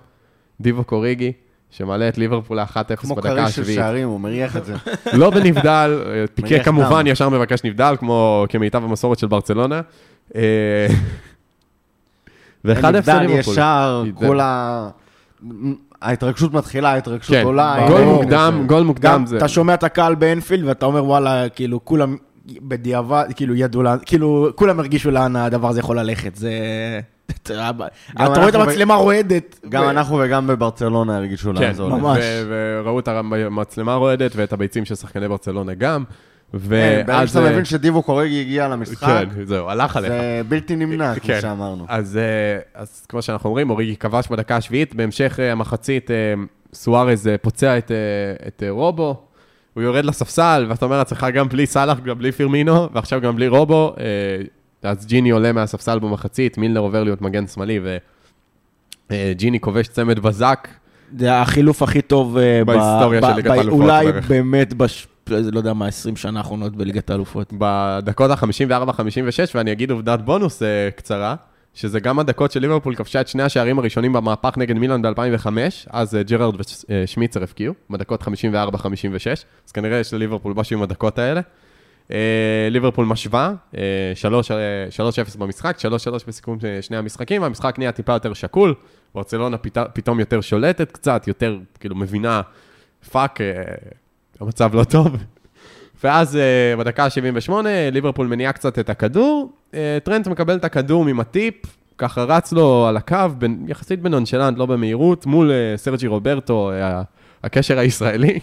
דיבו 0.61 0.85
קוריגי, 0.85 1.33
שמעלה 1.71 2.09
את 2.09 2.19
ליברפול 2.19 2.61
ל-1-0 2.61 2.97
כמו 2.97 3.15
בדקה 3.15 3.29
כריש 3.29 3.55
של 3.55 3.61
השביעית. 3.63 3.81
שערים, 3.81 4.09
הוא 4.09 4.21
מריח 4.21 4.57
את 4.57 4.65
זה. 4.65 4.75
לא 5.13 5.31
בנבדל, 5.31 6.03
אה, 6.07 6.25
פיקה 6.35 6.65
כמובן. 6.65 7.07
ישר 7.07 7.29
מבקש 7.29 7.65
נבדל, 7.65 7.95
כמו 7.99 8.45
כמיטב 8.49 8.85
המסורת 8.85 9.19
של 9.19 9.27
ברצלונה. 9.27 9.81
אה, 10.37 10.87
ואחד 12.65 12.95
אפס 12.95 13.09
ליברפול. 13.09 13.55
נבדל. 14.07 14.27
כל 14.27 14.41
ה... 14.41 14.89
ההתרגשות 16.03 16.53
מתחילה, 16.53 16.91
ההתרגשות 16.93 17.37
כן, 17.37 17.45
עולה. 17.45 17.85
גול 17.89 18.01
אין- 18.01 18.09
מוקדם, 18.09 18.65
גול 18.67 18.83
מוקדם 18.83 19.23
זה... 19.27 19.37
אתה 19.37 19.49
שומע 19.49 19.75
את 19.75 19.83
הקהל 19.83 20.15
באנפילד 20.15 20.65
ואתה 20.69 20.87
אומר 20.87 21.05
וואלה, 21.05 21.49
כאילו 21.49 21.85
כולם 21.85 22.17
בדיעבד, 22.47 23.25
כאילו 23.37 23.55
ידעו 23.55 23.83
לאן, 23.83 23.99
כאילו 24.07 24.49
כולם 24.55 24.81
הרגישו 24.81 25.11
לאן 25.11 25.37
הדבר 25.37 25.69
הזה 25.69 25.81
יכול 25.81 25.99
ללכת, 25.99 26.37
זה... 26.37 26.51
אתה 27.43 27.73
רואה 28.17 28.49
את 28.49 28.55
המצלמה 28.55 28.95
רועדת. 28.95 29.61
גם 29.69 29.89
אנחנו 29.89 30.19
וגם 30.25 30.47
בברצלונה 30.47 31.17
הרגישו 31.17 31.53
לאן 31.53 31.63
כן, 31.63 31.73
זה 31.73 31.83
הולך. 31.83 31.95
ממש. 31.95 32.19
ו- 32.47 32.81
וראו 32.85 32.99
את 32.99 33.09
המצלמה 33.09 33.95
רועדת 33.95 34.33
ואת 34.37 34.53
הביצים 34.53 34.85
של 34.85 34.95
שחקני 34.95 35.29
ברצלונה 35.29 35.75
גם. 35.75 36.05
כן, 36.53 36.59
ברגע 36.59 37.05
ואז... 37.07 37.29
שאתה 37.29 37.45
אה, 37.45 37.53
מבין 37.53 37.65
שדיבו 37.65 38.03
קוריגי 38.03 38.41
הגיע 38.41 38.69
למשחק, 38.69 39.07
כן, 39.07 39.45
זהו, 39.45 39.69
הלך 39.69 39.97
עליך. 39.97 40.13
זה 40.13 40.43
בלתי 40.49 40.77
נמנע, 40.77 41.15
כמו 41.15 41.23
כן. 41.23 41.41
שאמרנו. 41.41 41.85
אז, 41.89 42.17
אה, 42.17 42.83
אז 42.83 43.07
כמו 43.09 43.23
שאנחנו 43.23 43.51
אומרים, 43.51 43.71
אוריגי 43.71 43.97
כבש 43.97 44.29
בדקה 44.29 44.57
השביעית, 44.57 44.95
בהמשך 44.95 45.37
אה, 45.41 45.53
המחצית 45.53 46.11
סוארז 46.75 47.31
פוצע 47.43 47.79
את, 47.79 48.63
רובו, 48.69 49.24
הוא 49.75 49.83
יורד 49.83 50.05
לספסל, 50.05 50.67
ואתה 50.69 50.85
אומר 50.85 50.99
לעצמך, 50.99 51.27
גם 51.35 51.49
בלי 51.49 51.67
סאלח, 51.67 52.01
גם 52.01 52.19
בלי 52.19 52.33
פירמינו, 52.33 52.89
ועכשיו 52.93 53.21
גם 53.21 53.37
בלי 53.37 53.49
רובו, 53.49 53.95
אה, 53.99 54.91
אז 54.91 55.07
ג'יני 55.07 55.31
עולה 55.31 55.53
מהספסל 55.53 55.99
במחצית, 55.99 56.59
מילנר 56.59 56.81
עובר 56.81 57.05
להיות 57.05 57.23
מגן 57.23 57.47
שמאלי, 57.47 57.81
וג'יני 59.13 59.61
כובש 59.61 59.89
צמד 59.89 60.19
בזק, 60.19 60.69
זה 61.19 61.41
החילוף 61.41 61.83
הכי 61.83 62.03
טוב 62.03 62.39
אה, 62.39 62.65
בהיסטוריה 62.65 63.21
של 63.23 63.33
ליגת 63.37 63.51
האלופות 63.51 63.81
אולי. 63.81 64.07
באמת, 64.29 64.75
בש- 64.75 65.07
לא 65.31 65.59
יודע 65.59 65.73
מה, 65.73 65.87
20 65.87 66.17
שנה 66.17 66.39
האחרונות 66.39 66.77
בליגת 66.77 67.11
האלופות. 67.11 67.53
בדקות 67.59 68.31
ה-54-56, 68.31 69.01
ואני 69.55 69.73
אגיד 69.73 69.91
עובדת 69.91 70.21
בונוס 70.21 70.63
אה, 70.63 70.89
קצרה, 70.97 71.35
שזה 71.75 72.01
גם 72.01 72.19
הדקות 72.19 72.53
שליברפול 72.53 72.95
כבשה 72.95 73.21
את 73.21 73.29
שני 73.29 73.43
השערים 73.43 73.79
הראשונים 73.79 74.13
במהפך 74.13 74.55
נגד 74.57 74.77
מילאן 74.79 75.03
ב-2005, 75.03 75.47
אז 75.91 76.15
אה, 76.15 76.23
ג'רארד 76.23 76.55
ושמיצר 76.89 77.43
הבקיעו, 77.43 77.75
בדקות 77.91 78.23
54-56, 78.23 78.27
אז 79.67 79.73
כנראה 79.75 79.99
יש 79.99 80.15
לליברפול 80.15 80.53
משהו 80.57 80.77
עם 80.77 80.83
הדקות 80.83 81.19
האלה. 81.19 81.41
אה, 82.11 82.19
ליברפול 82.71 83.07
משווה, 83.07 83.53
אה, 83.77 83.83
3 84.15 84.51
אה, 84.51 84.57
3-0 85.35 85.39
במשחק, 85.39 85.77
3-3 85.79 85.85
בסיכום 86.29 86.59
אה, 86.65 86.83
שני 86.83 86.97
המשחקים, 86.97 87.43
המשחק 87.43 87.79
נהיה 87.79 87.93
טיפה 87.93 88.13
יותר 88.13 88.33
שקול, 88.33 88.75
ברצלונה 89.15 89.57
פת- 89.59 89.89
פתאום 89.93 90.21
יותר 90.21 90.41
שולטת 90.41 90.93
קצת, 90.93 91.29
יותר 91.29 91.59
כאילו 91.81 91.97
מבינה 91.97 92.41
Fuck, 93.11 93.41
אה, 93.41 93.63
המצב 94.41 94.75
לא 94.75 94.85
טוב. 94.85 95.17
ואז 96.05 96.37
אה, 96.37 96.77
בדקה 96.79 97.05
ה-78, 97.05 97.53
ליברפול 97.93 98.27
מניעה 98.27 98.53
קצת 98.53 98.79
את 98.79 98.91
הכדור, 98.91 99.53
אה, 99.75 99.99
טרנט 100.05 100.29
מקבל 100.29 100.57
את 100.57 100.65
הכדור 100.65 101.05
ממטיפ, 101.05 101.55
ככה 101.99 102.23
רץ 102.23 102.53
לו 102.53 102.87
על 102.87 102.97
הקו, 102.97 103.17
בין, 103.39 103.65
יחסית 103.69 104.03
ב 104.03 104.07
nonchalant, 104.07 104.59
לא 104.59 104.67
במהירות, 104.67 105.27
מול 105.27 105.51
אה, 105.51 105.77
סרג'י 105.77 106.07
רוברטו, 106.07 106.73
הקשר 107.45 107.79
הישראלי. 107.79 108.39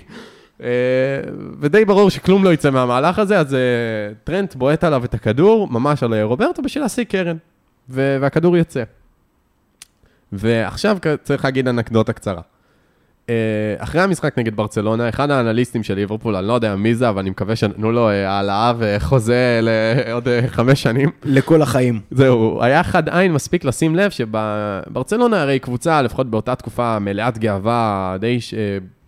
ודי 1.60 1.86
ברור 1.86 2.10
שכלום 2.10 2.44
לא 2.44 2.54
יצא 2.54 2.70
מהמהלך 2.70 3.20
הזה, 3.20 3.40
אז 3.40 3.58
טרנט 4.24 4.56
בועט 4.56 4.84
עליו 4.84 5.06
את 5.06 5.14
הכדור, 5.14 5.68
ממש 5.72 6.04
על 6.04 6.22
רוברטו, 6.22 6.62
בשביל 6.62 6.84
להשיג 6.84 7.08
קרן. 7.08 7.38
והכדור 7.90 8.58
יוצא. 8.58 8.84
ועכשיו 10.32 10.98
צריך 11.24 11.46
להגיד 11.46 11.68
אנקדוטה 11.68 12.14
קצרה. 12.14 12.42
אה, 13.32 13.84
אחרי 13.84 14.02
המשחק 14.02 14.38
נגד 14.38 14.56
ברצלונה, 14.56 15.10
אחד 15.10 15.32
האנליסטים 15.32 15.84
של 15.84 15.94
ליברפול, 15.94 16.36
אני 16.36 16.48
לא 16.48 16.54
יודע 16.54 16.76
מי 16.76 16.96
זה, 16.96 17.10
אבל 17.10 17.20
אני 17.20 17.30
מקווה 17.30 17.56
שנתנו 17.56 17.92
לו 17.92 18.10
אה, 18.10 18.30
העלאה 18.30 18.74
וחוזה 18.78 19.60
לעוד 19.62 20.28
אה, 20.28 20.48
חמש 20.48 20.84
שנים. 20.84 21.10
לכל 21.24 21.62
החיים. 21.62 22.02
זהו, 22.12 22.64
היה 22.64 22.84
חד 22.84 23.10
עין 23.10 23.34
מספיק 23.34 23.66
לשים 23.66 23.96
לב 23.96 24.12
שברצלונה 24.12 25.42
הרי 25.42 25.60
קבוצה, 25.60 26.02
לפחות 26.02 26.30
באותה 26.30 26.56
תקופה, 26.56 27.00
מלאת 27.00 27.38
גאווה, 27.38 28.16
די 28.20 28.42
ש- 28.42 28.54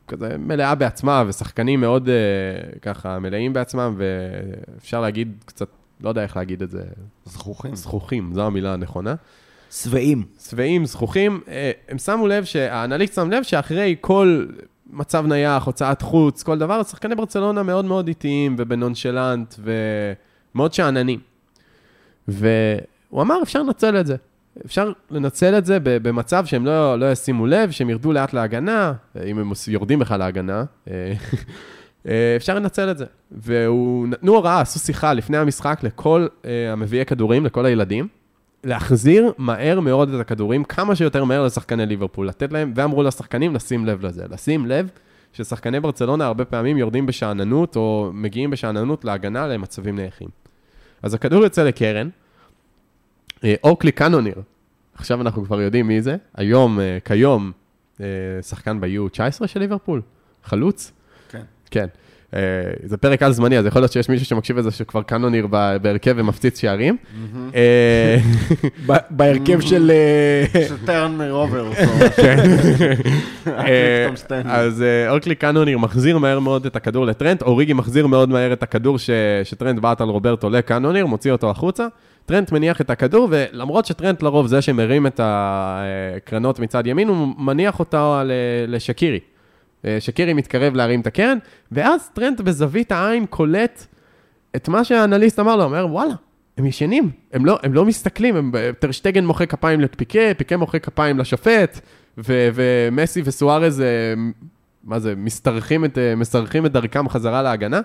כזה 0.08 0.36
מלאה 0.40 0.76
בעצמה, 0.76 1.24
ושחקנים 1.28 1.82
מאוד 1.82 2.10
ככה 2.82 3.20
מלאים 3.20 3.54
בעצמם, 3.54 3.96
ואפשר 3.98 5.02
להגיד 5.02 5.34
קצת, 5.46 5.68
לא 6.02 6.10
יודע 6.10 6.24
איך 6.24 6.38
להגיד 6.38 6.62
את 6.62 6.70
זה, 6.70 6.82
זכוכים. 7.26 7.76
זכוכים, 7.76 8.32
זו 8.34 8.46
המילה 8.46 8.74
הנכונה. 8.74 9.16
שבעים. 9.82 10.24
שבעים, 10.50 10.86
זכוכים, 10.86 11.42
אה, 11.48 11.72
הם 11.90 11.98
שמו 11.98 12.28
לב, 12.28 12.46
האנליסט 12.70 13.16
שם 13.16 13.32
לב 13.32 13.44
שאחרי 13.44 13.96
כל 14.02 14.46
מצב 14.90 15.26
נייח, 15.26 15.64
הוצאת 15.66 16.02
חוץ, 16.02 16.44
כל 16.44 16.58
דבר, 16.58 16.84
שחקני 16.84 17.16
ברצלונה 17.16 17.64
מאוד 17.64 17.86
מאוד 17.86 18.08
איטיים 18.08 18.56
ובנונשלנט 18.58 19.56
ומאוד 19.60 20.74
שאננים. 20.74 21.20
והוא 22.28 23.22
אמר, 23.22 23.40
אפשר 23.44 23.64
לנצל 23.64 24.00
את 24.00 24.08
זה. 24.08 24.16
אפשר 24.66 24.92
לנצל 25.12 25.58
את 25.58 25.66
זה 25.66 25.78
במצב 25.82 26.46
שהם 26.46 26.66
לא, 26.66 27.00
לא 27.00 27.12
ישימו 27.12 27.48
לב, 27.48 27.72
שהם 27.72 27.90
ירדו 27.90 28.12
לאט 28.12 28.34
להגנה, 28.34 28.94
אם 29.26 29.40
הם 29.40 29.52
יורדים 29.68 30.00
בכלל 30.00 30.20
להגנה, 30.20 30.64
אה, 30.88 31.14
אה, 32.08 32.34
אפשר 32.38 32.56
לנצל 32.56 32.92
את 32.92 32.98
זה. 32.98 33.06
והוא, 33.32 34.08
נתנו 34.08 34.36
הוראה, 34.36 34.62
עשו 34.62 34.80
שיחה 34.80 35.14
לפני 35.14 35.38
המשחק 35.38 35.80
לכל 35.84 36.28
המביאי 36.72 37.06
כדורים, 37.06 37.46
לכל 37.46 37.66
הילדים, 37.66 38.08
להחזיר 38.64 39.34
מהר 39.38 39.80
מאוד 39.80 40.14
את 40.14 40.20
הכדורים, 40.20 40.64
כמה 40.64 40.96
שיותר 40.96 41.24
מהר 41.24 41.46
לשחקני 41.46 41.86
ליברפול, 41.86 42.28
לתת 42.28 42.54
להם, 42.54 42.74
ואמרו 42.76 43.04
לשחקנים 43.04 43.56
לשים 43.56 43.86
לב 43.86 44.06
לזה, 44.06 44.26
לשים 44.30 44.66
לב 44.66 44.90
ששחקני 45.34 45.80
ברצלונה 45.80 46.26
הרבה 46.26 46.46
פעמים 46.46 46.78
יורדים 46.78 47.06
בשאננות, 47.06 47.76
או 47.76 48.12
מגיעים 48.14 48.50
בשאננות 48.50 49.06
להגנה 49.06 49.48
למצבים 49.48 49.96
נייחים. 49.96 50.28
אז 51.02 51.14
הכדור 51.14 51.44
יוצא 51.44 51.64
לקרן, 51.64 52.10
אה, 53.44 53.56
אוקלי 53.64 53.92
קאנוניר, 53.92 54.36
עכשיו 54.96 55.22
אנחנו 55.22 55.46
כבר 55.46 55.62
יודעים 55.62 55.88
מי 55.88 56.02
זה, 56.02 56.16
היום, 56.36 56.80
אה, 56.80 56.98
כיום, 57.06 57.52
אה, 58.02 58.06
שחקן 58.42 58.80
ב-U19 58.80 59.48
של 59.48 59.60
ליברפול, 59.60 60.02
חלוץ. 60.44 60.92
כן. 61.30 61.44
כן. 61.72 61.88
אה, 62.34 62.40
זה 62.84 62.98
פרק 62.98 63.24
על 63.24 63.32
זמני, 63.32 63.58
אז 63.58 63.66
יכול 63.66 63.82
להיות 63.82 63.92
שיש 63.92 64.10
מישהו 64.10 64.26
שמקשיב 64.26 64.58
לזה 64.58 64.72
שכבר 64.72 65.02
קאנוניר 65.02 65.48
בהרכב 65.82 66.14
ומפציץ 66.18 66.60
שערים. 66.60 66.98
אה, 67.56 68.18
בהרכב 69.10 69.60
של... 69.60 69.92
אה, 69.92 70.66
שטרן 70.68 71.18
מרובר. 71.18 71.74
כן. 72.24 72.38
אה, 73.48 74.04
פתאום 74.04 74.16
סטנלי. 74.16 74.52
אז 74.52 74.84
אוקלי 75.10 75.36
קאנוניר 75.36 75.78
מחזיר 75.78 76.18
מהר 76.18 76.40
מאוד 76.40 76.66
את 76.66 76.76
הכדור 76.76 77.06
לטרנט, 77.06 77.42
אוריגי 77.42 77.74
מחזיר 77.74 78.08
מאוד 78.08 78.30
מהר 78.30 78.54
את 78.54 78.64
הכדור 78.64 78.98
שטרנט 79.44 79.80
בעט 79.80 80.02
על 80.02 80.10
רוברטו 80.10 80.50
לקאנוניר, 80.50 81.06
מוציא 81.06 81.32
אותו 81.32 81.50
החוצה. 81.50 81.88
טרנט 82.26 82.52
מניח 82.52 82.82
את 82.82 82.90
הכדור, 82.90 83.28
ולמרות 83.32 83.86
שטרנט 83.86 84.24
לרוב 84.24 84.48
זה 84.48 84.62
שמרים 84.62 85.08
את 85.08 85.20
הקרנות 85.24 86.60
מצד 86.60 86.88
ימין, 86.88 87.08
הוא 87.08 87.28
מניח 87.38 87.80
אותה 87.80 88.24
ל- 88.26 88.32
לשקירי. 88.68 89.20
אה, 89.86 89.98
שקירי 90.00 90.34
מתקרב 90.34 90.76
להרים 90.76 91.02
את 91.02 91.08
הקרן, 91.08 91.38
ואז 91.72 92.10
טרנט 92.14 92.42
בזווית 92.42 92.92
העין 92.92 93.26
קולט 93.26 93.86
את 94.56 94.68
מה 94.68 94.84
שהאנליסט 94.84 95.40
אמר 95.40 95.56
לו, 95.56 95.64
אומר, 95.64 95.88
וואלה, 95.90 96.14
הם 96.58 96.66
ישנים, 96.66 97.10
הם 97.34 97.46
לא, 97.46 97.60
הם 97.64 97.74
לא 97.74 97.86
מסתכלים, 97.86 98.36
הם, 98.36 98.52
טרשטגן 98.80 99.26
מוחא 99.26 99.46
כפיים 99.46 99.82
לפיקה, 99.82 100.34
פיקה 100.38 100.58
מוחא 100.58 100.80
כפיים 100.80 101.20
לשופט, 101.20 101.80
ו- 102.18 102.50
ומסי 102.54 103.22
וסוארז, 103.26 103.82
אה, 103.82 103.86
מה 104.84 105.00
זה, 105.00 105.16
משתרכים 105.16 105.86
את, 105.86 105.98
אה, 105.98 106.16
משתרכים 106.16 106.66
את 106.66 106.72
דרכם 106.72 107.10
חזרה 107.10 107.42
להגנה. 107.42 107.82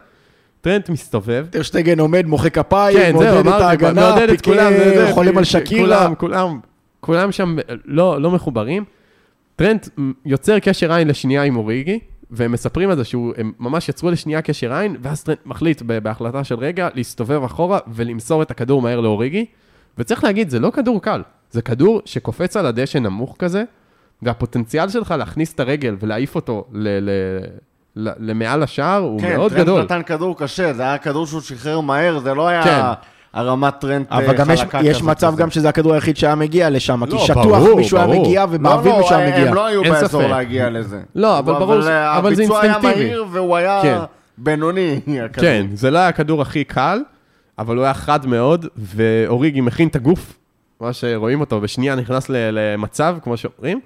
טרנט 0.61 0.89
מסתובב, 0.89 1.47
טרשטגן 1.51 2.01
עומד, 2.01 2.27
מוחא 2.27 2.49
כפיים, 2.49 2.99
כן, 2.99 3.13
מעודד 3.13 3.47
את 3.47 3.53
ההגנה, 3.53 4.15
פיקה 4.29 5.13
חולם 5.13 5.39
על 5.39 5.45
שקירה. 5.45 5.99
כולם, 5.99 6.15
כולם, 6.15 6.61
כולם 7.01 7.33
שם 7.33 7.57
לא, 7.85 8.23
לא 8.23 8.31
מחוברים. 8.31 8.85
טרנט 9.59 9.89
יוצר 10.25 10.59
קשר 10.59 10.93
עין 10.93 11.09
לשנייה 11.09 11.43
עם 11.43 11.57
אוריגי, 11.57 11.99
והם 12.31 12.53
מספרים 12.53 12.91
על 12.91 12.97
זה 12.97 13.05
שהם 13.05 13.53
ממש 13.59 13.89
יצרו 13.89 14.11
לשנייה 14.11 14.43
קשר 14.43 14.73
עין, 14.73 14.97
ואז 15.03 15.23
טרנט 15.25 15.39
מחליט 15.47 15.83
בהחלטה 15.83 16.45
של 16.45 16.55
רגע 16.55 16.89
להסתובב 16.95 17.45
אחורה 17.45 17.79
ולמסור 17.89 18.43
את 18.43 18.51
הכדור 18.51 18.83
מהר 18.83 19.01
לאוריגי. 19.01 19.47
וצריך 19.99 20.25
להגיד, 20.25 20.51
זה 20.51 20.59
לא 20.59 20.71
כדור 20.71 21.03
קל, 21.03 21.23
זה 21.51 21.63
כדור 21.63 22.01
שקופץ 22.05 22.57
על 22.57 22.67
הדשא 22.67 22.99
נמוך 22.99 23.37
כזה, 23.39 23.65
והפוטנציאל 24.23 24.89
שלך 24.89 25.15
להכניס 25.19 25.55
את 25.55 25.61
הרגל 25.61 25.97
ולהעיף 26.01 26.35
אותו 26.35 26.65
ל- 26.73 26.89
ל- 27.11 27.41
ל- 27.97 28.31
למעל 28.31 28.63
השער 28.63 29.01
הוא 29.03 29.21
כן, 29.21 29.37
מאוד 29.37 29.51
טרנט 29.53 29.63
גדול. 29.63 29.83
נתן 29.83 30.03
כדור 30.07 30.39
קשה, 30.39 30.73
זה 30.73 30.83
היה 30.83 30.99
כדור 30.99 31.27
שהוא 31.27 31.41
שחרר 31.41 31.81
מהר, 31.81 32.19
זה 32.19 32.35
לא 32.35 32.49
היה 32.49 32.63
כן. 32.63 32.81
הרמת 33.33 33.75
טרנט 33.81 34.13
אה, 34.13 34.19
אבל 34.19 34.37
גם 34.37 34.51
יש, 34.51 34.61
חלקה 34.61 34.81
יש 34.83 34.97
כזאת 34.97 35.09
מצב 35.09 35.31
וזה. 35.33 35.43
גם 35.43 35.51
שזה 35.51 35.69
הכדור 35.69 35.95
היחיד 35.95 36.17
שהיה 36.17 36.35
מגיע 36.35 36.71
לשם, 36.71 37.07
כי 37.07 37.13
לא, 37.13 37.19
שטוח 37.19 37.47
ברור, 37.47 37.77
מישהו 37.77 37.99
היה 37.99 38.07
ברור. 38.07 38.27
מגיע 38.27 38.47
לא, 38.47 38.49
ובאוויר 38.53 38.93
לא, 38.93 38.99
מישהו 38.99 39.15
היה 39.15 39.27
הם 39.27 39.41
מגיע. 39.41 39.55
לא 39.55 39.67
היו 39.67 39.83
באזור 39.83 40.21
ספק. 40.23 40.31
להגיע 40.31 40.71
לזה. 40.71 41.01
לא, 41.15 41.39
אבל 41.39 41.53
ברור 41.53 41.89
אה, 41.89 42.19
אבל 42.19 42.35
זה 42.35 42.43
הביצוע 42.43 42.61
היה 42.61 42.73
אינסטינקטיבי. 42.73 43.07
מהיר 43.07 43.25
והוא 43.31 43.57
היה 43.57 43.81
כן. 43.83 43.99
בינוני, 44.39 45.01
הכדור. 45.25 45.45
כן, 45.45 45.67
זה 45.75 45.91
לא 45.91 45.99
היה 45.99 46.09
הכדור 46.09 46.43
הכי 46.43 46.65
קל, 46.65 47.01
אבל 47.59 47.77
הוא 47.77 47.85
היה 47.85 47.95
חד 47.95 48.27
מאוד, 48.27 48.67
ואוריגי 48.77 49.61
מכין 49.61 49.89
את 49.89 49.97
הגוף, 49.97 50.39
מה 50.81 50.93
שרואים 50.93 51.41
אותו, 51.41 51.61
בשנייה 51.61 51.95
נכנס 51.95 52.27
למצב, 52.31 53.17
כמו 53.23 53.37
שאומרים, 53.37 53.81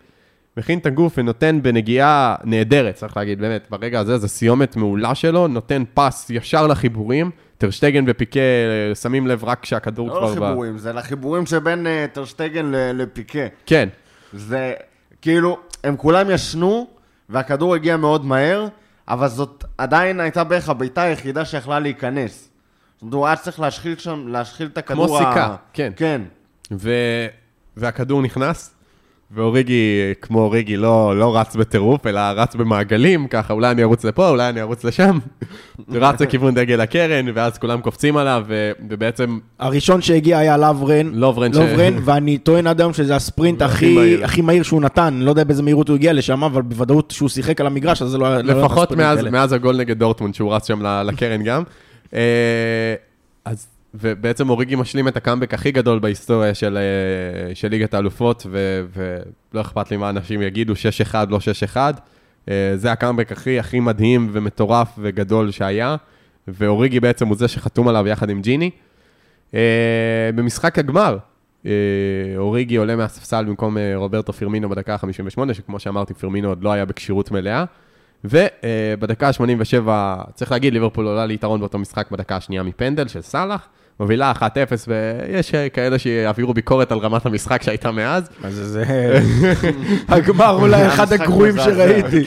מכין 0.56 0.78
את 0.78 0.86
הגוף 0.86 1.14
ונותן 1.18 1.62
בנגיעה 1.62 2.34
נהדרת, 2.44 2.94
צריך 2.94 3.16
להגיד, 3.16 3.40
באמת, 3.40 3.66
ברגע 3.70 4.00
הזה 4.00 4.18
זו 4.18 4.28
סיומת 4.28 4.76
מעולה 4.76 5.14
שלו, 5.14 5.48
נותן 5.48 5.82
פס 5.94 6.30
ישר 6.30 6.66
לחיבורים, 6.66 7.30
טרשטגן 7.62 8.04
ופיקה 8.06 8.40
שמים 9.02 9.26
לב 9.26 9.44
רק 9.44 9.60
כשהכדור 9.62 10.08
לא 10.08 10.14
כבר... 10.14 10.26
ב- 10.26 10.30
לחיבורים, 10.44 10.78
זה 10.78 10.92
לחיבורים 10.92 11.46
שבין 11.46 11.86
אה, 11.86 12.06
טרשטגן 12.12 12.66
ל- 12.66 13.02
לפיקה. 13.02 13.38
כן, 13.66 13.88
זה 14.32 14.72
כאילו, 15.20 15.58
הם 15.84 15.96
כולם 15.96 16.30
ישנו, 16.30 16.86
והכדור 17.28 17.74
הגיע 17.74 17.96
מאוד 17.96 18.24
מהר, 18.24 18.66
אבל 19.08 19.28
זאת 19.28 19.64
עדיין 19.78 20.20
הייתה 20.20 20.44
בערך 20.44 20.68
הבעיטה 20.68 21.02
היחידה 21.02 21.44
שיכלה 21.44 21.78
להיכנס. 21.80 22.48
זאת 22.94 23.02
אומרת, 23.02 23.14
הוא 23.14 23.26
היה 23.26 23.36
צריך 23.36 23.60
להשחיל 23.60 23.98
שם, 23.98 24.28
להשחיל 24.28 24.66
את 24.72 24.78
הכדור 24.78 25.06
כמו 25.06 25.18
סיכה, 25.18 25.56
כן. 25.72 25.92
כן. 25.96 26.22
ו... 26.72 26.90
והכדור 27.76 28.22
נכנס, 28.22 28.74
ואוריגי, 29.34 30.00
כמו 30.22 30.40
אוריגי, 30.40 30.76
לא, 30.76 31.18
לא 31.18 31.36
רץ 31.36 31.56
בטירוף, 31.56 32.06
אלא 32.06 32.20
רץ 32.20 32.54
במעגלים, 32.54 33.26
ככה, 33.28 33.52
אולי 33.52 33.70
אני 33.70 33.82
ארוץ 33.82 34.04
לפה, 34.04 34.28
אולי 34.28 34.48
אני 34.48 34.60
ארוץ 34.60 34.84
לשם. 34.84 35.18
רץ 35.92 36.20
לכיוון 36.20 36.54
דגל 36.54 36.80
הקרן, 36.80 37.26
ואז 37.34 37.58
כולם 37.58 37.80
קופצים 37.80 38.16
עליו, 38.16 38.44
ו... 38.48 38.72
ובעצם 38.90 39.38
הראשון 39.58 40.02
שהגיע 40.02 40.38
היה 40.38 40.56
לוברן, 40.56 41.12
ש- 41.12 41.16
לוברן, 41.16 41.94
ואני 42.04 42.38
טוען 42.38 42.66
עד 42.66 42.80
היום 42.80 42.92
שזה 42.92 43.16
הספרינט 43.16 43.62
הכי 43.62 43.94
מהיר. 43.94 44.24
הכי 44.24 44.40
מהיר 44.42 44.62
שהוא 44.62 44.82
נתן, 44.82 45.14
לא 45.22 45.30
יודע 45.30 45.44
באיזה 45.44 45.62
מהירות 45.62 45.88
הוא 45.88 45.94
הגיע 45.94 46.12
לשם, 46.12 46.44
אבל 46.44 46.62
בוודאות 46.62 47.10
שהוא 47.10 47.28
שיחק 47.28 47.60
על 47.60 47.66
המגרש, 47.66 48.02
אז 48.02 48.08
זה 48.08 48.18
לא. 48.18 48.24
לא 48.24 48.32
היה 48.32 48.42
לפחות 48.42 48.88
ספרינטים 48.88 49.24
מאז. 49.24 49.32
מאז 49.32 49.52
הגול 49.52 49.76
נגד 49.76 49.98
דורטמונד, 49.98 50.34
שהוא 50.34 50.54
רץ 50.54 50.68
שם 50.68 50.82
לקרן 51.04 51.42
גם. 51.42 51.62
אה, 52.14 52.94
אז, 53.44 53.66
ובעצם 53.94 54.50
אוריגי 54.50 54.76
משלים 54.76 55.08
את 55.08 55.16
הקאמבק 55.16 55.54
הכי 55.54 55.70
גדול 55.70 55.98
בהיסטוריה 55.98 56.54
של, 56.54 56.78
אה, 56.78 57.54
של 57.54 57.68
ליגת 57.68 57.94
האלופות, 57.94 58.46
ו- 58.50 58.84
ולא 58.94 59.60
אכפת 59.60 59.90
לי 59.90 59.96
מה 59.96 60.10
אנשים 60.10 60.42
יגידו, 60.42 60.72
6-1, 60.76 61.14
לא 61.30 61.38
6-1. 61.40 62.00
אה, 62.48 62.72
זה 62.76 62.92
הקאמבק 62.92 63.32
הכי 63.32 63.58
הכי 63.58 63.80
מדהים 63.80 64.28
ומטורף 64.32 64.88
וגדול 64.98 65.50
שהיה, 65.50 65.96
ואוריגי 66.48 67.00
בעצם 67.00 67.26
הוא 67.26 67.36
זה 67.36 67.48
שחתום 67.48 67.88
עליו 67.88 68.08
יחד 68.08 68.30
עם 68.30 68.40
ג'יני. 68.42 68.70
אה, 69.54 70.30
במשחק 70.34 70.78
הגמר, 70.78 71.18
אוריגי 72.36 72.76
עולה 72.76 72.96
מהספסל 72.96 73.44
במקום 73.44 73.76
רוברטו 73.94 74.32
פירמינו 74.32 74.68
בדקה 74.68 74.94
ה-58, 74.94 75.54
שכמו 75.54 75.80
שאמרתי, 75.80 76.14
פירמינו 76.14 76.48
עוד 76.48 76.64
לא 76.64 76.72
היה 76.72 76.84
בכשירות 76.84 77.30
מלאה. 77.30 77.64
ובדקה 78.24 79.28
ה-87, 79.28 79.88
צריך 80.34 80.52
להגיד, 80.52 80.72
ליברפול 80.72 81.06
עולה 81.06 81.26
ליתרון 81.26 81.60
באותו 81.60 81.78
משחק 81.78 82.10
בדקה 82.10 82.36
השנייה 82.36 82.62
מפנדל 82.62 83.08
של 83.08 83.20
סאלח, 83.20 83.68
מובילה 84.00 84.32
1-0, 84.36 84.42
ויש 84.88 85.54
אה, 85.54 85.68
כאלה 85.68 85.98
שיעבירו 85.98 86.54
ביקורת 86.54 86.92
על 86.92 86.98
רמת 86.98 87.26
המשחק 87.26 87.62
שהייתה 87.62 87.90
מאז. 87.90 88.28
אז 88.44 88.54
זה... 88.54 88.84
הגמר 90.08 90.50
אולי 90.60 90.86
אחד 90.86 91.12
הגרועים. 91.12 91.54
שראיתי. 91.58 92.24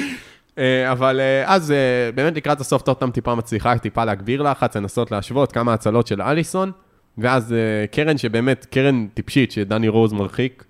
אה, 0.58 0.92
אבל 0.92 1.20
אה, 1.20 1.54
אז 1.54 1.74
באמת 2.14 2.36
לקראת 2.36 2.60
הסוף 2.60 2.82
טוטנאם 2.82 3.10
טיפה 3.10 3.34
מצליחה, 3.34 3.78
טיפה 3.78 4.04
להגביר 4.04 4.42
לחץ, 4.42 4.76
לנסות 4.76 5.10
להשוות 5.10 5.52
כמה 5.52 5.74
הצלות 5.74 6.06
של 6.06 6.22
אליסון, 6.22 6.72
ואז 7.18 7.54
קרן 7.90 8.18
שבאמת, 8.18 8.66
קרן 8.70 9.06
טיפשית 9.14 9.52
שדני 9.52 9.88
רוז 9.88 10.12
מרחיק, 10.12 10.64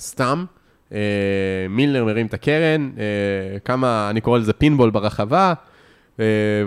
סתם. 0.00 0.44
מילנר 1.68 2.04
מרים 2.04 2.26
את 2.26 2.34
הקרן, 2.34 2.90
כמה, 3.64 4.10
אני 4.10 4.20
קורא 4.20 4.38
לזה 4.38 4.52
פינבול 4.52 4.90
ברחבה, 4.90 5.54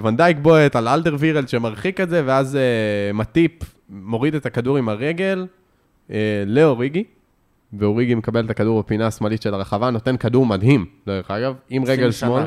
ונדייק 0.03 0.37
בועט 0.41 0.75
על 0.75 0.87
אלדר 0.87 1.15
וירלד 1.19 1.49
שמרחיק 1.49 2.01
את 2.01 2.09
זה, 2.09 2.21
ואז 2.25 2.55
אה, 2.55 2.61
מטיפ 3.13 3.51
מוריד 3.89 4.35
את 4.35 4.45
הכדור 4.45 4.77
עם 4.77 4.89
הרגל 4.89 5.45
אה, 6.11 6.43
לאוריגי, 6.45 7.03
ואוריגי 7.73 8.15
מקבל 8.15 8.45
את 8.45 8.49
הכדור 8.49 8.79
בפינה 8.83 9.07
השמאלית 9.07 9.41
של 9.41 9.53
הרחבה, 9.53 9.89
נותן 9.89 10.17
כדור 10.17 10.45
מדהים, 10.45 10.85
דרך 11.07 11.31
אגב, 11.31 11.53
עם 11.69 11.83
רגל 11.85 12.11
שמאל. 12.11 12.43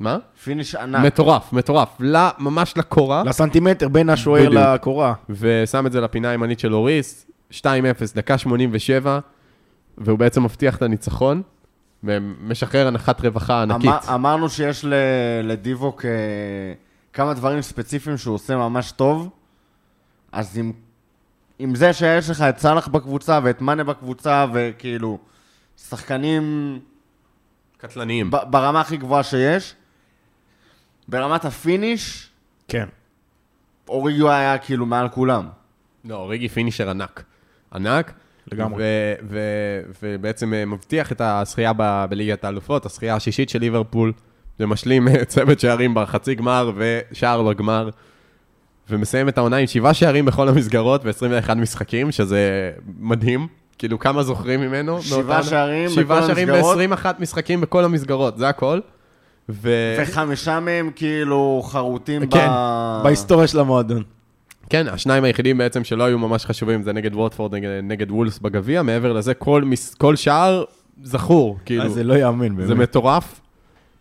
מה? 0.00 0.18
finish 0.44 0.74
ענק. 0.74 1.04
מטורף, 1.04 1.52
מטורף. 1.52 1.88
ל- 2.00 2.28
ממש 2.38 2.74
לקורה, 2.76 3.22
לסנטימטר 3.26 3.88
בין 3.88 4.10
השוער. 4.10 4.48
לקורה. 4.48 5.14
ושם 5.30 5.86
את 5.86 5.92
זה 5.92 6.00
לפינה 6.00 6.30
הימנית 6.30 6.58
של 6.58 6.74
לוריס, 6.74 7.26
2-0, 7.50 7.64
דקה 8.14 8.38
87, 8.38 9.18
והוא 9.98 10.18
בעצם 10.18 10.44
מבטיח 10.44 10.76
את 10.76 10.82
הניצחון, 10.82 11.42
ומשחרר 12.04 12.86
אנחת 12.86 13.20
רווחה 13.20 13.62
ענקית. 13.62 13.84
אמר, 13.86 14.14
אמרנו 14.14 14.48
שיש 14.48 14.84
ל, 14.84 14.94
לדיבוק 15.42 16.04
אה, 16.04 16.10
כמה 17.12 17.34
דברים 17.34 17.62
ספציפיים 17.62 18.16
שהוא 18.16 18.34
עושה 18.34 18.56
ממש 18.56 18.92
טוב, 18.92 19.28
אז 20.32 20.58
עם, 20.58 20.72
עם 21.58 21.74
זה 21.74 21.92
שיש 21.92 22.30
לך 22.30 22.40
את 22.40 22.58
סאלח 22.58 22.88
בקבוצה 22.88 23.40
ואת 23.42 23.60
מאנה 23.60 23.84
בקבוצה, 23.84 24.46
וכאילו, 24.52 25.18
שחקנים 25.76 26.78
קטלניים. 27.76 28.30
ב, 28.30 28.36
ברמה 28.50 28.80
הכי 28.80 28.96
גבוהה 28.96 29.22
שיש, 29.22 29.74
ברמת 31.08 31.44
ה 31.44 31.55
finish, 31.55 32.30
כן. 32.68 32.88
אוריגי 33.88 34.16
הוא 34.16 34.30
היה 34.30 34.58
כאילו 34.58 34.86
מעל 34.86 35.08
כולם. 35.08 35.48
לא, 36.04 36.14
אוריגי 36.16 36.48
finisher 36.48 36.90
ענק. 36.90 37.22
ענק. 37.74 38.12
לגמרי. 38.52 38.82
ו- 38.82 39.14
ו- 39.28 39.80
ובעצם 40.02 40.54
אה, 40.54 40.64
מבטיח 40.64 41.12
את 41.12 41.20
הזכייה 41.24 41.72
ב- 41.76 42.04
בליגת 42.10 42.44
האלופות, 42.44 42.86
הזכייה 42.86 43.14
השישית 43.14 43.48
של 43.48 43.58
ליברפול, 43.58 44.12
ומשלים 44.60 45.08
אה, 45.08 45.24
צוות 45.24 45.60
שערים 45.60 45.94
בחצי 45.94 46.34
גמר 46.34 46.72
ושער 46.76 47.42
בגמר, 47.42 47.90
ומסיים 48.90 49.28
את 49.28 49.38
העונה 49.38 49.56
עם 49.56 49.66
שבעה 49.66 49.94
שערים 49.94 50.24
בכל 50.24 50.48
המסגרות 50.48 51.00
ו-21 51.04 51.54
משחקים, 51.54 52.12
שזה 52.12 52.70
מדהים. 52.98 53.46
כאילו, 53.78 53.98
כמה 53.98 54.22
זוכרים 54.22 54.60
ממנו? 54.60 55.02
שבעה 55.02 55.42
שערים 55.42 55.88
שבעה 55.88 56.18
בכל 56.18 56.26
שערים 56.26 56.48
המסגרות? 56.48 56.78
ב-21 56.78 57.06
משחקים 57.20 57.60
בכל 57.60 57.84
המסגרות, 57.84 58.38
זה 58.38 58.48
הכל. 58.48 58.80
ו... 59.48 59.70
וחמישה 60.00 60.60
מהם 60.60 60.90
כאילו 60.96 61.62
חרוטים 61.64 62.26
כן, 62.26 62.48
ב... 62.48 63.00
בהיסטוריה 63.04 63.46
של 63.46 63.60
המועדון. 63.60 64.02
כן, 64.72 64.88
השניים 64.88 65.24
היחידים 65.24 65.58
בעצם 65.58 65.84
שלא 65.84 66.04
היו 66.04 66.18
ממש 66.18 66.46
חשובים 66.46 66.82
זה 66.82 66.92
נגד 66.92 67.14
ווטפורד, 67.14 67.54
נגד, 67.54 67.68
נגד 67.82 68.10
וולס 68.10 68.38
בגביע, 68.38 68.82
מעבר 68.82 69.12
לזה 69.12 69.34
כל, 69.34 69.62
מס, 69.64 69.94
כל 69.94 70.16
שער 70.16 70.64
זכור, 71.02 71.58
כאילו, 71.64 71.84
אז 71.84 71.92
זה 71.92 72.04
לא 72.04 72.14
יאמן, 72.14 72.56
באמת. 72.56 72.68
זה 72.68 72.74
מטורף. 72.74 73.40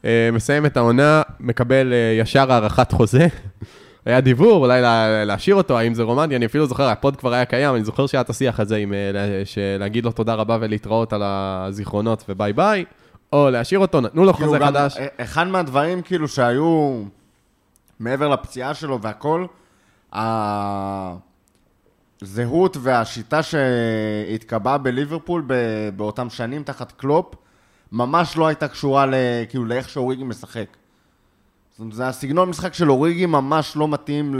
אה, 0.01 0.05
מסיים 0.33 0.65
את 0.65 0.77
העונה, 0.77 1.21
מקבל 1.39 1.91
אה, 1.91 2.21
ישר 2.21 2.51
הארכת 2.51 2.91
חוזה. 2.91 3.27
היה 4.05 4.21
דיבור, 4.21 4.65
אולי 4.65 4.81
לה, 4.81 5.25
להשאיר 5.25 5.55
אותו, 5.55 5.77
האם 5.77 5.93
זה 5.93 6.03
רומנטי, 6.03 6.35
אני 6.35 6.45
אפילו 6.45 6.65
זוכר, 6.65 6.83
ה 6.83 6.91
pod 6.91 7.15
כבר 7.15 7.33
היה 7.33 7.45
קיים, 7.45 7.75
אני 7.75 7.83
זוכר 7.83 8.07
שהיה 8.07 8.21
את 8.21 8.29
השיח 8.29 8.59
הזה 8.59 8.75
עם, 8.75 8.91
אה, 8.91 9.57
להגיד 9.79 10.05
לו 10.05 10.11
תודה 10.11 10.33
רבה 10.33 10.57
ולהתראות 10.61 11.13
על 11.13 11.21
הזיכרונות 11.25 12.23
וביי 12.29 12.53
ביי, 12.53 12.85
או 13.33 13.49
להשאיר 13.49 13.79
אותו, 13.79 14.01
נתנו 14.01 14.25
לו 14.25 14.33
חוזה 14.33 14.59
חדש. 14.59 14.97
אחד 15.17 15.47
מהדברים 15.47 16.01
כאילו 16.01 16.27
שהיו 16.27 17.01
מעבר 17.99 18.27
לפציעה 18.27 18.73
שלו 18.73 19.01
והכל, 19.01 19.45
הזהות 22.21 22.77
והשיטה 22.81 23.39
שהתקבעה 23.43 24.77
בליברפול 24.77 25.45
באותם 25.95 26.29
שנים 26.29 26.63
תחת 26.63 26.91
קלופ, 26.91 27.35
ממש 27.91 28.37
לא 28.37 28.47
הייתה 28.47 28.67
קשורה 28.67 29.05
ל- 29.05 29.13
כאילו 29.49 29.65
לאיך 29.65 29.89
שאוריגי 29.89 30.23
משחק. 30.23 30.65
זאת 31.71 31.79
אומרת, 31.79 31.93
זה 31.95 32.07
הסגנון 32.07 32.49
משחק 32.49 32.73
של 32.73 32.91
אוריגי 32.91 33.25
ממש 33.25 33.75
לא 33.75 33.87
מתאים 33.87 34.35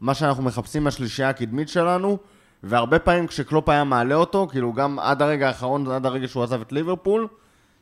למה 0.00 0.14
שאנחנו 0.14 0.42
מחפשים 0.42 0.84
מהשלישייה 0.84 1.28
הקדמית 1.28 1.68
שלנו, 1.68 2.18
והרבה 2.62 2.98
פעמים 2.98 3.26
כשקלופ 3.26 3.68
היה 3.68 3.84
מעלה 3.84 4.14
אותו, 4.14 4.46
כאילו 4.50 4.72
גם 4.72 4.98
עד 4.98 5.22
הרגע 5.22 5.48
האחרון, 5.48 5.90
עד 5.90 6.06
הרגע 6.06 6.28
שהוא 6.28 6.42
עזב 6.42 6.60
את 6.60 6.72
ליברפול, 6.72 7.28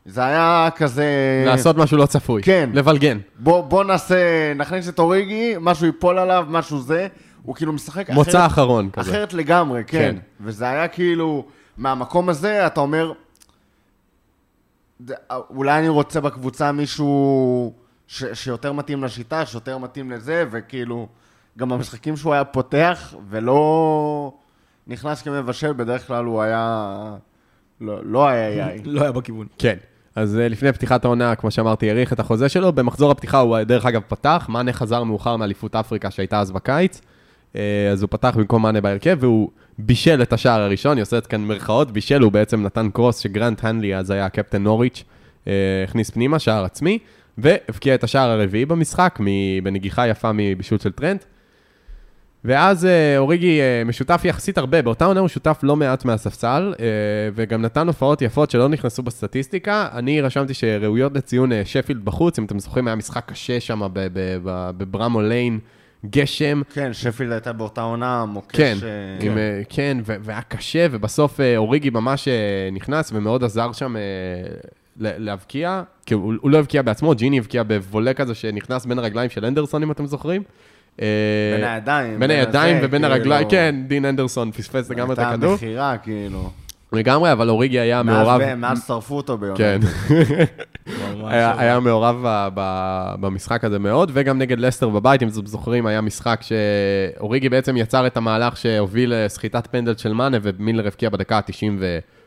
זה 0.06 0.24
היה 0.24 0.68
כזה... 0.76 1.04
לעשות 1.46 1.76
משהו 1.76 1.96
לא 1.98 2.06
צפוי. 2.06 2.42
כן. 2.42 2.70
לבלגן. 2.74 3.18
בוא, 3.38 3.60
בוא 3.60 3.84
נעשה, 3.84 4.16
נכניס 4.56 4.88
את 4.88 4.98
אוריגי, 4.98 5.54
משהו 5.60 5.86
ייפול 5.86 6.18
עליו, 6.18 6.46
משהו 6.48 6.80
זה, 6.80 7.08
הוא 7.42 7.54
כאילו 7.54 7.72
משחק 7.72 8.10
מוצא 8.10 8.30
אחרת, 8.30 8.46
אחרון 8.50 8.90
כזה. 8.92 9.10
אחרת 9.10 9.32
לגמרי, 9.32 9.82
כן. 9.86 9.98
כן. 9.98 10.16
וזה 10.40 10.68
היה 10.68 10.88
כאילו, 10.88 11.44
מהמקום 11.76 12.28
הזה 12.28 12.66
אתה 12.66 12.80
אומר, 12.80 13.12
"ד- 15.04 15.14
אולי 15.50 15.78
אני 15.78 15.88
רוצה 15.88 16.20
בקבוצה 16.20 16.72
מישהו 16.72 17.72
ש, 18.06 18.24
שיותר 18.32 18.72
מתאים 18.72 19.04
לשיטה, 19.04 19.46
שיותר 19.46 19.78
מתאים 19.78 20.10
לזה, 20.10 20.44
וכאילו, 20.50 21.08
גם 21.58 21.68
במשחקים 21.68 22.16
שהוא 22.16 22.32
היה 22.32 22.44
פותח 22.44 23.14
ולא 23.28 24.32
נכנס 24.86 25.22
כמבשל, 25.22 25.72
בדרך 25.72 26.06
כלל 26.06 26.24
הוא 26.24 26.42
היה, 26.42 26.86
לא, 27.80 27.98
לא 28.04 28.28
היה 28.28 28.50
יאי. 28.56 28.80
לא 28.84 29.02
היה 29.02 29.12
בכיוון. 29.12 29.46
כן. 29.58 29.76
אז 30.16 30.38
אה, 30.38 30.48
לפני 30.48 30.72
פתיחת 30.72 31.04
העונה, 31.04 31.34
כמו 31.34 31.50
שאמרתי, 31.50 31.88
האריך 31.88 32.12
את 32.12 32.20
החוזה 32.20 32.48
שלו. 32.48 32.72
במחזור 32.72 33.10
הפתיחה 33.10 33.38
הוא, 33.38 33.56
אה, 33.56 33.64
דרך 33.64 33.86
אגב, 33.86 34.02
פתח. 34.08 34.46
מאנה 34.48 34.72
חזר 34.72 35.04
מאוחר 35.04 35.36
מאליפות 35.36 35.76
אפריקה 35.76 36.10
שהייתה 36.10 36.40
אז 36.40 36.50
בקיץ. 36.50 37.00
אה, 37.56 37.88
אז 37.92 38.02
הוא 38.02 38.08
פתח 38.10 38.34
במקום 38.36 38.62
מאנה 38.62 38.80
בהרכב, 38.80 39.16
והוא 39.20 39.50
בישל 39.78 40.22
את 40.22 40.32
השער 40.32 40.60
הראשון, 40.60 40.96
היא 40.96 41.02
עושה 41.02 41.18
את 41.18 41.26
כאן 41.26 41.40
מירכאות, 41.40 41.90
בישל, 41.90 42.20
הוא 42.20 42.32
בעצם 42.32 42.62
נתן 42.62 42.90
קרוס 42.90 43.18
שגרנט 43.18 43.64
הנלי, 43.64 43.96
אז 43.96 44.10
היה 44.10 44.28
קפטן 44.28 44.62
נוריץ', 44.62 45.04
הכניס 45.88 46.10
פנימה, 46.10 46.38
שער 46.38 46.64
עצמי, 46.64 46.98
והבקיע 47.38 47.94
את 47.94 48.04
השער 48.04 48.30
הרביעי 48.30 48.64
במשחק, 48.66 49.18
בנגיחה 49.62 50.08
יפה 50.08 50.30
מבישול 50.34 50.78
של 50.78 50.92
טרנט. 50.92 51.24
ואז 52.44 52.86
אה, 52.86 53.18
אוריגי 53.18 53.60
אה, 53.60 53.82
משותף 53.84 54.20
יחסית 54.24 54.58
הרבה, 54.58 54.82
באותה 54.82 55.04
עונה 55.04 55.20
הוא 55.20 55.28
שותף 55.28 55.60
לא 55.62 55.76
מעט 55.76 56.04
מהספסל, 56.04 56.74
אה, 56.80 56.84
וגם 57.34 57.62
נתן 57.62 57.86
הופעות 57.86 58.22
יפות 58.22 58.50
שלא 58.50 58.68
נכנסו 58.68 59.02
בסטטיסטיקה. 59.02 59.88
אני 59.92 60.20
רשמתי 60.20 60.54
שראויות 60.54 61.12
לציון 61.14 61.50
שפילד 61.64 62.04
בחוץ, 62.04 62.38
אם 62.38 62.44
אתם 62.44 62.58
זוכרים, 62.58 62.86
היה 62.86 62.96
משחק 62.96 63.24
קשה 63.26 63.60
שם 63.60 63.82
בברמו 64.76 65.22
ליין, 65.22 65.58
גשם. 66.06 66.62
כן, 66.74 66.92
שפילד 66.92 67.32
הייתה 67.32 67.52
באותה 67.52 67.80
עונה, 67.80 68.24
מוקש... 68.24 68.56
כן, 68.56 68.76
אה, 68.82 69.26
עם, 69.26 69.38
כן, 69.68 69.98
ו- 70.06 70.16
והיה 70.20 70.42
קשה, 70.42 70.86
ובסוף 70.90 71.40
אוריגי 71.56 71.90
ממש 71.90 72.28
נכנס 72.72 73.10
ומאוד 73.14 73.44
עזר 73.44 73.72
שם 73.72 73.96
להבקיע, 74.96 75.82
כי 76.06 76.14
הוא, 76.14 76.34
הוא 76.40 76.50
לא 76.50 76.58
הבקיע 76.58 76.82
בעצמו, 76.82 77.14
ג'יני 77.14 77.38
הבקיע 77.38 77.62
בוולה 77.62 78.14
כזה 78.14 78.34
שנכנס 78.34 78.86
בין 78.86 78.98
הרגליים 78.98 79.30
של 79.30 79.44
אנדרסון, 79.44 79.82
אם 79.82 79.90
אתם 79.90 80.06
זוכרים. 80.06 80.42
אה, 81.00 81.06
בין 81.56 81.64
הידיים. 81.64 82.18
בין 82.20 82.30
הידיים 82.30 82.76
ובין 82.82 83.02
כאילו, 83.02 83.14
הרגליים, 83.14 83.48
כן, 83.50 83.74
דין 83.86 84.04
אנדרסון 84.04 84.52
פספס 84.52 84.90
לגמרי 84.90 85.12
את 85.12 85.18
הייתה 85.18 85.30
הכדור. 85.30 85.54
מכירה, 85.54 85.96
כאילו. 86.02 86.50
לגמרי, 86.92 87.32
אבל 87.32 87.50
אוריגי 87.50 87.80
היה 87.80 88.02
מעורב, 88.02 88.40
מאז- 88.56 88.84
שרפו 88.86 89.16
אותו 89.16 89.38
ביונה. 89.38 89.56
כן, 89.58 89.78
ממש 91.18 91.32
היה, 91.58 91.80
מעורב 91.80 92.16
במשחק 93.20 93.64
הזה 93.64 93.78
מאוד, 93.78 94.10
וגם 94.14 94.38
נגד 94.38 94.60
לסטר 94.60 94.88
בבית, 94.88 95.22
אם 95.22 95.28
אתם 95.28 95.46
זוכרים, 95.46 95.86
היה 95.86 96.00
משחק 96.00 96.40
שאוריגי 96.42 97.48
בעצם 97.48 97.76
יצר 97.76 98.06
את 98.06 98.16
המהלך 98.16 98.56
שהוביל 98.56 99.12
לסחיטת 99.14 99.66
פנדל 99.70 99.96
של 99.96 100.12
מאנה, 100.12 100.36
ומילר 100.42 100.86
הבקיע 100.86 101.08
בדקה 101.10 101.36
ה-96. 101.36 101.52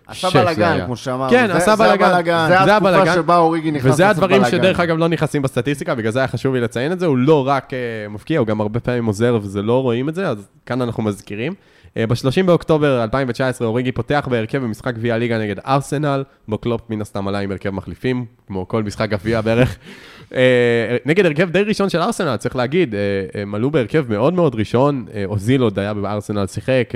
עשה 0.07 0.29
בלאגן, 0.29 0.85
כמו 0.85 0.95
שאמרנו. 0.95 1.29
כן, 1.31 1.47
זה- 1.47 1.57
עשה 1.57 1.75
בלאגן. 1.75 2.47
זה. 2.47 2.75
התקופה 2.75 3.13
שבה 3.13 3.37
אוריגי 3.37 3.71
נכנס 3.71 3.93
וזה 3.93 4.03
לעשות 4.03 4.23
הדברים 4.23 4.41
בלאגן. 4.41 4.57
שדרך 4.57 4.79
אגב 4.79 4.97
לא 4.97 5.07
נכנסים 5.07 5.41
בסטטיסטיקה, 5.41 5.95
בגלל 5.95 6.11
זה 6.11 6.19
היה 6.19 6.27
חשוב 6.27 6.55
לי 6.55 6.61
לציין 6.61 6.91
את 6.91 6.99
זה, 6.99 7.05
הוא 7.05 7.17
לא 7.17 7.47
רק 7.47 7.69
uh, 7.69 7.73
מבקיע, 8.11 8.39
הוא 8.39 8.47
גם 8.47 8.61
הרבה 8.61 8.79
פעמים 8.79 9.05
עוזר 9.05 9.39
וזה 9.41 9.61
לא 9.61 9.81
רואים 9.81 10.09
את 10.09 10.15
זה, 10.15 10.27
אז 10.27 10.37
כאן 10.65 10.81
אנחנו 10.81 11.03
מזכירים. 11.03 11.53
אה, 11.53 11.95
ב-30 12.07 12.43
באוקטובר 12.45 13.03
2019 13.03 13.67
אוריגי 13.67 13.91
פותח 13.91 14.27
בהרכב 14.31 14.57
במשחק 14.57 14.93
גביע 14.95 15.15
הליגה 15.15 15.37
נגד 15.39 15.55
ארסנל, 15.67 16.23
בו 16.47 16.57
קלופ 16.57 16.81
מן 16.89 17.01
הסתם 17.01 17.27
עלה 17.27 17.39
עם 17.39 17.51
הרכב 17.51 17.69
מחליפים, 17.69 18.25
כמו 18.47 18.67
כל 18.67 18.83
משחק 18.83 19.09
גביע 19.09 19.41
בערך. 19.41 19.75
אה, 20.33 20.35
נגד 21.05 21.25
הרכב 21.25 21.49
די 21.49 21.61
ראשון 21.61 21.89
של 21.89 22.01
ארסנל, 22.01 22.37
צריך 22.37 22.55
להגיד, 22.55 22.95
הם 23.33 23.55
עלו 23.55 23.71
בהרכב 23.71 24.05
מאוד 24.09 24.33
מאוד 24.33 24.55
ראשון, 24.55 25.05
אוזיל 25.25 25.61
עוד 25.61 25.79
היה 25.79 25.93
בארסנל 25.93 26.47
שיחק, 26.47 26.89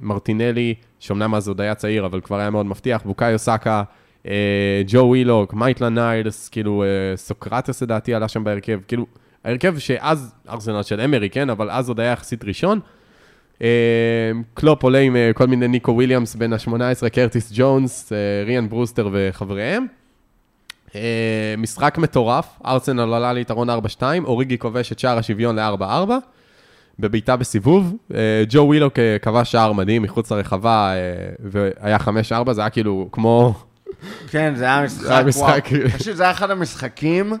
מרטינלי, 0.00 0.74
שאומנם 1.00 1.34
אז 1.34 1.48
עוד 1.48 1.60
היה 1.60 1.74
צעיר, 1.74 2.06
אבל 2.06 2.20
כבר 2.20 2.38
היה 2.38 2.50
מאוד 2.50 2.66
מבטיח, 2.66 3.02
בוקאיו 3.04 3.38
סאקה, 3.38 3.82
אה, 4.26 4.82
ג'ו 4.86 4.98
ווילוק, 4.98 5.54
מייטלנד 5.54 5.94
ניילס, 5.94 6.48
כאילו 6.48 6.82
אה, 6.82 7.16
סוקרטס 7.16 7.82
לדעתי 7.82 8.14
עלה 8.14 8.28
שם 8.28 8.44
בהרכב, 8.44 8.80
כאילו, 8.88 9.06
ההרכב 9.44 9.78
שאז, 9.78 10.34
ארסנל 10.48 10.82
של 10.82 11.00
אמרי, 11.00 11.30
כן, 11.30 11.50
אבל 11.50 11.70
אז 11.70 11.88
עוד 11.88 12.00
היה 12.00 12.12
יחסית 12.12 12.44
ראשון. 12.44 12.80
אה, 13.62 13.68
קלופ 14.54 14.82
עולה 14.82 14.98
עם 14.98 15.16
אה, 15.16 15.30
כל 15.34 15.46
מיני 15.46 15.68
ניקו 15.68 15.92
וויליאמס 15.92 16.34
בן 16.34 16.52
ה-18, 16.52 17.08
קרטיס 17.12 17.52
ג'ונס, 17.54 18.12
אה, 18.12 18.44
ריאן 18.46 18.68
ברוסטר 18.68 19.08
וחבריהם. 19.12 19.86
אה, 20.94 21.00
משחק 21.58 21.98
מטורף, 21.98 22.46
ארסנל 22.66 23.00
עלה 23.14 23.32
ליתרון 23.32 23.70
4-2, 23.70 23.72
אוריגי 24.24 24.58
כובש 24.58 24.92
את 24.92 24.98
שער 24.98 25.18
השוויון 25.18 25.58
ל-4-4, 25.58 26.10
בבעיטה 26.98 27.36
בסיבוב. 27.36 27.96
אה, 28.14 28.18
ג'ו 28.48 28.58
ווילוק 28.66 28.92
כבש 29.22 29.52
שער 29.52 29.72
מדהים 29.72 30.02
מחוץ 30.02 30.32
לרחבה, 30.32 30.92
אה, 30.94 30.98
והיה 31.80 31.96
5-4, 32.48 32.52
זה 32.52 32.60
היה 32.60 32.70
כאילו 32.70 33.08
כמו... 33.12 33.54
כן, 34.30 34.52
זה 34.56 34.64
היה 34.64 34.82
משחק, 34.84 35.02
זה 35.06 35.12
היה 35.14 35.24
משחק- 35.24 35.68
וואו. 35.72 35.88
תקשיב, 35.96 36.14
זה 36.14 36.22
היה 36.22 36.32
אחד 36.32 36.50
המשחקים 36.50 37.32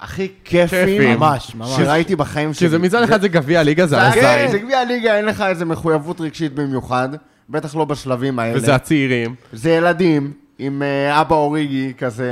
הכי 0.00 0.28
כיפים 0.44 0.68
כיפים. 0.86 1.18
ממש, 1.20 1.54
ממש. 1.54 1.70
שראיתי 1.76 2.16
בחיים 2.16 2.54
שלי. 2.54 2.66
כי 2.66 2.70
זה 2.70 2.78
מצד 2.78 3.02
אחד 3.02 3.20
זה 3.20 3.28
גביע 3.28 3.60
הליגה, 3.60 3.86
זה 3.86 3.96
זה- 3.96 4.02
על 4.06 4.12
כן, 4.12 4.34
הזין, 4.38 4.50
זה 4.50 4.58
גביע 4.58 4.78
הליגה, 4.78 5.16
אין 5.16 5.24
לך 5.24 5.40
איזה 5.40 5.64
מחויבות 5.64 6.20
רגשית 6.20 6.54
במיוחד, 6.54 7.08
בטח 7.50 7.76
לא 7.76 7.84
בשלבים 7.84 8.38
האלה. 8.38 8.56
וזה 8.56 8.74
הצעירים, 8.74 9.34
זה 9.52 9.70
ילדים 9.70 10.32
עם 10.60 10.82
אה, 10.82 11.20
אבא 11.20 11.34
אוריגי 11.34 11.92
כזה... 11.98 12.30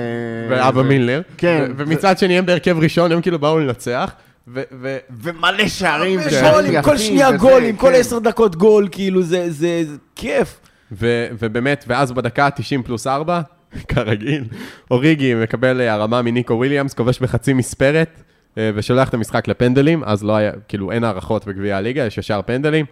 ואבא 0.51 0.83
מילנר, 0.83 1.23
כן. 1.37 1.73
ומצד 1.77 2.19
שני 2.19 2.39
הם 2.39 2.47
בהרכב 2.47 2.79
ראשון, 2.79 3.13
הם 3.13 3.21
כאילו 3.21 3.39
באו 3.39 3.59
לנצח, 3.59 4.13
ו- 4.49 4.63
ו- 4.81 4.99
ומלא 5.23 5.69
שערים, 5.69 6.21
ושערים 6.27 6.77
עם 6.77 6.83
כל 6.83 6.99
שנייה 6.99 7.29
וזה, 7.29 7.37
גול, 7.39 7.65
עם 7.65 7.77
כל 7.77 7.89
כן. 7.93 8.01
עשר 8.01 8.19
דקות 8.19 8.57
גול, 8.57 8.89
כאילו, 8.91 9.23
זה 9.49 9.83
כיף. 10.17 10.61
ו- 10.93 11.27
ובאמת, 11.39 11.85
ואז 11.89 12.13
בדקה 12.13 12.47
ה-90 12.47 12.83
פלוס 12.85 13.07
4, 13.07 13.41
כרגיל, 13.89 14.45
אוריגי 14.91 15.35
מקבל 15.35 15.81
אה, 15.81 15.93
הרמה 15.93 16.23
מניקו 16.23 16.55
וויליאמס, 16.55 16.95
כובש 16.95 17.19
בחצי 17.19 17.53
מספרת, 17.53 18.23
אה, 18.59 18.71
ושולח 18.75 19.09
את 19.09 19.15
המשחק 19.15 19.49
לפנדלים, 19.49 20.05
אז 20.05 20.25
לא 20.25 20.37
היה, 20.37 20.53
כאילו 20.69 20.93
אין 20.93 21.05
הערכות 21.05 21.47
בגביע 21.47 21.77
הליגה, 21.77 22.05
יש 22.07 22.19
ישר 22.19 22.41
פנדלים. 22.47 22.87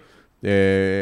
אה, 0.46 0.52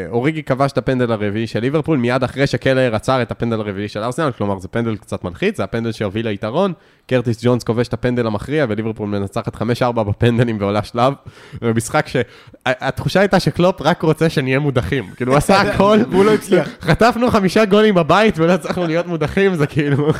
אוריגי 0.09 0.43
כבש 0.43 0.71
את 0.71 0.77
הפנדל 0.77 1.11
הרביעי 1.11 1.47
של 1.47 1.59
ליברפול, 1.59 1.97
מיד 1.97 2.23
אחרי 2.23 2.47
שקלר 2.47 2.95
עצר 2.95 3.21
את 3.21 3.31
הפנדל 3.31 3.59
הרביעי 3.59 3.87
של 3.87 3.99
ארסנל, 3.99 4.31
כלומר 4.37 4.59
זה 4.59 4.67
פנדל 4.67 4.95
קצת 4.97 5.23
מלחיץ, 5.23 5.57
זה 5.57 5.63
הפנדל 5.63 5.91
שהוביל 5.91 6.27
ליתרון, 6.27 6.73
קרטיס 7.07 7.45
ג'ונס 7.45 7.63
כובש 7.63 7.87
את 7.87 7.93
הפנדל 7.93 8.27
המכריע, 8.27 8.65
וליברפול 8.69 9.09
מנצחת 9.09 9.55
5-4 9.55 9.59
בפנדלים 9.91 10.57
ועולה 10.59 10.83
שלב, 10.83 11.13
ומשחק 11.61 12.07
שהתחושה 12.07 13.19
הייתה 13.19 13.39
שקלופ 13.39 13.81
רק 13.81 14.01
רוצה 14.01 14.29
שנהיה 14.29 14.59
מודחים, 14.59 15.09
כאילו 15.15 15.31
הוא 15.31 15.37
עשה 15.37 15.61
הכל, 15.61 15.99
והוא 16.11 16.25
לא 16.25 16.33
הצליח. 16.33 16.69
חטפנו 16.81 17.31
חמישה 17.31 17.65
גולים 17.65 17.95
בבית 17.95 18.39
ולא 18.39 18.51
הצלחנו 18.51 18.87
להיות 18.87 19.07
מודחים, 19.07 19.55
זה 19.55 19.67
כאילו... 19.67 20.11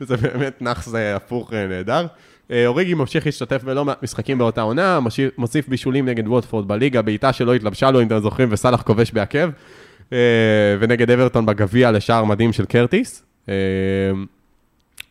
זה 0.00 0.16
באמת 0.16 0.62
נאחס 0.62 0.94
הפוך 1.16 1.52
אה, 1.52 1.66
נהדר. 1.66 2.06
אה, 2.50 2.66
אוריגי 2.66 2.94
ממשיך 2.94 3.26
להשתתף 3.26 3.64
בלא 3.64 3.84
מעט 3.84 4.02
משחקים 4.02 4.38
באותה 4.38 4.60
עונה, 4.60 4.98
מוסיף 5.38 5.68
בישולים 5.68 6.08
נגד 6.08 6.28
ווטפורד 6.28 6.68
בליגה, 6.68 7.02
בעיטה 7.02 7.32
שלא 7.32 7.54
התלבשה 7.54 7.90
לו, 7.90 8.02
אם 8.02 8.06
אתם 8.06 8.18
זוכרים, 8.18 8.48
וסאלח 8.52 8.82
כובש 8.82 9.12
בעקב, 9.12 9.48
אה, 10.12 10.18
ונגד 10.80 11.10
אברטון 11.10 11.46
בגביע 11.46 11.90
לשער 11.90 12.24
מדהים 12.24 12.52
של 12.52 12.64
קרטיס. 12.64 13.22
אה, 13.48 13.54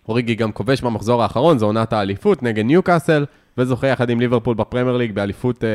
אוריגי 0.08 0.36
גם 0.36 0.52
כובש 0.52 0.82
במחזור 0.82 1.24
האחרון, 1.24 1.58
זו 1.58 1.66
עונת 1.66 1.94
האליפות 1.94 2.44
נגד 2.44 2.66
ניוקאסל, 2.66 3.26
וזוכה 3.58 3.88
יחד 3.88 4.10
עם 4.10 4.20
ליברפול 4.20 4.56
בפרמייר 4.56 4.98
ליג 4.98 5.12
באליפות 5.12 5.64
אה, 5.64 5.70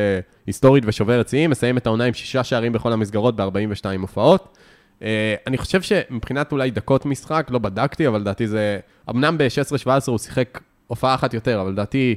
היסטורית 0.46 0.84
ושוברת 0.86 1.28
שיאים, 1.28 1.50
מסיים 1.50 1.78
את 1.78 1.86
העונה 1.86 2.04
עם 2.04 2.14
שישה 2.14 2.44
שערים 2.44 2.72
בכל 2.72 2.92
המסגרות 2.92 3.36
ב-42 3.36 4.00
הופעות. 4.00 4.56
אה, 5.02 5.34
אני 5.46 5.58
חושב 5.58 5.82
שמבחינת 5.82 6.52
אולי 6.52 6.70
דקות 6.70 7.06
משחק, 7.06 7.46
לא 7.50 7.58
בדקתי, 7.58 8.08
אבל 8.08 8.20
לדעתי 8.20 8.46
זה... 8.46 8.78
אמנם 9.10 9.38
ב-16-17 9.38 9.88
הוא 10.06 10.18
שיחק 10.18 10.60
הופעה 10.92 11.14
אחת 11.14 11.34
יותר, 11.34 11.60
אבל 11.60 11.70
לדעתי 11.70 12.14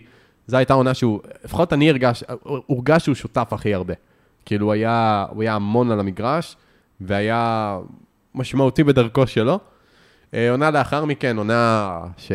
זו 0.48 0.58
הייתה 0.58 0.74
עונה 0.74 0.94
שהוא, 0.94 1.20
לפחות 1.46 1.74
אני 1.74 1.90
הרגש, 1.90 2.24
הורגש 2.44 3.04
שהוא 3.04 3.16
שותף 3.16 3.48
הכי 3.52 3.74
הרבה. 3.74 3.94
כאילו 4.46 4.72
היה, 4.72 5.26
הוא 5.30 5.42
היה 5.42 5.56
המון 5.56 5.92
על 5.92 6.00
המגרש, 6.00 6.56
והיה 7.02 7.78
משמעותי 8.36 8.84
בדרכו 8.84 9.28
שלו. 9.28 9.60
אה, 10.34 10.52
עונה 10.52 10.72
לאחר 10.72 11.06
מכן, 11.06 11.38
עונה 11.38 12.00
ש... 12.18 12.32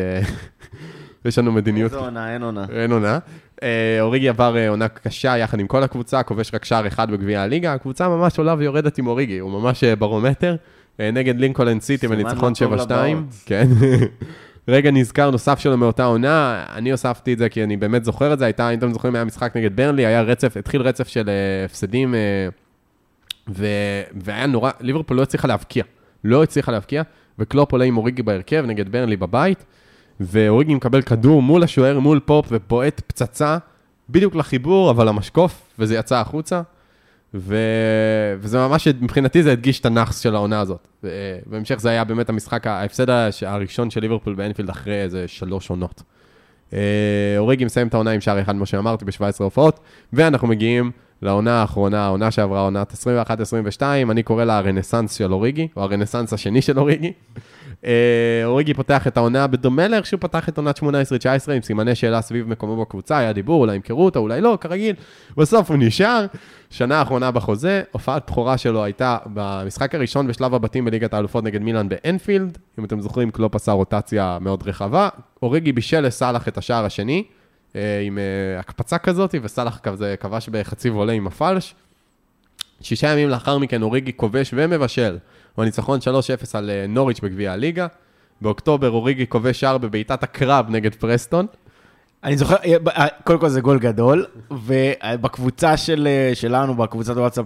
יש 1.25 1.37
לנו 1.37 1.51
מדיניות 1.51 1.91
איזה 1.91 2.03
עונה, 2.03 2.33
אין 2.33 2.43
עונה. 2.43 2.65
אין 2.69 2.91
עונה. 2.91 3.19
אה, 3.63 3.97
אוריגי 4.01 4.29
עבר 4.29 4.57
אה, 4.57 4.69
עונה 4.69 4.87
קשה 4.87 5.37
יחד 5.37 5.59
עם 5.59 5.67
כל 5.67 5.83
הקבוצה, 5.83 6.23
כובש 6.23 6.53
רק 6.53 6.65
שער 6.65 6.87
אחד 6.87 7.11
בגביע 7.11 7.41
הליגה. 7.41 7.73
הקבוצה 7.73 8.09
ממש 8.09 8.39
עולה 8.39 8.55
ויורדת 8.57 8.97
עם 8.97 9.07
אוריגי, 9.07 9.39
הוא 9.39 9.51
ממש 9.51 9.83
ברומטר. 9.83 10.55
נגד 10.99 11.39
לינקולן 11.39 11.79
סיטי 11.79 12.07
בניצחון 12.07 12.53
לא 12.61 12.67
טוב 12.67 12.73
7-2. 12.73 12.83
לבאות. 12.83 13.23
כן. 13.45 13.67
רגע 14.67 14.91
נזכר 14.91 15.31
נוסף 15.31 15.59
שלו 15.59 15.77
מאותה 15.77 16.05
עונה, 16.05 16.65
אני 16.73 16.91
הוספתי 16.91 17.33
את 17.33 17.37
זה 17.37 17.49
כי 17.49 17.63
אני 17.63 17.77
באמת 17.77 18.05
זוכר 18.05 18.33
את 18.33 18.39
זה, 18.39 18.45
הייתה, 18.45 18.69
אם 18.69 18.79
אתם 18.79 18.93
זוכרים, 18.93 19.15
היה 19.15 19.25
משחק 19.25 19.57
נגד 19.57 19.75
ברנלי, 19.75 20.05
היה 20.05 20.21
רצף, 20.21 20.57
התחיל 20.57 20.81
רצף 20.81 21.07
של 21.07 21.29
אה, 21.29 21.65
הפסדים, 21.65 22.15
אה, 22.15 22.19
ו... 23.49 23.65
והיה 24.21 24.47
נורא, 24.47 24.71
ליברפול 24.79 25.17
לא 25.17 25.21
הצליחה 25.21 25.47
להבקיע. 25.47 25.83
לא 26.23 26.43
הצליחה 26.43 26.71
להבקיע, 26.71 27.03
וקלופ 27.39 27.71
עולה 27.71 27.85
עם 27.85 27.97
אוריגי 27.97 28.23
בהרכב 28.23 28.63
נגד 28.67 28.91
ברנלי 28.91 29.17
בבית, 29.17 29.65
ואוריגי 30.19 30.75
מקבל 30.75 31.01
כדור 31.01 31.41
מול 31.41 31.63
השוער, 31.63 31.99
מול 31.99 32.19
פופ, 32.19 32.47
ובועט 32.51 33.01
פצצה, 33.07 33.57
בדיוק 34.09 34.35
לחיבור, 34.35 34.91
אבל 34.91 35.07
למשקוף, 35.07 35.61
וזה 35.79 35.95
יצא 35.95 36.17
החוצה. 36.17 36.61
ו... 37.33 37.55
וזה 38.39 38.57
ממש, 38.57 38.87
מבחינתי 38.87 39.43
זה 39.43 39.51
הדגיש 39.51 39.79
את 39.79 39.85
הנאחס 39.85 40.19
של 40.19 40.35
העונה 40.35 40.59
הזאת. 40.59 40.87
ו- 41.03 41.39
בהמשך 41.45 41.79
זה 41.79 41.89
היה 41.89 42.03
באמת 42.03 42.29
המשחק, 42.29 42.67
ההפסד 42.67 43.09
הראשון 43.45 43.89
של 43.89 44.01
ליברפול 44.01 44.35
באנפילד 44.35 44.69
אחרי 44.69 45.01
איזה 45.01 45.27
שלוש 45.27 45.69
עונות. 45.69 46.03
אה, 46.73 47.35
אוריגי 47.37 47.65
מסיים 47.65 47.87
את 47.87 47.93
העונה 47.93 48.11
עם 48.11 48.21
שער 48.21 48.41
אחד, 48.41 48.53
כמו 48.53 48.65
שאמרתי, 48.65 49.05
ב-17 49.05 49.43
הופעות, 49.43 49.79
ואנחנו 50.13 50.47
מגיעים 50.47 50.91
לעונה 51.21 51.61
האחרונה, 51.61 52.05
העונה 52.05 52.31
שעברה, 52.31 52.61
עונת 52.61 52.93
21-22, 53.79 53.81
אני 54.11 54.23
קורא 54.23 54.43
לה 54.43 54.57
הרנסאנס 54.57 55.13
של 55.13 55.33
אוריגי, 55.33 55.67
או 55.75 55.81
הרנסאנס 55.81 56.33
השני 56.33 56.61
של 56.61 56.79
אוריגי. 56.79 57.13
אה, 57.85 58.41
אוריגי 58.45 58.73
פותח 58.73 59.07
את 59.07 59.17
העונה 59.17 59.47
בדומה 59.47 59.87
לאיך 59.87 60.05
שהוא 60.05 60.19
פתח 60.19 60.49
את 60.49 60.57
עונת 60.57 60.79
18-19, 60.79 60.83
עם 61.55 61.61
סימני 61.61 61.95
שאלה 61.95 62.21
סביב 62.21 62.49
מקומו 62.49 62.81
בקבוצה, 62.81 63.17
היה 63.17 63.33
דיבור, 63.33 63.61
אולי 63.61 63.75
ימכרו 63.75 64.05
אותה, 64.05 64.19
אולי 64.19 64.41
לא, 64.41 64.57
כרגיל. 64.61 64.95
בסוף 65.37 65.71
הוא 65.71 65.77
נשאר, 65.79 66.25
שנה 66.69 66.99
האחרונה 66.99 67.31
בחוזה, 67.31 67.83
הופעת 67.91 68.23
בכורה 68.27 68.57
שלו 68.57 68.83
הייתה 68.83 69.17
במשחק 69.25 69.95
הראשון 69.95 70.27
בשלב 70.27 70.53
הבתים 70.53 70.85
בליגת 70.85 71.13
האלופות 71.13 71.43
נגד 71.43 71.61
מילאן 71.61 71.89
באנפילד, 71.89 72.57
אם 72.79 72.85
אתם 72.85 73.01
זוכרים, 73.01 73.31
קלופ 73.31 73.55
עשה 73.55 73.71
רוטציה 73.71 74.37
מאוד 74.41 74.63
רחבה, 74.67 75.09
אוריגי 75.41 75.71
בישל 75.71 76.01
לסאלח 76.01 76.47
את 76.47 76.57
השער 76.57 76.85
השני, 76.85 77.23
אה, 77.75 78.01
עם 78.05 78.17
אה, 78.17 78.59
הקפצה 78.59 78.97
כזאת, 78.97 79.35
וסאלח 79.43 79.79
כזה 79.79 80.15
כבש 80.19 80.49
בחצי 80.49 80.89
וולה 80.89 81.13
עם 81.13 81.27
הפלש. 81.27 81.75
שישה 82.81 83.07
ימים 83.07 83.29
לאחר 83.29 83.57
מכן 83.57 83.81
אוריגי 83.81 84.11
כובש 84.15 84.53
ומבשל 84.57 85.17
בניצחון 85.57 85.99
3-0 85.99 86.03
על 86.53 86.69
אה, 86.69 86.85
נוריץ' 86.87 87.19
בגביע 87.19 87.51
הליגה. 87.51 87.87
באוקטובר 88.41 88.89
אוריגי 88.89 89.25
כובש 89.29 89.59
שער 89.59 89.77
בבעיטת 89.77 90.23
הקרב 90.23 90.65
נגד 90.69 90.95
פרסטון. 90.95 91.45
אני 92.23 92.37
זוכר, 92.37 92.55
אה, 92.87 93.07
קודם 93.23 93.39
כל 93.39 93.49
זה 93.49 93.61
גול 93.61 93.79
גדול, 93.79 94.25
ובקבוצה 94.51 95.77
של, 95.77 96.07
אה, 96.07 96.35
שלנו, 96.35 96.75
בקבוצת 96.75 97.17
וואטסאפ 97.17 97.45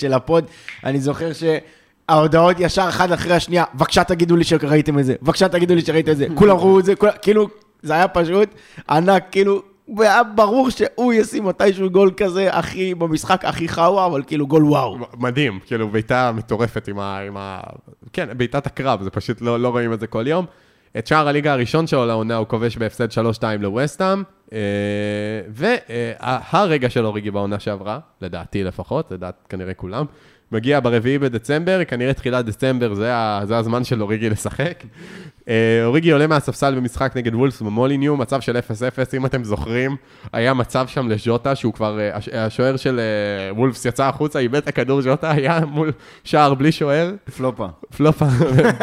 של 0.00 0.12
הפוד, 0.12 0.44
אני 0.84 1.00
זוכר 1.00 1.30
שההודעות 1.32 2.56
ישר 2.60 2.86
אחת 2.88 3.12
אחרי 3.12 3.34
השנייה, 3.34 3.64
בבקשה 3.74 4.04
תגידו 4.04 4.36
לי 4.36 4.44
שראיתם 4.44 4.98
את 4.98 5.04
זה, 5.04 5.14
בבקשה 5.22 5.48
תגידו 5.48 5.74
לי 5.74 5.80
שראיתם 5.80 6.12
את 6.12 6.16
זה, 6.16 6.26
כולם 6.34 6.56
ראו 6.56 6.80
את 6.80 6.84
זה, 6.84 6.96
כולם, 6.96 7.12
כאילו, 7.22 7.48
זה 7.82 7.92
היה 7.92 8.08
פשוט 8.08 8.48
ענק, 8.90 9.24
כאילו, 9.30 9.62
והיה 9.96 10.22
ברור 10.24 10.70
שהוא 10.70 11.12
ישים 11.12 11.44
מתישהו 11.44 11.90
גול 11.90 12.10
כזה, 12.16 12.48
הכי, 12.52 12.94
במשחק 12.94 13.44
הכי 13.44 13.68
חאווה, 13.68 14.06
אבל 14.06 14.22
כאילו 14.26 14.46
גול 14.46 14.64
וואו. 14.64 14.98
מדהים, 15.18 15.60
כאילו 15.66 15.88
בעיטה 15.88 16.32
מטורפת 16.34 16.88
עם 16.88 16.98
ה... 16.98 17.18
עם 17.18 17.36
ה... 17.36 17.60
כן, 18.12 18.28
בעיטת 18.36 18.66
הקרב, 18.66 19.02
זה 19.02 19.10
פשוט 19.10 19.40
לא, 19.40 19.60
לא 19.60 19.68
רואים 19.68 19.92
את 19.92 20.00
זה 20.00 20.06
כל 20.06 20.26
יום. 20.26 20.46
את 20.98 21.06
שער 21.06 21.28
הליגה 21.28 21.52
הראשון 21.52 21.86
שלו 21.86 22.06
לעונה 22.06 22.36
הוא 22.36 22.46
כובש 22.46 22.76
בהפסד 22.76 23.10
3-2 23.10 23.16
לווסטהאם, 23.60 24.22
והרגע 25.48 26.90
של 26.90 27.06
אוריגי 27.06 27.30
בעונה 27.30 27.60
שעברה, 27.60 27.98
לדעתי 28.20 28.64
לפחות, 28.64 29.10
לדעת 29.10 29.34
כנראה 29.48 29.74
כולם, 29.74 30.04
מגיע 30.52 30.80
ברביעי 30.80 31.18
בדצמבר, 31.18 31.84
כנראה 31.84 32.12
תחילת 32.12 32.44
דצמבר, 32.44 32.94
זה, 32.94 33.14
ה, 33.14 33.40
זה 33.44 33.56
הזמן 33.56 33.84
של 33.84 34.02
אוריגי 34.02 34.30
לשחק. 34.30 34.84
אה, 35.48 35.84
אוריגי 35.84 36.10
עולה 36.10 36.26
מהספסל 36.26 36.74
במשחק 36.74 37.12
נגד 37.16 37.34
וולפס 37.34 37.62
במוליניו, 37.62 38.16
מצב 38.16 38.40
של 38.40 38.56
0-0, 38.56 38.60
אם 39.16 39.26
אתם 39.26 39.44
זוכרים, 39.44 39.96
היה 40.32 40.54
מצב 40.54 40.86
שם 40.88 41.08
לז'וטה, 41.08 41.54
שהוא 41.54 41.72
כבר, 41.72 41.98
אה, 42.00 42.16
הש- 42.16 42.28
השוער 42.28 42.76
של 42.76 43.00
אה, 43.00 43.54
וולפס 43.54 43.84
יצא 43.84 44.04
החוצה, 44.04 44.38
איבד 44.38 44.56
את 44.56 44.68
הכדור, 44.68 45.02
ז'וטה 45.02 45.30
היה 45.30 45.60
מול 45.66 45.92
שער 46.24 46.54
בלי 46.54 46.72
שוער, 46.72 47.10
פלופה. 47.36 47.66
פלופה, 47.96 48.26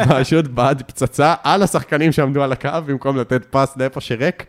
פשוט 0.09 0.47
בעט 0.47 0.81
פצצה 0.87 1.33
על 1.43 1.63
השחקנים 1.63 2.11
שעמדו 2.11 2.43
על 2.43 2.51
הקו, 2.51 2.69
במקום 2.85 3.17
לתת 3.17 3.45
פס 3.49 3.77
לאיפה 3.77 4.01
שריק. 4.01 4.45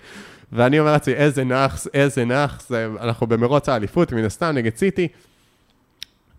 ואני 0.53 0.81
אומר 0.81 0.93
לעצמי, 0.93 1.15
איזה 1.15 1.45
נאחס, 1.45 1.89
איזה 1.95 2.25
נאחס, 2.25 2.73
אנחנו 3.01 3.27
במרוץ 3.27 3.69
האליפות, 3.69 4.13
מן 4.13 4.25
הסתם, 4.25 4.51
נגד 4.55 4.77
סיטי. 4.77 5.09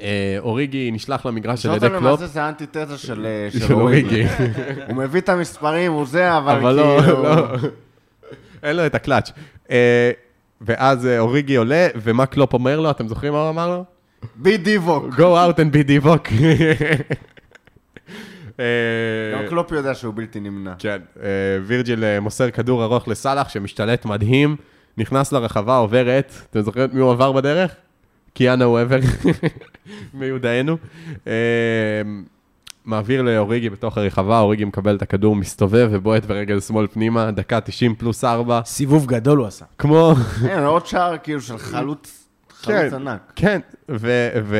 אה, 0.01 0.35
אוריגי 0.39 0.91
נשלח 0.91 1.25
למגרש 1.25 1.65
על 1.65 1.75
ידי 1.75 1.89
קלופ. 1.89 2.03
למעשה 2.03 2.27
זה 2.27 2.43
האנטיתזה 2.43 2.97
של 2.97 3.25
אה, 3.25 3.49
אוריגי. 3.75 4.25
הוא 4.87 4.95
מביא 4.95 5.21
את 5.21 5.29
המספרים, 5.29 5.91
הוא 5.91 6.05
זה, 6.05 6.37
אבל 6.37 6.55
אבל 6.55 6.75
לא, 6.75 7.01
כאילו... 7.01 7.23
לא, 7.23 7.47
אין 8.63 8.75
לו 8.75 8.85
את 8.85 8.95
הקלאץ'. 8.95 9.31
אה, 9.71 10.11
ואז 10.61 11.07
אוריגי 11.19 11.55
עולה, 11.55 11.87
ומה 11.95 12.25
קלופ 12.25 12.53
אומר 12.53 12.79
לו? 12.79 12.91
אתם 12.91 13.07
זוכרים 13.07 13.33
מה 13.33 13.41
הוא 13.41 13.49
אמר 13.49 13.69
לו? 13.69 13.83
בי 14.35 14.57
דיווק. 14.57 15.05
go 15.13 15.17
out 15.17 15.55
and 15.55 15.75
be 15.75 15.83
דיווק. 15.83 16.27
גם 19.33 19.47
קלופ 19.49 19.71
יודע 19.71 19.95
שהוא 19.95 20.13
בלתי 20.13 20.39
נמנע. 20.39 20.73
כן, 20.79 20.97
וירג'יל 21.63 22.19
מוסר 22.19 22.51
כדור 22.51 22.83
ארוך 22.83 23.07
לסאלח 23.07 23.49
שמשתלט 23.49 24.05
מדהים, 24.05 24.55
נכנס 24.97 25.31
לרחבה, 25.31 25.77
עובר 25.77 26.19
את, 26.19 26.33
אתם 26.49 26.61
זוכרים 26.61 26.89
מי 26.93 26.99
הוא 27.01 27.11
עבר 27.11 27.31
בדרך? 27.31 27.75
קיאנה 28.33 28.67
וובר, 28.67 28.99
מיודענו. 30.13 30.77
אה, 31.27 31.33
מעביר 32.85 33.21
לאוריגי 33.21 33.69
בתוך 33.69 33.97
הרחבה, 33.97 34.39
אוריגי 34.39 34.65
מקבל 34.65 34.95
את 34.95 35.01
הכדור, 35.01 35.35
מסתובב 35.35 35.89
ובועט 35.91 36.25
ברגל 36.25 36.59
שמאל 36.59 36.87
פנימה, 36.87 37.31
דקה 37.31 37.61
90 37.61 37.95
פלוס 37.95 38.23
4, 38.23 38.61
סיבוב 38.65 39.05
גדול 39.05 39.37
הוא 39.37 39.47
עשה. 39.47 39.65
כמו... 39.77 40.13
אין, 40.49 40.63
עוד 40.63 40.85
שער 40.85 41.17
כאילו 41.23 41.41
של 41.41 41.57
חלוץ, 41.57 42.27
חלוץ 42.49 42.91
כן. 42.91 42.95
ענק. 42.95 43.31
כן, 43.35 43.59
ו... 43.89 44.29
ו... 44.43 44.57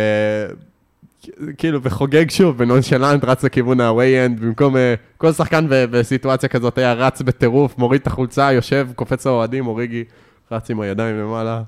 כאילו, 1.58 1.84
וחוגג 1.84 2.30
שוב, 2.30 2.58
בנונשלנט, 2.58 3.24
רץ 3.24 3.44
לכיוון 3.44 3.82
ה-way 3.82 4.30
end, 4.30 4.42
במקום... 4.42 4.78
אה, 4.78 4.96
כל 5.18 5.32
שחקן 5.32 5.68
ב- 5.70 5.86
בסיטואציה 5.92 6.50
כזאת 6.50 6.78
היה 6.78 6.94
רץ 6.94 7.22
בטירוף, 7.22 7.78
מוריד 7.78 8.02
את 8.02 8.08
החולצה, 8.08 8.52
יושב, 8.52 8.88
קופץ 8.96 9.26
לאוהדים, 9.28 9.68
אוריגי, 9.68 10.04
רץ 10.52 10.70
עם 10.70 10.80
הידיים 10.80 11.20
למעלה. 11.20 11.62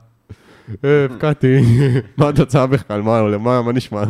הבקעתי, 0.83 1.59
מה 2.17 2.29
התוצאה 2.29 2.67
בכלל? 2.67 3.01
מה, 3.01 3.37
מה, 3.37 3.61
מה 3.61 3.71
נשמע? 3.71 4.03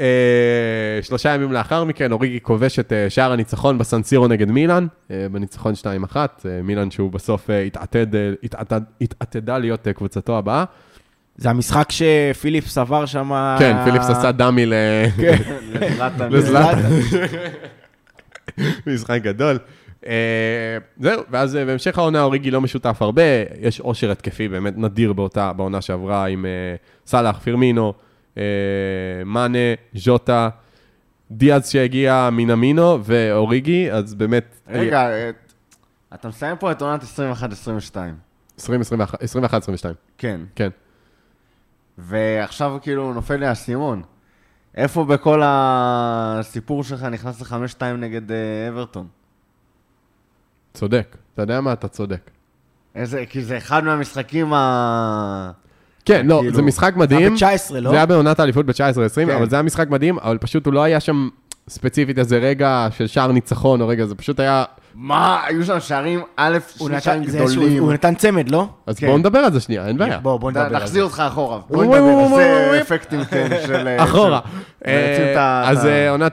אה, 0.00 0.98
שלושה 1.02 1.34
ימים 1.34 1.52
לאחר 1.52 1.84
מכן, 1.84 2.12
אוריגי 2.12 2.40
כובש 2.42 2.78
את 2.78 2.92
אה, 2.92 3.10
שער 3.10 3.32
הניצחון 3.32 3.78
בסנסירו 3.78 4.28
נגד 4.28 4.50
מילאן, 4.50 4.86
אה, 5.10 5.26
בניצחון 5.32 5.74
2-1, 6.12 6.16
אה, 6.16 6.26
מילאן 6.62 6.90
שהוא 6.90 7.12
בסוף 7.12 7.50
התעתד, 7.66 8.06
התעתד, 8.42 8.80
התעתדה 9.00 9.58
להיות 9.58 9.88
קבוצתו 9.88 10.38
הבאה. 10.38 10.64
זה 11.36 11.50
המשחק 11.50 11.88
שפיליפס 11.90 12.78
עבר 12.78 13.06
שם... 13.06 13.56
כן, 13.58 13.76
פיליפס 13.84 14.10
עשה 14.10 14.30
ל... 14.40 14.74
לזלאטן. 15.72 16.32
לזלאטן. 16.32 16.90
משחק 18.86 19.20
גדול. 19.22 19.58
אה, 20.06 20.78
זהו, 21.00 21.22
ואז 21.30 21.56
אה, 21.56 21.64
בהמשך 21.64 21.98
העונה 21.98 22.22
אוריגי 22.22 22.50
לא 22.50 22.60
משותף 22.60 22.96
הרבה, 23.00 23.22
יש 23.60 23.80
עושר 23.80 24.10
התקפי 24.10 24.48
באמת 24.48 24.74
נדיר 24.76 25.12
באותה, 25.12 25.52
בעונה 25.52 25.80
שעברה 25.80 26.26
עם 26.26 26.46
אה, 26.46 26.50
סאלח, 27.06 27.38
פירמינו, 27.38 27.92
מאנה, 29.26 29.58
ז'וטה, 29.94 30.48
דיאז 31.30 31.70
שהגיע 31.70 32.28
מינמינו 32.32 32.98
ואוריגי, 33.04 33.92
אז 33.92 34.14
באמת... 34.14 34.44
רגע, 34.68 35.08
אתה 36.14 36.28
מסיים 36.28 36.56
פה 36.56 36.72
את 36.72 36.82
עונת 36.82 37.02
21-22. 37.02 37.04
2021, 38.58 39.22
21-22, 39.22 39.86
כן. 40.18 40.40
כן. 40.54 40.68
ועכשיו 41.98 42.78
כאילו 42.82 43.14
נופל 43.14 43.36
לי 43.36 43.46
האסימון. 43.46 44.02
איפה 44.76 45.04
בכל 45.04 45.42
הסיפור 45.44 46.84
שלך 46.84 47.02
נכנס 47.02 47.40
ל-5-2 47.40 47.82
נגד 47.84 48.32
אה, 48.32 48.68
אברטון? 48.68 49.06
צודק. 50.74 51.16
אתה 51.34 51.42
יודע 51.42 51.60
מה? 51.60 51.72
אתה 51.72 51.88
צודק. 51.88 52.30
איזה, 52.94 53.24
כי 53.28 53.42
זה 53.42 53.56
אחד 53.56 53.84
מהמשחקים 53.84 54.52
ה... 54.54 55.50
כן, 56.04 56.26
לא, 56.26 56.38
כאילו, 56.40 56.54
זה 56.54 56.62
משחק 56.62 56.92
זה 56.94 56.98
מדהים. 57.00 57.34
היה 57.40 57.56
ב-19, 57.56 57.74
לא? 57.74 57.90
זה 57.90 57.96
היה 57.96 58.06
בעונת 58.06 58.40
האליפות 58.40 58.66
ב-19-20, 58.66 59.14
כן. 59.14 59.30
אבל 59.30 59.48
זה 59.48 59.56
היה 59.56 59.62
משחק 59.62 59.88
מדהים, 59.88 60.18
אבל 60.18 60.38
פשוט 60.38 60.66
הוא 60.66 60.74
לא 60.74 60.82
היה 60.82 61.00
שם 61.00 61.28
ספציפית 61.68 62.18
איזה 62.18 62.38
רגע 62.38 62.88
של 62.96 63.06
שער 63.06 63.32
ניצחון 63.32 63.80
או 63.80 63.88
רגע, 63.88 64.06
זה 64.06 64.14
פשוט 64.14 64.40
היה... 64.40 64.64
מה? 64.94 65.40
היו 65.46 65.64
שם 65.64 65.80
שערים, 65.80 66.20
א', 66.36 66.58
שני 66.78 67.00
שערים 67.00 67.24
זה 67.26 67.38
גדולים. 67.38 67.82
הוא 67.82 67.92
נתן 67.92 68.14
צמד, 68.14 68.50
לא? 68.50 68.66
אז 68.86 68.98
כן. 68.98 69.06
בואו 69.06 69.18
נדבר 69.18 69.38
על 69.38 69.52
זה 69.52 69.60
שנייה, 69.60 69.86
אין 69.88 69.98
בעיה. 69.98 70.18
בוא, 70.18 70.36
בוא 70.40 70.50
ד- 70.50 70.56
נדבר 70.58 70.64
על 70.66 70.78
זה. 70.78 70.84
נחזיר 70.84 71.04
אותך 71.04 71.22
אחורה. 71.26 71.58
בוא 71.68 71.84
בוא 71.84 71.96
נדבר. 71.96 72.24
נדבר. 72.26 72.38
איזה 72.40 72.80
אפקטים 72.80 73.24
כן 73.24 73.48
של... 73.66 73.86
אה, 73.88 74.04
אחורה. 74.04 74.40
אה, 74.86 75.68
אז 75.70 75.86
אה, 75.86 76.10
עונה 76.10 76.26
19-20, 76.26 76.30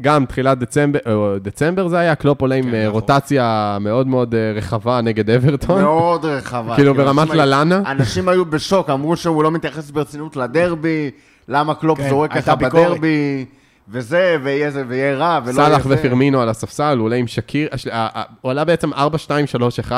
גם 0.00 0.24
תחילת 0.26 0.58
דצמבר, 0.58 0.98
או 1.06 1.34
דצמבר 1.42 1.88
זה 1.88 1.98
היה, 1.98 2.14
קלופ 2.14 2.40
עולה 2.40 2.54
עם 2.54 2.64
כן, 2.64 2.74
אה, 2.74 2.80
נכון. 2.82 2.92
רוטציה 2.92 3.78
מאוד 3.80 4.06
מאוד 4.06 4.34
אה, 4.34 4.52
רחבה 4.56 5.00
נגד 5.00 5.30
אברטון. 5.30 5.82
מאוד 5.82 6.24
רחבה. 6.24 6.74
כאילו 6.76 6.94
ברמת 6.94 7.18
אנשים 7.18 7.32
היו- 7.40 7.46
ללאנה. 7.46 7.82
אנשים 7.86 8.28
היו 8.28 8.44
בשוק, 8.44 8.90
אמרו 8.90 9.16
שהוא 9.16 9.42
לא 9.44 9.50
מתייחס 9.50 9.90
ברצינות 9.90 10.36
לדרבי, 10.36 11.10
למה 11.48 11.74
קלופ 11.74 11.98
כן, 11.98 12.08
זורק 12.08 12.32
ככה. 12.34 12.54
בדרבי, 12.56 13.44
וזה, 13.88 14.36
ויהיה 14.42 14.70
זה, 14.70 14.84
ויהיה 14.88 15.14
רע, 15.16 15.40
ולא 15.44 15.60
יהיה 15.62 15.70
סאלח 15.70 15.88
זה. 15.88 15.94
ופירמינו 15.94 16.40
על 16.40 16.48
הספסל, 16.48 16.96
הוא 16.98 17.04
עולה 17.04 17.16
עם 17.16 17.26
שקיר, 17.26 17.68
הש- 17.72 17.86
ה- 17.86 18.08
ה- 18.18 18.22
הוא 18.40 18.50
עלה 18.50 18.64
בעצם 18.64 18.92
4-2-3-1, 18.92 19.92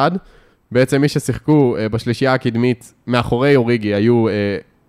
בעצם 0.72 1.00
מי 1.00 1.08
ששיחקו 1.08 1.76
אה, 1.78 1.88
בשלישייה 1.88 2.34
הקדמית 2.34 2.92
מאחורי 3.06 3.56
אוריגי 3.56 3.94
היו 3.94 4.28
אה, 4.28 4.32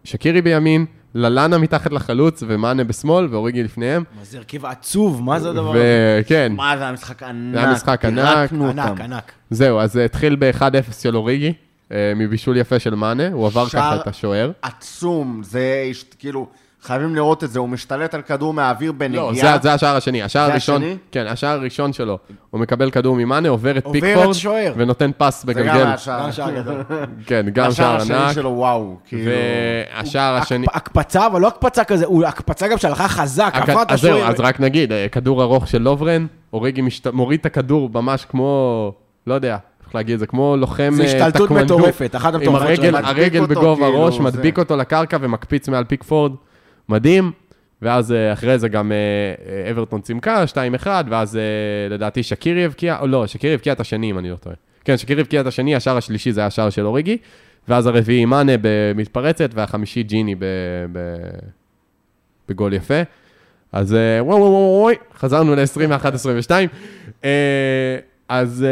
שקירי 0.03 0.41
בימין, 0.41 0.85
ללאנה 1.15 1.57
מתחת 1.57 1.91
לחלוץ 1.91 2.43
ומאנה 2.47 2.83
בשמאל 2.83 3.27
ואוריגי 3.31 3.63
לפניהם. 3.63 4.03
מה 4.17 4.23
זה 4.23 4.37
הרכב 4.37 4.65
עצוב, 4.65 5.21
מה 5.23 5.39
זה 5.39 5.49
הדבר 5.49 5.69
הזה? 5.71 6.19
וכן, 6.21 6.51
מה, 6.55 6.77
זה 6.77 6.83
היה 6.83 6.91
משחק 6.91 7.23
ענק. 7.23 7.53
זה 7.53 7.59
היה 7.63 7.71
משחק 7.73 8.05
ענק. 8.05 8.53
ענק, 8.53 8.79
אותם. 8.79 9.01
ענק. 9.01 9.31
זהו, 9.49 9.79
אז 9.79 9.93
זה 9.93 10.05
התחיל 10.05 10.35
ב-1-0 10.39 10.61
של 11.01 11.15
אוריגי, 11.15 11.53
אה, 11.91 12.13
מבישול 12.15 12.57
יפה 12.57 12.79
של 12.79 12.95
מאנה, 12.95 13.27
הוא 13.31 13.45
עבר 13.47 13.67
שער- 13.67 13.81
ככה 13.81 13.95
את 14.01 14.07
השוער. 14.07 14.51
עצום, 14.61 15.41
זה 15.43 15.83
כאילו, 16.19 16.47
חייבים 16.85 17.15
לראות 17.15 17.43
את 17.43 17.51
זה, 17.51 17.59
הוא 17.59 17.69
משתלט 17.69 18.13
על 18.13 18.21
כדור 18.21 18.53
מהאוויר 18.53 18.91
לא, 18.91 18.97
בנגיעה. 18.97 19.33
זה, 19.57 19.63
זה 19.63 19.73
השער 19.73 19.95
השני. 19.95 20.23
השער 20.23 20.45
זה 20.45 20.51
הראשון, 20.51 20.75
השני? 20.83 20.97
כן, 21.11 21.25
השער 21.27 21.59
הראשון 21.59 21.93
שלו, 21.93 22.17
הוא 22.49 22.61
מקבל 22.61 22.91
כדור 22.91 23.15
ממאנה, 23.15 23.49
עובר 23.49 23.77
את 23.77 23.85
פיקפורד. 23.91 24.35
ונותן 24.75 25.11
פס 25.17 25.41
זה 25.45 25.53
בגלגל. 25.53 25.97
שער. 25.97 26.23
גם 26.25 26.31
שער 26.31 26.51
גדול. 26.51 26.81
כן, 27.27 27.45
גם 27.53 27.71
שער 27.71 27.95
השער 27.95 28.17
ענק. 28.17 28.25
השני 28.25 28.33
שלו, 28.33 28.49
וואו, 28.49 28.95
כאילו... 29.07 29.31
והשער 29.95 30.35
השני... 30.35 30.65
הקפ- 30.67 30.75
הקפצה, 30.75 31.27
אבל 31.27 31.41
לא 31.41 31.47
הקפצה 31.47 31.83
כזה, 31.83 32.05
הוא 32.05 32.25
הקפצה 32.25 32.67
גם 32.67 32.77
שהלכה 32.77 33.07
חזק, 33.07 33.53
עברה 33.55 33.81
את 33.81 33.91
אז 33.91 34.01
זהו, 34.01 34.15
השוער. 34.17 34.29
אז 34.31 34.39
רק 34.39 34.59
נגיד, 34.59 34.91
אה, 34.91 35.07
כדור 35.11 35.43
ארוך 35.43 35.67
של 35.67 35.81
לוברן, 35.81 36.25
אוריגי 36.53 36.81
משת- 36.81 37.07
מוריד 37.13 37.39
את 37.39 37.45
הכדור 37.45 37.89
ממש 37.93 38.25
כמו, 38.25 38.91
לא 39.27 39.33
יודע, 39.33 39.57
איך 39.85 39.95
להגיד 39.95 40.19
זה, 40.19 40.27
כמו 40.27 40.55
לוחם 40.57 40.91
זה 40.95 41.03
אה, 41.03 41.07
השתלטות. 41.07 41.51
מטורפת, 41.51 42.15
אחת 42.15 42.33
עם 42.33 42.39
המטורפות 42.39 42.75
שלהם. 42.75 42.93
מדביק 42.95 43.17
הרגל 43.17 43.39
אותו, 43.41 43.51
בגובה 43.53 43.85
כאילו, 43.85 43.97
הראש, 44.01 44.15
זה- 44.17 44.21
מדביק 44.23 44.57
אותו 44.59 44.75
לקרקע 44.77 45.17
ומקפיץ 45.21 45.69
מעל 45.69 45.83
פיקפורד. 45.83 46.31
מדהים. 46.89 47.31
ואז 47.81 48.11
אה, 48.11 48.33
אחרי 48.33 48.59
זה 48.59 48.67
גם 48.69 48.91
אה, 48.91 48.97
אה, 49.65 49.71
אברטון 49.71 50.01
צימקה, 50.01 50.43
2-1, 50.83 50.87
ואז 51.09 51.39
לדעתי 51.89 52.23
שקירי 52.23 52.65
הבקיע, 52.65 52.97
או 52.99 53.07
לא, 53.07 53.27
שקירי 53.27 53.53
הבקיע 53.53 53.73
את 53.73 53.79
השני, 53.79 54.11
אם 54.11 54.19
אני 54.19 54.29
לא 54.29 54.35
טועה. 54.35 54.55
כן, 54.85 54.97
שקירי 54.97 55.21
הבקיע 55.21 55.41
את 55.41 55.45
השני, 55.45 55.75
השער 55.75 55.97
השלישי 55.97 56.31
זה 56.31 56.39
היה 56.39 56.47
השער 56.47 56.69
של 56.69 56.85
אוריגי, 56.85 57.17
ואז 57.67 57.87
הרביעי 57.87 58.25
מאנה 58.25 58.51
במתפרצת, 58.61 59.49
והחמישי 59.53 60.03
ג'יני 60.03 60.35
ב- 60.35 60.45
ב- 60.91 61.39
בגול 62.49 62.73
יפה. 62.73 63.01
אז 63.71 63.95
וואו 64.19 64.39
וואו 64.39 64.51
וואו 64.51 64.81
וואו, 64.81 64.95
חזרנו 65.17 65.55
ל-21-22. 65.55 66.51
אה, 67.23 67.97
אז 68.29 68.65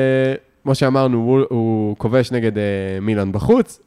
כמו 0.63 0.75
שאמרנו, 0.75 1.17
הוא, 1.17 1.41
הוא 1.49 1.97
כובש 1.97 2.31
נגד 2.31 2.51
מילאן 3.01 3.31
בחוץ, 3.31 3.81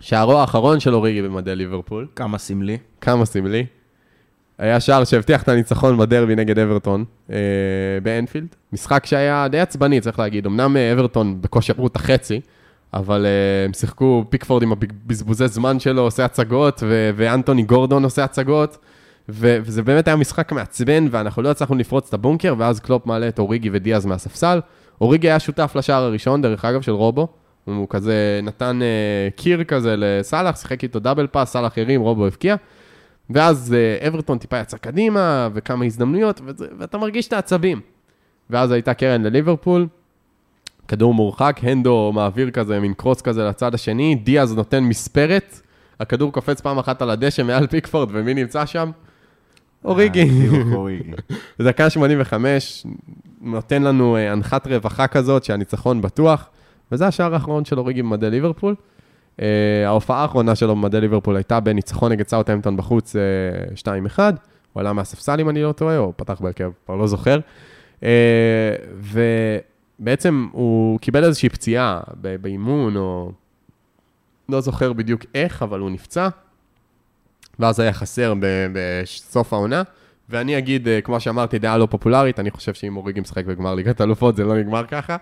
ושערו 0.00 0.38
האחרון 0.38 0.80
של 0.80 0.94
אוריגי 0.94 1.22
במדי 1.22 1.56
ליברפול, 1.56 2.06
כמה 2.16 2.38
סמלי. 2.38 2.78
כמה 3.00 3.24
סמלי, 3.24 3.66
היה 4.58 4.80
שער 4.80 5.04
שהבטיח 5.04 5.42
את 5.42 5.48
הניצחון 5.48 5.98
בדרבי 5.98 6.34
נגד 6.34 6.58
אברטון 6.58 7.04
אה, 7.30 7.36
באנפילד. 8.02 8.46
משחק 8.72 9.06
שהיה 9.06 9.48
די 9.48 9.60
עצבני, 9.60 10.00
צריך 10.00 10.18
להגיד. 10.18 10.46
אמנם 10.46 10.76
אה, 10.76 10.92
אברטון 10.92 11.42
בקושי 11.42 11.72
עברו 11.72 11.86
את 11.86 11.96
החצי, 11.96 12.40
אבל 12.94 13.26
אה, 13.26 13.64
הם 13.64 13.72
שיחקו 13.72 14.24
פיקפורד 14.28 14.62
עם 14.62 14.72
הבזבוזי 14.72 15.48
זמן 15.48 15.80
שלו, 15.80 16.02
עושה 16.02 16.24
הצגות, 16.24 16.82
ו- 16.86 17.10
ואנטוני 17.16 17.62
גורדון 17.62 18.04
עושה 18.04 18.24
הצגות. 18.24 18.78
ו- 19.28 19.58
וזה 19.62 19.82
באמת 19.82 20.08
היה 20.08 20.16
משחק 20.16 20.52
מעצבן, 20.52 21.06
ואנחנו 21.10 21.42
לא 21.42 21.50
הצלחנו 21.50 21.76
לפרוץ 21.76 22.08
את 22.08 22.14
הבונקר, 22.14 22.54
ואז 22.58 22.80
קלופ 22.80 23.06
מעלה 23.06 23.28
את 23.28 23.38
אוריגי 23.38 23.70
ודיאז 23.72 24.06
מהספסל. 24.06 24.60
אוריגי 25.00 25.28
היה 25.28 25.38
שותף 25.38 25.72
לשער 25.76 26.02
הראשון, 26.02 26.42
דרך 26.42 26.64
אגב, 26.64 26.82
של 26.82 26.92
רובו. 26.92 27.28
הוא 27.64 27.86
כזה 27.90 28.40
נתן 28.42 28.82
אה, 28.82 29.28
קיר 29.36 29.64
כזה 29.64 29.94
לסאלח, 29.98 30.56
שיחק 30.56 30.82
איתו 30.82 30.98
double 31.00 31.26
pass, 31.26 31.50
סאלח 31.50 31.78
הרים, 31.78 32.00
רובו 32.00 32.26
הבקיע. 32.26 32.56
ואז 33.30 33.74
אה, 33.74 34.08
אברטון 34.08 34.38
טיפה 34.38 34.60
יצא 34.60 34.76
קדימה, 34.76 35.48
וכמה 35.54 35.84
הזדמנויות, 35.84 36.40
וזה, 36.44 36.66
ואתה 36.78 36.98
מרגיש 36.98 37.28
את 37.28 37.32
העצבים. 37.32 37.80
ואז 38.50 38.70
הייתה 38.70 38.94
קרן 38.94 39.22
לליברפול, 39.22 39.86
כדור 40.88 41.14
מורחק, 41.14 41.60
הנדו 41.62 42.12
מעביר 42.14 42.50
כזה, 42.50 42.80
מין 42.80 42.94
קרוץ 42.94 43.20
כזה 43.20 43.44
לצד 43.44 43.74
השני, 43.74 44.14
דיאז 44.14 44.54
נותן 44.54 44.84
מספרת, 44.84 45.60
הכדור 46.00 46.32
קופץ 46.32 46.60
פעם 46.60 46.78
אחת 46.78 47.02
על 47.02 47.10
הדשא 47.10 47.42
מעל 47.42 47.66
פיקפורד, 47.66 48.08
ומי 48.12 48.34
נמצא 48.34 48.66
שם? 48.66 48.90
אוריגי. 49.84 50.28
אה. 50.28 51.22
בדקה 51.58 51.90
85, 51.90 52.86
נותן 53.40 53.82
לנו 53.82 54.16
אה, 54.16 54.32
אנחת 54.32 54.66
רווחה 54.66 55.06
כזאת, 55.06 55.44
שהניצחון 55.44 56.02
בטוח, 56.02 56.48
וזה 56.92 57.06
השער 57.06 57.34
האחרון 57.34 57.64
של 57.64 57.78
אוריגי 57.78 58.02
במדי 58.02 58.30
ליברפול. 58.30 58.74
Uh, 59.36 59.42
ההופעה 59.86 60.22
האחרונה 60.22 60.54
שלו 60.54 60.76
במדי 60.76 61.00
ליברפול 61.00 61.36
הייתה 61.36 61.60
בניצחון 61.60 62.12
נגד 62.12 62.28
סאוטהמפטון 62.28 62.76
בחוץ 62.76 63.16
uh, 63.76 64.16
2-1, 64.16 64.18
הוא 64.72 64.80
עלה 64.80 64.92
מהספסל 64.92 65.40
אם 65.40 65.48
אני 65.48 65.62
לא 65.62 65.72
טועה, 65.72 65.98
או 65.98 66.12
פתח 66.16 66.40
בהרכב, 66.40 66.70
כבר 66.86 66.96
לא 66.96 67.06
זוכר. 67.06 67.38
Uh, 68.00 68.04
ובעצם 70.00 70.48
הוא 70.52 70.98
קיבל 70.98 71.24
איזושהי 71.24 71.48
פציעה 71.48 72.00
באימון, 72.40 72.96
או 72.96 73.32
לא 74.48 74.60
זוכר 74.60 74.92
בדיוק 74.92 75.24
איך, 75.34 75.62
אבל 75.62 75.80
הוא 75.80 75.90
נפצע, 75.90 76.28
ואז 77.58 77.80
היה 77.80 77.92
חסר 77.92 78.34
בסוף 78.72 79.52
העונה, 79.52 79.82
ואני 80.30 80.58
אגיד, 80.58 80.88
אה, 80.88 81.00
כמו 81.00 81.20
שאמרתי, 81.20 81.58
דעה 81.58 81.78
לא 81.78 81.86
פופולרית, 81.90 82.40
אני 82.40 82.50
חושב 82.50 82.74
שאם 82.74 82.96
אוריגי 82.96 83.20
משחק 83.20 83.44
בגמר 83.44 83.74
ליגת 83.74 84.00
האלופות, 84.00 84.36
זה 84.36 84.44
לא 84.44 84.58
נגמר 84.58 84.86
ככה. 84.86 85.16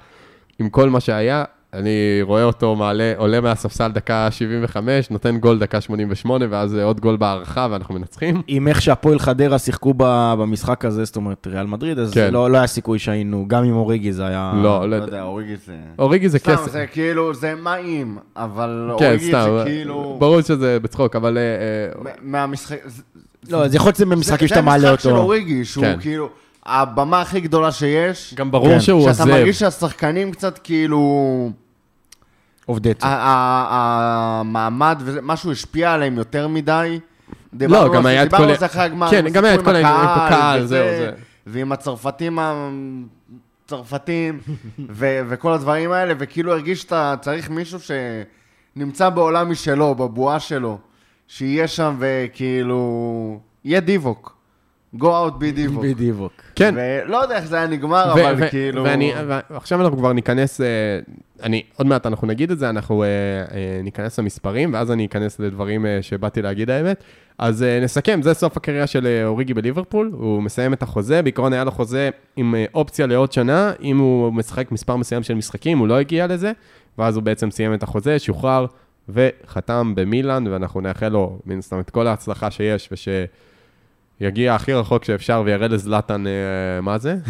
עם 0.59 0.71
כל 0.71 0.91
מה 0.91 1.01
שהיה, 1.01 1.45
אני 1.75 1.91
רואה 2.23 2.45
אותו 2.45 2.77
מעלה, 2.77 3.13
עולה 3.17 3.41
מהספסל 3.41 3.89
דקה 3.93 4.29
75, 4.31 5.11
נותן 5.11 5.39
גול 5.39 5.59
דקה 5.59 5.81
88, 5.81 6.45
ואז 6.51 6.75
עוד 6.75 7.01
גול 7.01 7.17
בהערכה, 7.17 7.67
ואנחנו 7.71 7.95
מנצחים. 7.95 8.43
עם 8.47 8.69
איך 8.69 8.83
שהפועל 8.83 9.19
חדרה 9.19 9.59
שיחקו 9.59 9.95
ב- 9.97 10.35
במשחק 10.39 10.85
הזה, 10.85 11.05
זאת 11.05 11.17
אומרת, 11.17 11.47
ריאל 11.47 11.67
מדריד, 11.67 11.99
אז 11.99 12.15
כן. 12.15 12.33
לא 12.33 12.51
לא 12.51 12.59
היה 12.59 12.67
סיכוי 12.67 12.99
שהיינו, 12.99 13.45
גם 13.49 13.65
עם 13.65 13.75
אוריגי 13.77 14.13
זה 14.13 14.27
היה... 14.27 14.53
לא, 14.63 14.63
לא 14.81 14.99
לא, 14.99 15.05
יודע, 15.05 15.23
אוריגי 15.23 15.57
זה... 15.67 15.77
אוריגי 15.99 16.29
זה 16.29 16.39
סתם, 16.39 16.53
כסף. 16.53 16.73
זה 16.73 16.87
כאילו, 16.93 17.35
זה 17.35 17.55
מים, 17.65 18.19
אבל 18.37 18.91
כן, 18.99 19.05
אוריגי 19.07 19.29
סתם, 19.29 19.47
זה 19.59 19.65
כאילו... 19.65 20.17
ברור 20.21 20.41
שזה 20.41 20.79
בצחוק, 20.83 21.17
אבל... 21.17 21.39
אה, 21.39 21.43
אה, 21.43 22.13
מ- 22.25 22.33
מהמשחק... 22.33 22.77
זה- 22.87 23.03
לא, 23.51 23.65
אז 23.65 23.75
יכול 23.75 23.87
להיות 23.89 23.97
שזה 23.97 24.07
במשחקים 24.07 24.49
שאתה 24.49 24.63
מעלה 24.63 24.81
זה 24.81 24.89
המשחק 24.91 25.03
של 25.03 25.09
אותו. 25.11 25.21
אוריגי, 25.23 25.65
שהוא 25.65 25.85
כן. 25.85 25.97
כאילו... 26.01 26.29
הבמה 26.69 27.21
הכי 27.21 27.41
גדולה 27.41 27.73
שיש. 27.73 28.35
גם 28.35 28.51
ברור 28.51 28.69
כן. 28.69 28.81
שהוא 28.81 29.01
שאתה 29.01 29.23
עוזב. 29.23 29.35
מרגיש 29.35 29.59
שהשחקנים 29.59 30.33
קצת 30.33 30.59
כאילו... 30.59 31.51
עובדי. 32.67 32.93
ה- 33.03 33.67
המעמד, 34.41 35.03
וזה- 35.05 35.21
משהו 35.23 35.53
השפיע 35.53 35.93
עליהם 35.93 36.17
יותר 36.17 36.49
מדי. 36.49 37.01
לא, 37.61 37.95
גם 37.95 38.07
היה 38.07 38.23
את 38.23 38.31
כל- 38.31 38.37
דיברנו 38.37 38.53
על 38.53 38.59
זה 38.59 38.67
אחרי 38.67 38.83
הגמר. 38.83 39.11
כן, 39.11 39.25
גם 39.33 39.45
היה 39.45 39.55
את 39.55 39.63
כל 39.63 39.71
עם 39.71 39.75
העניין 39.77 39.95
עם 39.95 40.09
הקהל, 40.09 40.67
זהו, 40.67 40.89
זה. 40.89 41.11
ועם 41.47 41.73
הצרפתים 41.73 42.39
הצרפתים, 43.67 44.41
וכל 45.29 45.53
הדברים 45.53 45.93
האלה, 45.93 46.15
וכאילו 46.19 46.53
הרגיש 46.53 46.83
שאתה 46.83 47.15
צריך 47.21 47.51
מישהו 47.51 47.79
שנמצא 48.77 49.09
בעולם 49.09 49.51
משלו, 49.51 49.95
בבועה 49.95 50.41
שלו, 50.41 50.79
שיהיה 51.29 51.69
שם 51.69 51.97
וכאילו... 51.99 53.41
יהיה 53.65 53.81
דיווק. 53.81 54.38
Go 54.97 55.05
out 55.05 55.43
be 55.43 55.55
דיווק. 55.55 55.85
בדיוק. 55.85 56.33
כן. 56.55 56.75
ולא 56.77 57.17
יודע 57.17 57.37
איך 57.37 57.47
זה 57.47 57.57
היה 57.57 57.67
נגמר, 57.67 58.13
ו- 58.17 58.21
אבל 58.21 58.35
ו- 58.39 58.49
כאילו... 58.51 58.85
ואני, 58.85 59.13
ועכשיו 59.51 59.81
אנחנו 59.81 59.99
כבר 59.99 60.13
ניכנס, 60.13 60.61
אה, 60.61 60.67
אני, 61.43 61.63
עוד 61.77 61.87
מעט 61.87 62.07
אנחנו 62.07 62.27
נגיד 62.27 62.51
את 62.51 62.59
זה, 62.59 62.71
אנחנו 62.71 63.03
אה, 63.03 63.09
אה, 63.09 63.81
ניכנס 63.83 64.19
למספרים, 64.19 64.73
ואז 64.73 64.91
אני 64.91 65.07
אכנס 65.07 65.41
לדברים 65.41 65.87
אה, 65.87 65.99
שבאתי 66.03 66.43
להגיד 66.43 66.71
האמת. 66.71 67.05
אז 67.39 67.63
אה, 67.63 67.81
נסכם, 67.83 68.23
זה 68.23 68.35
סוף 68.35 68.57
הקריירה 68.57 68.87
של 68.87 69.23
אוריגי 69.27 69.55
בליברפול, 69.55 70.11
הוא 70.15 70.43
מסיים 70.43 70.73
את 70.73 70.83
החוזה, 70.83 71.23
בעיקרון 71.23 71.53
היה 71.53 71.65
לו 71.65 71.71
חוזה 71.71 72.11
עם 72.37 72.55
אופציה 72.75 73.07
לעוד 73.07 73.33
שנה, 73.33 73.73
אם 73.83 73.99
הוא 73.99 74.33
משחק 74.33 74.73
מספר 74.73 74.97
מסוים 74.97 75.23
של 75.23 75.35
משחקים, 75.35 75.79
הוא 75.79 75.89
לא 75.89 75.99
הגיע 75.99 76.27
לזה, 76.27 76.53
ואז 76.99 77.17
הוא 77.17 77.23
בעצם 77.23 77.51
סיים 77.51 77.75
את 77.75 77.83
החוזה, 77.83 78.19
שוחרר 78.19 78.67
וחתם 79.09 79.93
במילאן, 79.97 80.47
ואנחנו 80.47 80.81
נאחל 80.81 81.09
לו, 81.09 81.39
מן 81.47 81.59
הסתם, 81.59 81.81
את 81.81 81.91
כל 81.91 82.07
ההצלחה 82.07 82.51
שיש, 82.51 82.89
וש... 82.93 83.09
יגיע 84.21 84.55
הכי 84.55 84.73
רחוק 84.73 85.05
שאפשר 85.05 85.43
ויראה 85.45 85.69
לזלאטן 85.69 86.27
אה, 86.27 86.81
מה 86.81 86.99
זה. 86.99 87.17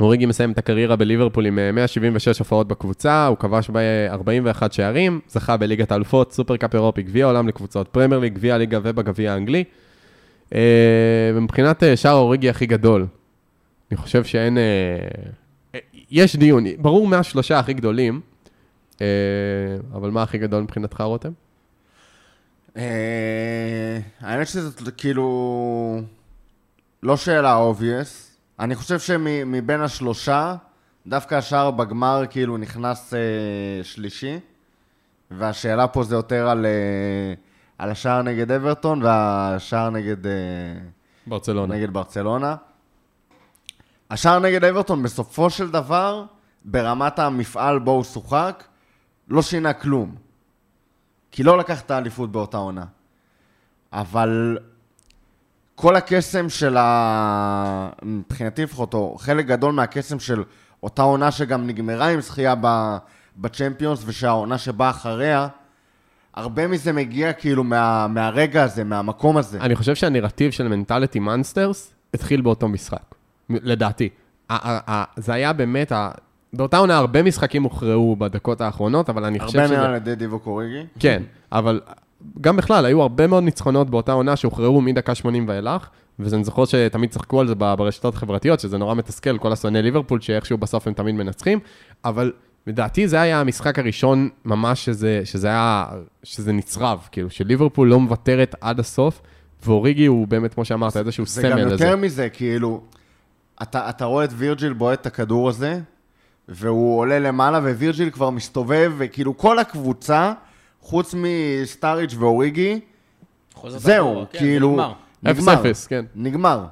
אוריגי 0.00 0.26
מסיים 0.26 0.52
את 0.52 0.58
הקריירה 0.58 0.96
בליברפול 0.96 1.46
עם 1.46 1.58
אה, 1.58 1.72
176 1.72 2.38
הופעות 2.38 2.68
בקבוצה, 2.68 3.26
הוא 3.26 3.36
כבש 3.36 3.70
ב-41 3.72 4.62
שערים, 4.70 5.20
זכה 5.28 5.56
בליגת 5.56 5.92
האלופות, 5.92 6.32
סופרקאפ 6.32 6.74
אירופי, 6.74 7.02
גביע 7.02 7.24
העולם 7.24 7.48
לקבוצות 7.48 7.88
פרמייר 7.88 8.20
ליג, 8.20 8.34
גביע 8.34 8.54
הליגה 8.54 8.78
ובגביע 8.82 9.32
האנגלי. 9.32 9.64
אה, 10.54 11.30
ומבחינת 11.34 11.82
אה, 11.82 11.96
שער 11.96 12.14
אוריגי 12.14 12.50
הכי 12.50 12.66
גדול, 12.66 13.06
אני 13.90 13.96
חושב 13.96 14.24
שאין... 14.24 14.58
אה, 14.58 14.62
אה, 15.74 15.80
יש 16.10 16.36
דיון, 16.36 16.64
ברור 16.78 17.06
מהשלושה 17.06 17.58
הכי 17.58 17.72
גדולים, 17.72 18.20
אה, 19.00 19.06
אבל 19.92 20.10
מה 20.10 20.22
הכי 20.22 20.38
גדול 20.38 20.62
מבחינתך, 20.62 21.00
רותם? 21.00 21.30
אה, 22.76 23.98
האמת 24.20 24.48
שזאת 24.48 24.88
כאילו 24.96 26.00
לא 27.02 27.16
שאלה 27.16 27.54
obvious. 27.54 28.36
אני 28.60 28.74
חושב 28.74 28.98
שמבין 28.98 29.80
השלושה, 29.80 30.56
דווקא 31.06 31.34
השער 31.34 31.70
בגמר 31.70 32.22
כאילו 32.30 32.56
נכנס 32.56 33.14
אה, 33.14 33.84
שלישי, 33.84 34.38
והשאלה 35.30 35.88
פה 35.88 36.02
זה 36.02 36.14
יותר 36.14 36.48
על, 36.48 36.66
אה, 36.66 37.34
על 37.78 37.90
השער 37.90 38.22
נגד 38.22 38.52
אברטון 38.52 39.02
והשער 39.02 39.90
נגד, 39.90 40.26
אה, 40.26 40.32
ברצלונה. 41.26 41.74
נגד 41.74 41.92
ברצלונה. 41.92 42.56
השער 44.10 44.38
נגד 44.38 44.64
אברטון 44.64 45.02
בסופו 45.02 45.50
של 45.50 45.70
דבר, 45.70 46.24
ברמת 46.64 47.18
המפעל 47.18 47.78
בו 47.78 47.90
הוא 47.90 48.04
שוחק, 48.04 48.64
לא 49.28 49.42
שינה 49.42 49.72
כלום. 49.72 50.29
כי 51.32 51.42
לא 51.42 51.58
לקח 51.58 51.80
את 51.80 51.90
האליפות 51.90 52.32
באותה 52.32 52.56
עונה. 52.56 52.84
אבל 53.92 54.58
כל 55.74 55.96
הקסם 55.96 56.48
של 56.48 56.76
ה... 56.76 57.90
מבחינתי 58.02 58.62
לפחות, 58.62 58.94
או 58.94 59.16
חלק 59.18 59.46
גדול 59.46 59.72
מהקסם 59.72 60.20
של 60.20 60.44
אותה 60.82 61.02
עונה 61.02 61.30
שגם 61.30 61.66
נגמרה 61.66 62.08
עם 62.08 62.20
זכייה. 62.20 62.54
בצ'מפיונס, 63.36 64.02
ושהעונה 64.06 64.58
שבאה 64.58 64.90
אחריה, 64.90 65.48
הרבה 66.34 66.66
מזה 66.66 66.92
מגיע 66.92 67.32
כאילו 67.32 67.64
מה... 67.64 68.06
מהרגע 68.06 68.62
הזה, 68.62 68.84
מהמקום 68.84 69.36
הזה. 69.36 69.60
אני 69.60 69.76
חושב 69.76 69.94
שהנרטיב 69.94 70.50
של 70.50 70.68
מנטליטי 70.68 71.18
מאנסטרס 71.18 71.94
התחיל 72.14 72.40
באותו 72.40 72.68
משחק, 72.68 73.14
לדעתי. 73.50 74.08
זה 75.16 75.34
היה 75.34 75.52
באמת, 75.52 75.92
באותה 76.52 76.78
עונה 76.78 76.96
הרבה 76.96 77.22
משחקים 77.22 77.62
הוכרעו 77.62 78.16
בדקות 78.16 78.60
האחרונות, 78.60 79.10
אבל 79.10 79.24
אני 79.24 79.40
חושב 79.40 79.58
הרבה 79.58 79.68
שזה... 79.68 79.78
מהם 79.78 79.90
על 79.90 79.96
ידי 79.96 80.14
דיווק 80.14 80.46
אוריגי. 80.46 80.82
כן, 80.98 81.22
אבל 81.52 81.80
גם 82.40 82.56
בכלל, 82.56 82.84
היו 82.84 83.02
הרבה 83.02 83.26
מאוד 83.26 83.42
ניצחונות 83.42 83.90
באותה 83.90 84.12
עונה 84.12 84.36
שהוכרעו 84.36 84.80
מדקה 84.80 85.14
80 85.14 85.48
ואילך, 85.48 85.88
ואני 86.18 86.44
זוכר 86.44 86.64
שתמיד 86.64 87.10
צחקו 87.10 87.40
על 87.40 87.46
זה 87.46 87.54
ברשתות 87.54 88.14
החברתיות, 88.14 88.60
שזה 88.60 88.78
נורא 88.78 88.94
מתסכל, 88.94 89.38
כל 89.38 89.52
השונאי 89.52 89.82
ליברפול, 89.82 90.20
שאיכשהו 90.20 90.58
בסוף 90.58 90.86
הם 90.86 90.92
תמיד 90.92 91.14
מנצחים, 91.14 91.58
אבל 92.04 92.32
לדעתי 92.66 93.08
זה 93.08 93.20
היה 93.20 93.40
המשחק 93.40 93.78
הראשון 93.78 94.28
ממש 94.44 94.84
שזה, 94.84 95.20
שזה 95.24 95.48
היה, 95.48 95.86
שזה 96.22 96.52
נצרב, 96.52 97.08
כאילו, 97.12 97.30
שליברפול 97.30 97.88
לא 97.88 98.00
מוותרת 98.00 98.54
עד 98.60 98.80
הסוף, 98.80 99.22
ואוריגי 99.66 100.06
הוא 100.06 100.28
באמת, 100.28 100.54
כמו 100.54 100.64
שאמרת, 100.64 100.96
איזשהו 100.96 101.26
זה 101.26 101.42
גם 101.42 101.50
סמל 101.50 101.64
לזה. 101.64 101.84
יותר 101.84 101.96
מזה, 101.96 102.28
כאילו, 102.28 102.80
אתה, 103.62 103.88
אתה 103.90 104.04
רואה 104.04 104.24
את 104.24 104.30
וירג'יל 104.36 104.72
בועט 104.72 105.00
את 105.00 105.06
הכדור 105.06 105.48
הזה, 105.48 105.80
והוא 106.50 106.98
עולה 106.98 107.18
למעלה, 107.18 107.58
ווירג'יל 107.58 108.10
כבר 108.10 108.30
מסתובב, 108.30 108.92
וכאילו 108.98 109.36
כל 109.38 109.58
הקבוצה, 109.58 110.32
חוץ 110.80 111.14
מסטארידג' 111.18 112.14
ואוריגי, 112.18 112.80
זהו, 113.66 114.24
כן, 114.32 114.38
כאילו, 114.38 114.70
נגמר. 115.22 115.62
0-0, 115.62 115.86
כן. 115.88 116.04
נגמר. 116.14 116.64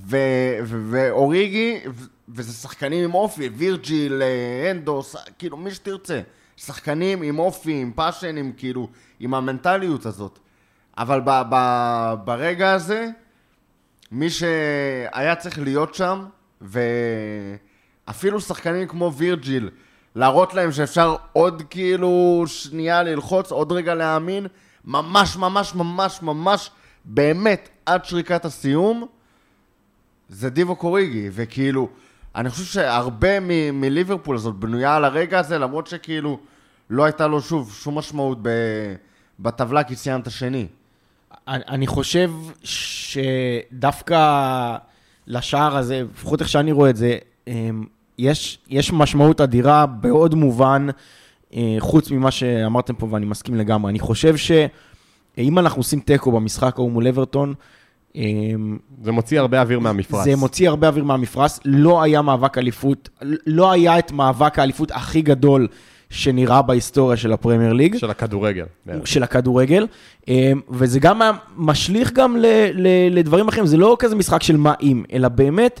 ו- 0.00 0.16
ו- 0.64 0.86
ואוריגי, 0.90 1.80
ו- 1.86 2.04
וזה 2.28 2.52
שחקנים 2.52 3.04
עם 3.04 3.14
אופי, 3.14 3.48
וירג'יל, 3.48 4.22
אה, 4.22 4.70
הנדרסון, 4.70 5.16
כאילו, 5.38 5.56
מי 5.56 5.70
שתרצה. 5.70 6.20
שחקנים 6.56 7.22
עם 7.22 7.38
אופי, 7.38 7.80
עם 7.80 7.92
passion, 7.94 8.36
עם 8.36 8.52
כאילו, 8.56 8.88
עם 9.20 9.34
המנטליות 9.34 10.06
הזאת. 10.06 10.38
אבל 10.98 11.20
ב- 11.24 11.42
ב- 11.50 12.14
ברגע 12.24 12.72
הזה, 12.72 13.08
מי 14.12 14.30
שהיה 14.30 15.34
צריך 15.38 15.58
להיות 15.58 15.94
שם, 15.94 16.24
ואפילו 18.08 18.40
שחקנים 18.40 18.88
כמו 18.88 19.12
וירג'יל, 19.16 19.70
להראות 20.14 20.54
להם 20.54 20.72
שאפשר 20.72 21.16
עוד 21.32 21.62
כאילו 21.70 22.44
שנייה 22.46 23.02
ללחוץ, 23.02 23.50
עוד 23.52 23.72
רגע 23.72 23.94
להאמין, 23.94 24.46
ממש 24.84 25.36
ממש 25.36 25.74
ממש 25.74 26.22
ממש, 26.22 26.70
באמת, 27.04 27.68
עד 27.86 28.04
שריקת 28.04 28.44
הסיום, 28.44 29.06
זה 30.28 30.50
דיבו 30.50 30.76
קוריגי, 30.76 31.28
וכאילו, 31.32 31.88
אני 32.34 32.50
חושב 32.50 32.64
שהרבה 32.64 33.40
מ- 33.40 33.80
מליברפול 33.80 34.36
הזאת 34.36 34.54
בנויה 34.54 34.96
על 34.96 35.04
הרגע 35.04 35.38
הזה, 35.38 35.58
למרות 35.58 35.86
שכאילו 35.86 36.38
לא 36.90 37.04
הייתה 37.04 37.26
לו 37.26 37.40
שוב 37.40 37.72
שום 37.74 37.98
משמעות 37.98 38.38
ב- 38.42 38.94
בטבלה, 39.40 39.84
כי 39.84 39.96
סיימת 39.96 40.30
שני. 40.30 40.66
אני 41.48 41.62
אני 41.68 41.86
חושב 41.86 42.30
שדווקא 42.62 44.16
לשער 45.26 45.76
הזה, 45.76 46.02
לפחות 46.14 46.40
איך 46.40 46.48
שאני 46.48 46.72
רואה 46.72 46.90
את 46.90 46.96
זה, 46.96 47.18
אמ, 47.48 47.84
יש, 48.18 48.58
יש 48.68 48.92
משמעות 48.92 49.40
אדירה 49.40 49.86
בעוד 49.86 50.34
מובן, 50.34 50.86
אה, 51.54 51.76
חוץ 51.78 52.10
ממה 52.10 52.30
שאמרתם 52.30 52.94
פה, 52.94 53.08
ואני 53.10 53.26
מסכים 53.26 53.54
לגמרי. 53.54 53.90
אני 53.90 53.98
חושב 53.98 54.36
שאם 54.36 55.58
אנחנו 55.58 55.80
עושים 55.80 56.00
תיקו 56.00 56.32
במשחק 56.32 56.78
ההוא 56.78 56.90
מול 56.90 57.08
אברטון, 57.08 57.54
אמ, 58.14 58.78
זה 59.02 59.12
מוציא 59.12 59.40
הרבה 59.40 59.60
אוויר 59.60 59.78
מהמפרץ. 59.78 60.24
זה 60.24 60.36
מוציא 60.36 60.68
הרבה 60.68 60.88
אוויר 60.88 61.04
מהמפרש. 61.04 61.58
לא 61.64 62.02
היה 62.02 62.22
מאבק 62.22 62.58
אליפות, 62.58 63.08
לא 63.46 63.72
היה 63.72 63.98
את 63.98 64.12
מאבק 64.12 64.58
האליפות 64.58 64.90
הכי 64.90 65.22
גדול 65.22 65.68
שנראה 66.10 66.62
בהיסטוריה 66.62 67.16
של 67.16 67.32
הפרמייר 67.32 67.72
ליג. 67.72 67.96
של 67.96 68.10
הכדורגל. 68.10 68.64
של 69.04 69.22
הכדורגל, 69.22 69.86
אמ, 70.28 70.60
וזה 70.70 71.00
גם 71.00 71.20
משליך 71.56 72.12
גם 72.12 72.36
ל, 72.36 72.46
ל, 72.72 72.88
לדברים 73.10 73.48
אחרים, 73.48 73.66
זה 73.66 73.76
לא 73.76 73.96
כזה 73.98 74.16
משחק 74.16 74.42
של 74.42 74.56
מה 74.56 74.74
אם, 74.82 75.04
אלא 75.12 75.28
באמת, 75.28 75.80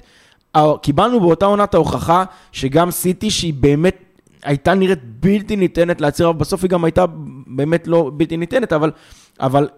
קיבלנו 0.82 1.20
באותה 1.20 1.46
עונת 1.46 1.74
ההוכחה 1.74 2.24
שגם 2.52 2.90
סיטי, 2.90 3.30
שהיא 3.30 3.54
באמת 3.54 3.96
הייתה 4.42 4.74
נראית 4.74 4.98
בלתי 5.20 5.56
ניתנת 5.56 6.00
להצהיר, 6.00 6.32
בסוף 6.32 6.62
היא 6.62 6.70
גם 6.70 6.84
הייתה 6.84 7.04
באמת 7.46 7.88
לא 7.88 8.10
בלתי 8.14 8.36
ניתנת, 8.36 8.72
אבל, 8.72 8.90
אבל 9.40 9.68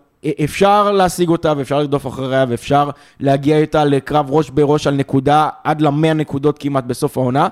אפשר 0.45 0.93
להשיג 0.93 1.29
אותה 1.29 1.53
ואפשר 1.57 1.79
לרדוף 1.79 2.07
אחריה 2.07 2.45
ואפשר 2.49 2.91
להגיע 3.21 3.59
איתה 3.59 3.85
לקרב 3.85 4.27
ראש 4.31 4.51
בראש 4.51 4.87
על 4.87 4.95
נקודה 4.95 5.49
עד 5.65 5.81
למאה 5.81 6.15
נקודות 6.15 6.59
כמעט 6.59 6.85
בסוף 6.85 7.19
העונה. 7.19 7.49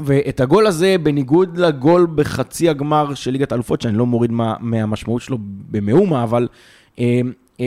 ואת 0.00 0.40
הגול 0.40 0.66
הזה, 0.66 0.96
בניגוד 1.02 1.58
לגול 1.58 2.06
בחצי 2.14 2.68
הגמר 2.68 3.14
של 3.14 3.30
ליגת 3.30 3.52
האלופות, 3.52 3.80
שאני 3.80 3.98
לא 3.98 4.06
מוריד 4.06 4.32
מה, 4.32 4.54
מהמשמעות 4.60 5.22
שלו 5.22 5.38
במאומה, 5.70 6.22
אבל 6.22 6.48
אה, 6.98 7.20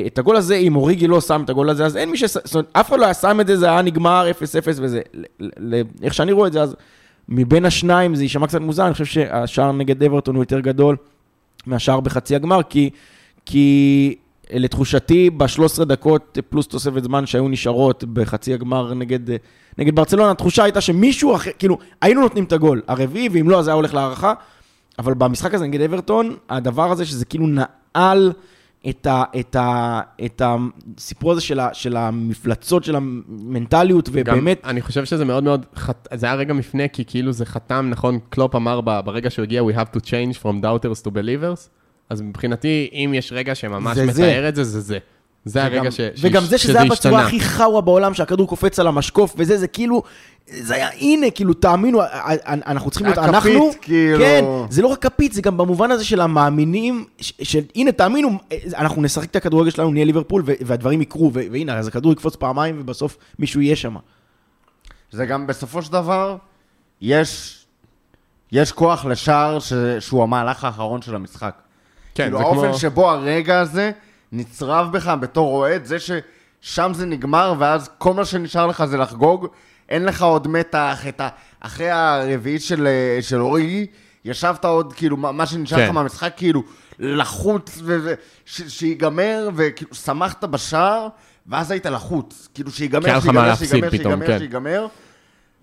את 0.08 0.18
הגול 0.18 0.36
הזה, 0.36 0.56
אם 0.56 0.76
אוריגי 0.76 1.08
לא 1.08 1.22
שם 1.22 1.42
את 1.46 1.50
הגול 1.50 1.70
הזה, 1.70 1.86
אז 1.86 1.98
אין 1.98 2.12
מי 2.12 2.18
ש... 2.18 2.24
זאת 2.24 2.56
אומרת, 2.56 2.68
אף 2.74 2.90
אחד 2.90 3.00
לא 3.00 3.06
היה 3.06 3.14
שם 3.14 3.42
את 3.42 3.48
זה, 3.48 3.58
זה 3.58 3.66
היה 3.66 3.82
נגמר 3.82 4.28
0-0 4.32 4.44
וזה. 4.76 5.02
איך 6.04 6.14
שאני 6.14 6.32
רואה 6.32 6.48
את 6.48 6.54
זה, 6.54 6.62
אז 6.62 6.76
מבין 7.30 7.66
השניים 7.66 8.16
זה 8.16 8.24
יישמע 8.24 8.48
קצת 8.48 8.62
מוזר, 8.62 8.86
אני 8.86 8.94
חושב 8.94 9.06
שהשער 9.06 9.72
נגד 9.72 10.04
אברטון 10.04 10.36
הוא 10.36 10.42
יותר 10.42 10.60
גדול 10.60 10.96
מהשער 11.66 12.00
בחצי 12.00 12.36
הגמר, 12.36 12.64
כי, 12.64 12.90
כי 13.46 14.16
לתחושתי, 14.54 15.30
ב-13 15.30 15.84
דקות 15.84 16.38
פלוס 16.50 16.68
תוספת 16.68 17.04
זמן 17.04 17.26
שהיו 17.26 17.48
נשארות 17.48 18.04
בחצי 18.04 18.54
הגמר 18.54 18.94
נגד, 18.94 19.20
נגד 19.78 19.96
ברצלונה, 19.96 20.32
התחושה 20.32 20.64
הייתה 20.64 20.82
שמישהו 20.82 21.36
אחר, 21.36 21.52
כאילו, 21.60 21.78
היינו 22.02 22.22
נותנים 22.22 22.44
את 22.44 22.54
הגול 22.54 22.82
הרביעי, 22.88 23.30
ואם 23.32 23.50
לא, 23.50 23.60
אז 23.60 23.68
היה 23.68 23.76
הולך 23.76 23.94
להערכה. 23.94 24.34
אבל 25.00 25.14
במשחק 25.14 25.54
הזה 25.54 25.68
נגד 25.68 25.82
אברטון, 25.82 26.36
הדבר 26.50 26.92
הזה 26.92 27.06
שזה 27.06 27.26
כאילו 27.26 27.48
נעל 27.48 28.34
את, 28.90 29.08
ה, 29.08 29.24
את, 29.40 29.56
ה, 29.56 30.02
את 30.26 30.42
הסיפור 30.46 31.32
הזה 31.32 31.42
של, 31.42 31.60
ה, 31.60 31.70
של 31.74 31.98
המפלצות, 31.98 32.84
של 32.84 32.96
המנטליות, 32.96 34.10
ובאמת... 34.12 34.62
גם, 34.64 34.70
אני 34.70 34.82
חושב 34.82 35.06
שזה 35.06 35.26
מאוד 35.26 35.44
מאוד, 35.44 35.66
חת... 35.76 36.08
זה 36.14 36.26
היה 36.26 36.36
רגע 36.36 36.54
מפנה, 36.54 36.88
כי 36.88 37.06
כאילו 37.06 37.32
זה 37.32 37.46
חתם, 37.46 37.88
נכון, 37.90 38.20
קלופ 38.30 38.56
אמר 38.56 38.82
ברגע 38.82 39.30
שהוא 39.30 39.44
הגיע, 39.44 39.62
We 39.62 39.74
have 39.74 39.98
to 39.98 40.00
change 40.00 40.42
from 40.44 40.64
doubters 40.64 41.08
to 41.08 41.10
believers, 41.10 41.70
אז 42.10 42.22
מבחינתי, 42.22 42.90
אם 42.94 43.14
יש 43.16 43.32
רגע 43.34 43.56
שממש 43.56 43.96
זה 43.98 44.04
מתאר 44.06 44.14
זה. 44.16 44.50
את 44.50 44.56
זה, 44.56 44.64
זה 44.64 44.82
זה. 44.82 44.98
זה 45.46 45.60
וגם- 45.60 45.78
הרגע 45.78 45.92
ש... 45.92 46.00
וגם 46.22 46.42
ש- 46.42 46.46
זה 46.46 46.58
שזה 46.58 46.80
היה 46.82 46.90
בצורה. 46.92 47.26
הכי 47.26 47.40
חאווה 47.40 47.82
בעולם, 47.82 48.14
שהכדור 48.14 48.48
קופץ 48.48 48.80
על 48.80 48.88
המשקוף, 48.88 49.34
וזה, 49.38 49.58
זה 49.58 49.68
כאילו, 49.68 50.04
זה 50.48 50.76
היה, 50.76 50.90
הנה, 51.00 51.32
כאילו, 51.32 51.54
תאמינו, 51.54 52.00
אנחנו 52.46 52.90
צריכים 52.92 53.08
להיות, 53.08 53.18
אנחנו, 53.18 53.72
כאילו. 53.82 54.20
כן, 54.20 54.44
זה 54.70 54.82
לא 54.82 54.88
רק 54.88 55.02
כפית, 55.02 55.34
זה 55.34 55.42
גם 55.42 55.58
במובן 55.58 55.92
הזה 55.92 56.06
של 56.06 56.22
המאמינים, 56.22 57.06
של, 57.22 57.62
הנה, 57.76 57.92
תאמינו, 57.92 58.30
אנחנו 58.78 59.02
נשחק 59.02 59.30
את 59.32 59.36
הכדורגל 59.36 59.70
שלנו, 59.72 59.92
נהיה 59.92 60.06
ליברפול, 60.06 60.44
והדברים 60.46 61.02
יקרו, 61.02 61.32
והנה, 61.34 61.78
אז 61.78 61.88
הכדור 61.88 62.12
יקפוץ 62.12 62.36
פעמיים, 62.36 62.78
ובסוף 62.82 63.18
מישהו 63.40 63.62
יהיה 63.62 63.76
שם. 63.76 63.96
זה 65.12 65.26
גם 65.26 65.48
בסופו 65.48 65.82
של 65.82 65.92
דבר, 65.92 66.38
יש, 67.02 67.60
יש 68.52 68.72
כוח 68.72 69.06
לשער 69.06 69.60
ש, 69.60 69.74
שהוא 70.00 70.24
המהלך 70.24 70.64
האחרון 70.64 71.02
של 71.02 71.16
המשחק. 71.16 71.56
כן, 72.16 72.24
כאילו 72.24 72.38
זה 72.38 72.44
האופן 72.44 72.68
כמו... 72.68 72.78
שבו 72.78 73.12
הרגע 73.12 73.60
הזה 73.60 73.92
נצרב 74.32 74.92
בך 74.92 75.08
בתור 75.20 75.56
אוהד, 75.56 75.86
זה 75.86 75.98
ששם 76.00 76.92
זה 76.96 77.06
נגמר, 77.06 77.54
ואז 77.60 77.90
כל 77.98 78.14
מה 78.14 78.26
שנשאר 78.26 78.68
לך 78.68 78.86
זה 78.86 78.98
לחגוג, 78.98 79.48
אין 79.90 80.06
לך 80.06 80.22
עוד 80.22 80.48
מתח, 80.48 81.00
את 81.10 81.22
ה... 81.22 81.30
אחרי 81.60 81.90
הרביעית 81.90 82.62
של, 82.62 82.88
אה, 82.88 83.22
של 83.22 83.42
אוריגי, 83.42 83.86
ישבת 84.26 84.66
עוד, 84.66 84.94
כאילו, 84.94 85.18
מה 85.18 85.46
שנשאר 85.46 85.78
לך 85.78 85.88
כן. 85.88 85.94
מהמשחק, 85.94 86.34
כאילו, 86.38 86.64
לחוץ, 87.00 87.80
ו- 87.84 88.14
ש- 88.46 88.62
שיגמר, 88.68 89.50
וכאילו, 89.56 89.94
שמחת 89.96 90.44
בשער, 90.44 91.08
ואז 91.48 91.72
היית 91.72 91.86
לחוץ. 91.86 92.48
כאילו, 92.54 92.72
שיגמר, 92.72 93.18
לך 93.18 93.24
שיגמר, 93.24 93.56
שיגמר, 93.56 93.90
פתאום, 93.90 94.12
שיגמר, 94.14 94.28
כן. 94.28 94.40
שיגמר. 94.40 94.88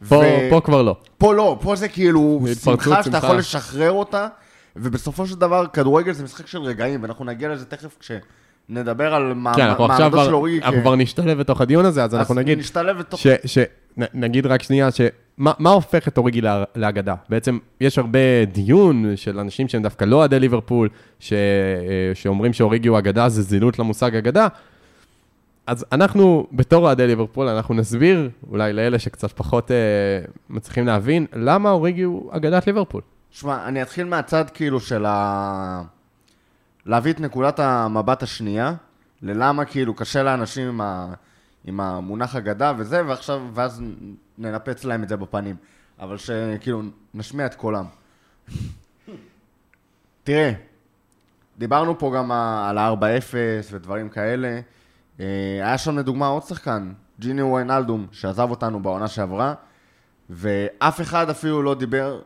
פה, 0.08 0.16
ו- 0.16 0.50
פה 0.50 0.60
כבר 0.64 0.82
לא. 0.82 0.96
פה 1.18 1.34
לא, 1.34 1.58
פה 1.62 1.76
זה 1.76 1.88
כאילו 1.88 2.40
שמחה 2.64 3.02
שאתה 3.02 3.02
שמחה. 3.02 3.26
יכול 3.26 3.38
לשחרר 3.38 3.92
אותה, 3.92 4.28
ובסופו 4.76 5.26
של 5.26 5.34
דבר 5.34 5.66
כדורגל 5.66 6.12
זה 6.12 6.24
משחק 6.24 6.46
של 6.46 6.58
רגעים, 6.62 7.02
ואנחנו 7.02 7.24
נגיע 7.24 7.48
לזה 7.48 7.64
תכף 7.64 7.96
כשנדבר 8.68 9.14
על 9.14 9.34
מה- 9.34 9.54
כן, 9.54 9.62
אנחנו 9.62 9.84
עכשיו 9.84 10.00
מעמדו 10.10 10.18
של 10.18 10.24
כבר, 10.28 10.34
אוריגי. 10.34 10.64
אנחנו 10.64 10.80
כבר 10.80 10.96
נשתלב 10.96 11.38
בתוך 11.38 11.60
הדיון 11.60 11.84
הזה, 11.84 12.04
אז 12.04 12.14
אנחנו 12.14 12.34
נגיד, 12.34 12.58
נשתלב 12.58 12.98
בתוך... 12.98 13.20
ש, 13.20 13.26
ש, 13.44 13.58
נ- 13.98 14.04
נגיד 14.14 14.46
רק 14.46 14.62
שנייה, 14.62 14.88
שמה 14.90 15.52
מה 15.58 15.70
הופך 15.70 16.08
את 16.08 16.18
אוריגי 16.18 16.40
לאגדה? 16.76 17.14
בעצם 17.28 17.58
יש 17.80 17.98
הרבה 17.98 18.18
דיון 18.52 19.12
של 19.16 19.38
אנשים 19.38 19.68
שהם 19.68 19.82
דווקא 19.82 20.04
לא 20.04 20.16
אוהדי 20.16 20.40
ליברפול, 20.40 20.88
ש, 21.20 21.32
אה, 21.32 21.38
שאומרים 22.14 22.52
שאוריגי 22.52 22.88
הוא 22.88 22.98
אגדה, 22.98 23.28
זה 23.28 23.42
זילות 23.42 23.78
למושג 23.78 24.16
אגדה. 24.16 24.46
אז 25.66 25.84
אנחנו, 25.92 26.46
בתור 26.52 26.84
אוהדי 26.84 27.06
ליברפול, 27.06 27.48
אנחנו 27.48 27.74
נסביר, 27.74 28.30
אולי 28.50 28.72
לאלה 28.72 28.98
שקצת 28.98 29.32
פחות 29.32 29.70
אה, 29.70 29.76
מצליחים 30.50 30.86
להבין, 30.86 31.26
למה 31.34 31.70
אוריגי 31.70 32.02
הוא 32.02 32.30
אגדת 32.32 32.66
ליברפול. 32.66 33.00
שמע, 33.30 33.68
אני 33.68 33.82
אתחיל 33.82 34.04
מהצד 34.06 34.44
כאילו 34.54 34.80
של 34.80 35.04
ה... 35.08 35.82
להביא 36.86 37.12
את 37.12 37.20
נקודת 37.20 37.58
המבט 37.58 38.22
השנייה, 38.22 38.74
ללמה 39.22 39.64
כאילו 39.64 39.94
קשה 39.94 40.22
לאנשים 40.22 40.68
עם, 40.68 40.80
ה... 40.80 41.14
עם 41.64 41.80
המונח 41.80 42.36
אגדה 42.36 42.72
וזה, 42.76 43.06
ועכשיו, 43.06 43.42
ואז 43.54 43.82
ננפץ 44.38 44.84
להם 44.84 45.02
את 45.02 45.08
זה 45.08 45.16
בפנים. 45.16 45.56
אבל 46.00 46.16
שכאילו, 46.16 46.82
נשמיע 47.14 47.46
את 47.46 47.54
קולם. 47.54 47.84
תראה, 50.24 50.52
דיברנו 51.58 51.98
פה 51.98 52.12
גם 52.16 52.32
על 52.32 52.78
ה-4-0 52.78 53.34
ודברים 53.72 54.08
כאלה. 54.08 54.60
אה, 55.20 55.26
היה 55.62 55.78
שם 55.78 55.98
לדוגמה 55.98 56.26
עוד 56.26 56.42
שחקן, 56.42 56.92
ג'יני 57.20 57.42
וויינלדום, 57.42 58.06
שעזב 58.12 58.50
אותנו 58.50 58.82
בעונה 58.82 59.08
שעברה, 59.08 59.54
ואף 60.30 61.00
אחד 61.00 61.30
אפילו 61.30 61.62
לא 61.62 61.74
דיבר, 61.74 62.20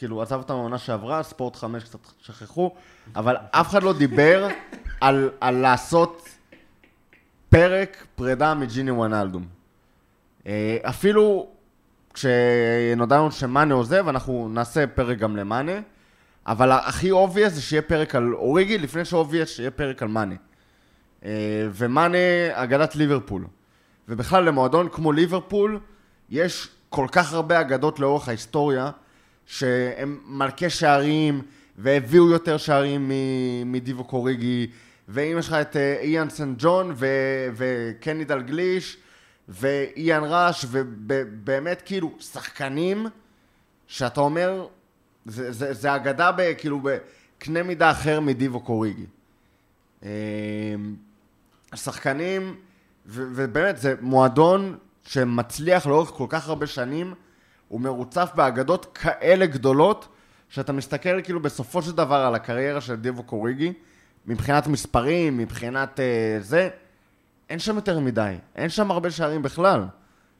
כאילו, 0.00 0.22
עזב 0.22 0.36
אותנו 0.36 0.56
בעונה 0.56 0.78
שעברה, 0.78 1.22
ספורט 1.22 1.56
5 1.56 1.84
קצת 1.84 1.98
שכחו, 2.22 2.74
אבל 3.16 3.36
אף 3.50 3.68
אחד 3.68 3.82
לא 3.82 3.92
דיבר 3.92 4.48
על, 5.00 5.30
על 5.40 5.54
לעשות 5.54 6.28
פרק 7.48 8.06
פרידה 8.14 8.54
מג'יני 8.54 8.90
וויינלדום. 8.90 9.46
אה, 10.46 10.78
אפילו 10.82 11.48
כשנודע 12.14 13.16
לנו 13.16 13.32
שמאנה 13.32 13.74
עוזב, 13.74 14.08
אנחנו 14.08 14.48
נעשה 14.48 14.86
פרק 14.86 15.18
גם 15.18 15.36
למאנה, 15.36 15.72
אבל 16.46 16.72
הכי 16.72 17.10
obvious 17.10 17.52
זה 17.52 17.62
שיהיה 17.62 17.82
פרק 17.82 18.14
על 18.14 18.34
אוריגי, 18.34 18.78
לפני 18.78 19.04
ש 19.04 19.14
obvious 19.14 19.48
שיהיה 19.48 19.70
פרק 19.70 20.02
על 20.02 20.08
מאנה. 20.08 20.34
אה, 21.24 21.30
ומאנה 21.72 22.18
אגדת 22.52 22.96
ליברפול. 22.96 23.44
ובכלל 24.08 24.44
למועדון 24.44 24.88
כמו 24.88 25.12
ליברפול, 25.12 25.80
יש 26.30 26.68
כל 26.88 27.06
כך 27.12 27.32
הרבה 27.32 27.60
אגדות 27.60 27.98
לאורך 27.98 28.28
ההיסטוריה, 28.28 28.90
שהם 29.50 30.20
מלכי 30.26 30.70
שערים, 30.70 31.42
והביאו 31.78 32.30
יותר 32.30 32.56
שערים 32.56 33.10
מדיבו 33.66 34.04
קוריגי, 34.04 34.70
ואם 35.08 35.36
יש 35.38 35.48
לך 35.48 35.52
את 35.54 35.76
אה, 35.76 35.96
איאן 36.00 36.30
סן 36.30 36.54
ג'ון, 36.58 36.94
וקני 37.56 38.24
דלגליש, 38.24 38.96
ואיאן 39.48 40.22
ראש, 40.24 40.66
ובאמת 40.70 41.82
כאילו 41.84 42.16
שחקנים, 42.20 43.06
שאתה 43.86 44.20
אומר, 44.20 44.66
זה, 45.26 45.52
זה, 45.52 45.72
זה 45.72 45.96
אגדה 45.96 46.32
ב, 46.32 46.52
כאילו 46.58 46.80
בקנה 46.82 47.62
מידה 47.62 47.90
אחר 47.90 48.20
מדיבו 48.20 48.60
קוריגי. 48.60 49.06
השחקנים, 51.72 52.54
ו- 53.06 53.28
ובאמת, 53.34 53.78
זה 53.78 53.94
מועדון 54.00 54.78
שמצליח 55.04 55.86
לאורך 55.86 56.08
כל 56.08 56.26
כך 56.28 56.48
הרבה 56.48 56.66
שנים, 56.66 57.14
הוא 57.70 57.80
מרוצף 57.80 58.30
באגדות 58.34 58.86
כאלה 58.94 59.46
גדולות, 59.46 60.08
שאתה 60.48 60.72
מסתכל 60.72 61.22
כאילו 61.22 61.40
בסופו 61.40 61.82
של 61.82 61.92
דבר 61.92 62.16
על 62.16 62.34
הקריירה 62.34 62.80
של 62.80 62.96
דיבו 62.96 63.22
קוריגי, 63.22 63.72
מבחינת 64.26 64.66
מספרים, 64.66 65.38
מבחינת 65.38 66.00
אה, 66.00 66.38
זה, 66.40 66.68
אין 67.50 67.58
שם 67.58 67.76
יותר 67.76 68.00
מדי, 68.00 68.34
אין 68.56 68.68
שם 68.68 68.90
הרבה 68.90 69.10
שערים 69.10 69.42
בכלל. 69.42 69.84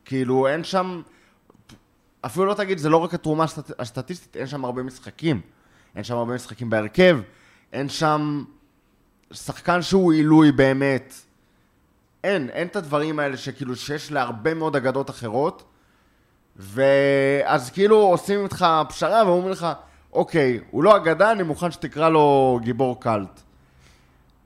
כאילו, 0.05 0.49
אין 0.49 0.65
שם, 0.65 1.03
אפילו 2.21 2.47
לא 2.47 2.55
תגיד, 2.55 2.79
זה 2.79 2.89
לא 2.89 2.97
רק 2.97 3.15
התרומה 3.15 3.45
הסטט... 3.45 3.81
הסטטיסטית, 3.81 4.37
אין 4.37 4.47
שם 4.47 4.65
הרבה 4.65 4.83
משחקים. 4.83 5.41
אין 5.97 6.05
שם 6.05 6.15
הרבה 6.17 6.35
משחקים 6.35 6.71
בהרכב, 6.71 7.21
אין 7.73 7.89
שם 7.89 8.45
שחקן 9.33 9.83
שהוא 9.83 10.13
עילוי 10.13 10.53
באמת. 10.53 11.15
אין, 12.25 12.49
אין 12.49 12.67
את 12.67 12.77
הדברים 12.77 13.19
האלה 13.19 13.37
שכאילו 13.37 13.77
שיש 13.77 14.13
להרבה 14.13 14.55
מאוד 14.55 14.77
אגדות 14.77 15.11
אחרות, 15.11 15.70
ואז 16.57 17.71
כאילו 17.71 17.97
עושים 17.97 18.45
איתך 18.45 18.67
פשרה 18.89 19.27
ואומרים 19.27 19.53
לך, 19.53 19.67
אוקיי, 20.13 20.61
הוא 20.71 20.85
לא 20.85 20.97
אגדה, 20.97 21.33
אני 21.33 21.43
מוכן 21.43 21.71
שתקרא 21.71 22.09
לו 22.09 22.59
גיבור 22.63 23.01
קאלט. 23.01 23.41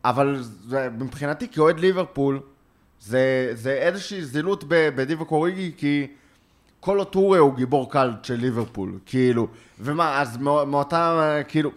אבל 0.04 0.42
זה, 0.42 0.88
מבחינתי 0.98 1.48
כאוהד 1.48 1.80
ליברפול, 1.80 2.40
זה, 3.00 3.50
זה 3.54 3.72
איזושהי 3.72 4.24
זילות 4.24 4.64
ב- 4.68 4.88
בדיבו 4.88 5.24
קוריגי, 5.24 5.72
כי 5.76 6.06
קולו 6.80 7.04
טורה 7.04 7.38
הוא 7.38 7.54
גיבור 7.54 7.90
קאלט 7.92 8.24
של 8.24 8.34
ליברפול, 8.34 8.98
כאילו, 9.06 9.46
ומה, 9.80 10.20
אז 10.20 10.36
מא- 10.36 10.64
מאותה, 10.64 11.38
כאילו, 11.48 11.70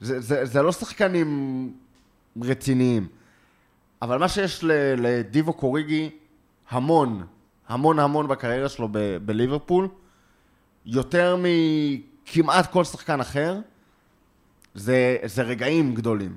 זה, 0.00 0.20
זה, 0.20 0.44
זה 0.46 0.62
לא 0.62 0.72
שחקנים 0.72 1.72
רציניים. 2.42 3.06
אבל 4.02 4.18
מה 4.18 4.28
שיש 4.28 4.64
ל- 4.64 4.70
לדיבו 4.98 5.52
קוריגי 5.52 6.10
המון, 6.70 7.22
המון 7.72 7.98
המון 7.98 8.28
בקריירה 8.28 8.68
שלו 8.68 8.88
ב- 8.92 9.16
בליברפול, 9.16 9.88
יותר 10.86 11.36
מכמעט 11.38 12.72
כל 12.72 12.84
שחקן 12.84 13.20
אחר, 13.20 13.58
זה, 14.74 15.16
זה 15.24 15.42
רגעים 15.42 15.94
גדולים. 15.94 16.36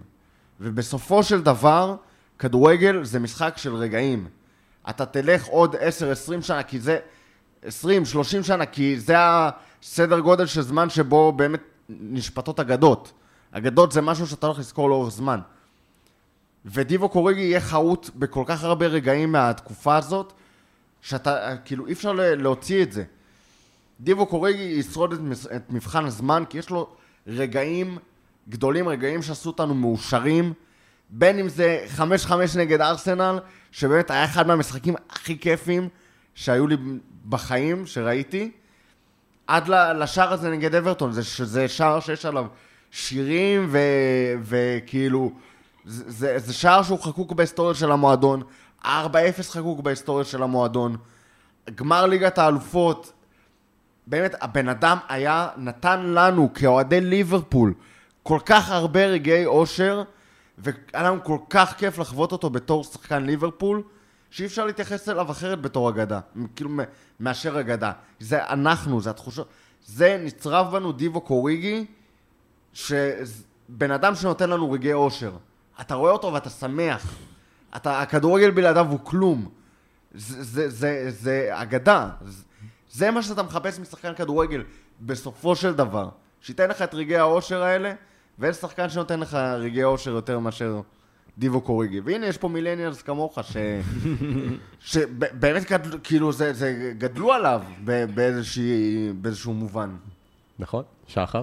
ובסופו 0.59 1.23
של 1.23 1.41
דבר, 1.41 1.95
כדורגל 2.39 3.03
זה 3.03 3.19
משחק 3.19 3.53
של 3.57 3.75
רגעים. 3.75 4.27
אתה 4.89 5.05
תלך 5.05 5.45
עוד 5.45 5.75
10-20 5.75 6.41
שנה, 6.41 6.63
כי 6.63 6.79
זה... 6.79 6.99
20-30 7.63 7.67
שנה, 8.41 8.65
כי 8.65 8.99
זה 8.99 9.15
הסדר 9.17 10.19
גודל 10.19 10.45
של 10.45 10.61
זמן 10.61 10.89
שבו 10.89 11.31
באמת 11.31 11.61
נשפטות 11.89 12.59
אגדות. 12.59 13.11
אגדות 13.51 13.91
זה 13.91 14.01
משהו 14.01 14.27
שאתה 14.27 14.47
הולך 14.47 14.59
לזכור 14.59 14.89
לאורך 14.89 15.11
זמן. 15.11 15.39
ודיבו 16.65 17.09
קוריגי 17.09 17.41
יהיה 17.41 17.61
חרוט 17.61 18.09
בכל 18.15 18.43
כך 18.45 18.63
הרבה 18.63 18.87
רגעים 18.87 19.31
מהתקופה 19.31 19.95
הזאת, 19.95 20.33
שאתה, 21.05 21.57
כאילו, 21.65 21.87
אי 21.87 21.93
אפשר 21.93 22.11
להוציא 22.13 22.83
את 22.83 22.91
זה. 22.91 23.03
דיבו 23.99 24.25
קוריגי 24.25 24.63
ישרוד 24.63 25.13
את, 25.13 25.19
את 25.55 25.69
מבחן 25.69 26.05
הזמן, 26.05 26.43
כי 26.49 26.57
יש 26.57 26.69
לו 26.69 26.87
רגעים 27.27 27.97
גדולים, 28.49 28.87
רגעים 28.87 29.21
שעשו 29.21 29.49
אותנו 29.49 29.73
מאושרים, 29.73 30.53
בין 31.09 31.39
אם 31.39 31.49
זה 31.49 31.85
5-5 31.97 32.31
נגד 32.57 32.81
ארסנל, 32.81 33.39
שבאמת 33.71 34.11
היה 34.11 34.25
אחד 34.25 34.47
מהמשחקים 34.47 34.95
הכי 35.09 35.39
כיפים 35.39 35.89
שהיו 36.35 36.67
לי 36.67 36.75
בחיים, 37.29 37.85
שראיתי, 37.85 38.51
עד 39.47 39.67
לשער 39.69 40.33
הזה 40.33 40.49
נגד 40.49 40.75
אברטון, 40.75 41.11
זה, 41.11 41.23
שזה 41.23 41.67
שער 41.67 41.99
שיש 41.99 42.25
עליו 42.25 42.45
שירים 42.91 43.67
ו, 43.69 43.79
וכאילו, 44.41 45.31
זה, 45.85 46.11
זה, 46.11 46.39
זה 46.39 46.53
שער 46.53 46.83
שהוא 46.83 46.99
חקוק 46.99 47.31
בהיסטוריה 47.31 47.73
של 47.73 47.91
המועדון, 47.91 48.43
4-0 48.85 48.87
חקוק 49.43 49.79
בהיסטוריה 49.79 50.25
של 50.25 50.43
המועדון, 50.43 50.97
גמר 51.75 52.05
ליגת 52.05 52.37
האלופות, 52.37 53.13
באמת, 54.07 54.35
הבן 54.41 54.69
אדם 54.69 54.97
היה, 55.09 55.49
נתן 55.57 56.01
לנו 56.01 56.53
כאוהדי 56.53 57.01
ליברפול 57.01 57.73
כל 58.27 58.39
כך 58.45 58.69
הרבה 58.69 59.05
רגעי 59.05 59.45
אושר, 59.45 60.03
והיה 60.57 61.03
לנו 61.03 61.23
כל 61.23 61.37
כך 61.49 61.75
כיף 61.77 61.97
לחוות 61.97 62.31
אותו 62.31 62.49
בתור 62.49 62.83
שחקן 62.83 63.23
ליברפול, 63.23 63.83
שאי 64.29 64.45
אפשר 64.45 64.65
להתייחס 64.65 65.09
אליו 65.09 65.31
אחרת 65.31 65.61
בתור 65.61 65.89
אגדה, 65.89 66.19
כאילו 66.55 66.69
מאשר 67.19 67.59
אגדה. 67.59 67.91
זה 68.19 68.47
אנחנו, 68.47 69.01
זה 69.01 69.09
התחושות, 69.09 69.47
זה 69.85 70.21
נצרב 70.23 70.71
בנו 70.71 70.91
דיבו 70.91 71.21
קוריגי, 71.21 71.85
שבן 72.73 73.91
אדם 73.93 74.15
שנותן 74.15 74.49
לנו 74.49 74.71
רגעי 74.71 74.93
אושר. 74.93 75.31
אתה 75.81 75.95
רואה 75.95 76.11
אותו 76.11 76.33
ואתה 76.33 76.49
שמח. 76.49 77.15
אתה, 77.75 78.01
הכדורגל 78.01 78.51
בלעדיו 78.51 78.85
הוא 78.89 78.99
כלום. 79.03 79.49
זה, 80.13 80.43
זה, 80.43 80.69
זה, 80.69 81.05
זה 81.09 81.49
אגדה. 81.51 82.09
זה, 82.21 82.43
זה 82.91 83.11
מה 83.11 83.21
שאתה 83.21 83.43
מחפש 83.43 83.79
משחקן 83.79 84.13
כדורגל 84.15 84.63
בסופו 85.01 85.55
של 85.55 85.73
דבר. 85.73 86.09
שייתן 86.41 86.69
לך 86.69 86.81
את 86.81 86.93
רגעי 86.93 87.17
האושר 87.17 87.63
האלה, 87.63 87.93
ואין 88.39 88.53
שחקן 88.53 88.89
שנותן 88.89 89.19
לך 89.19 89.33
רגעי 89.33 89.83
אושר 89.83 90.11
יותר 90.11 90.39
מאשר 90.39 90.81
דיבו 91.37 91.61
קוריגי. 91.61 91.99
והנה, 91.99 92.25
יש 92.25 92.37
פה 92.37 92.47
מילניאלס 92.47 93.01
כמוך, 93.01 93.39
ש... 93.41 93.57
שבאמת 94.91 95.71
גדל, 95.71 95.97
כאילו, 96.03 96.31
זה, 96.31 96.53
זה 96.53 96.93
גדלו 96.97 97.33
עליו 97.33 97.61
באיזשהו 99.21 99.53
מובן. 99.53 99.95
נכון? 100.59 100.83
שחר? 101.07 101.41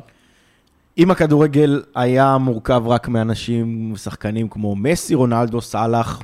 אם 0.98 1.10
הכדורגל 1.10 1.82
היה 1.94 2.38
מורכב 2.38 2.82
רק 2.86 3.08
מאנשים, 3.08 3.94
שחקנים 3.96 4.48
כמו 4.48 4.76
מסי, 4.76 5.14
רונלדו, 5.14 5.60
סאלח 5.60 6.22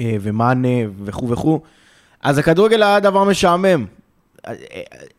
אה, 0.00 0.16
ומאנה 0.20 0.68
וכו' 1.04 1.28
וכו', 1.28 1.60
אז 2.22 2.38
הכדורגל 2.38 2.82
היה 2.82 3.00
דבר 3.00 3.24
משעמם. 3.24 3.86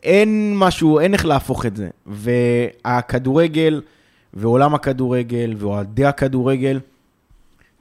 אין 0.04 0.58
משהו, 0.58 1.00
אין 1.00 1.14
איך 1.14 1.26
להפוך 1.26 1.66
את 1.66 1.76
זה. 1.76 1.90
והכדורגל 2.06 3.82
ועולם 4.34 4.76
הכדורגל 4.76 5.54
ואוהדי 5.58 6.06
הכדורגל 6.06 6.80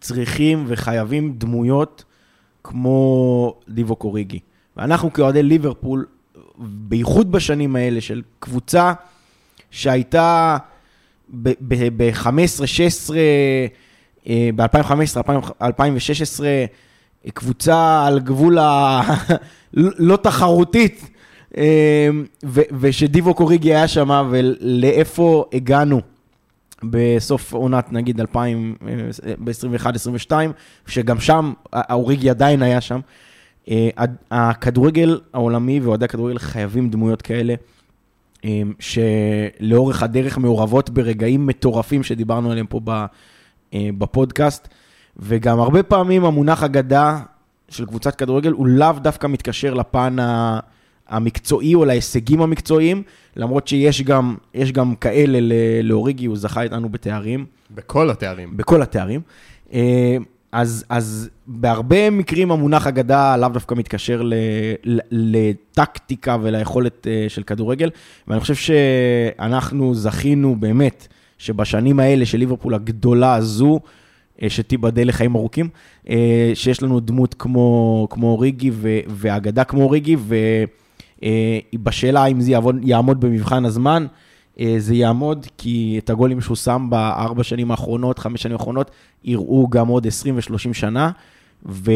צריכים 0.00 0.64
וחייבים 0.68 1.32
דמויות 1.38 2.04
כמו 2.64 3.54
דיבו 3.68 3.96
קוריגי. 3.96 4.38
ואנחנו 4.76 5.12
כאוהדי 5.12 5.42
ליברפול, 5.42 6.06
בייחוד 6.58 7.32
בשנים 7.32 7.76
האלה 7.76 8.00
של 8.00 8.22
קבוצה 8.38 8.92
שהייתה 9.70 10.56
ב-15, 11.32 12.66
16, 12.66 13.18
ב-2015, 14.26 15.30
2016, 15.62 16.48
קבוצה 17.34 18.06
על 18.06 18.20
גבול 18.20 18.58
הלא 18.58 20.16
תחרותית, 20.22 21.10
אה, 21.56 22.08
ושדיבו 22.80 23.34
קוריגי 23.34 23.74
היה 23.74 23.88
שם, 23.88 24.28
ולאיפה 24.30 25.44
הגענו 25.52 26.00
בסוף 26.82 27.52
עונת, 27.52 27.92
נגיד, 27.92 28.20
2000, 28.20 28.76
ב-21-22, 29.44 30.32
שגם 30.86 31.20
שם 31.20 31.52
האוריגי 31.72 32.30
עדיין 32.30 32.62
היה 32.62 32.80
שם. 32.80 33.00
אה, 33.70 33.88
הכדורגל 34.30 35.20
העולמי 35.34 35.80
ואוהדי 35.80 36.04
הכדורגל 36.04 36.38
חייבים 36.38 36.90
דמויות 36.90 37.22
כאלה. 37.22 37.54
שלאורך 38.78 40.02
הדרך 40.02 40.38
מעורבות 40.38 40.90
ברגעים 40.90 41.46
מטורפים 41.46 42.02
שדיברנו 42.02 42.50
עליהם 42.50 42.66
פה 42.66 42.80
אה, 43.74 43.88
בפודקאסט, 43.98 44.68
וגם 45.16 45.60
הרבה 45.60 45.82
פעמים 45.82 46.24
המונח 46.24 46.62
אגדה 46.62 47.20
של 47.68 47.86
קבוצת 47.86 48.14
כדורגל 48.14 48.50
הוא 48.50 48.66
לאו 48.66 48.92
דווקא 48.92 49.26
מתקשר 49.26 49.74
לפן 49.74 50.16
המקצועי 51.08 51.74
או 51.74 51.84
להישגים 51.84 52.42
המקצועיים, 52.42 53.02
למרות 53.36 53.68
שיש 53.68 54.02
גם, 54.02 54.36
גם 54.72 54.94
כאלה 54.94 55.38
לאוריגי, 55.82 56.26
הוא 56.26 56.36
זכה 56.36 56.62
איתנו 56.62 56.88
בתארים. 56.88 57.46
בכל 57.70 58.10
התארים. 58.10 58.56
בכל 58.56 58.82
התארים. 58.82 59.20
אז, 60.52 60.84
אז 60.88 61.30
בהרבה 61.46 62.10
מקרים 62.10 62.52
המונח 62.52 62.86
אגדה 62.86 63.36
לאו 63.36 63.48
דווקא 63.48 63.74
מתקשר 63.74 64.22
ל, 64.22 64.34
ל, 64.84 65.00
לטקטיקה 65.10 66.36
וליכולת 66.42 67.06
אה, 67.06 67.26
של 67.28 67.42
כדורגל, 67.42 67.90
ואני 68.28 68.40
חושב 68.40 68.54
שאנחנו 68.54 69.94
זכינו 69.94 70.56
באמת 70.56 71.08
שבשנים 71.38 72.00
האלה 72.00 72.26
של 72.26 72.38
ליברפול 72.38 72.74
הגדולה 72.74 73.34
הזו, 73.34 73.80
אה, 74.42 74.50
שתיבדל 74.50 75.08
לחיים 75.08 75.34
ארוכים, 75.34 75.68
אה, 76.08 76.50
שיש 76.54 76.82
לנו 76.82 77.00
דמות 77.00 77.34
כמו, 77.38 78.06
כמו 78.10 78.38
ריגי 78.38 78.70
ו, 78.74 78.98
ואגדה 79.08 79.64
כמו 79.64 79.90
ריגי, 79.90 80.16
ובשאלה 81.74 82.26
אם 82.26 82.40
זה 82.40 82.50
יעבוד, 82.50 82.76
יעמוד 82.82 83.20
במבחן 83.20 83.64
הזמן, 83.64 84.06
זה 84.78 84.94
יעמוד, 84.94 85.46
כי 85.58 86.00
את 86.04 86.10
הגולים 86.10 86.40
שהוא 86.40 86.56
שם 86.56 86.86
בארבע 86.90 87.42
שנים 87.42 87.70
האחרונות, 87.70 88.18
חמש 88.18 88.42
שנים 88.42 88.56
האחרונות, 88.56 88.90
יראו 89.24 89.68
גם 89.68 89.88
עוד 89.88 90.06
20 90.06 90.36
ו-30 90.36 90.72
שנה, 90.72 91.10
ו... 91.66 91.90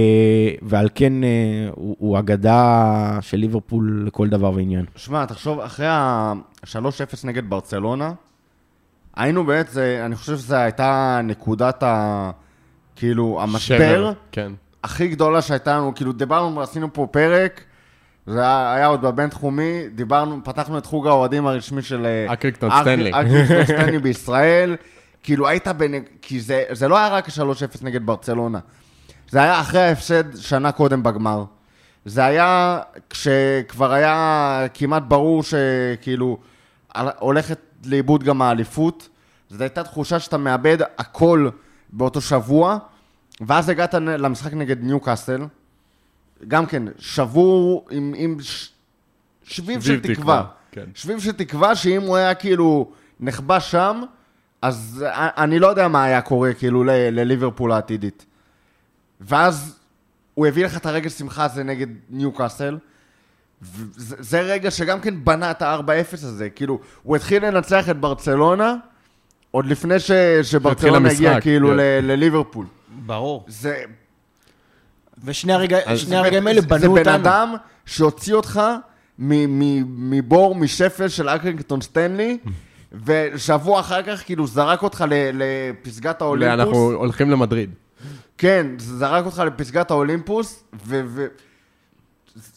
ועל 0.62 0.88
כן 0.94 1.24
אה, 1.24 1.28
הוא, 1.74 1.96
הוא 1.98 2.18
אגדה 2.18 3.18
של 3.20 3.36
ליברפול 3.36 4.04
לכל 4.06 4.28
דבר 4.28 4.52
ועניין. 4.54 4.84
שמע, 4.96 5.24
תחשוב, 5.26 5.60
אחרי 5.60 5.86
ה-3-0 5.86 6.76
נגד 7.24 7.50
ברצלונה, 7.50 8.12
היינו 9.16 9.46
בעצם, 9.46 9.80
אני 10.04 10.16
חושב 10.16 10.36
שזו 10.36 10.56
הייתה 10.56 11.20
נקודת 11.24 11.82
ה... 11.82 12.30
כאילו, 12.96 13.42
המשבר 13.42 13.78
שבר, 13.78 14.12
כן. 14.32 14.52
הכי 14.84 15.08
גדולה 15.08 15.42
שהייתה 15.42 15.76
לנו, 15.76 15.94
כאילו, 15.94 16.12
דיברנו, 16.12 16.62
עשינו 16.62 16.92
פה 16.92 17.06
פרק, 17.10 17.64
זה 18.26 18.40
היה 18.40 18.74
היה 18.74 18.86
עוד 18.86 19.02
בבינתחומי, 19.02 19.88
דיברנו, 19.94 20.40
פתחנו 20.44 20.78
את 20.78 20.86
חוג 20.86 21.06
האוהדים 21.06 21.46
הרשמי 21.46 21.82
של... 21.82 22.06
אה, 22.06 22.32
אקריקטון 22.32 22.70
אק- 22.70 22.80
סטנלי. 22.82 23.10
אקריקטון 23.10 23.64
סטנלי 23.76 23.98
בישראל, 23.98 24.76
כאילו, 25.22 25.48
היית 25.48 25.68
בין... 25.68 25.94
כי 26.22 26.40
זה, 26.40 26.64
זה 26.70 26.88
לא 26.88 26.98
היה 26.98 27.08
רק 27.08 27.28
3-0 27.28 27.30
נגד 27.82 28.06
ברצלונה, 28.06 28.58
זה 29.30 29.42
היה 29.42 29.60
אחרי 29.60 29.80
ההפסד 29.80 30.36
שנה 30.36 30.72
קודם 30.72 31.02
בגמר. 31.02 31.44
זה 32.04 32.24
היה 32.24 32.78
כשכבר 33.10 33.92
היה 33.92 34.66
כמעט 34.74 35.02
ברור 35.08 35.42
שכאילו 35.42 36.38
הולכת 37.18 37.58
לאיבוד 37.86 38.24
גם 38.24 38.42
האליפות. 38.42 39.08
זו 39.50 39.62
הייתה 39.62 39.84
תחושה 39.84 40.20
שאתה 40.20 40.36
מאבד 40.36 40.78
הכל 40.98 41.48
באותו 41.92 42.20
שבוע, 42.20 42.78
ואז 43.40 43.68
הגעת 43.68 43.94
למשחק 43.94 44.52
נגד 44.52 44.82
ניוקאסל, 44.82 45.44
גם 46.48 46.66
כן, 46.66 46.82
שבור 46.98 47.86
עם, 47.90 48.14
עם 48.16 48.36
ש... 48.40 48.70
שביב 49.44 49.80
של 49.80 49.86
שביב 50.02 50.14
תקווה. 50.16 50.44
כן. 50.72 50.84
שביב 50.94 51.20
של 51.20 51.32
תקווה 51.32 51.76
שאם 51.76 52.02
הוא 52.02 52.16
היה 52.16 52.34
כאילו 52.34 52.90
נחבא 53.20 53.58
שם, 53.60 54.02
אז 54.62 55.04
אני 55.14 55.58
לא 55.58 55.66
יודע 55.66 55.88
מה 55.88 56.04
היה 56.04 56.20
קורה 56.20 56.52
כאילו 56.54 56.84
ל- 56.84 56.90
לליברפול 56.90 57.72
העתידית. 57.72 58.26
ואז 59.20 59.78
הוא 60.34 60.46
הביא 60.46 60.64
לך 60.64 60.76
את 60.76 60.86
הרגל 60.86 61.08
שמחה 61.08 61.44
הזה 61.44 61.64
נגד 61.64 61.86
ניוקאסל. 62.10 62.78
וזה 63.62 64.16
זה 64.18 64.40
רגע 64.40 64.70
שגם 64.70 65.00
כן 65.00 65.24
בנה 65.24 65.50
את 65.50 65.62
ה-4-0 65.62 66.12
הזה, 66.12 66.50
כאילו, 66.50 66.80
הוא 67.02 67.16
התחיל 67.16 67.46
לנצח 67.46 67.88
את 67.90 67.96
ברצלונה, 68.00 68.74
עוד 69.50 69.66
לפני 69.66 70.00
ש, 70.00 70.10
שברצלונה 70.42 70.96
המשחק, 70.96 71.14
הגיע 71.16 71.40
כאילו 71.40 71.68
כן. 71.68 71.76
ל- 71.76 71.80
לליברפול. 72.12 72.66
ברור. 73.06 73.44
זה, 73.48 73.82
ושני 75.24 75.52
הרגעים 75.52 76.46
האלה 76.46 76.60
זה- 76.60 76.66
בנו 76.66 76.78
זה 76.80 76.86
אותנו. 76.86 77.04
בן 77.04 77.08
אדם 77.08 77.54
שהוציא 77.86 78.34
אותך 78.34 78.60
מבור, 79.18 80.54
משפל 80.54 81.08
של 81.08 81.28
אקרינגטון 81.28 81.80
סטנלי, 81.80 82.38
ושבוע 83.04 83.80
אחר 83.80 84.02
כך 84.02 84.24
כאילו 84.24 84.46
זרק 84.46 84.82
אותך 84.82 85.04
ל- 85.08 85.30
לפסגת 85.42 86.20
האולימפוס. 86.22 86.60
אנחנו 86.60 86.92
הולכים 86.92 87.30
למדריד. 87.30 87.70
כן, 88.38 88.66
זרק 88.78 89.24
אותך 89.26 89.38
לפסגת 89.46 89.90
האולימפוס, 89.90 90.64
ו... 90.86 91.00
ו... 91.06 91.26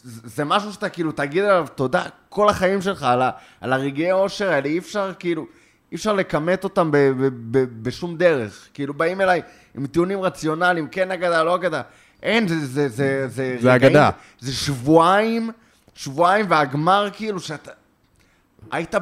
זה 0.02 0.20
זה 0.28 0.44
משהו 0.44 0.72
שאתה 0.72 0.88
כאילו 0.88 1.12
תגיד 1.12 1.44
עליו 1.44 1.66
תודה 1.74 2.02
כל 2.28 2.48
החיים 2.48 2.82
שלך, 2.82 3.02
על, 3.02 3.22
ה... 3.22 3.30
על 3.60 3.72
הרגעי 3.72 4.10
האושר 4.10 4.50
האלה, 4.50 4.66
אי 4.68 4.78
אפשר 4.78 5.12
כאילו, 5.18 5.46
אי 5.92 5.96
אפשר 5.96 6.12
לכמת 6.12 6.64
אותם 6.64 6.90
ב... 6.90 6.96
ב... 6.96 7.28
ב... 7.50 7.64
בשום 7.82 8.16
דרך. 8.16 8.68
כאילו 8.74 8.94
באים 8.94 9.20
אליי 9.20 9.42
עם 9.76 9.86
טיעונים 9.86 10.20
רציונליים, 10.20 10.88
כן 10.88 11.10
אגדה, 11.10 11.42
לא 11.42 11.54
אגדה. 11.54 11.82
אין, 12.22 12.48
זה... 12.48 12.66
זה, 12.66 12.88
זה, 12.88 13.28
זה, 13.28 13.56
זה 13.60 13.74
אגדה. 13.74 14.10
זה 14.40 14.52
שבועיים, 14.52 15.50
שבועיים 15.94 16.46
והגמר 16.48 17.08
כאילו 17.12 17.40
שאתה... 17.40 17.70
היית 18.70 18.94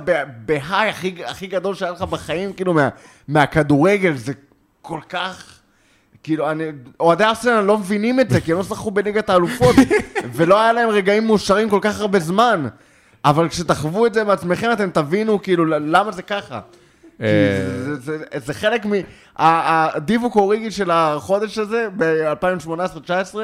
בהיי 0.46 0.88
הכי, 0.90 1.24
הכי 1.24 1.46
גדול 1.46 1.74
שהיה 1.74 1.92
לך 1.92 2.02
בחיים, 2.02 2.52
כאילו, 2.52 2.74
מה, 2.74 2.88
מהכדורגל, 3.28 4.16
זה 4.16 4.32
כל 4.82 5.00
כך... 5.08 5.52
כאילו, 6.22 6.50
אני, 6.50 6.64
אוהדי 7.00 7.24
ארסנל 7.24 7.60
לא 7.60 7.78
מבינים 7.78 8.20
את 8.20 8.30
זה, 8.30 8.40
כי 8.40 8.52
הם 8.52 8.58
לא 8.58 8.64
זכו 8.64 8.90
בליגת 8.90 9.30
האלופות, 9.30 9.76
ולא 10.34 10.60
היה 10.60 10.72
להם 10.72 10.88
רגעים 10.88 11.26
מאושרים 11.26 11.70
כל 11.70 11.78
כך 11.82 12.00
הרבה 12.00 12.18
זמן. 12.18 12.68
אבל 13.24 13.48
כשתחוו 13.48 14.06
את 14.06 14.14
זה 14.14 14.24
מעצמכם, 14.24 14.72
אתם 14.72 14.90
תבינו, 14.90 15.42
כאילו, 15.42 15.64
למה 15.64 16.12
זה 16.12 16.22
ככה. 16.22 16.60
כי 17.18 17.24
אה, 17.24 17.94
זה, 18.40 18.54
חלק. 18.54 18.82
ה- 19.36 19.96
הדיווק 19.96 20.36
אוריגי 20.36 20.70
של 20.70 20.90
החודש 20.90 21.58
הזה, 21.58 21.88
ב-2018-2019, 21.96 23.36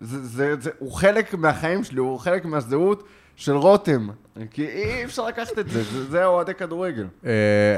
זה, 0.00 0.22
זה, 0.26 0.54
זה, 0.60 0.70
הוא 0.78 0.92
חלק 0.92 1.34
מהחיים 1.34 1.84
שלי, 1.84 1.98
הוא 1.98 2.18
חלק 2.18 2.44
מהזהות 2.44 3.02
של 3.36 3.52
רותם. 3.52 4.08
כי 4.50 4.66
אי 4.68 5.04
אפשר 5.04 5.26
לקחת 5.26 5.58
את 5.58 5.68
זה, 5.68 5.82
זה, 5.82 6.24
אוהדי 6.24 6.54
כדורגל. 6.54 7.06
אה, 7.26 7.30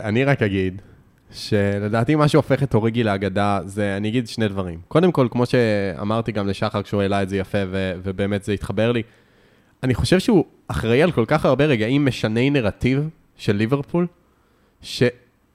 אני 0.05 0.25
רק 0.25 0.43
אגיד, 0.43 0.83
שלדעתי 1.31 2.15
מה 2.15 2.29
שהופך 2.29 2.63
את 2.63 2.75
אוריגי 2.75 3.05
לאגדה, 3.05 3.61
זה, 3.67 3.97
אני 3.97 4.09
אגיד 4.09 4.29
שני 4.29 4.49
דברים. 4.49 4.79
קודם 4.89 5.13
כל, 5.13 5.29
כמו 5.31 5.47
שאמרתי 5.47 6.33
גם 6.33 6.49
לשחר 6.49 6.83
כשהוא 6.83 7.03
העלה 7.03 7.23
את 7.23 7.29
זה 7.29 7.37
יפה, 7.37 7.59
ו- 7.71 7.93
ובאמת 8.03 8.45
זה 8.45 8.53
התחבר 8.53 8.93
לי, 8.93 9.03
אני 9.83 9.95
חושב 9.95 10.19
שהוא 10.19 10.45
אחראי 10.69 11.03
על 11.03 11.13
כל 11.13 11.25
כך 11.29 11.45
הרבה 11.45 11.65
רגעים 11.65 12.07
משני 12.07 12.51
נרטיב 12.51 13.09
של 13.37 13.57
ליברפול, 13.57 14.07
ש- 14.83 15.03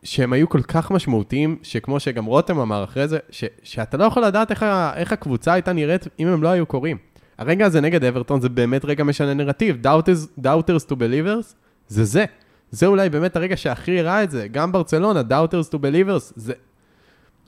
שהם 0.03 0.34
היו 0.34 0.49
כל 0.49 0.61
כך 0.61 0.91
משמעותיים, 0.91 1.57
שכמו 1.63 1.99
שגם 1.99 2.26
רותם 2.26 2.59
אמר 2.59 2.84
אחרי 2.84 3.07
זה, 3.07 3.19
ש- 3.30 3.43
שאתה 3.63 3.97
לא 3.97 4.03
יכול 4.03 4.26
לדעת 4.26 4.51
איך, 4.51 4.65
איך 4.95 5.11
הקבוצה 5.11 5.53
הייתה 5.53 5.73
נראית 5.73 6.07
אם 6.19 6.27
הם 6.27 6.43
לא 6.43 6.49
היו 6.49 6.65
קורים. 6.65 6.97
הרגע 7.38 7.65
הזה 7.65 7.81
נגד 7.81 8.03
אברטון 8.03 8.41
זה 8.41 8.49
באמת 8.49 8.85
רגע 8.85 9.03
משנה 9.03 9.34
נרטיב. 9.34 9.77
Doubters, 9.88 10.41
doubters 10.43 10.89
to 10.89 10.93
believers 10.93 11.53
זה 11.88 12.03
זה. 12.03 12.26
זה 12.71 12.85
אולי 12.85 13.09
באמת 13.09 13.35
הרגע 13.35 13.57
שהכי 13.57 13.99
הראה 13.99 14.23
את 14.23 14.31
זה. 14.31 14.47
גם 14.47 14.71
ברצלונה, 14.71 15.21
Doubters 15.21 15.73
to 15.73 15.77
believers, 15.77 16.34
זה... 16.35 16.53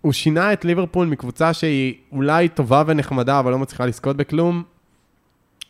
הוא 0.01 0.13
שינה 0.13 0.53
את 0.53 0.65
ליברפול 0.65 1.07
מקבוצה 1.07 1.53
שהיא 1.53 1.93
אולי 2.11 2.49
טובה 2.49 2.83
ונחמדה, 2.87 3.39
אבל 3.39 3.51
לא 3.51 3.59
מצליחה 3.59 3.85
לזכות 3.85 4.17
בכלום, 4.17 4.63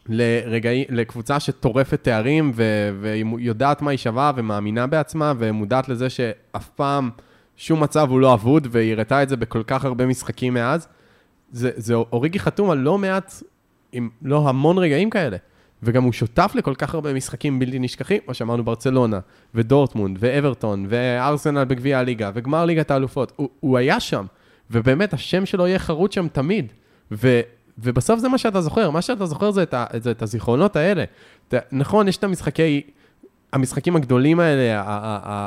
לרגעי, 0.09 0.85
לקבוצה 0.89 1.39
שטורפת 1.39 2.03
תארים, 2.03 2.51
ו- 2.55 2.89
והיא 3.01 3.25
יודעת 3.39 3.81
מה 3.81 3.91
היא 3.91 3.97
שווה, 3.97 4.31
ומאמינה 4.35 4.87
בעצמה, 4.87 5.33
ומודעת 5.37 5.89
לזה 5.89 6.09
שאף 6.09 6.69
פעם 6.69 7.09
שום 7.57 7.83
מצב 7.83 8.09
הוא 8.09 8.19
לא 8.19 8.33
אבוד, 8.33 8.67
והיא 8.71 8.93
הראתה 8.93 9.23
את 9.23 9.29
זה 9.29 9.37
בכל 9.37 9.63
כך 9.63 9.85
הרבה 9.85 10.05
משחקים 10.05 10.53
מאז. 10.53 10.87
זה, 11.51 11.71
זה 11.75 11.93
אוריגי 11.93 12.39
חתום 12.39 12.69
על 12.69 12.77
לא 12.77 12.97
מעט, 12.97 13.33
עם 13.91 14.09
לא 14.21 14.49
המון 14.49 14.77
רגעים 14.77 15.09
כאלה. 15.09 15.37
וגם 15.83 16.03
הוא 16.03 16.13
שותף 16.13 16.51
לכל 16.55 16.75
כך 16.75 16.93
הרבה 16.93 17.13
משחקים 17.13 17.59
בלתי 17.59 17.79
נשכחים, 17.79 18.19
כמו 18.25 18.33
שאמרנו, 18.33 18.63
ברצלונה, 18.63 19.19
ודורטמונד, 19.55 20.17
ואברטון, 20.19 20.85
וארסנל 20.89 21.63
בגביע 21.63 21.99
הליגה, 21.99 22.31
וגמר 22.33 22.65
ליגת 22.65 22.91
האלופות. 22.91 23.31
הוא, 23.35 23.49
הוא 23.59 23.77
היה 23.77 23.99
שם, 23.99 24.25
ובאמת 24.71 25.13
השם 25.13 25.45
שלו 25.45 25.67
יהיה 25.67 25.79
חרוט 25.79 26.11
שם 26.11 26.27
תמיד. 26.27 26.73
ו, 27.11 27.41
ובסוף 27.83 28.19
זה 28.19 28.29
מה 28.29 28.37
שאתה 28.37 28.61
זוכר, 28.61 28.89
מה 28.89 29.01
שאתה 29.01 29.25
זוכר 29.25 29.51
זה 29.51 29.63
את, 29.63 29.73
ה, 29.73 29.85
זה 29.99 30.11
את 30.11 30.21
הזיכרונות 30.21 30.75
האלה. 30.75 31.03
אתה, 31.47 31.57
נכון, 31.71 32.07
יש 32.07 32.17
את 32.17 32.23
המשחקי, 32.23 32.81
המשחקים 33.53 33.95
הגדולים 33.95 34.39
האלה, 34.39 34.83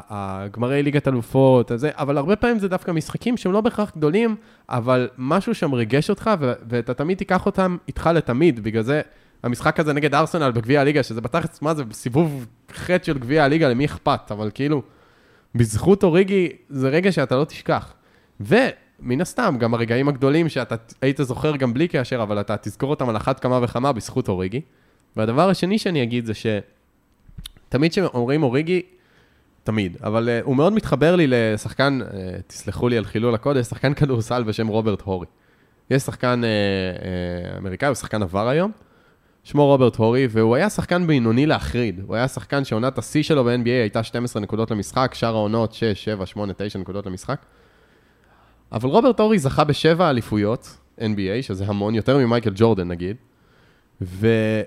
הגמרי 0.08 0.82
ליגת 0.82 1.08
אלופות, 1.08 1.70
הזה, 1.70 1.90
אבל 1.92 2.18
הרבה 2.18 2.36
פעמים 2.36 2.58
זה 2.58 2.68
דווקא 2.68 2.90
משחקים 2.90 3.36
שהם 3.36 3.52
לא 3.52 3.60
בהכרח 3.60 3.92
גדולים, 3.96 4.36
אבל 4.68 5.08
משהו 5.18 5.54
שם 5.54 5.72
ריגש 5.72 6.10
אותך, 6.10 6.30
ו- 6.40 6.52
ואתה 6.68 6.94
תמיד 6.94 7.18
תיקח 7.18 7.46
אותם 7.46 7.76
איתך 7.88 8.10
לתמיד, 8.14 8.62
בגלל 8.62 8.82
זה 8.82 9.00
המשחק 9.42 9.80
הזה 9.80 9.92
נגד 9.92 10.14
ארסנל 10.14 10.50
בגביע 10.50 10.80
הליגה, 10.80 11.02
שזה 11.02 11.20
בתכלס, 11.20 11.62
מה 11.62 11.74
זה, 11.74 11.84
בסיבוב 11.84 12.46
חטא 12.72 13.04
של 13.04 13.18
גביע 13.18 13.44
הליגה, 13.44 13.68
למי 13.68 13.84
אכפת, 13.84 14.20
אבל 14.30 14.50
כאילו, 14.54 14.82
בזכות 15.54 16.02
אוריגי, 16.02 16.48
זה 16.68 16.88
רגע 16.88 17.12
שאתה 17.12 17.36
לא 17.36 17.44
תשכח. 17.44 17.94
ומן 19.00 19.20
הסתם, 19.20 19.56
גם 19.58 19.74
הרגעים 19.74 20.08
הגדולים 20.08 20.48
שאתה 20.48 20.74
היית 21.02 21.20
זוכר 21.22 21.56
גם 21.56 21.74
בלי 21.74 21.88
קשר, 21.88 22.22
אבל 22.22 22.40
אתה 22.40 22.56
תזכור 22.56 22.90
אותם 22.90 23.08
על 23.08 23.16
אחת 23.16 23.40
כמה 23.40 23.60
וכמה 23.62 23.92
בזכות 23.92 24.28
אוריגי. 24.28 24.60
והדבר 25.16 25.48
השני 25.48 25.78
שאני 25.78 26.02
אגיד 26.02 26.26
זה 26.26 26.32
שתמיד 26.34 27.90
כשאומרים 27.90 28.42
אוריגי, 28.42 28.82
תמיד, 29.64 29.96
אבל 30.04 30.28
uh, 30.28 30.44
הוא 30.44 30.56
מאוד 30.56 30.72
מתחבר 30.72 31.16
לי 31.16 31.26
לשחקן, 31.28 31.98
uh, 32.02 32.14
תסלחו 32.46 32.88
לי 32.88 32.98
על 32.98 33.04
חילול 33.04 33.34
הקודש, 33.34 33.66
שחקן 33.66 33.94
כדורסל 33.94 34.42
בשם 34.42 34.66
רוברט 34.66 35.00
הורי. 35.00 35.26
יש 35.90 36.02
שחקן 36.02 36.40
uh, 36.42 36.98
uh, 37.54 37.58
אמריקאי, 37.58 37.88
הוא 37.88 37.94
שחקן 37.94 38.22
עבר 38.22 38.48
היום, 38.48 38.70
שמו 39.44 39.66
רוברט 39.66 39.96
הורי, 39.96 40.26
והוא 40.30 40.56
היה 40.56 40.70
שחקן 40.70 41.06
בינוני 41.06 41.46
להחריד. 41.46 42.00
הוא 42.06 42.16
היה 42.16 42.28
שחקן 42.28 42.64
שעונת 42.64 42.98
השיא 42.98 43.22
שלו 43.22 43.44
ב-NBA 43.44 43.68
הייתה 43.68 44.02
12 44.02 44.42
נקודות 44.42 44.70
למשחק, 44.70 45.14
שאר 45.14 45.34
העונות 45.34 45.72
6, 45.72 45.84
7, 45.84 46.26
8, 46.26 46.52
9 46.56 46.78
נקודות 46.78 47.06
למשחק. 47.06 47.38
אבל 48.74 48.88
רוברט 48.88 49.20
הורי 49.20 49.38
זכה 49.38 49.64
בשבע 49.64 50.10
אליפויות 50.10 50.76
NBA, 50.98 51.42
שזה 51.42 51.64
המון, 51.66 51.94
יותר 51.94 52.18
ממייקל 52.18 52.50
ג'ורדן 52.54 52.88
נגיד, 52.88 53.16
והיו 54.00 54.66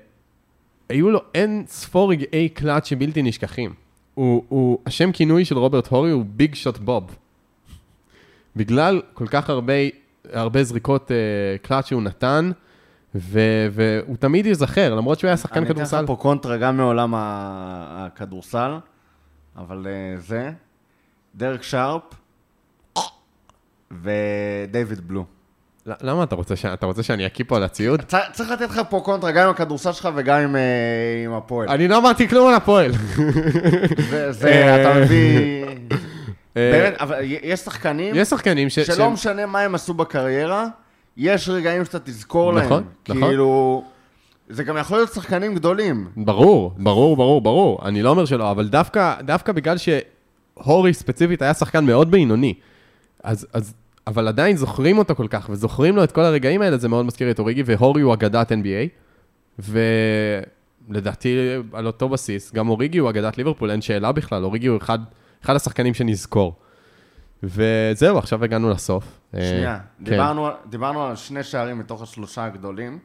לו 0.89 1.19
אין 1.33 1.63
ספור 1.67 2.11
רגעי 2.11 2.49
קלאץ' 2.49 2.85
שבלתי 2.85 3.21
נשכחים. 3.21 3.73
הוא, 4.13 4.43
הוא, 4.49 4.79
השם 4.85 5.11
כינוי 5.11 5.45
של 5.45 5.57
רוברט 5.57 5.87
הורי 5.87 6.11
הוא 6.11 6.25
Big 6.27 6.55
Shot 6.55 6.77
Bob. 6.77 7.15
בגלל 8.55 9.01
כל 9.13 9.27
כך 9.27 9.49
הרבה, 9.49 9.73
הרבה 10.33 10.63
זריקות 10.63 11.11
uh, 11.11 11.67
clutch 11.67 11.85
שהוא 11.85 12.01
נתן, 12.01 12.51
ו- 13.15 13.67
והוא 13.71 14.17
תמיד 14.17 14.45
ייזכר, 14.45 14.95
למרות 14.95 15.19
שהוא 15.19 15.27
היה 15.27 15.37
שחקן 15.37 15.59
אני 15.59 15.67
כדורסל. 15.67 15.95
אתן 15.95 16.03
לך 16.03 16.07
פה 16.07 16.15
קונטרה 16.15 16.57
גם 16.57 16.77
מעולם 16.77 17.13
הכדורסל, 17.17 18.77
אבל 19.57 19.87
אה, 19.87 20.19
זה, 20.19 20.51
דרק 21.35 21.63
שארפ 21.63 22.03
ודייוויד 23.91 25.07
בלו. 25.07 25.25
למה 26.01 26.23
אתה 26.23 26.35
רוצה, 26.35 26.55
ש... 26.55 26.65
אתה 26.65 26.85
רוצה 26.85 27.03
שאני 27.03 27.25
אקיא 27.25 27.45
פה 27.47 27.57
על 27.57 27.63
הציוד? 27.63 28.01
צ- 28.01 28.15
צריך 28.31 28.51
לתת 28.51 28.69
לך 28.69 28.81
פה 28.89 29.01
קונטרה 29.05 29.31
גם 29.31 29.43
עם 29.43 29.49
הכדורסל 29.49 29.91
שלך 29.91 30.09
וגם 30.15 30.39
עם, 30.39 30.55
אה, 30.55 30.61
עם 31.25 31.33
הפועל. 31.33 31.69
אני 31.69 31.87
לא 31.87 31.97
אמרתי 31.97 32.27
כלום 32.27 32.47
על 32.49 32.55
הפועל. 32.55 32.91
זה, 34.09 34.31
זה, 34.31 34.75
אתה 34.81 34.99
מביא... 34.99 35.63
אה, 36.57 36.71
באמת, 36.71 37.01
אבל 37.01 37.15
יש 37.23 37.59
שחקנים 37.59 38.15
יש 38.15 38.27
שחקנים 38.27 38.69
ש... 38.69 38.79
שלא 38.79 38.95
שהם- 38.95 39.13
משנה 39.13 39.45
מה 39.45 39.59
הם 39.59 39.75
עשו 39.75 39.93
בקריירה, 39.93 40.67
יש 41.17 41.49
רגעים 41.49 41.85
שאתה 41.85 41.99
תזכור 41.99 42.53
להם. 42.53 42.65
נכון, 42.65 42.83
נכון. 43.09 43.21
כאילו, 43.27 43.83
זה 44.49 44.63
גם 44.63 44.77
יכול 44.77 44.97
להיות 44.97 45.13
שחקנים 45.13 45.55
גדולים. 45.55 46.07
ברור, 46.17 46.71
ברור, 46.77 47.15
ברור, 47.17 47.41
ברור. 47.41 47.79
אני 47.87 48.01
לא 48.01 48.09
אומר 48.09 48.25
שלא, 48.25 48.51
אבל 48.51 48.67
דווקא, 48.67 49.13
דווקא 49.21 49.51
בגלל 49.51 49.75
שהורי 49.77 50.93
ספציפית 50.93 51.41
היה 51.41 51.53
שחקן 51.53 51.85
מאוד 51.85 52.11
בינוני, 52.11 52.53
אז, 53.23 53.47
אז, 53.53 53.73
אבל 54.07 54.27
עדיין 54.27 54.57
זוכרים 54.57 54.97
אותו 54.97 55.15
כל 55.15 55.27
כך, 55.27 55.47
וזוכרים 55.49 55.95
לו 55.95 56.03
את 56.03 56.11
כל 56.11 56.21
הרגעים 56.21 56.61
האלה, 56.61 56.77
זה 56.77 56.89
מאוד 56.89 57.05
מזכיר 57.05 57.31
את 57.31 57.39
אוריגי, 57.39 57.63
והורי 57.65 58.01
הוא 58.01 58.13
אגדת 58.13 58.51
NBA, 58.51 58.89
ולדעתי 59.59 61.37
על 61.73 61.87
אותו 61.87 62.09
בסיס, 62.09 62.53
גם 62.53 62.69
אוריגי 62.69 62.97
הוא 62.97 63.09
אגדת 63.09 63.37
ליברפול, 63.37 63.71
אין 63.71 63.81
שאלה 63.81 64.11
בכלל, 64.11 64.43
אוריגי 64.43 64.67
הוא 64.67 64.77
אחד, 64.77 64.99
אחד 65.43 65.55
השחקנים 65.55 65.93
שנזכור. 65.93 66.55
וזהו, 67.43 68.17
עכשיו 68.17 68.43
הגענו 68.43 68.69
לסוף. 68.69 69.19
אה, 69.35 69.41
שנייה, 69.41 69.77
כן. 69.77 70.03
דיברנו, 70.03 70.49
דיברנו 70.69 71.03
על 71.03 71.15
שני 71.15 71.43
שערים 71.43 71.79
מתוך 71.79 72.01
השלושה 72.01 72.45
הגדולים. 72.45 72.99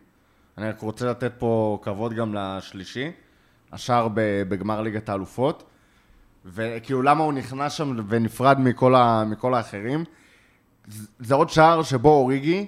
אני 0.58 0.68
רק 0.68 0.80
רוצה 0.80 1.10
לתת 1.10 1.32
פה 1.38 1.78
כבוד 1.82 2.14
גם 2.14 2.34
לשלישי, 2.34 3.10
השער 3.72 4.08
בגמר 4.48 4.80
ליגת 4.80 5.08
האלופות. 5.08 5.64
וכאילו, 6.46 7.02
למה 7.02 7.24
הוא 7.24 7.32
נכנס 7.32 7.72
שם 7.72 7.96
ונפרד 8.08 8.60
מכל, 8.60 8.94
ה, 8.94 9.24
מכל 9.26 9.54
האחרים? 9.54 10.04
זה- 10.88 11.06
זה 11.20 11.34
עוד 11.34 11.50
שער 11.50 11.82
שבו 11.82 12.08
אוריגי 12.08 12.66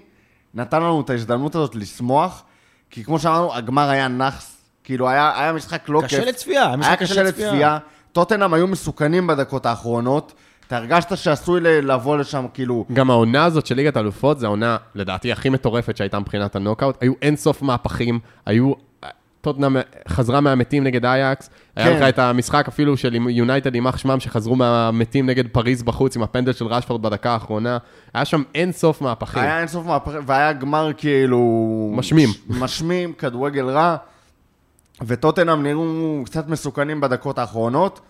נתן 0.55 0.83
לנו 0.83 1.01
את 1.01 1.11
ההזדמנות 1.11 1.55
הזאת 1.55 1.75
לשמוח, 1.75 2.43
כי 2.91 3.05
כמו 3.05 3.19
שאמרנו, 3.19 3.55
הגמר 3.55 3.89
היה 3.91 4.09
נאחס. 4.09 4.57
כאילו, 4.85 5.09
היה, 5.09 5.41
היה 5.41 5.53
משחק 5.53 5.89
לא 5.89 6.03
קשה 6.05 6.17
כיף. 6.17 6.29
לצפייה, 6.29 6.67
היה 6.67 6.77
משחק 6.77 6.89
היה 6.91 6.97
קשה 7.09 7.23
לצפייה. 7.23 7.49
לצפייה. 7.49 7.79
טוטנאם 8.13 8.55
היו 8.55 8.67
מסוכנים 8.67 9.27
בדקות 9.27 9.67
האחרונות. 9.67 10.33
אתה 10.67 10.77
הרגשת 10.77 11.17
שעשוי 11.17 11.61
לבוא 11.61 12.17
לשם, 12.17 12.47
כאילו, 12.55 12.85
גם 12.93 13.11
העונה 13.11 13.45
הזאת 13.45 13.67
של 13.67 13.75
ליגת 13.75 13.97
האלופות, 13.97 14.39
זו 14.39 14.47
העונה, 14.47 14.77
לדעתי, 14.95 15.33
הכי 15.33 15.49
מטורפת 15.49 15.97
שהייתה 15.97 16.19
מבחינת 16.19 16.57
הנוקאוט. 16.57 16.97
היו 17.01 17.13
אין 17.23 17.37
סוף 17.37 17.63
מהפכים, 17.63 18.19
היו... 18.47 18.73
טוטנאם 19.45 19.77
חזרה 20.09 20.41
מהמתים 20.41 20.85
נגד 20.85 21.05
אייאקס. 21.05 21.51
היה 21.77 21.87
כן. 21.87 21.97
לך 21.97 22.09
את 22.09 22.19
המשחק 22.19 22.69
אפילו 22.69 22.97
של 22.97 23.15
יונייטד, 23.15 23.75
יימח 23.75 23.97
שמם, 23.97 24.21
שחזרו 24.21 24.57
מהמתים 24.57 25.27
נגד 25.27 25.49
פריז 25.49 25.83
בחוץ 25.83 26.17
עם 26.17 26.23
הפנדל 26.23 26.53
של 26.53 26.67
רשפורד 26.67 27.03
בדקה 27.03 27.31
האחרונה. 27.31 27.79
היה 28.15 28.25
שם 28.25 28.43
אין 28.55 28.73
סוף 28.73 29.01
מהפכים. 29.01 29.43
היה 29.43 29.59
אינסוף 29.59 29.87
מהפך, 29.87 30.13
והיה 30.27 30.53
גמר 30.53 30.91
כאילו... 30.97 31.93
משמים. 31.97 32.29
משמים, 32.49 33.13
כדורגל 33.13 33.65
רע. 33.69 33.97
וטוטנאם 35.07 35.63
נראו 35.63 36.23
קצת 36.25 36.49
מסוכנים 36.49 37.01
בדקות 37.01 37.39
האחרונות, 37.39 38.01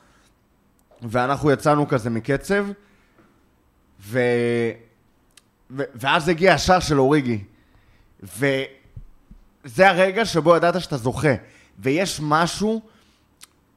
ואנחנו 1.02 1.50
יצאנו 1.50 1.88
כזה 1.88 2.10
מקצב, 2.10 2.66
ו... 4.00 4.20
ו... 5.70 5.82
ואז 5.94 6.28
הגיע 6.28 6.54
השער 6.54 6.80
של 6.80 7.00
אוריגי. 7.00 7.38
וזה 9.64 9.88
הרגע 9.88 10.24
שבו 10.24 10.56
ידעת 10.56 10.80
שאתה 10.80 10.96
זוכה. 10.96 11.34
ויש 11.78 12.20
משהו 12.22 12.80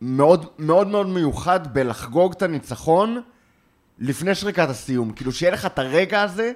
מאוד 0.02 0.46
מאוד 0.60 0.88
מאוד 0.88 1.08
מיוחד 1.08 1.74
בלחגוג 1.74 2.34
את 2.38 2.42
הניצחון 2.42 3.22
לפני 4.00 4.36
שריקת 4.36 4.70
הסיום. 4.70 5.12
כאילו, 5.12 5.32
שיהיה 5.32 5.54
לך 5.54 5.66
את 5.66 5.80
הרגע 5.80 6.22
הזה, 6.22 6.52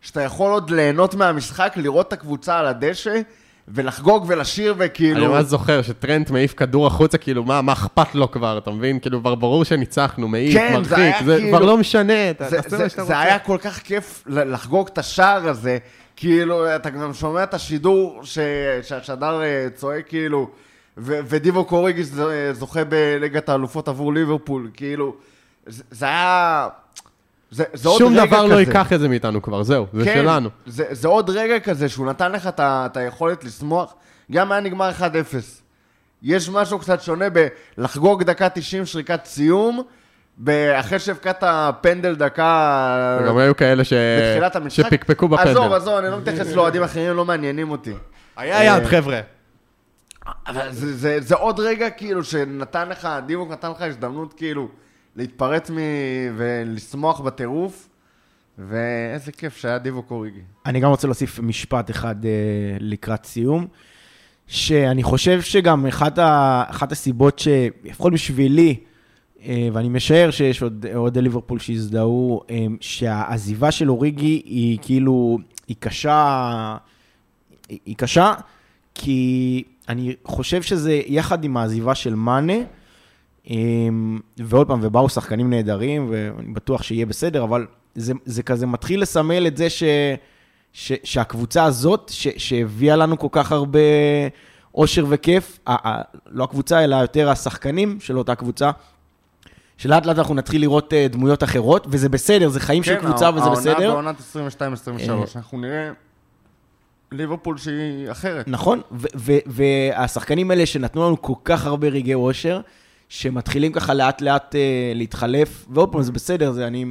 שאתה 0.00 0.22
יכול 0.22 0.50
עוד 0.52 0.70
ליהנות 0.70 1.14
מהמשחק, 1.14 1.72
לראות 1.76 2.08
את 2.08 2.12
הקבוצה 2.12 2.58
על 2.58 2.66
הדשא, 2.66 3.20
ולחגוג 3.68 4.24
ולשיר, 4.28 4.74
וכאילו... 4.78 5.26
אני 5.26 5.26
ממש 5.26 5.44
זוכר 5.44 5.82
שטרנט 5.82 6.30
מעיף 6.30 6.54
כדור 6.54 6.86
החוצה, 6.86 7.18
כאילו, 7.18 7.44
מה, 7.44 7.62
מה 7.62 7.72
אכפת 7.72 8.14
לו 8.14 8.30
כבר, 8.30 8.58
אתה 8.58 8.70
מבין? 8.70 8.98
כאילו, 8.98 9.20
כבר 9.20 9.34
ברור 9.34 9.64
שניצחנו, 9.64 10.28
מעיף, 10.28 10.54
כן, 10.54 10.68
זה 10.72 10.78
מרחיק, 10.78 10.98
היה 10.98 11.24
זה 11.24 11.36
כאילו- 11.36 11.58
כבר 11.58 11.66
לא 11.66 11.78
משנה, 11.78 12.30
אתה 12.30 12.48
זה, 12.48 12.58
זה, 12.68 12.88
זה 12.88 13.02
רוצה. 13.02 13.20
היה 13.20 13.38
כל 13.38 13.58
כך 13.60 13.78
כיף 13.78 14.24
לחגוג 14.26 14.88
את 14.92 14.98
השער 14.98 15.48
הזה, 15.48 15.78
כאילו, 16.20 16.76
אתה 16.76 16.90
גם 16.90 17.14
שומע 17.14 17.42
את 17.42 17.54
השידור 17.54 18.20
ש- 18.24 18.38
שהשדר 18.82 19.42
אה, 19.42 19.66
צועק, 19.74 20.08
כאילו, 20.08 20.50
ו- 20.98 21.18
ודיבו 21.24 21.64
קוריגיס 21.64 22.08
ז- 22.08 22.20
זוכה 22.52 22.80
בליגת 22.84 23.48
האלופות 23.48 23.88
עבור 23.88 24.12
ליברפול, 24.14 24.70
כאילו, 24.74 25.14
זה, 25.66 25.82
זה 25.90 26.06
היה... 26.06 26.68
זה, 27.50 27.64
זה 27.72 27.88
עוד 27.88 27.98
שום 27.98 28.12
רגע 28.12 28.26
דבר 28.26 28.44
כזה. 28.44 28.54
לא 28.54 28.60
ייקח 28.60 28.92
את 28.92 29.00
זה 29.00 29.08
מאיתנו 29.08 29.42
כבר, 29.42 29.62
זהו, 29.62 29.86
זה 29.92 30.04
כן, 30.04 30.14
שלנו. 30.22 30.48
זה, 30.66 30.84
זה 30.90 31.08
עוד 31.08 31.30
רגע 31.30 31.60
כזה 31.60 31.88
שהוא 31.88 32.06
נתן 32.06 32.32
לך 32.32 32.48
את 32.60 32.96
היכולת 32.96 33.44
לשמוח, 33.44 33.94
גם 34.32 34.52
היה 34.52 34.60
נגמר 34.60 34.90
1-0. 34.98 35.02
יש 36.22 36.48
משהו 36.48 36.78
קצת 36.78 37.02
שונה 37.02 37.24
בלחגוג 37.76 38.22
דקה 38.22 38.48
90 38.48 38.86
שריקת 38.86 39.20
סיום, 39.24 39.82
אחרי 40.74 40.98
שהבקעת 40.98 41.44
פנדל 41.80 42.14
דקה... 42.14 43.18
וגם 43.22 43.38
היו 43.38 43.56
כאלה 43.56 43.84
ש... 43.84 43.92
בתחילת 43.92 44.56
המשחק. 44.56 44.86
שפקפקו 44.86 45.28
בפנדל. 45.28 45.50
עזוב, 45.50 45.72
עזוב, 45.72 45.94
אני 45.94 46.10
לא 46.10 46.18
מתייחס 46.18 46.52
לאוהדים 46.52 46.82
אחרים, 46.82 47.16
לא 47.16 47.24
מעניינים 47.24 47.70
אותי. 47.70 47.92
היה 48.36 48.76
יד, 48.76 48.84
חבר'ה. 48.86 49.20
אבל 50.46 50.72
זה, 50.72 50.96
זה, 50.96 51.20
זה 51.20 51.34
עוד 51.34 51.60
רגע 51.60 51.90
כאילו 51.90 52.24
שנתן 52.24 52.88
לך, 52.88 53.08
דיבוק 53.26 53.50
נתן 53.50 53.70
לך 53.70 53.82
הזדמנות 53.82 54.34
כאילו 54.34 54.68
להתפרץ 55.16 55.70
מ... 55.70 55.76
ולשמוח 56.36 57.20
בטירוף, 57.20 57.88
ואיזה 58.58 59.32
כיף 59.32 59.56
שהיה 59.56 59.78
דיבוק 59.78 60.10
אוריגי. 60.10 60.40
אני 60.66 60.80
גם 60.80 60.90
רוצה 60.90 61.06
להוסיף 61.06 61.38
משפט 61.38 61.90
אחד 61.90 62.24
אה, 62.24 62.30
לקראת 62.80 63.24
סיום, 63.26 63.66
שאני 64.46 65.02
חושב 65.02 65.40
שגם 65.42 65.86
אחת, 65.86 66.18
ה, 66.18 66.62
אחת 66.68 66.92
הסיבות 66.92 67.38
שלפחות 67.38 68.12
בשבילי, 68.12 68.76
ואני 69.46 69.88
משער 69.88 70.30
שיש 70.30 70.62
עוד 70.62 70.86
אוהדי 70.94 71.22
ליברפול 71.22 71.58
שהזדהו, 71.58 72.40
אה, 72.50 72.66
שהעזיבה 72.80 73.70
של 73.70 73.90
אוריגי 73.90 74.42
היא 74.44 74.78
כאילו, 74.82 75.38
היא 75.68 75.76
קשה, 75.78 76.76
היא, 77.68 77.96
קשה, 77.96 78.34
כי 78.94 79.62
אני 79.88 80.14
חושב 80.24 80.62
שזה 80.62 81.00
יחד 81.06 81.44
עם 81.44 81.56
העזיבה 81.56 81.94
של 81.94 82.14
מאנה, 82.14 82.54
אמ, 83.50 84.18
ועוד 84.38 84.66
פעם, 84.66 84.80
ובאו 84.82 85.08
שחקנים 85.08 85.50
נהדרים, 85.50 86.06
ואני 86.10 86.52
בטוח 86.52 86.82
שיהיה 86.82 87.06
בסדר, 87.06 87.44
אבל 87.44 87.66
זה, 87.94 88.12
זה 88.24 88.42
כזה 88.42 88.66
מתחיל 88.66 89.02
לסמל 89.02 89.46
את 89.46 89.56
זה 89.56 89.70
ש, 89.70 89.82
ש, 90.72 90.92
שהקבוצה 91.04 91.64
הזאת, 91.64 92.10
ש, 92.14 92.28
שהביאה 92.36 92.96
לנו 92.96 93.18
כל 93.18 93.28
כך 93.30 93.52
הרבה 93.52 93.78
אושר 94.74 95.04
וכיף, 95.08 95.58
ה, 95.66 95.88
ה, 95.88 96.02
לא 96.26 96.44
הקבוצה, 96.44 96.84
אלא 96.84 96.96
יותר 96.96 97.30
השחקנים 97.30 98.00
של 98.00 98.18
אותה 98.18 98.34
קבוצה, 98.34 98.70
שלאט 99.80 100.06
לאט 100.06 100.18
אנחנו 100.18 100.34
נתחיל 100.34 100.60
לראות 100.60 100.92
אה, 100.92 101.06
דמויות 101.10 101.42
אחרות, 101.42 101.86
וזה 101.90 102.08
בסדר, 102.08 102.48
זה 102.48 102.60
חיים 102.60 102.82
של 102.82 102.94
קבוצה 102.96 103.30
וזה 103.30 103.40
כן, 103.40 103.46
העונה 103.46 103.56
בסדר. 103.60 103.92
בעונת 103.92 104.16
22-23, 105.34 105.36
אנחנו 105.36 105.58
נראה 105.60 105.90
ליברפול 107.12 107.58
שהיא 107.58 108.10
אחרת. 108.10 108.48
נכון, 108.48 108.80
והשחקנים 109.46 110.50
האלה 110.50 110.66
שנתנו 110.66 111.06
לנו 111.06 111.22
כל 111.22 111.32
כך 111.44 111.66
הרבה 111.66 111.88
רגעי 111.88 112.14
אושר, 112.14 112.60
שמתחילים 113.08 113.72
ככה 113.72 113.94
לאט 113.94 114.20
לאט 114.20 114.54
אה, 114.54 114.60
להתחלף, 114.94 115.66
ועוד 115.70 115.92
פעם, 115.92 116.02
זה 116.02 116.12
בסדר, 116.12 116.52
זה, 116.52 116.66
אני 116.66 116.84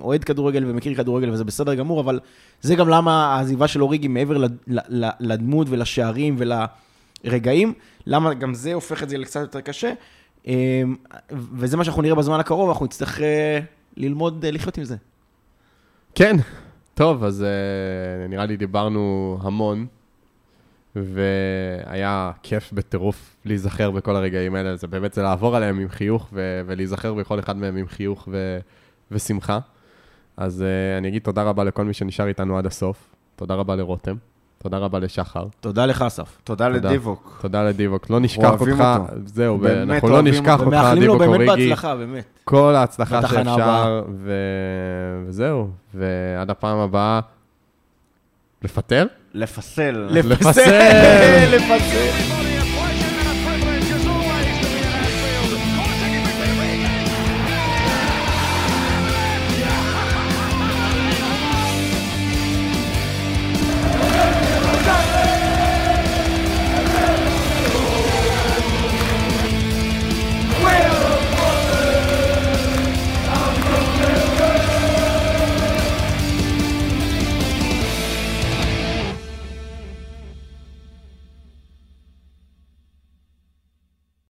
אוהד 0.00 0.24
כדורגל 0.24 0.64
ומכיר 0.66 0.94
כדורגל 0.94 1.30
וזה 1.30 1.44
בסדר 1.44 1.74
גמור, 1.74 2.00
אבל 2.00 2.20
זה 2.62 2.74
גם 2.74 2.88
למה 2.88 3.34
העזיבה 3.34 3.68
של 3.68 3.82
אוריגי 3.82 4.08
מעבר 4.08 4.36
לד- 4.36 4.56
לדמות 5.20 5.66
ולשערים 5.70 6.36
ולרגעים, 7.24 7.72
למה 8.06 8.34
גם 8.34 8.54
זה 8.54 8.74
הופך 8.74 9.02
את 9.02 9.08
זה 9.08 9.18
לקצת 9.18 9.40
יותר 9.40 9.60
קשה, 9.60 9.88
אה, 9.88 9.94
וזה 11.32 11.76
מה 11.76 11.84
שאנחנו 11.84 12.02
נראה 12.02 12.14
בזמן 12.14 12.40
הקרוב, 12.40 12.68
אנחנו 12.68 12.84
נצטרך 12.86 13.20
אה, 13.20 13.58
ללמוד 13.96 14.44
אה, 14.44 14.50
לחיות 14.50 14.78
עם 14.78 14.84
זה. 14.84 14.96
כן, 16.14 16.36
טוב, 16.94 17.24
אז 17.24 17.44
uh, 17.44 18.28
נראה 18.28 18.46
לי 18.46 18.56
דיברנו 18.56 19.38
המון, 19.42 19.86
והיה 20.96 22.30
כיף 22.42 22.72
בטירוף 22.72 23.36
להיזכר 23.44 23.90
בכל 23.90 24.16
הרגעים 24.16 24.54
האלה, 24.54 24.76
זה 24.76 24.86
באמת, 24.86 25.12
זה 25.12 25.22
לעבור 25.22 25.56
עליהם 25.56 25.78
עם 25.78 25.88
חיוך, 25.88 26.28
ו- 26.32 26.60
ולהיזכר 26.66 27.14
בכל 27.14 27.38
אחד 27.38 27.56
מהם 27.56 27.76
עם 27.76 27.86
חיוך 27.88 28.28
ו- 28.32 28.58
ושמחה. 29.10 29.58
אז 30.36 30.64
אני 30.98 31.08
אגיד 31.08 31.22
תודה 31.22 31.42
רבה 31.42 31.64
לכל 31.64 31.84
מי 31.84 31.94
שנשאר 31.94 32.26
איתנו 32.26 32.58
עד 32.58 32.66
הסוף, 32.66 33.14
תודה 33.36 33.54
רבה 33.54 33.76
לרותם, 33.76 34.16
תודה 34.62 34.78
רבה 34.78 34.98
לשחר, 34.98 35.44
תודה 35.60 35.86
לך, 35.86 36.02
אסף. 36.02 36.38
תודה. 36.44 36.68
לדיבוק. 36.68 37.38
תודה 37.42 37.64
לדיבוק, 37.64 38.10
לא 38.10 38.20
נשכח 38.20 38.44
אוהבים 38.44 38.80
אותך, 38.80 38.98
אותו. 39.00 39.12
זהו, 39.26 39.58
אנחנו 39.82 40.08
לא 40.08 40.14
אוהבים 40.14 40.34
נשכח. 40.34 40.52
אותך, 40.52 40.66
ומאחלים 40.66 41.02
לו 41.02 41.12
דיבוק 41.12 41.20
באמת 41.36 41.48
אוריגי. 41.48 41.68
בהצלחה, 41.68 41.96
באמת. 41.96 42.24
כל 42.44 42.74
ההצלחה 42.74 43.22
שאפשר. 43.28 44.02
וזהו. 45.26 45.70
ועד 45.94 46.50
הפעם 46.50 46.78
הבאה, 46.78 47.20
לפטר? 48.62 49.06
לפסל. 49.34 50.06
לפסל. 50.10 51.46
לפסל. 51.50 52.34